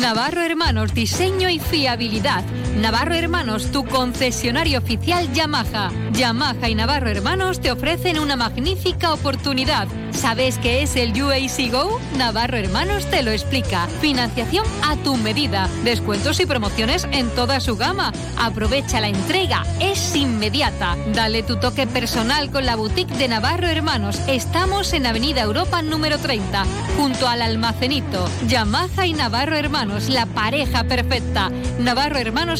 Navarro 0.00 0.40
Hermanos, 0.40 0.94
diseño 0.94 1.50
y 1.50 1.58
fiabilidad. 1.58 2.42
Navarro 2.76 3.14
Hermanos, 3.14 3.70
tu 3.72 3.84
concesionario 3.84 4.78
oficial 4.78 5.30
Yamaha. 5.32 5.90
Yamaha 6.12 6.68
y 6.68 6.74
Navarro 6.74 7.08
Hermanos 7.08 7.60
te 7.60 7.70
ofrecen 7.70 8.18
una 8.18 8.36
magnífica 8.36 9.12
oportunidad. 9.12 9.88
¿Sabes 10.12 10.58
qué 10.58 10.82
es 10.82 10.96
el 10.96 11.10
UAC 11.20 11.70
Go? 11.70 12.00
Navarro 12.16 12.56
Hermanos 12.56 13.06
te 13.10 13.22
lo 13.22 13.30
explica. 13.30 13.86
Financiación 14.00 14.64
a 14.82 14.96
tu 14.96 15.16
medida. 15.16 15.68
Descuentos 15.84 16.40
y 16.40 16.46
promociones 16.46 17.06
en 17.12 17.28
toda 17.30 17.60
su 17.60 17.76
gama. 17.76 18.12
Aprovecha 18.38 19.00
la 19.00 19.08
entrega. 19.08 19.64
Es 19.80 20.14
inmediata. 20.14 20.96
Dale 21.14 21.42
tu 21.42 21.58
toque 21.58 21.86
personal 21.86 22.50
con 22.50 22.66
la 22.66 22.76
boutique 22.76 23.14
de 23.16 23.28
Navarro 23.28 23.66
Hermanos. 23.66 24.20
Estamos 24.26 24.92
en 24.92 25.06
Avenida 25.06 25.42
Europa 25.42 25.82
número 25.82 26.18
30, 26.18 26.64
junto 26.96 27.28
al 27.28 27.42
almacenito. 27.42 28.28
Yamaha 28.46 29.06
y 29.06 29.12
Navarro 29.12 29.56
Hermanos 29.56 30.08
la 30.08 30.26
pareja 30.26 30.84
perfecta. 30.84 31.50
Navarro 31.78 32.18
Hermanos 32.18 32.59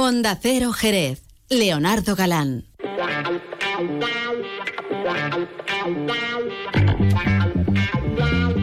Honda 0.00 0.38
Cero 0.40 0.72
Jerez. 0.72 1.22
Leonardo 1.50 2.14
Galán. 2.14 2.64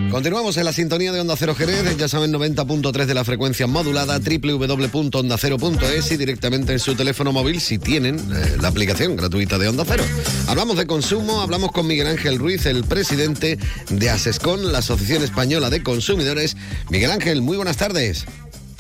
Continuamos 0.10 0.56
en 0.56 0.64
la 0.64 0.72
sintonía 0.72 1.12
de 1.12 1.20
Onda 1.20 1.36
Cero 1.36 1.54
Jerez, 1.54 1.98
ya 1.98 2.08
saben 2.08 2.32
90.3 2.32 3.06
de 3.06 3.14
la 3.14 3.26
frecuencia 3.26 3.68
modulada, 3.68 4.18
www.ondacero.es 4.20 6.12
y 6.14 6.16
directamente 6.16 6.72
en 6.72 6.80
su 6.80 6.96
teléfono 6.96 7.34
móvil 7.34 7.60
si 7.60 7.80
tienen 7.80 8.16
eh, 8.16 8.56
la 8.62 8.70
aplicación 8.70 9.18
gratuita 9.18 9.58
de 9.58 9.68
Onda 9.68 9.84
Cero. 9.86 10.06
Hablamos 10.48 10.78
de 10.78 10.88
consumo, 10.88 11.42
hablamos 11.42 11.74
con 11.74 11.86
Miguel 11.86 12.08
Ángel 12.08 12.40
Ruiz, 12.40 12.66
el 12.66 12.86
presidente 12.86 13.60
de 13.90 14.10
ASESCON, 14.10 14.72
la 14.72 14.78
Asociación 14.78 15.22
Española 15.22 15.70
de 15.70 15.84
Consumidores. 15.84 16.56
Miguel 16.90 17.12
Ángel, 17.12 17.42
muy 17.42 17.58
buenas 17.58 17.76
tardes. 17.76 18.26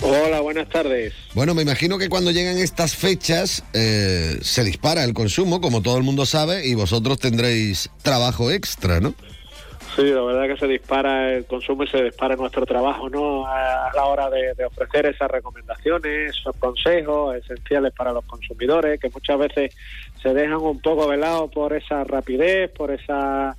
Hola, 0.01 0.41
buenas 0.41 0.69
tardes. 0.69 1.13
Bueno, 1.33 1.53
me 1.53 1.61
imagino 1.61 1.97
que 1.97 2.09
cuando 2.09 2.31
llegan 2.31 2.57
estas 2.57 2.95
fechas 2.95 3.63
eh, 3.73 4.37
se 4.41 4.63
dispara 4.63 5.03
el 5.03 5.13
consumo, 5.13 5.61
como 5.61 5.81
todo 5.81 5.97
el 5.97 6.03
mundo 6.03 6.25
sabe, 6.25 6.65
y 6.67 6.75
vosotros 6.75 7.19
tendréis 7.19 7.89
trabajo 8.01 8.51
extra, 8.51 8.99
¿no? 8.99 9.13
Sí, 9.95 10.03
la 10.03 10.23
verdad 10.23 10.53
que 10.53 10.59
se 10.59 10.67
dispara 10.67 11.33
el 11.33 11.45
consumo 11.45 11.83
y 11.83 11.87
se 11.87 12.03
dispara 12.03 12.35
nuestro 12.35 12.65
trabajo, 12.65 13.09
¿no? 13.09 13.47
A 13.47 13.89
la 13.95 14.05
hora 14.05 14.29
de, 14.29 14.65
ofrecer 14.65 15.05
esas 15.05 15.31
recomendaciones, 15.31 16.35
esos 16.37 16.53
consejos 16.57 17.37
esenciales 17.37 17.93
para 17.93 18.11
los 18.11 18.25
consumidores, 18.25 18.99
que 18.99 19.09
muchas 19.09 19.39
veces 19.39 19.73
se 20.21 20.33
dejan 20.33 20.57
un 20.57 20.81
poco 20.81 21.07
velados 21.07 21.49
por 21.51 21.71
esa 21.71 22.03
rapidez, 22.03 22.69
por 22.71 22.91
esa 22.91 23.55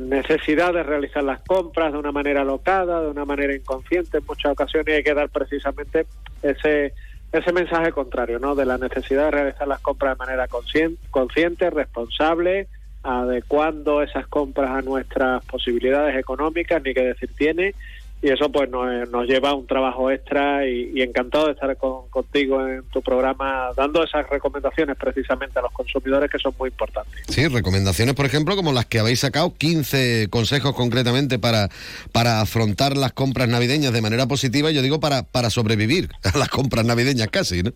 necesidad 0.00 0.72
de 0.72 0.82
realizar 0.82 1.22
las 1.22 1.40
compras 1.42 1.92
de 1.92 1.98
una 1.98 2.12
manera 2.12 2.44
locada, 2.44 3.02
de 3.02 3.08
una 3.08 3.24
manera 3.24 3.54
inconsciente. 3.54 4.18
En 4.18 4.26
muchas 4.26 4.52
ocasiones 4.52 4.94
hay 4.94 5.02
que 5.02 5.14
dar 5.14 5.28
precisamente 5.28 6.06
ese 6.42 6.94
ese 7.32 7.52
mensaje 7.52 7.92
contrario, 7.92 8.38
¿no? 8.38 8.54
De 8.54 8.66
la 8.66 8.76
necesidad 8.76 9.24
de 9.24 9.30
realizar 9.30 9.66
las 9.66 9.80
compras 9.80 10.18
de 10.18 10.26
manera 10.26 10.48
consciente, 10.48 11.00
consciente 11.10 11.70
responsable, 11.70 12.68
adecuando 13.02 14.02
esas 14.02 14.26
compras 14.26 14.70
a 14.70 14.82
nuestras 14.82 15.44
posibilidades 15.46 16.16
económicas, 16.16 16.82
ni 16.82 16.92
que 16.92 17.00
decir 17.00 17.30
tiene, 17.36 17.74
y 18.22 18.30
eso 18.30 18.50
pues 18.50 18.70
nos, 18.70 19.10
nos 19.10 19.26
lleva 19.26 19.50
a 19.50 19.54
un 19.54 19.66
trabajo 19.66 20.08
extra 20.10 20.66
y, 20.66 21.02
encantado 21.02 21.46
de 21.46 21.52
estar 21.52 21.76
contigo 21.76 22.64
en 22.66 22.84
tu 22.84 23.02
programa 23.02 23.70
dando 23.76 24.04
esas 24.04 24.28
recomendaciones 24.30 24.96
precisamente 24.96 25.58
a 25.58 25.62
los 25.62 25.72
consumidores 25.72 26.30
que 26.30 26.38
son 26.38 26.54
muy 26.56 26.68
importantes. 26.70 27.24
Sí, 27.28 27.48
recomendaciones 27.48 28.14
por 28.14 28.24
ejemplo 28.24 28.54
como 28.54 28.72
las 28.72 28.86
que 28.86 29.00
habéis 29.00 29.20
sacado, 29.20 29.52
15 29.52 30.28
consejos 30.30 30.72
concretamente 30.74 31.40
para, 31.40 31.68
para 32.12 32.40
afrontar 32.40 32.96
las 32.96 33.12
compras 33.12 33.48
navideñas 33.48 33.92
de 33.92 34.00
manera 34.00 34.26
positiva, 34.28 34.70
yo 34.70 34.82
digo 34.82 35.00
para, 35.00 35.24
para 35.24 35.50
sobrevivir 35.50 36.08
a 36.34 36.38
las 36.38 36.48
compras 36.48 36.84
navideñas 36.84 37.26
casi, 37.28 37.64
¿no? 37.64 37.72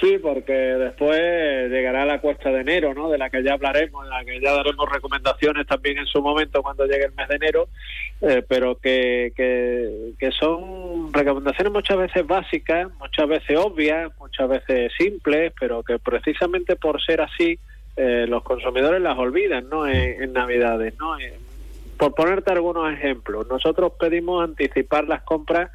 Sí, 0.00 0.18
porque 0.20 0.52
después 0.52 1.70
llegará 1.70 2.04
la 2.04 2.20
cuesta 2.20 2.50
de 2.50 2.60
enero, 2.60 2.92
¿no? 2.92 3.08
De 3.08 3.16
la 3.16 3.30
que 3.30 3.42
ya 3.42 3.54
hablaremos, 3.54 4.04
en 4.04 4.10
la 4.10 4.24
que 4.24 4.40
ya 4.40 4.52
daremos 4.52 4.90
recomendaciones 4.92 5.66
también 5.66 5.96
en 5.96 6.06
su 6.06 6.20
momento 6.20 6.62
cuando 6.62 6.84
llegue 6.84 7.06
el 7.06 7.12
mes 7.12 7.28
de 7.28 7.36
enero, 7.36 7.68
eh, 8.22 8.42
pero 8.48 8.76
que, 8.78 9.32
que, 9.36 10.30
son 10.32 11.12
recomendaciones 11.12 11.70
muchas 11.70 11.98
veces 11.98 12.26
básicas, 12.26 12.88
muchas 12.98 13.28
veces 13.28 13.58
obvias, 13.58 14.10
muchas 14.18 14.48
veces 14.48 14.92
simples, 14.96 15.52
pero 15.60 15.82
que 15.82 15.98
precisamente 15.98 16.76
por 16.76 17.02
ser 17.02 17.20
así 17.20 17.58
eh, 17.96 18.24
los 18.26 18.42
consumidores 18.42 19.02
las 19.02 19.18
olvidan, 19.18 19.68
¿no? 19.68 19.86
En, 19.86 20.32
Navidades, 20.32 20.94
¿no? 20.98 21.18
Eh, 21.18 21.34
por 21.98 22.14
ponerte 22.14 22.52
algunos 22.52 22.90
ejemplos, 22.90 23.46
nosotros 23.48 23.92
pedimos 24.00 24.42
anticipar 24.42 25.06
las 25.06 25.22
compras 25.22 25.70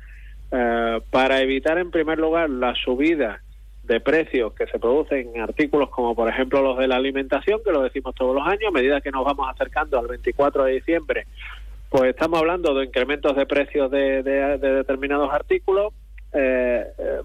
para 1.11 1.39
evitar 1.39 1.77
en 1.77 1.91
primer 1.91 2.19
lugar 2.19 2.49
la 2.49 2.76
subida 2.76 3.41
de 3.84 3.99
precios 3.99 4.53
que 4.53 4.68
se 4.68 4.80
producen 4.80 5.31
en 5.34 5.41
artículos 5.41 5.89
como 5.89 6.13
por 6.13 6.30
ejemplo 6.30 6.61
los 6.61 6.77
de 6.77 6.88
la 6.88 6.97
alimentación, 6.97 7.61
que 7.63 7.72
lo 7.72 7.81
decimos 7.84 8.13
todos 8.15 8.35
los 8.35 8.45
años, 8.45 8.65
a 8.68 8.72
medida 8.72 9.01
que 9.01 9.11
nos 9.11 9.23
vamos 9.23 9.49
acercando 9.49 9.97
al 9.97 10.07
24 10.07 10.65
de 10.65 10.73
diciembre, 10.73 11.26
pues 11.91 12.11
estamos 12.11 12.39
hablando 12.39 12.73
de 12.73 12.85
incrementos 12.85 13.35
de 13.35 13.45
precios 13.45 13.91
de, 13.91 14.23
determinados 14.23 15.30
artículos. 15.34 15.93
Eh, 16.31 16.88
eh, 16.97 17.22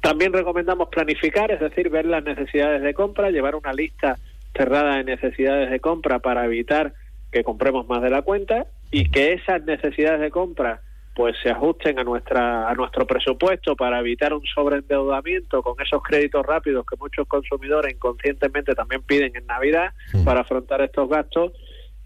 también 0.00 0.32
recomendamos 0.32 0.88
planificar, 0.88 1.50
es 1.50 1.58
decir, 1.58 1.90
ver 1.90 2.06
las 2.06 2.22
necesidades 2.22 2.80
de 2.80 2.94
compra, 2.94 3.30
llevar 3.30 3.56
una 3.56 3.72
lista 3.72 4.16
cerrada 4.56 4.98
de 4.98 5.04
necesidades 5.04 5.68
de 5.68 5.80
compra 5.80 6.20
para 6.20 6.44
evitar 6.44 6.94
que 7.32 7.42
compremos 7.42 7.88
más 7.88 8.00
de 8.00 8.10
la 8.10 8.22
cuenta 8.22 8.68
y 8.92 9.10
que 9.10 9.32
esas 9.32 9.64
necesidades 9.64 10.20
de 10.20 10.30
compra 10.30 10.80
pues 11.16 11.34
se 11.42 11.50
ajusten 11.50 11.98
a 11.98 12.04
nuestra 12.04 12.70
a 12.70 12.74
nuestro 12.74 13.04
presupuesto 13.04 13.74
para 13.74 13.98
evitar 13.98 14.32
un 14.32 14.46
sobreendeudamiento 14.46 15.60
con 15.64 15.74
esos 15.84 16.00
créditos 16.04 16.46
rápidos 16.46 16.86
que 16.86 16.96
muchos 16.96 17.26
consumidores 17.26 17.92
inconscientemente 17.92 18.76
también 18.76 19.02
piden 19.02 19.34
en 19.34 19.44
Navidad 19.46 19.92
para 20.24 20.42
afrontar 20.42 20.80
estos 20.82 21.08
gastos 21.08 21.52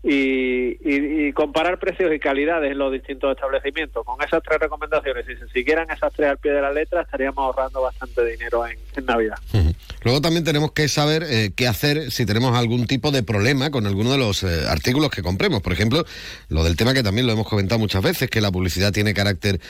y, 0.02 1.32
comparar 1.32 1.78
precios 1.78 2.12
y 2.12 2.18
calidades 2.18 2.72
en 2.72 2.78
los 2.78 2.92
distintos 2.92 3.34
establecimientos. 3.34 4.04
Con 4.04 4.22
esas 4.22 4.42
tres 4.42 4.58
recomendaciones, 4.60 5.26
si 5.26 5.36
se 5.36 5.48
siguieran 5.48 5.90
esas 5.90 6.12
tres 6.12 6.30
al 6.30 6.38
pie 6.38 6.52
de 6.52 6.60
la 6.60 6.72
letra, 6.72 7.02
estaríamos 7.02 7.38
ahorrando 7.38 7.82
bastante 7.82 8.24
dinero 8.24 8.66
en, 8.66 8.78
Navidad. 9.04 9.36
Luego 10.04 10.20
también 10.20 10.44
tenemos 10.44 10.72
que 10.72 10.88
saber 10.88 11.24
eh, 11.28 11.52
qué 11.54 11.68
hacer 11.68 12.10
si 12.10 12.26
tenemos 12.26 12.56
algún 12.56 12.86
tipo 12.86 13.10
de 13.10 13.22
problema 13.22 13.70
con 13.70 13.86
alguno 13.86 14.12
de 14.12 14.18
los 14.18 14.42
eh, 14.42 14.66
artículos 14.68 15.10
que 15.10 15.22
compremos. 15.22 15.62
Por 15.62 15.72
ejemplo, 15.72 16.04
lo 16.48 16.64
del 16.64 16.76
tema 16.76 16.94
que 16.94 17.02
también 17.02 17.26
lo 17.26 17.32
hemos 17.32 17.48
comentado 17.48 17.78
muchas 17.78 18.02
veces, 18.02 18.28
que 18.28 18.40
la 18.40 18.50
publicidad 18.50 18.92
tiene 18.92 19.14
carácter 19.14 19.60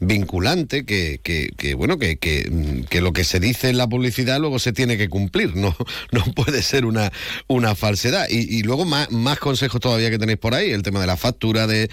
vinculante, 0.00 0.84
que, 0.84 1.20
que, 1.22 1.74
bueno, 1.74 1.98
que, 1.98 2.16
que, 2.18 3.00
lo 3.00 3.12
que 3.12 3.24
se 3.24 3.40
dice 3.40 3.68
en 3.68 3.78
la 3.78 3.88
publicidad 3.88 4.40
luego 4.40 4.58
se 4.58 4.72
tiene 4.72 4.96
que 4.96 5.08
cumplir, 5.08 5.56
no, 5.56 5.76
no 6.10 6.24
puede 6.34 6.62
ser 6.62 6.84
una, 6.84 7.10
falsedad. 7.76 8.26
Y, 8.28 8.58
y 8.58 8.62
luego 8.62 8.84
más, 8.84 9.08
consejos 9.38 9.80
todavía 9.80 10.10
que 10.10 10.18
tenéis 10.18 10.38
por 10.38 10.54
ahí, 10.54 10.70
el 10.70 10.82
tema 10.82 11.00
de 11.00 11.06
la 11.06 11.16
factura, 11.16 11.66
de, 11.66 11.90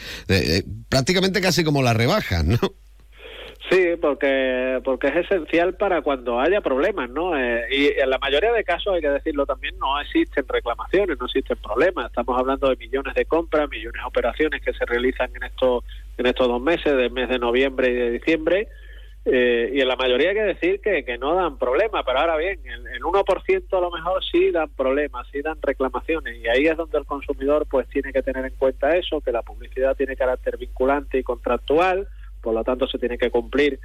prácticamente 0.90 1.42
casi 1.42 1.64
como 1.64 1.82
la 1.82 1.94
rebaja, 1.94 2.44
¿no? 2.44 2.58
Sí, 3.70 3.96
porque 4.02 4.82
porque 4.84 5.08
es 5.10 5.18
esencial 5.18 5.76
para 5.76 6.02
cuando 6.02 6.40
haya 6.40 6.60
problemas, 6.60 7.10
¿no? 7.10 7.38
Eh, 7.38 7.68
y 7.70 8.00
en 8.00 8.10
la 8.10 8.18
mayoría 8.18 8.52
de 8.52 8.64
casos, 8.64 8.96
hay 8.96 9.02
que 9.02 9.10
decirlo 9.10 9.46
también, 9.46 9.78
no 9.78 10.00
existen 10.02 10.48
reclamaciones, 10.48 11.20
no 11.20 11.26
existen 11.26 11.58
problemas. 11.58 12.08
Estamos 12.08 12.40
hablando 12.40 12.68
de 12.70 12.78
millones 12.78 13.14
de 13.14 13.26
compras, 13.26 13.70
millones 13.70 14.02
de 14.02 14.08
operaciones 14.08 14.64
que 14.64 14.74
se 14.74 14.86
realizan 14.86 15.30
en 15.36 15.44
estos 15.44 15.84
en 16.18 16.26
estos 16.26 16.48
dos 16.48 16.62
meses, 16.62 16.96
del 16.98 17.12
mes 17.12 17.30
de 17.30 17.38
noviembre 17.38 17.92
y 17.92 17.94
de 17.94 18.12
diciembre, 18.12 18.68
eh, 19.26 19.72
y 19.74 19.82
en 19.82 19.88
la 19.88 19.96
mayoría 19.96 20.30
hay 20.30 20.36
que 20.36 20.42
decir 20.42 20.82
que, 20.82 21.06
que 21.06 21.18
no 21.18 21.36
dan 21.36 21.58
problemas, 21.58 22.04
pero 22.06 22.20
ahora 22.20 22.38
bien, 22.38 22.60
el, 22.66 22.88
el 22.88 23.02
1% 23.02 23.78
a 23.78 23.82
lo 23.82 23.92
mejor 23.92 24.24
sí 24.26 24.50
dan 24.52 24.70
problemas, 24.70 25.28
sí 25.32 25.42
dan 25.42 25.60
reclamaciones, 25.62 26.38
y 26.38 26.48
ahí 26.48 26.66
es 26.66 26.76
donde 26.76 26.98
el 26.98 27.06
consumidor 27.06 27.68
pues 27.70 27.88
tiene 27.90 28.12
que 28.12 28.24
tener 28.24 28.46
en 28.46 28.56
cuenta 28.56 28.96
eso, 28.98 29.22
que 29.22 29.32
la 29.32 29.44
publicidad 29.44 29.96
tiene 29.96 30.16
carácter 30.16 30.58
vinculante 30.58 31.20
y 31.20 31.24
contractual, 31.24 32.08
por 32.42 32.54
lo 32.54 32.64
tanto 32.64 32.88
se 32.88 32.98
tiene 32.98 33.18
que 33.18 33.30
cumplir 33.30 33.80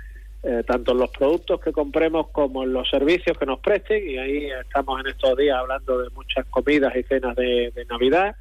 eh, 0.47 0.63
tanto 0.67 0.93
en 0.93 0.99
los 0.99 1.11
productos 1.11 1.59
que 1.59 1.73
compremos 1.73 2.29
como 2.29 2.65
en 2.65 2.73
los 2.75 2.89
servicios 2.91 3.39
que 3.39 3.47
nos 3.47 3.61
presten, 3.61 4.07
y 4.07 4.19
ahí 4.19 4.51
estamos 4.51 5.01
en 5.01 5.07
estos 5.07 5.37
días 5.39 5.57
hablando 5.57 6.03
de 6.03 6.11
muchas 6.11 6.45
comidas 6.47 6.95
y 6.95 7.03
cenas 7.05 7.35
de, 7.35 7.73
Navidad, 7.89 8.37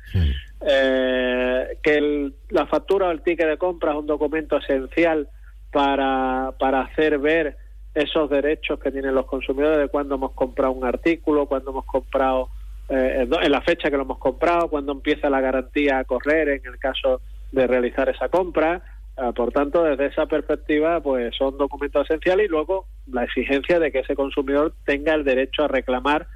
eh, 0.67 1.77
que 1.81 2.31
la 2.49 2.65
factura 2.67 3.07
o 3.07 3.11
el 3.11 3.21
ticket 3.21 3.47
de 3.47 3.57
compra 3.57 3.91
es 3.91 3.97
un 3.97 4.07
documento 4.07 4.57
esencial 4.57 5.29
para, 5.71 6.53
para 6.59 6.81
hacer 6.81 7.19
ver 7.19 7.55
esos 7.93 8.29
derechos 8.29 8.79
que 8.79 8.91
tienen 8.91 9.15
los 9.15 9.25
consumidores 9.25 9.77
de 9.77 9.87
cuando 9.87 10.15
hemos 10.15 10.31
comprado 10.31 10.73
un 10.73 10.83
artículo, 10.83 11.45
cuando 11.45 11.71
hemos 11.71 11.85
comprado, 11.85 12.49
eh, 12.89 13.25
en 13.29 13.51
la 13.51 13.61
fecha 13.61 13.89
que 13.89 13.95
lo 13.95 14.03
hemos 14.03 14.17
comprado, 14.17 14.67
cuando 14.67 14.91
empieza 14.91 15.29
la 15.29 15.39
garantía 15.39 15.99
a 15.99 16.03
correr 16.03 16.49
en 16.49 16.65
el 16.65 16.77
caso 16.79 17.21
de 17.51 17.65
realizar 17.65 18.09
esa 18.09 18.27
compra. 18.27 18.81
Ah, 19.15 19.31
por 19.31 19.51
tanto, 19.51 19.83
desde 19.83 20.07
esa 20.07 20.25
perspectiva, 20.25 20.99
pues 21.01 21.35
son 21.37 21.57
documentos 21.57 22.09
esenciales 22.09 22.47
y 22.47 22.49
luego 22.49 22.87
la 23.05 23.23
exigencia 23.23 23.79
de 23.79 23.91
que 23.91 23.99
ese 23.99 24.15
consumidor 24.15 24.73
tenga 24.85 25.13
el 25.13 25.23
derecho 25.23 25.63
a 25.63 25.67
reclamar 25.67 26.27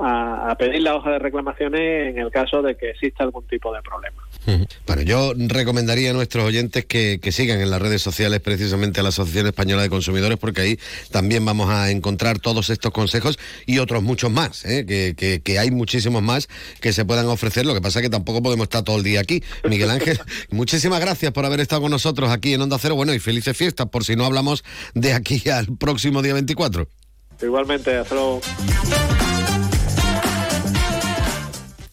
a, 0.00 0.54
pedir 0.58 0.82
la 0.82 0.94
hoja 0.94 1.10
de 1.10 1.18
reclamaciones 1.18 2.14
en 2.14 2.18
el 2.18 2.30
caso 2.30 2.62
de 2.62 2.76
que 2.76 2.90
exista 2.90 3.24
algún 3.24 3.46
tipo 3.46 3.72
de 3.72 3.80
problema. 3.82 4.22
Bueno, 4.86 5.02
yo 5.02 5.32
recomendaría 5.36 6.10
a 6.10 6.12
nuestros 6.12 6.44
oyentes 6.44 6.84
que, 6.84 7.20
sigan 7.30 7.60
en 7.60 7.70
las 7.70 7.80
redes 7.80 8.02
sociales 8.02 8.40
precisamente 8.40 9.00
a 9.00 9.02
la 9.04 9.10
Asociación 9.10 9.46
Española 9.46 9.82
de 9.82 9.88
Consumidores 9.88 10.36
porque 10.38 10.62
ahí 10.62 10.78
también 11.12 11.44
vamos 11.44 11.70
a 11.70 11.90
encontrar 11.90 12.40
todos 12.40 12.70
estos 12.70 12.90
consejos 12.90 13.38
y 13.66 13.78
otros 13.78 14.02
muchos 14.02 14.30
más, 14.32 14.64
¿eh? 14.64 14.84
que, 14.84 15.40
que, 15.42 15.58
hay 15.58 15.70
muchísimos 15.70 16.22
más 16.22 16.48
que 16.80 16.92
se 16.92 17.04
puedan 17.04 17.26
ofrecer. 17.26 17.66
Lo 17.66 17.74
que 17.74 17.80
pasa 17.80 18.00
es 18.00 18.04
que 18.04 18.10
tampoco 18.10 18.42
podemos 18.42 18.64
estar 18.64 18.82
todo 18.82 18.96
el 18.96 19.04
día 19.04 19.20
aquí. 19.20 19.44
Miguel 19.68 19.90
Ángel, 19.90 20.18
muchísimas 20.50 21.00
gracias 21.00 21.32
por 21.32 21.44
haber 21.44 21.60
estado 21.60 21.82
con 21.82 21.90
nosotros 21.90 22.30
aquí 22.30 22.54
en 22.54 22.62
Onda 22.62 22.78
Cero. 22.80 22.96
Bueno, 22.96 23.14
y 23.14 23.20
felices 23.20 23.56
fiestas 23.56 23.88
por 23.88 24.04
si 24.04 24.16
no 24.16 24.24
hablamos 24.24 24.64
de 24.94 25.12
aquí 25.12 25.48
al 25.48 25.66
próximo 25.76 26.22
día 26.22 26.34
24. 26.34 26.88
Igualmente, 27.42 27.96
hasta 27.96 28.14
luego. 28.14 28.40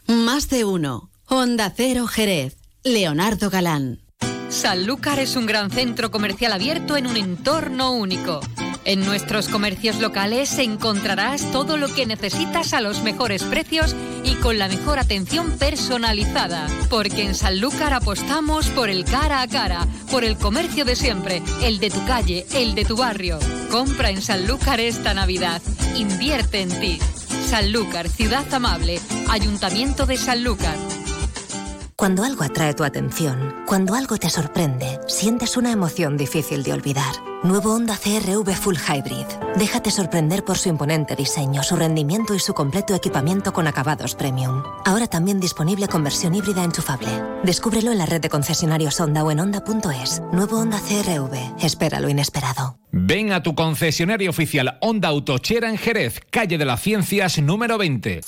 Más 0.07 0.47
de 0.47 0.63
uno. 0.63 1.11
Honda 1.25 1.73
Cero 1.75 2.07
Jerez. 2.07 2.55
Leonardo 2.81 3.49
Galán. 3.49 3.99
Sanlúcar 4.47 5.19
es 5.19 5.35
un 5.35 5.45
gran 5.45 5.69
centro 5.69 6.11
comercial 6.11 6.53
abierto 6.53 6.95
en 6.95 7.05
un 7.07 7.17
entorno 7.17 7.91
único 7.91 8.39
En 8.85 9.03
nuestros 9.03 9.49
comercios 9.49 9.99
locales 9.99 10.57
encontrarás 10.59 11.51
todo 11.51 11.75
lo 11.75 11.93
que 11.93 12.05
necesitas 12.05 12.71
a 12.71 12.79
los 12.79 13.03
mejores 13.03 13.43
precios 13.43 13.93
y 14.23 14.35
con 14.35 14.57
la 14.57 14.69
mejor 14.69 14.97
atención 14.97 15.57
personalizada. 15.57 16.69
Porque 16.89 17.23
en 17.23 17.35
Sanlúcar 17.35 17.93
apostamos 17.93 18.67
por 18.67 18.89
el 18.89 19.03
cara 19.03 19.41
a 19.41 19.47
cara, 19.49 19.85
por 20.09 20.23
el 20.23 20.37
comercio 20.37 20.85
de 20.85 20.95
siempre, 20.95 21.43
el 21.61 21.79
de 21.79 21.89
tu 21.89 22.05
calle, 22.05 22.45
el 22.53 22.75
de 22.75 22.85
tu 22.85 22.95
barrio. 22.95 23.39
Compra 23.69 24.09
en 24.09 24.21
Sanlúcar 24.21 24.79
esta 24.79 25.13
Navidad. 25.13 25.61
Invierte 25.97 26.61
en 26.61 26.79
ti. 26.79 26.99
Sanlúcar, 27.47 28.09
ciudad 28.09 28.53
amable. 28.53 28.99
Ayuntamiento 29.29 30.05
de 30.05 30.17
Sanlúcar. 30.17 30.75
Cuando 31.95 32.25
algo 32.25 32.43
atrae 32.43 32.73
tu 32.73 32.83
atención, 32.83 33.63
cuando 33.65 33.95
algo 33.95 34.17
te 34.17 34.29
sorprende, 34.29 34.99
sientes 35.07 35.55
una 35.55 35.71
emoción 35.71 36.17
difícil 36.17 36.61
de 36.63 36.73
olvidar. 36.73 37.26
Nuevo 37.43 37.73
Honda 37.73 37.95
CRV 37.95 38.55
Full 38.55 38.75
Hybrid. 38.75 39.27
Déjate 39.57 39.91
sorprender 39.91 40.43
por 40.43 40.57
su 40.57 40.69
imponente 40.69 41.15
diseño, 41.15 41.61
su 41.61 41.75
rendimiento 41.75 42.33
y 42.33 42.39
su 42.39 42.55
completo 42.55 42.95
equipamiento 42.95 43.53
con 43.53 43.67
acabados 43.67 44.15
premium. 44.15 44.63
Ahora 44.85 45.05
también 45.05 45.39
disponible 45.39 45.87
con 45.87 46.03
versión 46.03 46.33
híbrida 46.33 46.63
enchufable. 46.63 47.07
Descúbrelo 47.43 47.91
en 47.91 47.99
la 47.99 48.07
red 48.07 48.21
de 48.21 48.29
concesionarios 48.29 48.99
Honda 48.99 49.23
o 49.23 49.29
en 49.29 49.39
Honda.es. 49.39 50.21
Nuevo 50.31 50.57
Honda 50.57 50.79
CRV. 50.79 51.63
Espera 51.63 51.99
lo 51.99 52.09
inesperado. 52.09 52.79
Ven 52.91 53.31
a 53.31 53.43
tu 53.43 53.53
concesionario 53.53 54.31
oficial 54.31 54.79
Honda 54.81 55.09
Autochera 55.09 55.69
en 55.69 55.77
Jerez, 55.77 56.19
calle 56.31 56.57
de 56.57 56.65
las 56.65 56.81
Ciencias 56.81 57.37
número 57.37 57.77
20. 57.77 58.21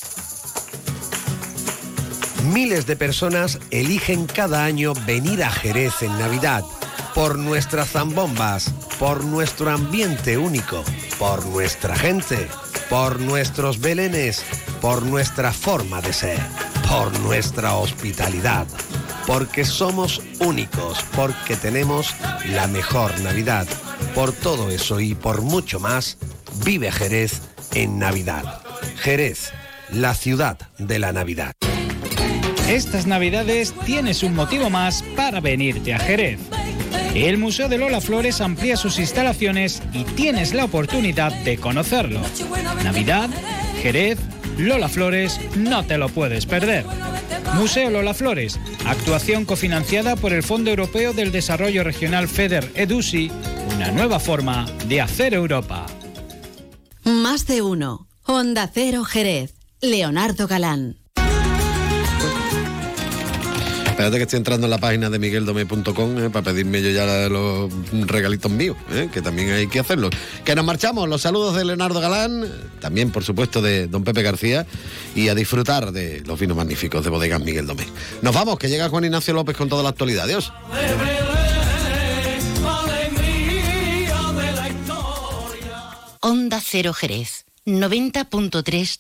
Miles 2.53 2.85
de 2.85 2.95
personas 2.95 3.59
eligen 3.71 4.27
cada 4.27 4.63
año 4.63 4.93
venir 5.07 5.43
a 5.43 5.49
Jerez 5.49 6.03
en 6.03 6.17
Navidad 6.19 6.63
por 7.13 7.37
nuestras 7.37 7.91
zambombas, 7.91 8.73
por 8.99 9.23
nuestro 9.23 9.69
ambiente 9.69 10.37
único, 10.37 10.83
por 11.17 11.45
nuestra 11.45 11.95
gente, 11.95 12.47
por 12.89 13.19
nuestros 13.19 13.79
belenes, 13.79 14.43
por 14.81 15.03
nuestra 15.03 15.53
forma 15.53 16.01
de 16.01 16.13
ser, 16.13 16.39
por 16.87 17.17
nuestra 17.19 17.75
hospitalidad, 17.75 18.67
porque 19.27 19.65
somos 19.65 20.21
únicos, 20.39 21.03
porque 21.15 21.55
tenemos 21.55 22.15
la 22.45 22.67
mejor 22.67 23.19
Navidad. 23.21 23.67
Por 24.15 24.31
todo 24.31 24.69
eso 24.69 24.99
y 24.99 25.13
por 25.13 25.41
mucho 25.41 25.79
más, 25.79 26.17
vive 26.65 26.91
Jerez 26.91 27.41
en 27.73 27.99
Navidad. 27.99 28.61
Jerez, 28.97 29.51
la 29.91 30.13
ciudad 30.15 30.57
de 30.77 30.99
la 30.99 31.11
Navidad. 31.11 31.53
Estas 32.69 33.07
navidades 33.07 33.73
tienes 33.85 34.21
un 34.21 34.35
motivo 34.35 34.69
más 34.69 35.03
para 35.15 35.39
venirte 35.39 35.93
a 35.93 35.99
Jerez. 35.99 36.39
El 37.13 37.37
Museo 37.37 37.67
de 37.69 37.77
Lola 37.77 38.01
Flores 38.01 38.41
amplía 38.41 38.77
sus 38.77 38.99
instalaciones 38.99 39.81
y 39.93 40.03
tienes 40.03 40.53
la 40.53 40.65
oportunidad 40.65 41.33
de 41.43 41.57
conocerlo. 41.57 42.21
Navidad, 42.83 43.29
Jerez, 43.81 44.19
Lola 44.57 44.89
Flores, 44.89 45.39
no 45.57 45.85
te 45.85 45.97
lo 45.97 46.09
puedes 46.09 46.45
perder. 46.45 46.85
Museo 47.55 47.89
Lola 47.89 48.13
Flores, 48.13 48.59
actuación 48.85 49.45
cofinanciada 49.45 50.15
por 50.15 50.33
el 50.33 50.43
Fondo 50.43 50.69
Europeo 50.69 51.13
del 51.13 51.31
Desarrollo 51.31 51.83
Regional 51.83 52.27
FEDER 52.27 52.71
EDUSI, 52.75 53.31
una 53.75 53.91
nueva 53.91 54.19
forma 54.19 54.65
de 54.87 55.01
hacer 55.01 55.33
Europa. 55.33 55.85
Más 57.03 57.47
de 57.47 57.61
uno. 57.61 58.07
Honda 58.23 58.69
Cero 58.71 59.03
Jerez. 59.03 59.55
Leonardo 59.81 60.47
Galán. 60.47 60.98
Espérate 63.99 64.15
que 64.15 64.23
estoy 64.23 64.37
entrando 64.37 64.65
en 64.65 64.71
la 64.71 64.77
página 64.77 65.09
de 65.09 65.19
migueldome.com 65.19 66.17
eh, 66.19 66.29
para 66.29 66.45
pedirme 66.45 66.81
yo 66.81 66.89
ya 66.89 67.27
los 67.27 67.69
regalitos 68.07 68.49
míos, 68.49 68.77
eh, 68.91 69.09
que 69.11 69.21
también 69.21 69.51
hay 69.51 69.67
que 69.67 69.77
hacerlo. 69.77 70.09
Que 70.45 70.55
nos 70.55 70.63
marchamos, 70.63 71.09
los 71.09 71.21
saludos 71.21 71.53
de 71.57 71.65
Leonardo 71.65 71.99
Galán, 71.99 72.49
también 72.79 73.11
por 73.11 73.25
supuesto 73.25 73.61
de 73.61 73.87
don 73.87 74.05
Pepe 74.05 74.21
García, 74.21 74.65
y 75.15 75.27
a 75.27 75.35
disfrutar 75.35 75.91
de 75.91 76.21
los 76.21 76.39
vinos 76.39 76.55
magníficos 76.55 77.03
de 77.03 77.09
Bodegas 77.09 77.41
Miguel 77.41 77.67
Domé. 77.67 77.87
Nos 78.21 78.33
vamos, 78.33 78.57
que 78.57 78.69
llega 78.69 78.87
Juan 78.87 79.03
Ignacio 79.03 79.33
López 79.33 79.57
con 79.57 79.67
toda 79.67 79.83
la 79.83 79.89
actualidad. 79.89 80.23
Adiós. 80.23 80.53
Onda 86.21 86.61
Cero 86.63 86.93
Jerez. 86.93 87.43
90.3 87.65 88.97